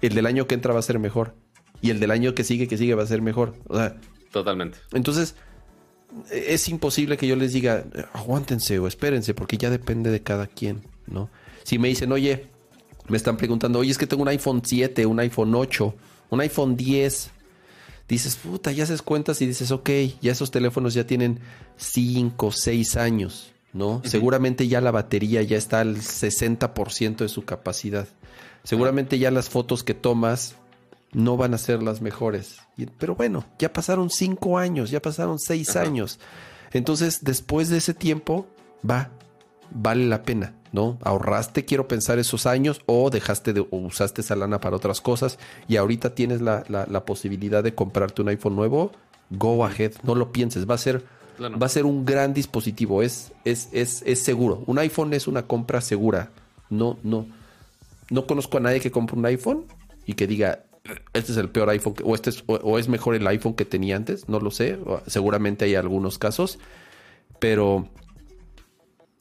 el 0.02 0.14
del 0.14 0.26
año 0.26 0.46
que 0.46 0.54
entra 0.54 0.74
va 0.74 0.80
a 0.80 0.82
ser 0.82 0.98
mejor. 0.98 1.34
Y 1.80 1.90
el 1.90 1.98
del 1.98 2.10
año 2.10 2.34
que 2.34 2.44
sigue, 2.44 2.68
que 2.68 2.76
sigue, 2.76 2.94
va 2.94 3.02
a 3.02 3.06
ser 3.06 3.22
mejor. 3.22 3.54
O 3.68 3.76
sea, 3.76 3.96
Totalmente. 4.32 4.78
Entonces, 4.92 5.36
es 6.30 6.68
imposible 6.68 7.16
que 7.16 7.26
yo 7.26 7.36
les 7.36 7.52
diga, 7.52 7.84
aguántense 8.12 8.78
o 8.78 8.88
espérense, 8.88 9.34
porque 9.34 9.58
ya 9.58 9.70
depende 9.70 10.10
de 10.10 10.22
cada 10.22 10.46
quien, 10.46 10.82
¿no? 11.06 11.30
Si 11.64 11.78
me 11.78 11.88
dicen, 11.88 12.10
oye, 12.10 12.46
me 13.08 13.16
están 13.16 13.36
preguntando, 13.36 13.78
oye, 13.78 13.90
es 13.90 13.98
que 13.98 14.06
tengo 14.06 14.22
un 14.22 14.28
iPhone 14.28 14.62
7, 14.64 15.06
un 15.06 15.20
iPhone 15.20 15.54
8, 15.54 15.94
un 16.30 16.40
iPhone 16.40 16.76
10. 16.76 17.30
Dices, 18.08 18.36
puta, 18.36 18.72
ya 18.72 18.84
haces 18.84 19.02
cuentas 19.02 19.40
y 19.42 19.46
dices, 19.46 19.70
ok, 19.70 19.90
ya 20.20 20.32
esos 20.32 20.50
teléfonos 20.50 20.94
ya 20.94 21.06
tienen 21.06 21.40
5, 21.76 22.52
6 22.52 22.96
años, 22.96 23.52
¿no? 23.72 24.02
Seguramente 24.04 24.66
ya 24.66 24.80
la 24.80 24.90
batería 24.90 25.42
ya 25.42 25.56
está 25.56 25.80
al 25.80 25.96
60% 25.96 27.16
de 27.18 27.28
su 27.28 27.44
capacidad. 27.44 28.08
Seguramente 28.64 29.18
ya 29.18 29.30
las 29.30 29.48
fotos 29.48 29.82
que 29.82 29.94
tomas 29.94 30.56
no 31.12 31.36
van 31.36 31.54
a 31.54 31.58
ser 31.58 31.82
las 31.82 32.00
mejores. 32.00 32.58
Pero 32.98 33.14
bueno, 33.14 33.44
ya 33.58 33.72
pasaron 33.72 34.10
cinco 34.10 34.58
años, 34.58 34.90
ya 34.90 35.00
pasaron 35.00 35.38
seis 35.38 35.76
años. 35.76 36.18
Entonces, 36.72 37.22
después 37.22 37.68
de 37.68 37.78
ese 37.78 37.92
tiempo, 37.92 38.46
va, 38.88 39.10
vale 39.70 40.06
la 40.06 40.22
pena, 40.22 40.54
¿no? 40.72 40.98
Ahorraste, 41.02 41.64
quiero 41.64 41.86
pensar, 41.86 42.18
esos 42.18 42.46
años 42.46 42.80
o 42.86 43.10
dejaste 43.10 43.52
de, 43.52 43.60
o 43.60 43.76
usaste 43.76 44.22
esa 44.22 44.36
lana 44.36 44.60
para 44.60 44.76
otras 44.76 45.00
cosas 45.00 45.38
y 45.68 45.76
ahorita 45.76 46.14
tienes 46.14 46.40
la, 46.40 46.64
la, 46.68 47.04
posibilidad 47.04 47.62
de 47.62 47.74
comprarte 47.74 48.22
un 48.22 48.28
iPhone 48.28 48.56
nuevo, 48.56 48.92
go 49.30 49.64
ahead, 49.66 49.92
no 50.02 50.14
lo 50.14 50.32
pienses, 50.32 50.68
va 50.68 50.76
a 50.76 50.78
ser, 50.78 51.04
va 51.40 51.66
a 51.66 51.68
ser 51.68 51.84
un 51.84 52.06
gran 52.06 52.32
dispositivo, 52.32 53.02
es, 53.02 53.32
es, 53.44 53.68
es, 53.72 54.02
es 54.06 54.22
seguro. 54.22 54.62
Un 54.66 54.78
iPhone 54.78 55.12
es 55.12 55.26
una 55.26 55.46
compra 55.46 55.82
segura. 55.82 56.30
No, 56.70 56.96
no 57.02 57.26
no 58.12 58.26
conozco 58.26 58.58
a 58.58 58.60
nadie 58.60 58.78
que 58.78 58.90
compre 58.90 59.16
un 59.16 59.24
iPhone 59.24 59.66
y 60.04 60.14
que 60.14 60.26
diga, 60.26 60.66
este 61.14 61.32
es 61.32 61.38
el 61.38 61.48
peor 61.48 61.70
iPhone, 61.70 61.94
o, 62.04 62.14
este 62.14 62.30
es, 62.30 62.44
o, 62.46 62.78
es 62.78 62.88
mejor 62.88 63.14
el 63.14 63.26
iPhone 63.26 63.54
que 63.54 63.64
tenía 63.64 63.96
antes, 63.96 64.28
no 64.28 64.38
lo 64.38 64.50
sé, 64.50 64.78
seguramente 65.06 65.64
hay 65.64 65.74
algunos 65.74 66.18
casos, 66.18 66.58
pero... 67.38 67.88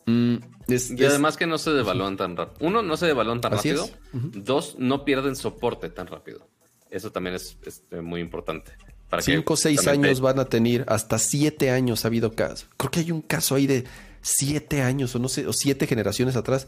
Mm, 0.06 0.36
y 0.68 1.06
además 1.06 1.38
que 1.38 1.48
no 1.48 1.58
se 1.58 1.72
devalúan 1.72 2.18
tan 2.18 2.36
rápido. 2.36 2.68
Uno, 2.68 2.82
no 2.82 2.96
se 2.98 3.06
devalúan 3.06 3.42
tan 3.42 3.54
rápido. 3.54 3.90
Dos, 4.14 4.76
no 4.78 5.04
pierden 5.04 5.36
soporte 5.36 5.90
tan 5.90 6.08
rápido. 6.08 6.48
Eso 6.90 7.12
también 7.12 7.36
es, 7.36 7.58
este, 7.66 8.02
muy 8.02 8.22
importante. 8.22 8.74
Para 9.10 9.22
Cinco 9.22 9.54
o 9.54 9.58
seis 9.58 9.88
años 9.88 10.22
van 10.22 10.40
a 10.40 10.46
tener, 10.46 10.86
hasta 10.88 11.18
siete 11.18 11.72
años 11.72 12.06
ha 12.06 12.08
habido 12.08 12.34
casos. 12.34 12.68
Creo 12.78 12.92
que 12.92 13.00
hay 13.02 13.12
un 13.12 13.22
caso 13.22 13.56
ahí 13.56 13.68
de 13.68 13.86
siete 14.22 14.82
años 14.82 15.14
o 15.16 15.20
no 15.20 15.28
sé, 15.28 15.46
o 15.48 15.54
siete 15.54 15.88
generaciones 15.88 16.36
atrás 16.36 16.68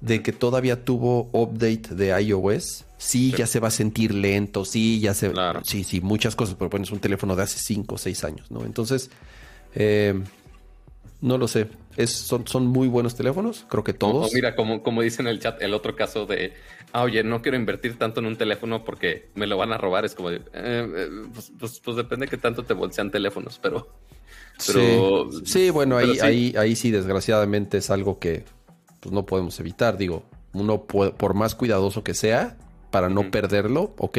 de 0.00 0.22
que 0.22 0.32
todavía 0.32 0.84
tuvo 0.84 1.28
update 1.32 1.94
de 1.94 2.20
iOS, 2.22 2.84
sí, 2.98 3.32
ya 3.36 3.46
se 3.46 3.60
va 3.60 3.68
a 3.68 3.70
sentir 3.70 4.14
lento, 4.14 4.64
sí, 4.64 5.00
ya 5.00 5.14
se... 5.14 5.30
Claro. 5.30 5.60
Sí, 5.64 5.84
sí, 5.84 6.00
muchas 6.00 6.36
cosas, 6.36 6.56
pero 6.58 6.70
pones 6.70 6.90
un 6.90 6.98
teléfono 6.98 7.34
de 7.36 7.42
hace 7.42 7.58
5 7.58 7.94
o 7.94 7.98
6 7.98 8.24
años, 8.24 8.50
¿no? 8.50 8.64
Entonces, 8.64 9.10
eh, 9.74 10.14
no 11.20 11.38
lo 11.38 11.48
sé. 11.48 11.68
Es, 11.96 12.10
son, 12.10 12.46
son 12.46 12.66
muy 12.66 12.88
buenos 12.88 13.14
teléfonos, 13.14 13.64
creo 13.68 13.82
que 13.82 13.94
todos. 13.94 14.32
mira, 14.34 14.54
como, 14.54 14.82
como 14.82 15.00
dice 15.00 15.22
en 15.22 15.28
el 15.28 15.40
chat, 15.40 15.62
el 15.62 15.72
otro 15.72 15.96
caso 15.96 16.26
de, 16.26 16.52
ah, 16.92 17.02
oye, 17.02 17.24
no 17.24 17.40
quiero 17.40 17.56
invertir 17.56 17.98
tanto 17.98 18.20
en 18.20 18.26
un 18.26 18.36
teléfono 18.36 18.84
porque 18.84 19.30
me 19.34 19.46
lo 19.46 19.56
van 19.56 19.72
a 19.72 19.78
robar. 19.78 20.04
Es 20.04 20.14
como, 20.14 20.30
eh, 20.30 20.42
eh, 20.52 21.08
pues, 21.32 21.52
pues, 21.58 21.80
pues, 21.80 21.96
depende 21.96 22.28
que 22.28 22.36
tanto 22.36 22.64
te 22.64 22.74
bolsean 22.74 23.10
teléfonos, 23.10 23.58
pero... 23.62 23.88
pero 24.66 25.30
sí. 25.44 25.70
bueno, 25.70 25.96
ahí, 25.96 26.18
ahí, 26.20 26.54
ahí 26.58 26.76
sí, 26.76 26.90
desgraciadamente 26.90 27.78
es 27.78 27.90
algo 27.90 28.18
que 28.18 28.44
pues 29.06 29.14
no 29.14 29.24
podemos 29.24 29.60
evitar. 29.60 29.96
Digo, 29.96 30.24
uno 30.52 30.82
por 30.82 31.34
más 31.34 31.54
cuidadoso 31.54 32.02
que 32.02 32.12
sea, 32.12 32.56
para 32.90 33.08
no 33.08 33.30
perderlo, 33.30 33.94
ok, 33.98 34.18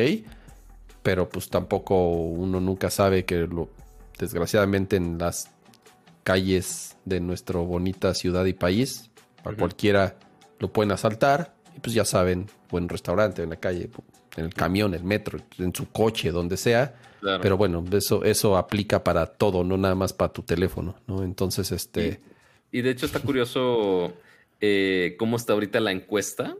pero 1.03 1.27
pues 1.27 1.49
tampoco 1.49 2.11
uno 2.11 2.61
nunca 2.61 2.89
sabe 2.89 3.26
que 3.26 3.47
lo, 3.47 3.69
desgraciadamente 4.18 4.95
en 4.95 5.18
las 5.18 5.51
calles 6.23 6.95
de 7.03 7.19
nuestra 7.19 7.59
bonita 7.59 8.14
ciudad 8.14 8.45
y 8.45 8.53
país, 8.53 9.09
a 9.43 9.51
cualquiera 9.53 10.15
lo 10.59 10.72
pueden 10.72 10.93
asaltar 10.93 11.53
y 11.76 11.81
pues 11.81 11.93
ya 11.93 12.05
saben, 12.05 12.47
o 12.72 12.77
en 12.77 12.85
un 12.85 12.89
restaurante, 12.89 13.43
en 13.43 13.49
la 13.49 13.57
calle, 13.57 13.89
en 14.38 14.45
el 14.45 14.53
camión, 14.53 14.93
el 14.93 15.03
metro, 15.03 15.39
en 15.57 15.76
su 15.76 15.89
coche, 15.89 16.31
donde 16.31 16.55
sea. 16.55 16.95
Pero 17.41 17.57
bueno, 17.57 17.84
eso, 17.91 18.23
eso 18.23 18.55
aplica 18.55 19.03
para 19.03 19.26
todo, 19.26 19.65
no 19.65 19.76
nada 19.76 19.95
más 19.95 20.14
para 20.14 20.31
tu 20.31 20.43
teléfono, 20.43 20.95
¿no? 21.07 21.23
Entonces, 21.23 21.73
este... 21.73 22.22
Y, 22.72 22.81
de 22.81 22.91
hecho 22.91 23.05
está 23.05 23.19
curioso 23.19 24.14
eh, 24.61 25.15
cómo 25.17 25.38
está 25.38 25.53
ahorita 25.53 25.79
la 25.79 25.91
encuesta. 25.91 26.55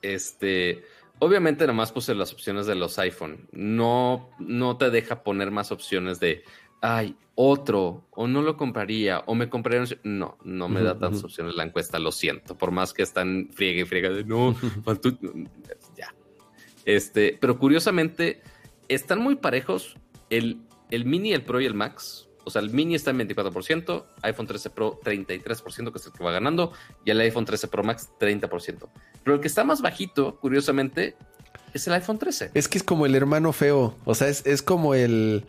Este, 0.00 0.82
obviamente 1.18 1.64
nada 1.64 1.72
más 1.72 1.92
puse 1.92 2.14
las 2.14 2.32
opciones 2.32 2.66
de 2.66 2.74
los 2.74 2.98
iPhone. 2.98 3.48
No, 3.52 4.30
no 4.38 4.76
te 4.76 4.90
deja 4.90 5.22
poner 5.22 5.50
más 5.50 5.72
opciones 5.72 6.20
de, 6.20 6.44
ay, 6.80 7.16
otro, 7.34 8.04
o 8.10 8.26
no 8.26 8.42
lo 8.42 8.56
compraría, 8.56 9.22
o 9.26 9.34
me 9.34 9.48
compraría. 9.48 9.84
No, 10.02 10.36
no 10.44 10.68
me 10.68 10.82
da 10.82 10.98
tantas 10.98 11.24
opciones 11.24 11.54
la 11.54 11.64
encuesta, 11.64 11.98
lo 11.98 12.12
siento. 12.12 12.56
Por 12.56 12.70
más 12.70 12.92
que 12.92 13.02
están 13.02 13.48
friegue 13.52 13.82
y 13.82 13.84
friega 13.84 14.10
de 14.10 14.24
no, 14.24 14.54
ya. 15.96 16.14
Este, 16.84 17.38
pero 17.40 17.58
curiosamente, 17.58 18.42
están 18.88 19.20
muy 19.20 19.36
parejos 19.36 19.96
el, 20.30 20.60
el 20.90 21.04
Mini, 21.04 21.32
el 21.32 21.42
Pro 21.42 21.60
y 21.60 21.66
el 21.66 21.74
Max. 21.74 22.28
O 22.44 22.50
sea, 22.50 22.62
el 22.62 22.70
Mini 22.70 22.94
está 22.94 23.10
en 23.10 23.18
24%, 23.18 24.04
iPhone 24.22 24.46
13 24.46 24.70
Pro 24.70 25.00
33%, 25.02 25.92
que 25.92 25.98
es 25.98 26.06
el 26.06 26.12
que 26.12 26.24
va 26.24 26.32
ganando, 26.32 26.72
y 27.04 27.10
el 27.10 27.20
iPhone 27.20 27.44
13 27.44 27.68
Pro 27.68 27.82
Max 27.82 28.08
30%. 28.20 28.88
Pero 29.22 29.34
el 29.34 29.40
que 29.40 29.48
está 29.48 29.64
más 29.64 29.82
bajito, 29.82 30.36
curiosamente, 30.40 31.16
es 31.74 31.86
el 31.86 31.94
iPhone 31.94 32.18
13. 32.18 32.50
Es 32.54 32.68
que 32.68 32.78
es 32.78 32.84
como 32.84 33.06
el 33.06 33.14
hermano 33.14 33.52
feo. 33.52 33.96
O 34.04 34.14
sea, 34.14 34.28
es, 34.28 34.44
es 34.46 34.62
como 34.62 34.94
el. 34.94 35.44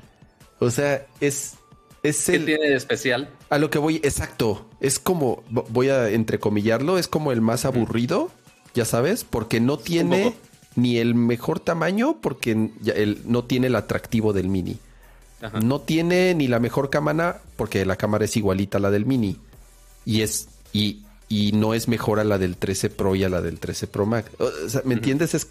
O 0.60 0.70
sea, 0.70 1.06
es. 1.20 1.56
Es 2.02 2.30
el. 2.30 2.42
¿Qué 2.42 2.58
tiene 2.58 2.70
de 2.70 2.76
especial? 2.76 3.30
A 3.50 3.58
lo 3.58 3.70
que 3.70 3.80
voy, 3.80 3.98
exacto. 3.98 4.70
Es 4.80 5.00
como. 5.00 5.44
Voy 5.50 5.90
a 5.90 6.10
entrecomillarlo. 6.10 6.98
Es 6.98 7.08
como 7.08 7.32
el 7.32 7.42
más 7.42 7.66
aburrido, 7.66 8.32
ya 8.74 8.86
sabes, 8.86 9.24
porque 9.24 9.60
no 9.60 9.78
tiene 9.78 10.36
ni 10.76 10.98
el 10.98 11.16
mejor 11.16 11.60
tamaño 11.60 12.18
porque 12.22 12.52
él 12.52 13.22
no 13.26 13.44
tiene 13.44 13.68
el 13.68 13.76
atractivo 13.76 14.34
del 14.34 14.48
mini. 14.48 14.78
No 15.62 15.82
tiene 15.82 16.34
ni 16.36 16.48
la 16.48 16.60
mejor 16.60 16.90
cámara 16.90 17.42
porque 17.56 17.86
la 17.86 17.96
cámara 17.96 18.26
es 18.26 18.38
igualita 18.38 18.78
a 18.78 18.82
la 18.82 18.92
del 18.92 19.06
mini. 19.06 19.38
Y 20.06 20.22
es 20.22 20.48
y, 20.72 21.06
y 21.30 21.52
no 21.54 21.74
es 21.74 21.88
mejor 21.88 22.20
a 22.20 22.24
la 22.24 22.38
del 22.38 22.58
13 22.58 22.90
Pro 22.90 23.16
y 23.16 23.24
a 23.24 23.30
la 23.30 23.42
del 23.42 23.60
13 23.60 23.88
Pro 23.88 24.06
Max. 24.06 24.32
¿me 24.86 24.94
entiendes? 24.94 25.34
Es 25.34 25.48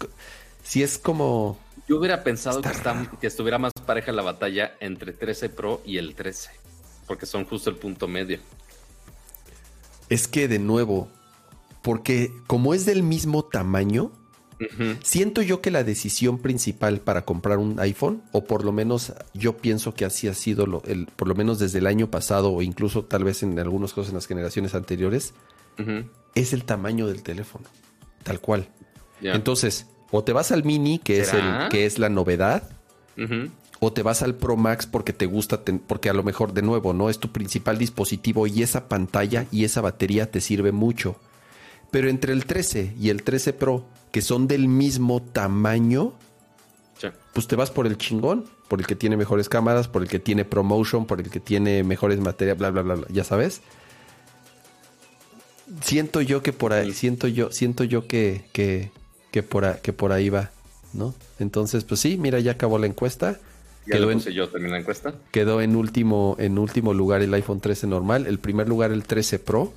si 0.63 0.83
es 0.83 0.97
como 0.97 1.57
yo 1.87 1.97
hubiera 1.97 2.23
pensado 2.23 2.61
que, 2.61 2.69
que, 3.19 3.27
estuviera 3.27 3.57
más 3.57 3.73
pareja 3.85 4.11
la 4.13 4.21
batalla 4.21 4.75
entre 4.79 5.11
13 5.11 5.49
Pro 5.49 5.81
y 5.85 5.97
el 5.97 6.15
13, 6.15 6.51
porque 7.07 7.25
son 7.25 7.45
justo 7.45 7.69
el 7.69 7.75
punto 7.75 8.07
medio. 8.07 8.39
Es 10.07 10.27
que 10.27 10.47
de 10.47 10.59
nuevo, 10.59 11.09
porque 11.81 12.31
como 12.47 12.73
es 12.73 12.85
del 12.85 13.03
mismo 13.03 13.43
tamaño, 13.43 14.11
Siento 15.03 15.41
yo 15.41 15.61
que 15.61 15.71
la 15.71 15.83
decisión 15.83 16.39
principal 16.39 16.99
para 16.99 17.25
comprar 17.25 17.57
un 17.57 17.79
iPhone, 17.79 18.21
o 18.31 18.45
por 18.45 18.63
lo 18.63 18.71
menos 18.71 19.13
yo 19.33 19.57
pienso 19.57 19.93
que 19.93 20.05
así 20.05 20.27
ha 20.27 20.33
sido, 20.33 20.65
lo, 20.65 20.83
el, 20.85 21.07
por 21.07 21.27
lo 21.27 21.35
menos 21.35 21.59
desde 21.59 21.79
el 21.79 21.87
año 21.87 22.09
pasado, 22.09 22.51
o 22.51 22.61
incluso 22.61 23.03
tal 23.05 23.23
vez 23.23 23.43
en 23.43 23.57
algunos 23.59 23.93
casos 23.93 24.09
en 24.09 24.15
las 24.15 24.27
generaciones 24.27 24.75
anteriores, 24.75 25.33
es 26.35 26.53
el 26.53 26.63
tamaño 26.65 27.07
del 27.07 27.23
teléfono, 27.23 27.65
tal 28.23 28.39
cual. 28.39 28.67
Entonces, 29.21 29.87
o 30.11 30.23
te 30.23 30.33
vas 30.33 30.51
al 30.51 30.63
mini, 30.63 30.99
que 30.99 31.19
es, 31.21 31.33
el, 31.33 31.69
que 31.69 31.85
es 31.85 31.99
la 31.99 32.09
novedad, 32.09 32.69
o 33.79 33.91
te 33.91 34.03
vas 34.03 34.21
al 34.21 34.35
Pro 34.35 34.55
Max 34.55 34.85
porque 34.85 35.13
te 35.13 35.25
gusta, 35.25 35.61
porque 35.87 36.09
a 36.09 36.13
lo 36.13 36.23
mejor 36.23 36.53
de 36.53 36.61
nuevo, 36.61 36.93
¿no? 36.93 37.09
Es 37.09 37.19
tu 37.19 37.31
principal 37.31 37.77
dispositivo 37.77 38.47
y 38.47 38.63
esa 38.63 38.87
pantalla 38.87 39.45
y 39.51 39.65
esa 39.65 39.81
batería 39.81 40.31
te 40.31 40.41
sirve 40.41 40.71
mucho. 40.71 41.17
Pero 41.91 42.09
entre 42.09 42.33
el 42.33 42.45
13 42.45 42.95
y 42.99 43.09
el 43.09 43.23
13 43.23 43.53
Pro, 43.53 43.85
que 44.13 44.21
son 44.21 44.47
del 44.47 44.67
mismo 44.67 45.23
tamaño, 45.23 46.13
pues 47.33 47.47
te 47.47 47.55
vas 47.55 47.71
por 47.71 47.87
el 47.87 47.97
chingón, 47.97 48.45
por 48.67 48.79
el 48.79 48.85
que 48.85 48.95
tiene 48.95 49.17
mejores 49.17 49.49
cámaras, 49.49 49.87
por 49.87 50.03
el 50.03 50.07
que 50.07 50.19
tiene 50.19 50.45
promotion, 50.45 51.07
por 51.07 51.19
el 51.19 51.31
que 51.31 51.39
tiene 51.39 51.83
mejores 51.83 52.19
materias, 52.19 52.55
bla, 52.55 52.69
bla, 52.69 52.83
bla, 52.83 52.93
bla, 52.93 53.07
ya 53.09 53.23
sabes. 53.23 53.61
Siento 55.81 56.21
yo 56.21 56.43
que 56.43 56.53
por 56.53 56.73
ahí, 56.73 56.93
siento 56.93 57.27
yo, 57.27 57.51
siento 57.51 57.85
yo 57.85 58.07
que, 58.07 58.45
que, 58.53 58.91
que, 59.31 59.41
por, 59.41 59.79
que 59.79 59.93
por 59.93 60.11
ahí 60.11 60.29
va, 60.29 60.51
¿no? 60.93 61.15
Entonces, 61.39 61.83
pues 61.83 61.99
sí, 61.99 62.15
mira, 62.19 62.39
ya 62.39 62.51
acabó 62.51 62.77
la 62.77 62.85
encuesta. 62.85 63.39
Ya 63.87 63.95
quedó 63.95 64.11
puse 64.11 64.29
en, 64.29 64.35
yo 64.35 64.47
también 64.47 64.73
la 64.73 64.79
encuesta. 64.79 65.15
Quedó 65.31 65.59
en 65.59 65.75
último, 65.75 66.35
en 66.37 66.59
último 66.59 66.93
lugar 66.93 67.23
el 67.23 67.33
iPhone 67.33 67.61
13 67.61 67.87
normal, 67.87 68.27
el 68.27 68.37
primer 68.37 68.69
lugar 68.69 68.91
el 68.91 69.05
13 69.05 69.39
Pro, 69.39 69.73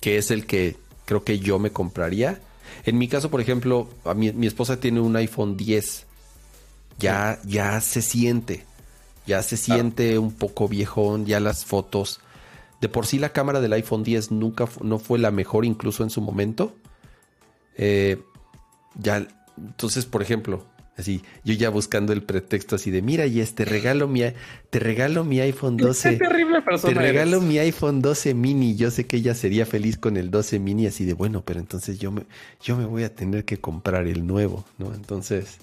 que 0.00 0.16
es 0.16 0.30
el 0.30 0.46
que 0.46 0.76
creo 1.04 1.24
que 1.24 1.38
yo 1.38 1.58
me 1.58 1.72
compraría. 1.72 2.40
En 2.86 2.98
mi 2.98 3.08
caso, 3.08 3.30
por 3.30 3.40
ejemplo, 3.40 3.88
a 4.04 4.14
mi, 4.14 4.32
mi 4.32 4.46
esposa 4.46 4.78
tiene 4.78 5.00
un 5.00 5.16
iPhone 5.16 5.56
10. 5.56 6.06
Ya, 6.98 7.40
ya 7.44 7.80
se 7.80 8.00
siente. 8.00 8.64
Ya 9.26 9.42
se 9.42 9.56
siente 9.56 10.18
un 10.18 10.32
poco 10.32 10.68
viejón, 10.68 11.26
ya 11.26 11.40
las 11.40 11.64
fotos. 11.64 12.20
De 12.80 12.88
por 12.88 13.06
sí 13.06 13.18
la 13.18 13.30
cámara 13.30 13.60
del 13.60 13.72
iPhone 13.72 14.04
10 14.04 14.30
nunca 14.30 14.68
no 14.82 15.00
fue 15.00 15.18
la 15.18 15.32
mejor, 15.32 15.64
incluso 15.64 16.04
en 16.04 16.10
su 16.10 16.20
momento. 16.20 16.76
Eh, 17.76 18.22
ya, 18.94 19.26
entonces, 19.58 20.06
por 20.06 20.22
ejemplo, 20.22 20.64
Así, 20.96 21.22
yo 21.44 21.52
ya 21.52 21.68
buscando 21.68 22.14
el 22.14 22.22
pretexto 22.22 22.76
así 22.76 22.90
de, 22.90 23.02
mira, 23.02 23.26
y 23.26 23.44
te 23.44 23.66
regalo 23.66 24.08
mi, 24.08 24.22
te 24.70 24.78
regalo 24.78 25.24
mi 25.24 25.40
iPhone 25.40 25.76
12. 25.76 26.12
Qué 26.12 26.16
terrible 26.16 26.62
persona 26.62 26.94
Te 26.94 26.98
regalo 26.98 27.42
mi 27.42 27.58
iPhone 27.58 28.00
12 28.00 28.32
mini. 28.32 28.76
Yo 28.76 28.90
sé 28.90 29.06
que 29.06 29.18
ella 29.18 29.34
sería 29.34 29.66
feliz 29.66 29.98
con 29.98 30.16
el 30.16 30.30
12 30.30 30.58
mini, 30.58 30.86
así 30.86 31.04
de, 31.04 31.12
bueno, 31.12 31.42
pero 31.44 31.60
entonces 31.60 31.98
yo 31.98 32.12
me, 32.12 32.22
yo 32.62 32.78
me 32.78 32.86
voy 32.86 33.02
a 33.02 33.14
tener 33.14 33.44
que 33.44 33.58
comprar 33.58 34.06
el 34.06 34.26
nuevo, 34.26 34.64
¿no? 34.78 34.94
Entonces, 34.94 35.58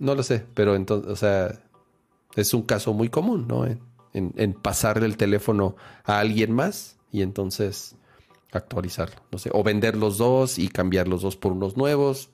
no 0.00 0.16
lo 0.16 0.24
sé, 0.24 0.42
pero 0.54 0.74
entonces, 0.74 1.12
o 1.12 1.16
sea, 1.16 1.60
es 2.34 2.52
un 2.52 2.62
caso 2.62 2.92
muy 2.92 3.08
común, 3.08 3.46
¿no? 3.46 3.66
En, 3.66 3.80
en, 4.14 4.52
pasarle 4.52 5.06
el 5.06 5.16
teléfono 5.16 5.76
a 6.04 6.18
alguien 6.18 6.50
más 6.52 6.96
y 7.12 7.22
entonces 7.22 7.94
actualizarlo, 8.50 9.16
no 9.30 9.38
sé, 9.38 9.50
o 9.52 9.62
vender 9.62 9.96
los 9.96 10.18
dos 10.18 10.58
y 10.58 10.68
cambiar 10.68 11.06
los 11.06 11.22
dos 11.22 11.36
por 11.36 11.52
unos 11.52 11.76
nuevos. 11.76 12.30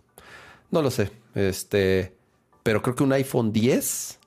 No 0.70 0.80
lo 0.80 0.90
sé. 0.90 1.10
Este, 1.34 2.14
pero 2.62 2.82
creo 2.82 2.94
que 2.94 3.02
un 3.02 3.12
iPhone 3.12 3.52
10, 3.52 4.18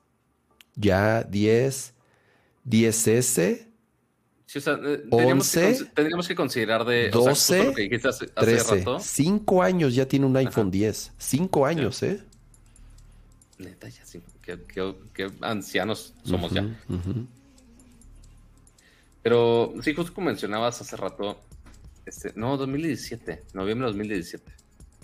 ya 0.76 1.24
10, 1.24 1.94
10S. 2.68 3.68
Sí, 4.46 4.60
o 4.60 4.62
sea, 4.62 4.74
eh, 4.74 5.04
tendríamos, 5.10 5.52
que, 5.52 5.86
tendríamos, 5.94 6.28
que, 6.28 6.36
considerar 6.36 6.86
de 6.86 7.10
12, 7.10 7.74
13, 8.36 8.86
5 9.00 9.64
años 9.64 9.96
ya 9.96 10.08
tiene 10.08 10.26
un 10.26 10.38
iPhone 10.38 10.72
10. 10.72 11.14
5 11.18 11.66
años, 11.66 12.04
¿eh? 12.04 12.22
Neta, 13.58 13.90
ya 13.90 14.06
sí. 14.06 14.22
Qué, 14.42 15.32
ancianos 15.42 16.14
somos 16.24 16.52
ya. 16.52 16.68
Pero 19.24 19.74
sí, 19.82 19.94
justo 19.96 20.14
como 20.14 20.28
mencionabas 20.28 20.80
hace 20.82 20.96
rato, 20.96 21.42
este, 22.06 22.32
no, 22.36 22.58
2017, 22.58 23.42
noviembre 23.54 23.88
de 23.88 23.94
2017. 23.94 24.52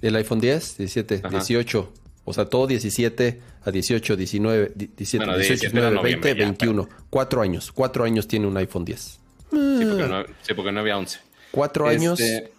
¿El 0.02 0.16
iPhone 0.16 0.40
10? 0.40 0.78
17, 0.78 1.24
18. 1.28 1.94
O 2.26 2.34
sea, 2.34 2.46
todo 2.46 2.68
17 2.68 3.42
a 3.64 3.72
18, 3.72 4.16
19, 4.16 4.72
17, 4.76 5.26
18, 5.26 5.60
19, 5.72 6.02
20, 6.02 6.34
21. 6.36 6.90
Cuatro 7.10 7.42
años. 7.42 7.72
Cuatro 7.72 8.04
años 8.04 8.28
tiene 8.28 8.48
un 8.48 8.58
iPhone 8.58 8.86
10. 8.86 9.00
Sí, 9.02 9.18
porque 9.52 10.08
no, 10.08 10.24
sí, 10.42 10.54
porque 10.54 10.72
no 10.72 10.80
había 10.80 10.98
11. 10.98 11.20
Cuatro 11.52 11.88
años 11.88 12.20
este, 12.20 12.52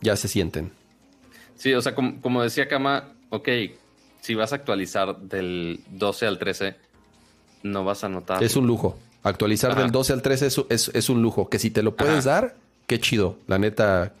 ya 0.00 0.16
se 0.16 0.28
sienten. 0.28 0.72
Sí, 1.56 1.74
o 1.74 1.82
sea, 1.82 1.94
como, 1.94 2.42
decía 2.42 2.68
Kama, 2.68 3.12
ok, 3.30 3.48
si 4.20 4.34
vas 4.34 4.52
a 4.52 4.56
actualizar 4.56 5.18
del 5.18 5.80
12 5.90 6.26
al 6.26 6.38
13, 6.38 6.76
no 7.62 7.84
vas 7.84 8.04
a 8.04 8.08
notar. 8.08 8.42
Es 8.42 8.56
un 8.56 8.66
lujo. 8.66 8.98
Actualizar 9.22 9.74
del 9.74 9.90
12 9.90 10.12
al 10.12 10.22
13 10.22 10.46
es, 10.68 10.90
es, 10.92 11.08
un 11.08 11.22
lujo. 11.22 11.48
Que 11.48 11.58
si 11.58 11.70
te 11.70 11.82
lo 11.82 11.96
puedes 11.96 12.24
dar, 12.24 12.56
qué 12.86 13.00
chido. 13.00 13.38
La 13.46 13.58
neta, 13.58 14.12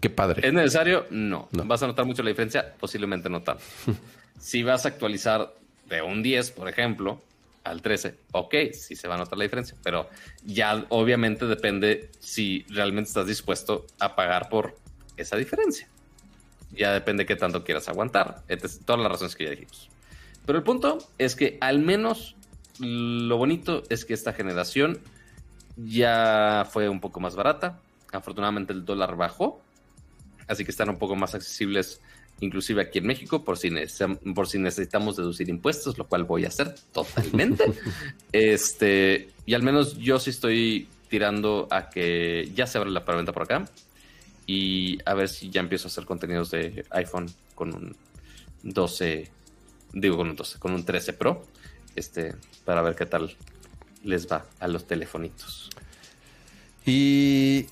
Qué 0.00 0.08
padre. 0.08 0.46
¿Es 0.46 0.52
necesario? 0.52 1.06
No. 1.10 1.48
¿Vas 1.52 1.82
a 1.82 1.86
notar 1.86 2.06
mucho 2.06 2.22
la 2.22 2.30
diferencia? 2.30 2.74
Posiblemente 2.80 3.28
no 3.28 3.42
tanto. 3.42 3.62
si 4.38 4.62
vas 4.62 4.86
a 4.86 4.88
actualizar 4.88 5.54
de 5.86 6.02
un 6.02 6.22
10, 6.22 6.52
por 6.52 6.68
ejemplo, 6.68 7.20
al 7.64 7.82
13, 7.82 8.14
ok, 8.32 8.54
sí 8.72 8.96
se 8.96 9.08
va 9.08 9.16
a 9.16 9.18
notar 9.18 9.36
la 9.36 9.44
diferencia, 9.44 9.76
pero 9.82 10.08
ya 10.44 10.86
obviamente 10.88 11.46
depende 11.46 12.10
si 12.18 12.64
realmente 12.70 13.08
estás 13.08 13.26
dispuesto 13.26 13.86
a 13.98 14.16
pagar 14.16 14.48
por 14.48 14.76
esa 15.18 15.36
diferencia. 15.36 15.86
Ya 16.72 16.92
depende 16.92 17.26
qué 17.26 17.36
tanto 17.36 17.64
quieras 17.64 17.88
aguantar. 17.88 18.42
Entonces, 18.48 18.80
todas 18.84 19.02
las 19.02 19.12
razones 19.12 19.36
que 19.36 19.44
ya 19.44 19.50
dijimos. 19.50 19.90
Pero 20.46 20.58
el 20.58 20.64
punto 20.64 20.98
es 21.18 21.36
que 21.36 21.58
al 21.60 21.80
menos 21.80 22.36
lo 22.78 23.36
bonito 23.36 23.82
es 23.90 24.04
que 24.04 24.14
esta 24.14 24.32
generación 24.32 25.00
ya 25.76 26.66
fue 26.70 26.88
un 26.88 27.00
poco 27.00 27.20
más 27.20 27.36
barata. 27.36 27.80
Afortunadamente 28.12 28.72
el 28.72 28.84
dólar 28.84 29.16
bajó 29.16 29.60
así 30.50 30.64
que 30.64 30.70
están 30.70 30.90
un 30.90 30.98
poco 30.98 31.16
más 31.16 31.34
accesibles 31.34 32.00
inclusive 32.40 32.82
aquí 32.82 32.98
en 32.98 33.06
México 33.06 33.44
por 33.44 33.58
si, 33.58 33.70
por 34.34 34.48
si 34.48 34.58
necesitamos 34.58 35.16
deducir 35.16 35.48
impuestos, 35.48 35.98
lo 35.98 36.06
cual 36.06 36.24
voy 36.24 36.44
a 36.44 36.48
hacer 36.48 36.74
totalmente. 36.92 37.64
este, 38.32 39.28
y 39.46 39.54
al 39.54 39.62
menos 39.62 39.98
yo 39.98 40.18
sí 40.18 40.30
estoy 40.30 40.88
tirando 41.08 41.68
a 41.70 41.90
que 41.90 42.50
ya 42.54 42.66
se 42.66 42.78
abre 42.78 42.90
la 42.90 43.04
preventa 43.04 43.32
por 43.32 43.42
acá 43.42 43.68
y 44.46 44.98
a 45.04 45.14
ver 45.14 45.28
si 45.28 45.50
ya 45.50 45.60
empiezo 45.60 45.86
a 45.88 45.90
hacer 45.90 46.04
contenidos 46.04 46.50
de 46.50 46.84
iPhone 46.90 47.30
con 47.54 47.74
un 47.74 47.96
12, 48.62 49.30
digo 49.92 50.16
con 50.16 50.30
un 50.30 50.36
12, 50.36 50.58
con 50.58 50.72
un 50.72 50.84
13 50.84 51.12
Pro, 51.12 51.46
este, 51.94 52.34
para 52.64 52.82
ver 52.82 52.94
qué 52.94 53.06
tal 53.06 53.36
les 54.02 54.30
va 54.30 54.46
a 54.58 54.68
los 54.68 54.86
telefonitos. 54.86 55.68
Y 56.86 57.66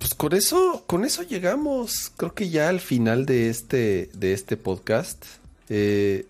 pues 0.00 0.14
con 0.14 0.32
eso, 0.32 0.82
con 0.86 1.04
eso 1.04 1.22
llegamos, 1.22 2.10
creo 2.16 2.34
que 2.34 2.48
ya 2.48 2.70
al 2.70 2.80
final 2.80 3.26
de 3.26 3.50
este, 3.50 4.08
de 4.14 4.32
este 4.32 4.56
podcast. 4.56 5.22
Eh, 5.68 6.24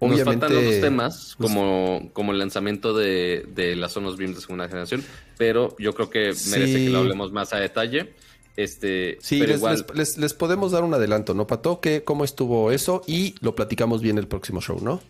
Nos 0.00 0.22
faltan 0.22 0.56
otros 0.56 0.80
temas, 0.80 1.34
pues 1.36 1.50
como, 1.50 2.10
como 2.12 2.30
el 2.30 2.38
lanzamiento 2.38 2.94
de, 2.94 3.44
de 3.56 3.74
las 3.74 3.92
Sonos 3.92 4.16
Beam 4.16 4.34
de 4.34 4.40
segunda 4.40 4.68
generación, 4.68 5.02
pero 5.36 5.74
yo 5.80 5.94
creo 5.94 6.10
que 6.10 6.32
merece 6.50 6.84
que 6.84 6.90
lo 6.90 7.00
hablemos 7.00 7.32
más 7.32 7.52
a 7.52 7.56
detalle. 7.56 8.12
Este, 8.56 9.18
sí, 9.20 9.40
les, 9.40 10.16
les, 10.16 10.34
podemos 10.34 10.70
dar 10.70 10.84
un 10.84 10.94
adelanto, 10.94 11.34
¿no, 11.34 11.48
Pato? 11.48 11.80
Que 11.80 12.04
cómo 12.04 12.22
estuvo 12.22 12.70
eso 12.70 13.02
y 13.08 13.34
lo 13.40 13.56
platicamos 13.56 14.00
bien 14.00 14.16
el 14.16 14.28
próximo 14.28 14.60
show, 14.60 14.78
¿no? 14.80 15.00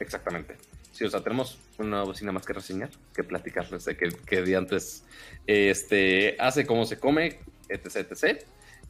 Exactamente. 0.00 0.56
Sí, 0.94 1.04
o 1.04 1.10
sea, 1.10 1.20
tenemos 1.20 1.58
una 1.78 2.04
bocina 2.04 2.30
más 2.30 2.46
que 2.46 2.52
reseñar, 2.52 2.88
que 3.12 3.24
platicarles 3.24 3.84
de 3.84 3.96
que, 3.96 4.10
que 4.10 4.42
de 4.42 4.54
antes 4.54 5.02
este, 5.44 6.36
hace 6.38 6.64
cómo 6.64 6.86
se 6.86 7.00
come, 7.00 7.40
etc, 7.68 8.06
etc. 8.12 8.44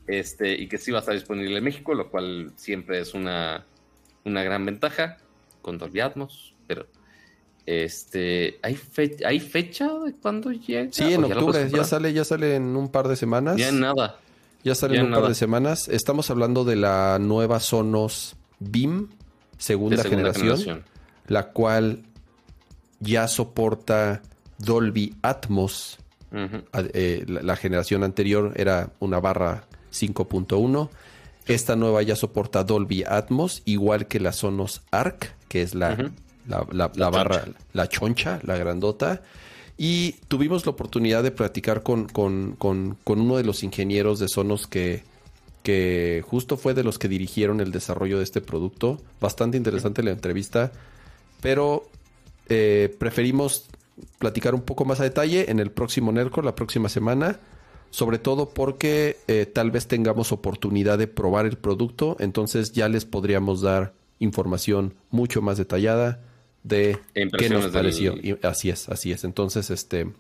Este, 0.07 0.53
y 0.53 0.69
que 0.69 0.77
sí 0.77 0.91
va 0.91 0.99
a 0.99 1.01
estar 1.01 1.15
disponible 1.15 1.57
en 1.57 1.65
México, 1.65 1.95
lo 1.95 2.11
cual 2.11 2.53
siempre 2.57 3.01
es 3.01 3.15
una, 3.15 3.65
una 4.25 4.43
gran 4.43 4.67
ventaja 4.67 5.17
con 5.63 5.79
Dolby 5.79 6.01
Atmos, 6.01 6.55
pero 6.67 6.87
este, 7.65 8.59
¿hay, 8.61 8.79
¿hay 9.25 9.41
fecha 9.41 9.91
de 10.05 10.13
cuándo 10.13 10.53
llega? 10.53 10.93
Sí, 10.93 11.15
en 11.15 11.25
octubre, 11.25 11.71
ya, 11.71 11.85
sale, 11.85 12.13
ya 12.13 12.25
sale 12.25 12.57
en 12.57 12.77
un 12.77 12.91
par 12.91 13.09
de 13.09 13.17
semanas. 13.17 13.57
Ya 13.57 13.71
en 13.71 13.81
nada. 13.81 14.19
Ya 14.63 14.75
sale 14.75 14.99
en 14.99 15.07
un 15.07 15.13
par 15.13 15.29
de 15.29 15.35
semanas. 15.35 15.89
Estamos 15.89 16.29
hablando 16.29 16.65
de 16.65 16.77
la 16.77 17.19
nueva 17.19 17.61
Sonos 17.61 18.37
Beam, 18.59 19.09
segunda, 19.57 20.03
generación, 20.05 20.85
la 21.27 21.51
cual 21.53 22.03
ya 23.01 23.29
soporta 23.29 24.23
Dolby 24.59 25.17
Atmos. 25.23 25.99
Eh, 26.73 27.25
la, 27.29 27.55
generación 27.55 28.03
anterior 28.03 28.55
era 28.57 28.91
una 28.99 29.21
barra 29.21 29.67
5.1. 29.93 30.89
Esta 31.47 31.77
nueva 31.77 32.03
ya 32.03 32.17
soporta 32.17 32.65
Dolby 32.65 33.05
Atmos, 33.07 33.63
igual 33.65 34.09
que 34.09 34.19
la 34.19 34.33
Sonos 34.33 34.83
Arc, 34.91 35.37
que 35.49 35.63
es 35.63 35.75
la, 35.75 36.11
la, 36.47 37.11
barra, 37.11 37.45
la 37.73 37.89
choncha, 37.89 38.41
la 38.43 38.57
grandota. 38.57 39.23
Y 39.77 40.13
tuvimos 40.29 40.67
la 40.67 40.73
oportunidad 40.73 41.23
de 41.23 41.31
platicar 41.31 41.83
con, 41.83 42.07
con, 42.07 42.97
uno 43.05 43.37
de 43.37 43.45
los 43.45 43.63
ingenieros 43.63 44.19
de 44.19 44.29
Sonos 44.29 44.67
que, 44.67 45.05
que 45.63 46.25
justo 46.27 46.57
fue 46.57 46.75
de 46.75 46.83
los 46.83 46.99
que 46.99 47.09
dirigieron 47.09 47.61
el 47.61 47.71
desarrollo 47.71 48.19
de 48.19 48.25
este 48.25 48.41
producto. 48.41 49.01
Bastante 49.21 49.57
interesante 49.57 50.03
la 50.03 50.11
entrevista, 50.11 50.73
pero 51.45 51.91
eh, 52.49 52.97
preferimos 52.99 53.66
platicar 54.19 54.55
un 54.55 54.62
poco 54.62 54.87
más 54.87 54.99
a 55.01 55.03
detalle 55.03 55.51
en 55.51 55.61
el 55.61 55.71
próximo 55.71 56.11
NERCO, 56.11 56.41
la 56.41 56.55
próxima 56.55 56.89
semana. 56.89 57.39
Sobre 57.91 58.19
todo 58.19 58.49
porque 58.49 59.19
eh, 59.29 59.45
tal 59.45 59.71
vez 59.71 59.87
tengamos 59.87 60.33
oportunidad 60.33 60.97
de 60.97 61.07
probar 61.07 61.45
el 61.45 61.59
producto, 61.59 62.16
entonces 62.19 62.73
ya 62.73 62.89
les 62.89 63.05
podríamos 63.05 63.61
dar 63.61 63.93
información 64.21 64.95
mucho 65.11 65.43
más 65.43 65.59
detallada 65.59 66.23
de 66.62 66.99
qué 67.12 67.51
nos 67.51 67.66
pareció. 67.66 68.15
así 68.43 68.71
es, 68.71 68.89
así 68.89 69.13
es. 69.13 69.23
Entonces, 69.23 69.69
este... 69.69 70.11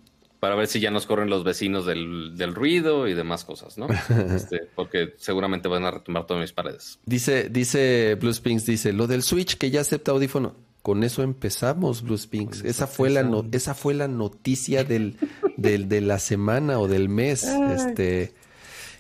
Para 0.40 0.56
ver 0.56 0.66
si 0.66 0.78
ya 0.78 0.90
nos 0.90 1.06
corren 1.06 1.30
los 1.30 1.42
vecinos 1.42 1.86
del, 1.86 2.54
ruido 2.54 3.08
y 3.08 3.14
demás 3.14 3.46
cosas, 3.46 3.78
¿no? 3.78 3.88
Este, 4.36 4.68
porque 4.74 5.14
seguramente 5.16 5.68
van 5.68 5.84
a 5.86 5.90
retomar 5.90 6.26
todas 6.26 6.42
mis 6.42 6.52
paredes. 6.52 6.98
Dice, 7.06 7.48
dice 7.48 8.14
Blue 8.20 8.32
Spinks, 8.32 8.66
dice, 8.66 8.92
lo 8.92 9.06
del 9.06 9.22
Switch 9.22 9.56
que 9.56 9.70
ya 9.70 9.80
acepta 9.80 10.12
audífono. 10.12 10.54
Con 10.84 11.02
eso 11.02 11.22
empezamos, 11.24 12.02
Blue 12.02 12.16
Spinks. 12.16 12.62
Esa 12.62 12.86
fue, 12.86 13.10
la 13.10 13.26
esa 13.50 13.74
fue 13.74 13.94
la 13.94 14.06
noticia 14.06 14.84
del, 14.84 15.16
del, 15.56 15.88
de 15.88 16.00
la 16.00 16.20
semana 16.20 16.78
o 16.78 16.86
del 16.86 17.08
mes. 17.08 17.42
Este... 17.44 18.32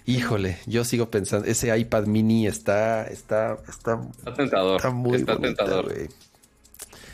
Híjole, 0.06 0.58
yo 0.66 0.84
sigo 0.84 1.10
pensando, 1.10 1.46
ese 1.46 1.74
iPad 1.78 2.04
mini 2.04 2.46
está, 2.46 3.06
está, 3.06 3.56
está, 3.66 4.02
está 4.18 4.34
tentador. 4.34 4.76
Está 4.76 4.90
muy 4.90 5.16
está 5.16 5.38
tentador 5.38 5.94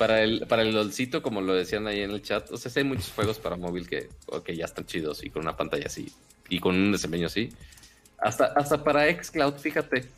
para 0.01 0.23
el, 0.23 0.47
para 0.47 0.63
el 0.63 0.73
dolcito, 0.73 1.21
como 1.21 1.43
lo 1.43 1.53
decían 1.53 1.87
ahí 1.87 2.01
en 2.01 2.11
el 2.11 2.23
chat, 2.23 2.51
o 2.51 2.57
sea, 2.57 2.73
hay 2.75 2.85
muchos 2.85 3.13
juegos 3.13 3.39
para 3.39 3.57
móvil 3.57 3.87
que, 3.87 4.09
ya 4.57 4.65
están 4.65 4.87
chidos 4.87 5.23
y 5.23 5.29
con 5.29 5.43
una 5.43 5.55
pantalla 5.55 5.89
así 5.89 6.11
y 6.49 6.59
con 6.59 6.75
un 6.75 6.93
desempeño 6.93 7.27
así. 7.27 7.51
Hasta, 8.17 8.47
hasta 8.47 8.83
para 8.83 9.13
Xcloud, 9.13 9.59
fíjate. 9.59 10.09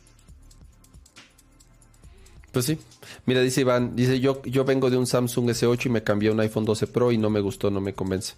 Pues 2.53 2.65
sí. 2.65 2.77
Mira, 3.25 3.41
dice 3.41 3.61
Iván, 3.61 3.95
dice 3.95 4.19
yo, 4.19 4.43
yo 4.43 4.63
vengo 4.63 4.91
de 4.91 4.97
un 4.97 5.07
Samsung 5.07 5.49
S8 5.49 5.87
y 5.87 5.89
me 5.89 6.03
cambié 6.03 6.29
a 6.29 6.33
un 6.33 6.39
iPhone 6.39 6.65
12 6.65 6.85
Pro 6.85 7.11
y 7.11 7.17
no 7.17 7.31
me 7.31 7.39
gustó, 7.39 7.71
no 7.71 7.81
me 7.81 7.93
convence. 7.93 8.35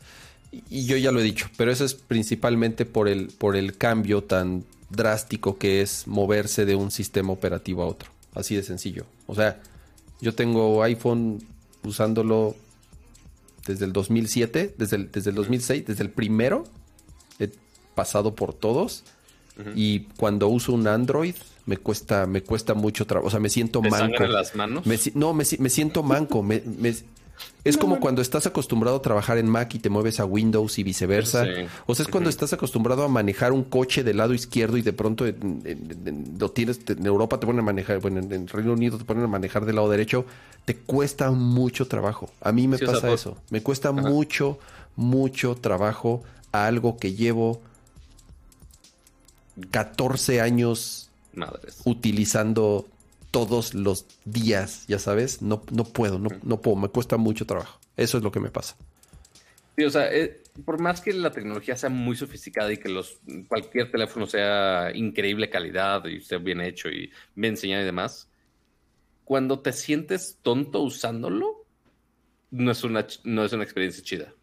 Y, 0.69 0.85
yo 0.85 0.95
ya 0.95 1.11
lo 1.11 1.19
he 1.19 1.23
dicho, 1.23 1.49
pero 1.57 1.69
eso 1.69 1.83
es 1.83 1.95
principalmente 1.95 2.85
por 2.85 3.09
el, 3.09 3.27
por 3.27 3.57
el 3.57 3.77
cambio 3.77 4.23
tan 4.23 4.63
drástico 4.89 5.57
que 5.57 5.81
es 5.81 6.07
moverse 6.07 6.65
de 6.65 6.75
un 6.75 6.91
sistema 6.91 7.33
operativo 7.33 7.83
a 7.83 7.87
otro. 7.87 8.09
Así 8.33 8.55
de 8.55 8.63
sencillo. 8.63 9.05
O 9.27 9.35
sea, 9.35 9.61
yo 10.21 10.33
tengo 10.33 10.81
iPhone 10.83 11.43
usándolo 11.83 12.55
desde 13.67 13.83
el 13.83 13.91
2007, 13.91 14.75
desde 14.77 14.95
el, 14.95 15.11
desde 15.11 15.31
el 15.31 15.35
2006, 15.35 15.87
desde 15.87 16.03
el 16.03 16.09
primero. 16.09 16.63
He 17.37 17.49
pasado 17.95 18.33
por 18.33 18.53
todos. 18.53 19.03
Y 19.73 20.01
cuando 20.17 20.47
uso 20.49 20.73
un 20.73 20.87
Android, 20.87 21.35
me 21.65 21.77
cuesta, 21.77 22.25
me 22.25 22.41
cuesta 22.41 22.73
mucho 22.73 23.05
trabajo. 23.05 23.27
O 23.27 23.31
sea, 23.31 23.39
me 23.39 23.49
siento 23.49 23.81
manco. 23.81 24.23
las 24.25 24.55
manos? 24.55 24.85
no, 25.15 25.33
me, 25.33 25.45
siento 25.45 26.03
manco. 26.03 26.43
me, 26.43 26.61
es 27.63 27.77
como 27.77 27.99
cuando 27.99 28.21
estás 28.21 28.45
acostumbrado 28.45 28.97
a 28.97 29.01
trabajar 29.01 29.39
en 29.39 29.49
Mac 29.49 29.73
y 29.73 29.79
te 29.79 29.89
mueves 29.89 30.19
a 30.19 30.25
Windows 30.25 30.77
y 30.77 30.83
viceversa. 30.83 31.45
O 31.87 31.95
sea, 31.95 32.03
es 32.03 32.11
cuando 32.11 32.29
estás 32.29 32.53
acostumbrado 32.53 33.03
a 33.03 33.07
manejar 33.07 33.53
un 33.53 33.63
coche 33.63 34.03
del 34.03 34.17
lado 34.17 34.35
izquierdo 34.35 34.77
y 34.77 34.83
de 34.83 34.93
pronto 34.93 35.25
lo 35.25 36.51
tienes, 36.51 36.81
en 36.87 37.05
Europa 37.05 37.39
te 37.39 37.47
ponen 37.47 37.61
a 37.61 37.63
manejar, 37.63 37.99
bueno, 37.99 38.19
en, 38.19 38.47
Reino 38.47 38.73
Unido 38.73 38.99
te 38.99 39.03
ponen 39.03 39.23
a 39.23 39.27
manejar 39.27 39.65
del 39.65 39.77
lado 39.77 39.89
derecho. 39.89 40.25
Te 40.65 40.75
cuesta 40.75 41.31
mucho 41.31 41.87
trabajo. 41.87 42.29
A 42.41 42.51
mí 42.51 42.67
me 42.67 42.77
pasa 42.77 43.11
eso. 43.11 43.37
Me 43.49 43.63
cuesta 43.63 43.91
mucho, 43.91 44.59
mucho 44.95 45.55
trabajo 45.55 46.23
a 46.51 46.67
algo 46.67 46.97
que 46.97 47.13
llevo 47.13 47.61
14 49.71 50.39
años 50.39 51.09
utilizando 51.85 52.87
todos 53.31 53.73
los 53.73 54.05
días, 54.23 54.85
ya 54.87 54.99
sabes, 54.99 55.41
no, 55.41 55.61
no 55.71 55.83
puedo, 55.83 56.19
no, 56.19 56.29
no 56.43 56.61
puedo, 56.61 56.77
me 56.77 56.87
cuesta 56.87 57.17
mucho 57.17 57.45
trabajo. 57.45 57.79
Eso 57.97 58.17
es 58.17 58.23
lo 58.23 58.31
que 58.31 58.39
me 58.39 58.49
pasa. 58.49 58.77
Sí, 59.75 59.83
o 59.83 59.89
sea, 59.89 60.11
eh, 60.13 60.41
por 60.63 60.79
más 60.79 61.01
que 61.01 61.11
la 61.11 61.31
tecnología 61.31 61.75
sea 61.75 61.89
muy 61.89 62.15
sofisticada 62.15 62.71
y 62.71 62.77
que 62.77 62.87
los, 62.87 63.19
cualquier 63.47 63.91
teléfono 63.91 64.25
sea 64.25 64.91
increíble 64.93 65.49
calidad 65.49 66.05
y 66.05 66.17
esté 66.17 66.37
bien 66.37 66.61
hecho 66.61 66.87
y 66.87 67.11
bien 67.35 67.53
enseñado 67.55 67.81
y 67.83 67.85
demás, 67.85 68.29
cuando 69.25 69.59
te 69.59 69.73
sientes 69.73 70.37
tonto 70.41 70.81
usándolo, 70.81 71.65
no 72.51 72.71
es 72.71 72.83
una, 72.85 73.05
no 73.25 73.43
es 73.43 73.51
una 73.51 73.63
experiencia 73.63 74.03
chida. 74.03 74.33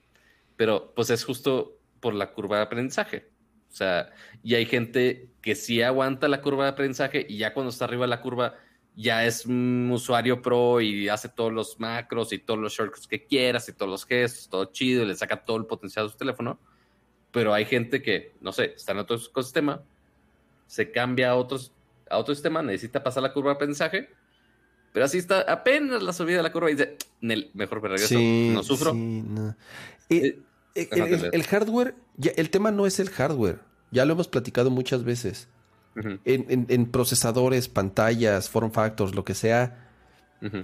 Pero 0.57 0.93
pues 0.95 1.09
es 1.09 1.25
justo 1.25 1.79
por 2.01 2.15
la 2.15 2.33
curva 2.33 2.59
de 2.59 2.65
aprendizaje. 2.65 3.32
O 3.73 3.75
sea, 3.75 4.11
y 4.43 4.55
hay 4.55 4.67
gente 4.67 5.31
que 5.41 5.55
sí 5.55 5.81
aguanta 5.81 6.29
la 6.29 6.43
curva 6.43 6.65
de 6.65 6.71
aprendizaje 6.71 7.25
y 7.27 7.39
ya 7.39 7.55
cuando 7.55 7.71
está 7.71 7.87
arriba 7.87 8.03
de 8.03 8.09
la 8.09 8.21
curva 8.21 8.55
ya 8.95 9.25
es 9.25 9.47
un 9.47 9.89
usuario 9.91 10.43
pro 10.43 10.83
y 10.83 11.09
hace 11.09 11.31
todos 11.31 11.51
los 11.51 11.81
macros 11.81 12.35
y 12.35 12.39
todos 12.39 12.61
los 12.61 12.75
shortcuts 12.75 13.07
que 13.07 13.25
quieras 13.25 13.67
y 13.71 13.73
todos 13.73 13.91
los 13.91 14.05
gestos, 14.05 14.51
todo 14.51 14.67
chido 14.67 15.05
y 15.05 15.07
le 15.07 15.15
saca 15.15 15.43
todo 15.43 15.57
el 15.57 15.65
potencial 15.65 16.05
a 16.05 16.09
su 16.11 16.19
teléfono. 16.19 16.59
Pero 17.31 17.55
hay 17.55 17.65
gente 17.65 18.03
que, 18.03 18.35
no 18.43 18.53
sé, 18.53 18.75
está 18.77 18.93
en 18.93 18.99
otro 18.99 19.17
ecosistema, 19.17 19.81
se 20.67 20.91
cambia 20.91 21.31
a, 21.31 21.37
otros, 21.37 21.73
a 22.11 22.19
otro 22.19 22.35
sistema, 22.35 22.61
necesita 22.61 23.03
pasar 23.03 23.23
la 23.23 23.33
curva 23.33 23.53
de 23.53 23.55
aprendizaje, 23.55 24.11
pero 24.93 25.07
así 25.07 25.17
está 25.17 25.41
apenas 25.51 26.03
la 26.03 26.13
subida 26.13 26.37
de 26.37 26.43
la 26.43 26.53
curva 26.53 26.71
y 26.71 26.75
dice, 26.75 26.99
mejor 27.23 27.81
me 27.81 27.89
regreso, 27.89 28.19
no 28.21 28.63
sufro. 28.63 28.93
Eh, 28.95 29.55
eh, 30.11 30.39
el, 30.75 31.43
hardware, 31.43 31.95
el 32.37 32.51
tema 32.51 32.71
no 32.71 32.87
es 32.87 33.01
el 33.01 33.11
hardware, 33.11 33.61
ya 33.91 34.05
lo 34.05 34.13
hemos 34.15 34.29
platicado 34.29 34.71
muchas 34.71 35.05
veces 35.05 35.49
en, 36.25 36.87
procesadores, 36.87 37.69
pantallas, 37.69 38.49
form 38.49 38.73
factors, 38.73 39.15
lo 39.15 39.25
que 39.25 39.35
sea. 39.35 39.89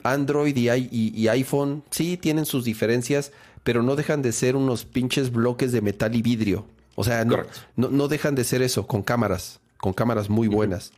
Android 0.03 0.57
y, 0.57 1.29
iPhone 1.29 1.85
sí 1.91 2.17
tienen 2.17 2.47
sus 2.47 2.65
diferencias, 2.65 3.33
pero 3.63 3.83
no 3.83 3.97
dejan 3.97 4.23
de 4.23 4.33
ser 4.33 4.57
unos 4.57 4.85
pinches 4.85 5.31
bloques 5.31 5.73
de 5.73 5.81
metal 5.81 6.15
y 6.15 6.23
vidrio. 6.23 6.67
O 6.95 7.05
sea, 7.05 7.25
no, 7.25 7.45
no, 7.77 8.09
dejan 8.09 8.35
de 8.35 8.45
ser 8.45 8.63
eso, 8.63 8.87
con 8.87 9.03
cámaras, 9.03 9.61
con 9.77 9.93
cámaras 9.93 10.29
muy 10.29 10.49
buenas. 10.49 10.93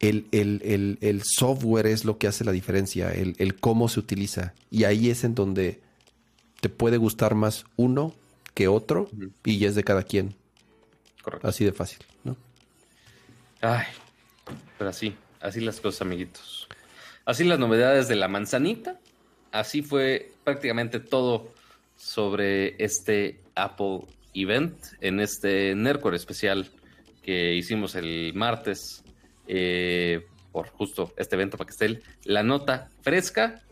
El, 0.00 0.26
el, 0.32 1.22
software 1.22 1.86
es 1.86 2.04
lo 2.04 2.18
que 2.18 2.26
hace 2.26 2.44
la 2.44 2.52
diferencia, 2.52 3.12
el, 3.12 3.56
cómo 3.60 3.88
se 3.88 4.00
utiliza. 4.00 4.54
Y 4.70 4.84
ahí 4.84 5.10
es 5.10 5.24
en 5.24 5.34
donde 5.34 5.80
te 6.62 6.68
puede 6.68 6.96
gustar 6.96 7.34
más 7.34 7.64
uno 7.74 8.14
que 8.54 8.68
otro 8.68 9.10
y 9.44 9.58
ya 9.58 9.66
es 9.66 9.74
de 9.74 9.82
cada 9.82 10.04
quien. 10.04 10.36
Correcto. 11.20 11.48
Así 11.48 11.64
de 11.64 11.72
fácil, 11.72 11.98
¿no? 12.22 12.36
Ay, 13.60 13.86
pero 14.78 14.90
así, 14.90 15.16
así 15.40 15.60
las 15.60 15.80
cosas, 15.80 16.02
amiguitos. 16.02 16.68
Así 17.24 17.42
las 17.42 17.58
novedades 17.58 18.06
de 18.06 18.14
la 18.14 18.28
manzanita. 18.28 19.00
Así 19.50 19.82
fue 19.82 20.30
prácticamente 20.44 21.00
todo 21.00 21.48
sobre 21.96 22.76
este 22.82 23.40
Apple 23.56 24.02
Event 24.32 24.76
en 25.00 25.18
este 25.18 25.74
Nerdcore 25.74 26.16
especial 26.16 26.70
que 27.24 27.56
hicimos 27.56 27.96
el 27.96 28.34
martes 28.34 29.02
eh, 29.48 30.24
por 30.52 30.68
justo 30.68 31.12
este 31.16 31.34
evento 31.34 31.58
para 31.58 31.66
que 31.66 31.72
esté 31.72 32.02
la 32.22 32.44
nota 32.44 32.88
fresca. 33.00 33.62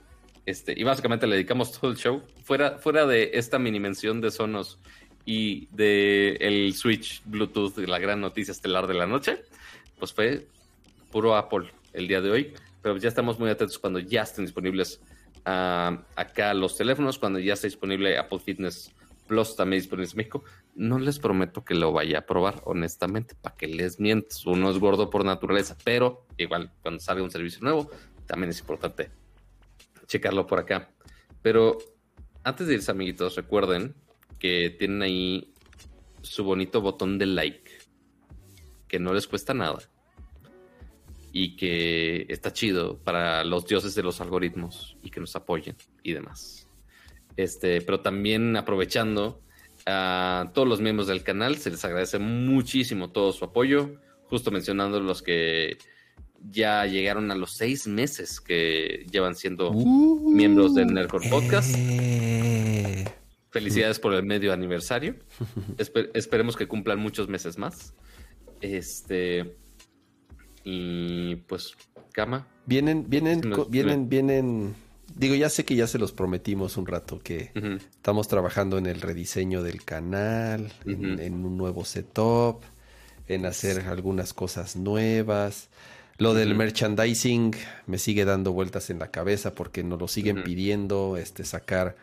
Este, 0.47 0.75
y 0.77 0.83
básicamente 0.85 1.27
le 1.27 1.37
dedicamos 1.37 1.73
todo 1.79 1.91
el 1.91 1.97
show. 1.97 2.23
Fuera, 2.45 2.79
fuera 2.79 3.07
de 3.07 3.31
esta 3.35 3.59
mini 3.59 3.81
mención 3.81 4.21
de 4.21 4.31
Sonos 4.31 4.79
y 5.25 5.67
de 5.67 6.37
el 6.41 6.75
Switch 6.75 7.23
Bluetooth 7.25 7.75
de 7.77 7.87
la 7.87 7.99
gran 7.99 8.21
noticia 8.21 8.53
estelar 8.53 8.87
de 8.87 8.95
la 8.95 9.07
noche, 9.07 9.43
pues 9.99 10.13
fue 10.13 10.47
puro 11.11 11.37
Apple 11.37 11.71
el 11.93 12.09
día 12.09 12.21
de 12.21 12.31
hoy. 12.31 12.55
Pero 12.83 12.97
ya 12.97 13.09
estamos 13.09 13.39
muy 13.39 13.51
atentos 13.51 13.79
cuando 13.79 13.99
ya 13.99 14.23
estén 14.23 14.47
disponibles 14.47 15.01
ah, 15.45 16.03
acá 16.17 16.55
los 16.55 16.77
teléfonos, 16.77 17.19
cuando 17.19 17.39
ya 17.39 17.53
esté 17.53 17.67
disponible 17.67 18.17
Apple 18.17 18.39
Fitness 18.39 18.91
Plus 19.27 19.55
también 19.55 19.81
disponible 19.81 20.11
en 20.11 20.17
México. 20.17 20.43
No 20.75 20.99
les 20.99 21.21
prometo 21.21 21.65
que 21.65 21.75
lo 21.75 21.93
vaya 21.93 22.19
a 22.19 22.27
probar, 22.27 22.63
honestamente, 22.65 23.37
para 23.41 23.55
que 23.55 23.69
les 23.69 24.01
mientes. 24.01 24.45
Uno 24.45 24.71
es 24.71 24.79
gordo 24.79 25.09
por 25.09 25.25
naturaleza, 25.25 25.77
pero 25.85 26.27
igual 26.37 26.73
cuando 26.83 26.99
salga 26.99 27.23
un 27.23 27.31
servicio 27.31 27.61
nuevo, 27.63 27.91
también 28.27 28.51
es 28.51 28.59
importante 28.59 29.11
checarlo 30.11 30.47
por 30.47 30.59
acá. 30.59 30.91
Pero 31.41 31.79
antes 32.43 32.67
de 32.67 32.75
irse, 32.75 32.91
amiguitos, 32.91 33.37
recuerden 33.37 33.95
que 34.39 34.71
tienen 34.71 35.03
ahí 35.03 35.55
su 36.21 36.43
bonito 36.43 36.81
botón 36.81 37.17
de 37.19 37.27
like, 37.27 37.71
que 38.89 38.99
no 38.99 39.15
les 39.15 39.29
cuesta 39.29 39.55
nada 39.55 39.79
y 41.33 41.55
que 41.55 42.27
está 42.29 42.53
chido 42.53 42.99
para 42.99 43.45
los 43.45 43.65
dioses 43.67 43.95
de 43.95 44.03
los 44.03 44.21
algoritmos 44.21 44.97
y 45.03 45.11
que 45.11 45.21
nos 45.21 45.37
apoyen 45.37 45.77
y 46.03 46.13
demás. 46.13 46.67
Este, 47.37 47.81
pero 47.81 48.01
también 48.01 48.57
aprovechando 48.57 49.41
a 49.87 50.51
todos 50.53 50.67
los 50.67 50.81
miembros 50.81 51.07
del 51.07 51.23
canal, 51.23 51.57
se 51.57 51.71
les 51.71 51.85
agradece 51.85 52.19
muchísimo 52.19 53.13
todo 53.13 53.33
su 53.33 53.45
apoyo, 53.45 54.01
justo 54.25 54.51
mencionando 54.51 54.99
los 54.99 55.23
que 55.23 55.79
ya 56.49 56.87
llegaron 56.87 57.31
a 57.31 57.35
los 57.35 57.53
seis 57.55 57.87
meses 57.87 58.41
que 58.41 59.07
llevan 59.11 59.35
siendo 59.35 59.73
miembros 59.73 60.75
del 60.75 60.95
Nerdcore 60.95 61.29
Podcast. 61.29 61.75
Eh. 61.77 63.05
Felicidades 63.51 63.99
por 63.99 64.15
el 64.15 64.23
medio 64.25 64.53
aniversario. 64.53 65.17
Espe- 65.77 66.11
esperemos 66.15 66.57
que 66.57 66.69
cumplan 66.69 66.99
muchos 66.99 67.29
meses 67.29 67.59
más. 67.59 67.95
Este. 68.61 69.57
Y 70.65 71.37
pues, 71.37 71.75
Cama. 72.13 72.47
Vienen, 72.67 73.07
vienen, 73.09 73.41
vienen, 73.69 74.09
vienen. 74.09 74.75
Digo, 75.17 75.35
ya 75.35 75.49
sé 75.49 75.65
que 75.65 75.75
ya 75.75 75.89
se 75.89 75.99
los 75.99 76.13
prometimos 76.13 76.77
un 76.77 76.87
rato 76.87 77.19
que 77.19 77.51
estamos 77.97 78.29
trabajando 78.29 78.79
en 78.79 78.87
el 78.87 79.01
rediseño 79.01 79.63
del 79.65 79.85
canal, 79.85 80.73
en 80.87 81.45
un 81.45 81.57
nuevo 81.57 81.85
setup, 81.85 82.63
en 83.27 83.45
hacer 83.47 83.81
algunas 83.89 84.33
cosas 84.33 84.77
nuevas. 84.77 85.69
Lo 86.21 86.35
del 86.35 86.55
merchandising 86.55 87.55
me 87.87 87.99
sigue 87.99 88.25
dando 88.25 88.53
vueltas 88.53 88.91
en 88.91 88.99
la 88.99 89.11
cabeza 89.11 89.55
porque 89.55 89.83
nos 89.83 89.99
lo 89.99 90.07
siguen 90.07 90.43
pidiendo, 90.45 91.17
este, 91.17 91.45
sacar 91.45 91.97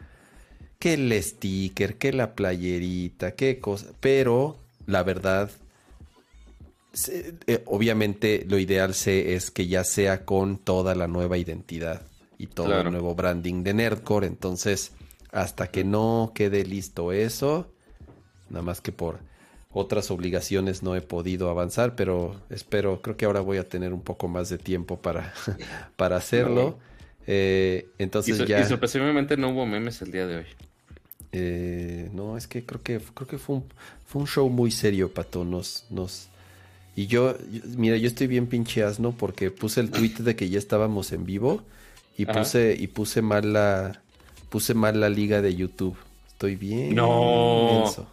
que 0.80 0.96
el 0.96 1.14
sticker, 1.24 1.96
que 1.98 2.12
la 2.14 2.34
playerita, 2.34 3.32
qué 3.36 3.60
cosa. 3.60 3.86
Pero 4.00 4.58
la 4.88 5.04
verdad, 5.04 5.52
se- 6.94 7.36
eh, 7.46 7.62
obviamente 7.68 8.46
lo 8.50 8.58
ideal 8.58 8.94
se, 8.94 9.36
es 9.36 9.52
que 9.52 9.68
ya 9.68 9.84
sea 9.84 10.26
con 10.26 10.58
toda 10.58 10.96
la 10.96 11.08
nueva 11.08 11.38
identidad 11.38 12.02
y 12.40 12.48
todo 12.48 12.68
Claro. 12.68 12.88
el 12.90 12.92
nuevo 12.94 13.14
branding 13.16 13.64
de 13.64 13.74
Nerdcore. 13.76 14.28
Entonces, 14.28 14.92
hasta 15.32 15.68
que 15.70 15.84
no 15.84 16.32
quede 16.34 16.66
listo 16.66 17.12
eso, 17.12 17.72
nada 18.50 18.64
más 18.64 18.82
que 18.82 18.92
por 18.92 19.20
otras 19.78 20.12
obligaciones 20.12 20.84
no 20.84 20.96
he 20.96 21.02
podido 21.02 21.50
avanzar, 21.50 21.96
pero 21.96 22.36
espero, 22.50 23.02
creo 23.02 23.16
que 23.18 23.26
ahora 23.26 23.42
voy 23.42 23.58
a 23.58 23.68
tener 23.68 23.94
un 23.94 24.02
poco 24.02 24.28
más 24.28 24.50
de 24.50 24.58
tiempo 24.58 24.98
para, 24.98 25.34
para 25.96 26.18
hacerlo. 26.18 26.78
Eh, 27.28 27.88
Y, 28.00 28.04
entonces 28.04 28.38
sor- 28.38 28.48
ya... 28.48 28.60
y 28.62 28.66
sorpresivamente 28.66 29.38
no 29.38 29.50
hubo 29.50 29.66
memes 29.66 30.02
el 30.02 30.12
día 30.12 30.26
de 30.28 30.38
hoy. 30.38 30.46
Eh, 31.34 32.10
no, 32.14 32.38
es 32.38 32.48
que 32.48 32.66
creo 32.66 32.82
que 32.82 33.00
creo 33.14 33.28
que 33.28 33.38
fue 33.38 33.58
un, 33.58 33.64
fue 34.06 34.22
un 34.22 34.28
show 34.28 34.50
muy 34.50 34.72
serio, 34.72 35.14
Pato. 35.14 35.44
Nos, 35.44 35.86
nos. 35.90 36.30
Y 36.96 37.08
yo, 37.08 37.38
yo- 37.52 37.62
mira, 37.76 37.98
yo 37.98 38.08
estoy 38.08 38.28
bien 38.28 38.48
pinche 38.48 38.84
asno 38.84 39.12
porque 39.12 39.52
puse 39.52 39.82
el 39.82 39.92
tweet 39.92 40.16
de 40.20 40.36
que 40.36 40.50
ya 40.50 40.58
estábamos 40.58 41.12
en 41.12 41.26
vivo 41.26 41.62
y 42.18 42.24
Ajá. 42.30 42.40
puse, 42.40 42.76
y 42.80 42.88
puse 42.88 43.22
mal 43.22 43.54
la, 43.54 44.02
puse 44.50 44.74
mal 44.74 45.00
la 45.00 45.10
liga 45.10 45.42
de 45.42 45.54
YouTube. 45.56 45.98
Estoy 46.30 46.56
bien. 46.56 46.96
No. 46.96 47.82
menso. 47.84 48.08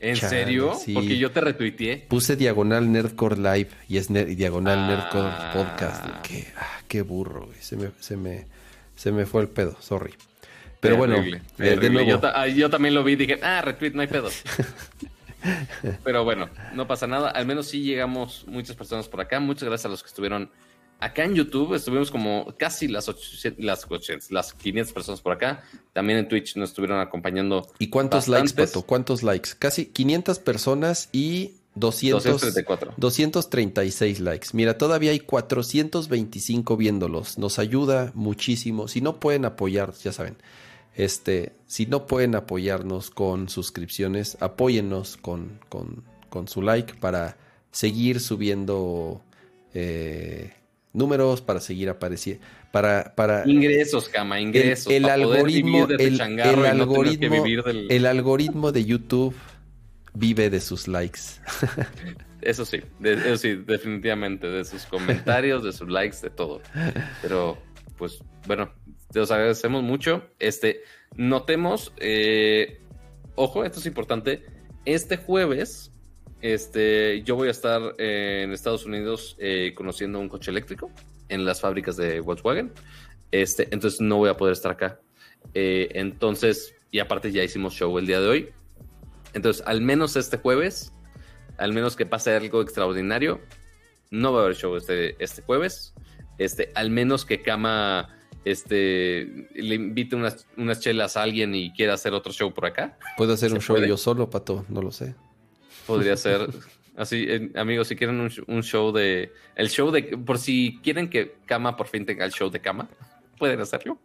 ¿En 0.00 0.16
Chale, 0.16 0.30
serio? 0.44 0.74
sí. 0.74 0.94
Porque 0.94 1.18
yo 1.18 1.30
te 1.30 1.40
retuiteé. 1.42 1.98
Puse 2.08 2.34
diagonal 2.36 2.90
Nerdcore 2.90 3.36
Live 3.36 3.68
y 3.88 3.98
es 3.98 4.10
ner- 4.10 4.34
diagonal 4.34 4.78
Ah. 4.78 4.86
Nerdcore 4.88 5.64
Podcast. 5.64 6.06
Qué, 6.26 6.46
ah, 6.56 6.80
qué 6.88 7.02
burro, 7.02 7.46
güey. 7.46 7.58
Se 7.60 7.76
me, 7.76 7.90
se 8.00 8.16
me, 8.16 8.46
se 8.96 9.12
me 9.12 9.26
fue 9.26 9.42
el 9.42 9.48
pedo, 9.48 9.76
sorry. 9.80 10.14
Pero 10.80 10.96
bueno, 10.96 11.16
eh, 11.16 11.42
de 11.58 11.64
terrible. 11.76 11.90
nuevo. 11.90 12.08
Yo, 12.08 12.18
ta- 12.20 12.46
yo 12.46 12.70
también 12.70 12.94
lo 12.94 13.04
vi 13.04 13.12
y 13.12 13.16
dije, 13.16 13.38
ah, 13.42 13.60
retweet, 13.60 13.92
no 13.92 14.00
hay 14.00 14.06
pedo. 14.08 14.30
Pero 16.04 16.24
bueno, 16.24 16.48
no 16.74 16.86
pasa 16.86 17.06
nada. 17.06 17.30
Al 17.30 17.46
menos 17.46 17.66
sí 17.68 17.82
llegamos 17.82 18.44
muchas 18.46 18.76
personas 18.76 19.08
por 19.08 19.20
acá. 19.20 19.40
Muchas 19.40 19.64
gracias 19.68 19.86
a 19.86 19.88
los 19.88 20.02
que 20.02 20.08
estuvieron 20.08 20.50
acá 21.00 21.24
en 21.24 21.34
YouTube. 21.34 21.74
Estuvimos 21.74 22.10
como 22.10 22.54
casi 22.56 22.86
las, 22.86 23.08
800, 23.08 23.64
las, 23.64 23.84
800, 23.84 24.30
las 24.30 24.52
500 24.52 24.92
personas 24.92 25.20
por 25.20 25.32
acá. 25.32 25.64
También 25.92 26.20
en 26.20 26.28
Twitch 26.28 26.56
nos 26.56 26.70
estuvieron 26.70 27.00
acompañando. 27.00 27.66
¿Y 27.78 27.88
cuántos 27.88 28.28
likes. 28.28 28.52
Pato? 28.54 28.82
¿Cuántos 28.82 29.22
likes? 29.22 29.50
Casi 29.58 29.86
500 29.86 30.38
personas 30.38 31.08
y 31.12 31.54
200, 31.74 32.24
234. 32.24 32.94
236 32.96 34.20
likes. 34.20 34.48
Mira, 34.52 34.78
todavía 34.78 35.12
hay 35.12 35.20
425 35.20 36.76
viéndolos. 36.76 37.38
Nos 37.38 37.58
ayuda 37.58 38.12
muchísimo. 38.14 38.88
Si 38.88 39.00
no 39.00 39.18
pueden 39.18 39.44
apoyar, 39.44 39.94
ya 39.94 40.12
saben, 40.12 40.36
este, 40.94 41.52
si 41.66 41.86
no 41.86 42.06
pueden 42.06 42.34
apoyarnos 42.34 43.10
con 43.10 43.48
suscripciones, 43.48 44.36
apóyennos 44.40 45.16
con, 45.16 45.60
con, 45.68 46.04
con 46.28 46.48
su 46.48 46.60
like 46.62 46.94
para 46.94 47.38
seguir 47.70 48.20
subiendo 48.20 49.22
eh, 49.72 50.52
números, 50.92 51.40
para 51.40 51.60
seguir 51.60 51.88
apareciendo, 51.88 52.44
para, 52.72 53.14
para 53.14 53.48
Ingresos, 53.48 54.08
cama, 54.08 54.40
ingresos. 54.40 54.86
el, 54.88 54.96
el 54.96 55.02
para 55.02 55.14
poder 55.22 55.38
algoritmo, 55.38 55.72
vivir 55.72 55.86
de 55.86 55.96
tu 55.98 56.02
el, 56.04 56.18
changarro 56.18 56.66
el 56.66 56.76
no 56.76 56.82
algoritmo, 56.82 57.44
del- 57.44 57.86
el 57.90 58.06
algoritmo 58.06 58.72
de 58.72 58.84
YouTube 58.84 59.34
vive 60.14 60.50
de 60.50 60.60
sus 60.60 60.88
likes. 60.88 61.20
Eso 62.42 62.64
sí, 62.64 62.80
de- 62.98 63.12
eso 63.12 63.36
sí, 63.36 63.54
definitivamente, 63.54 64.46
de 64.46 64.64
sus 64.64 64.86
comentarios, 64.86 65.62
de 65.62 65.72
sus 65.72 65.90
likes, 65.90 66.16
de 66.22 66.30
todo. 66.30 66.62
Pero, 67.20 67.58
pues, 67.98 68.18
bueno, 68.46 68.72
te 69.12 69.18
los 69.18 69.30
agradecemos 69.30 69.82
mucho. 69.82 70.24
Este, 70.38 70.80
notemos, 71.16 71.92
eh, 71.98 72.80
ojo, 73.34 73.62
esto 73.62 73.78
es 73.78 73.84
importante. 73.84 74.42
Este 74.86 75.18
jueves, 75.18 75.89
este, 76.42 77.22
yo 77.22 77.36
voy 77.36 77.48
a 77.48 77.50
estar 77.50 77.94
eh, 77.98 78.42
en 78.44 78.52
Estados 78.52 78.86
Unidos 78.86 79.36
eh, 79.38 79.72
conociendo 79.74 80.18
un 80.20 80.28
coche 80.28 80.50
eléctrico 80.50 80.90
en 81.28 81.44
las 81.44 81.60
fábricas 81.60 81.96
de 81.96 82.20
Volkswagen. 82.20 82.72
Este, 83.30 83.68
entonces 83.70 84.00
no 84.00 84.16
voy 84.16 84.28
a 84.30 84.36
poder 84.36 84.52
estar 84.52 84.72
acá. 84.72 85.00
Eh, 85.54 85.88
entonces, 85.94 86.74
y 86.90 86.98
aparte 86.98 87.32
ya 87.32 87.42
hicimos 87.44 87.74
show 87.74 87.96
el 87.98 88.06
día 88.06 88.20
de 88.20 88.28
hoy. 88.28 88.48
Entonces, 89.32 89.62
al 89.66 89.80
menos 89.80 90.16
este 90.16 90.38
jueves, 90.38 90.92
al 91.56 91.72
menos 91.72 91.96
que 91.96 92.06
pase 92.06 92.34
algo 92.34 92.62
extraordinario, 92.62 93.40
no 94.10 94.32
va 94.32 94.40
a 94.40 94.44
haber 94.44 94.56
show 94.56 94.76
este, 94.76 95.22
este 95.22 95.42
jueves. 95.42 95.94
Este, 96.38 96.72
al 96.74 96.90
menos 96.90 97.24
que 97.24 97.42
Kama 97.42 98.16
este, 98.44 99.48
le 99.54 99.74
invite 99.74 100.16
unas, 100.16 100.46
unas 100.56 100.80
chelas 100.80 101.16
a 101.16 101.22
alguien 101.22 101.54
y 101.54 101.72
quiera 101.72 101.94
hacer 101.94 102.14
otro 102.14 102.32
show 102.32 102.52
por 102.52 102.66
acá. 102.66 102.98
Puedo 103.16 103.34
hacer 103.34 103.50
¿Se 103.50 103.56
un 103.56 103.60
show 103.60 103.76
puede? 103.76 103.88
yo 103.88 103.96
solo, 103.96 104.30
Pato, 104.30 104.64
no 104.68 104.82
lo 104.82 104.90
sé. 104.90 105.14
Podría 105.96 106.16
ser 106.16 106.48
así, 106.96 107.24
eh, 107.28 107.50
amigos, 107.54 107.88
si 107.88 107.96
quieren 107.96 108.20
un, 108.20 108.30
un 108.46 108.62
show 108.62 108.92
de. 108.92 109.32
El 109.56 109.68
show 109.68 109.90
de. 109.90 110.02
Por 110.18 110.38
si 110.38 110.78
quieren 110.82 111.08
que 111.10 111.36
Kama 111.46 111.76
por 111.76 111.86
fin 111.88 112.04
tenga 112.06 112.24
el 112.24 112.32
show 112.32 112.50
de 112.50 112.60
Kama, 112.60 112.88
pueden 113.38 113.60
hacerlo. 113.60 113.98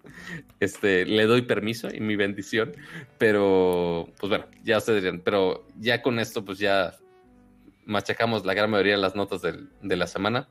Este, 0.60 1.06
le 1.06 1.26
doy 1.26 1.42
permiso 1.44 1.88
y 1.94 2.00
mi 2.00 2.16
bendición. 2.16 2.74
Pero, 3.18 4.10
pues 4.20 4.30
bueno, 4.30 4.46
ya 4.64 4.78
ustedes 4.78 5.04
dirán. 5.04 5.20
Pero 5.22 5.66
ya 5.80 6.02
con 6.02 6.20
esto, 6.20 6.44
pues 6.46 6.60
ya 6.60 6.94
machacamos 7.86 8.46
la 8.46 8.54
gran 8.54 8.70
mayoría 8.70 8.94
de 8.94 9.02
las 9.02 9.16
notas 9.16 9.42
del- 9.42 9.70
de 9.82 9.96
la 9.96 10.08
semana. 10.08 10.48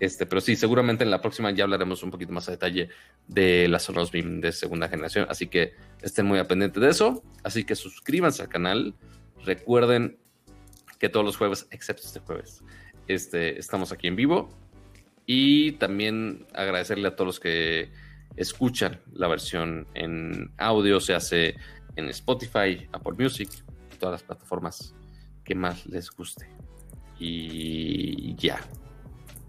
Este, 0.00 0.26
pero 0.26 0.40
sí, 0.40 0.54
seguramente 0.54 1.02
en 1.02 1.10
la 1.10 1.20
próxima 1.20 1.50
ya 1.50 1.64
hablaremos 1.64 2.04
un 2.04 2.12
poquito 2.12 2.32
más 2.32 2.46
a 2.48 2.52
detalle 2.52 2.88
de 3.26 3.66
las 3.66 3.82
Sonos 3.82 4.12
Beam 4.12 4.40
de 4.40 4.52
segunda 4.52 4.88
generación. 4.88 5.26
Así 5.28 5.48
que 5.48 5.72
estén 6.02 6.24
muy 6.26 6.38
al 6.38 6.46
pendiente 6.46 6.78
de 6.78 6.88
eso. 6.90 7.24
Así 7.42 7.64
que 7.64 7.74
suscríbanse 7.74 8.42
al 8.42 8.48
canal. 8.48 8.94
Recuerden 9.44 10.18
que 10.98 11.08
todos 11.08 11.24
los 11.24 11.36
jueves, 11.36 11.66
excepto 11.70 12.02
este 12.06 12.20
jueves, 12.20 12.62
este, 13.06 13.58
estamos 13.58 13.92
aquí 13.92 14.06
en 14.06 14.16
vivo. 14.16 14.48
Y 15.26 15.72
también 15.72 16.46
agradecerle 16.54 17.08
a 17.08 17.14
todos 17.14 17.26
los 17.26 17.40
que 17.40 17.90
escuchan 18.36 19.00
la 19.12 19.28
versión 19.28 19.86
en 19.94 20.50
audio, 20.56 21.00
se 21.00 21.14
hace 21.14 21.56
en 21.96 22.08
Spotify, 22.08 22.88
Apple 22.92 23.14
Music, 23.18 23.50
todas 23.98 24.12
las 24.14 24.22
plataformas 24.22 24.94
que 25.44 25.54
más 25.54 25.86
les 25.86 26.10
guste. 26.10 26.48
Y 27.18 28.34
ya. 28.36 28.60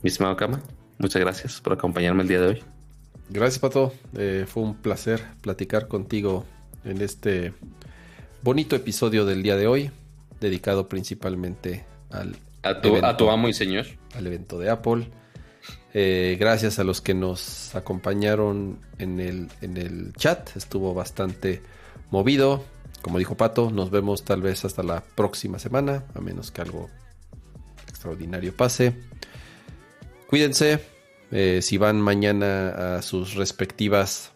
Mi 0.02 0.10
estimado 0.10 0.36
Kama, 0.36 0.62
muchas 0.98 1.22
gracias 1.22 1.62
por 1.62 1.74
acompañarme 1.74 2.24
el 2.24 2.28
día 2.28 2.42
de 2.42 2.48
hoy. 2.48 2.64
Gracias, 3.30 3.60
Pato. 3.60 3.94
Eh, 4.18 4.46
fue 4.48 4.64
un 4.64 4.76
placer 4.76 5.22
platicar 5.42 5.88
contigo 5.88 6.46
en 6.84 7.02
este 7.02 7.54
bonito 8.42 8.76
episodio 8.76 9.26
del 9.26 9.44
día 9.44 9.56
de 9.56 9.68
hoy, 9.68 9.92
dedicado 10.40 10.88
principalmente 10.88 11.86
al 12.10 12.36
a 12.64 12.82
tu, 12.82 12.96
a 12.98 13.18
tu 13.18 13.30
amo 13.30 13.48
y 13.48 13.54
señor. 13.54 13.86
Al 14.16 14.28
evento 14.28 14.60
de 14.60 14.70
Apple. 14.70 15.08
Eh, 15.94 16.38
gracias 16.40 16.78
a 16.80 16.84
los 16.84 17.02
que 17.02 17.14
nos 17.14 17.74
acompañaron 17.76 18.80
en 18.98 19.20
el, 19.20 19.48
en 19.62 19.78
el 19.78 20.14
chat. 20.14 20.56
Estuvo 20.56 20.94
bastante 20.94 21.62
movido. 22.12 22.64
Como 23.02 23.18
dijo 23.18 23.38
Pato, 23.38 23.72
nos 23.72 23.92
vemos 23.92 24.26
tal 24.26 24.42
vez 24.42 24.66
hasta 24.66 24.84
la 24.84 25.02
próxima 25.02 25.58
semana, 25.58 26.04
a 26.14 26.20
menos 26.20 26.52
que 26.52 26.62
algo 26.62 26.90
extraordinario 27.88 28.56
pase. 28.56 28.94
Cuídense. 30.28 30.80
Eh, 31.32 31.62
si 31.62 31.78
van 31.78 32.02
mañana 32.02 32.98
a 32.98 33.02
sus 33.02 33.36
respectivas 33.36 34.32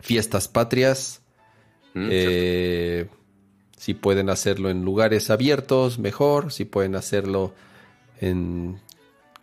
fiestas 0.00 0.48
patrias, 0.48 1.22
mm, 1.94 2.08
eh, 2.10 3.06
si 3.84 3.92
pueden 3.92 4.30
hacerlo 4.30 4.70
en 4.70 4.82
lugares 4.82 5.28
abiertos, 5.28 5.98
mejor. 5.98 6.54
Si 6.54 6.64
pueden 6.64 6.96
hacerlo 6.96 7.52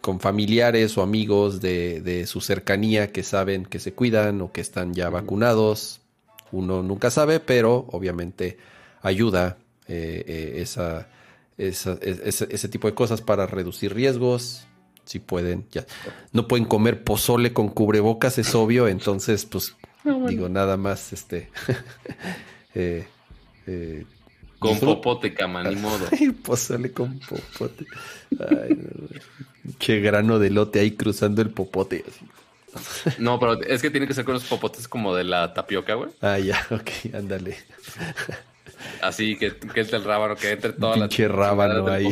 con 0.02 0.20
familiares 0.20 0.98
o 0.98 1.04
amigos 1.04 1.62
de, 1.62 2.26
su 2.26 2.42
cercanía 2.42 3.12
que 3.12 3.22
saben 3.22 3.68
que 3.68 3.78
se 3.78 3.94
cuidan 3.94 4.42
o 4.42 4.52
que 4.52 4.62
están 4.62 4.96
ya 4.96 5.12
vacunados. 5.12 6.02
Uno 6.52 6.82
nunca 6.82 7.12
sabe, 7.12 7.40
pero 7.40 7.86
obviamente 7.92 8.58
ayuda 9.04 9.60
eh, 9.88 10.54
esa, 10.58 11.08
ese 11.60 12.68
tipo 12.68 12.88
de 12.88 12.96
cosas 12.96 13.22
para 13.22 13.46
reducir 13.46 13.94
riesgos 13.94 14.66
si 15.06 15.20
pueden, 15.20 15.68
ya. 15.70 15.86
No 16.32 16.48
pueden 16.48 16.66
comer 16.66 17.04
pozole 17.04 17.54
con 17.54 17.70
cubrebocas, 17.70 18.40
es 18.40 18.56
obvio, 18.56 18.88
entonces, 18.88 19.46
pues, 19.46 19.76
digo, 20.28 20.50
nada 20.50 20.78
más, 20.78 21.14
este. 21.14 21.52
Eh, 22.74 23.06
eh, 23.68 24.06
con 24.62 24.80
popote, 24.80 25.34
cama, 25.34 25.64
ni 25.64 25.76
modo. 25.76 26.06
pozole 26.44 26.92
con 26.92 27.18
popote. 27.20 27.86
Ay, 28.40 28.78
Qué 29.80 30.00
grano 30.02 30.38
de 30.38 30.52
lote 30.52 30.80
ahí 30.80 30.92
cruzando 30.92 31.42
el 31.42 31.50
popote. 31.50 32.06
No, 33.18 33.40
pero 33.40 33.60
es 33.68 33.82
que 33.82 33.90
tiene 33.90 34.06
que 34.06 34.14
ser 34.14 34.24
con 34.24 34.36
los 34.36 34.44
popotes 34.44 34.88
como 34.88 35.16
de 35.16 35.24
la 35.24 35.52
tapioca, 35.56 35.96
güey. 35.96 36.12
Ah, 36.22 36.38
ya, 36.38 36.64
ok, 36.70 37.16
ándale. 37.16 37.58
Así 39.02 39.36
que, 39.36 39.56
que 39.58 39.82
entre 39.82 39.98
el 39.98 40.04
rábano, 40.04 40.36
que 40.36 40.52
entre 40.52 40.74
toda 40.74 40.94
Pinche 40.94 41.28
la. 41.28 41.34
rábano 41.34 41.88
ahí. 41.88 42.10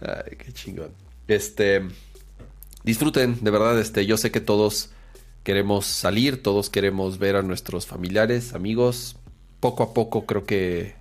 Ay, 0.00 0.36
qué 0.36 0.52
chingón. 0.52 0.90
Este, 1.28 1.86
disfruten, 2.82 3.38
de 3.42 3.50
verdad, 3.52 3.78
este, 3.78 4.06
yo 4.06 4.16
sé 4.16 4.32
que 4.32 4.40
todos 4.40 4.90
queremos 5.44 5.86
salir, 5.86 6.42
todos 6.42 6.68
queremos 6.68 7.18
ver 7.18 7.36
a 7.36 7.42
nuestros 7.42 7.86
familiares, 7.86 8.54
amigos. 8.54 9.16
Poco 9.60 9.82
a 9.82 9.94
poco 9.94 10.26
creo 10.26 10.44
que 10.44 10.94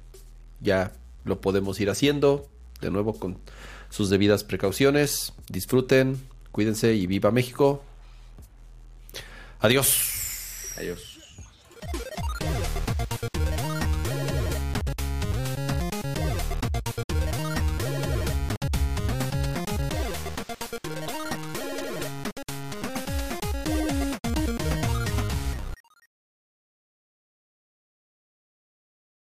ya 0.61 0.93
lo 1.25 1.41
podemos 1.41 1.79
ir 1.79 1.89
haciendo, 1.89 2.47
de 2.81 2.89
nuevo 2.89 3.13
con 3.13 3.37
sus 3.89 4.09
debidas 4.09 4.43
precauciones. 4.43 5.33
Disfruten, 5.49 6.19
cuídense 6.51 6.93
y 6.95 7.07
viva 7.07 7.31
México. 7.31 7.83
Adiós. 9.59 10.73
Adiós. 10.77 11.06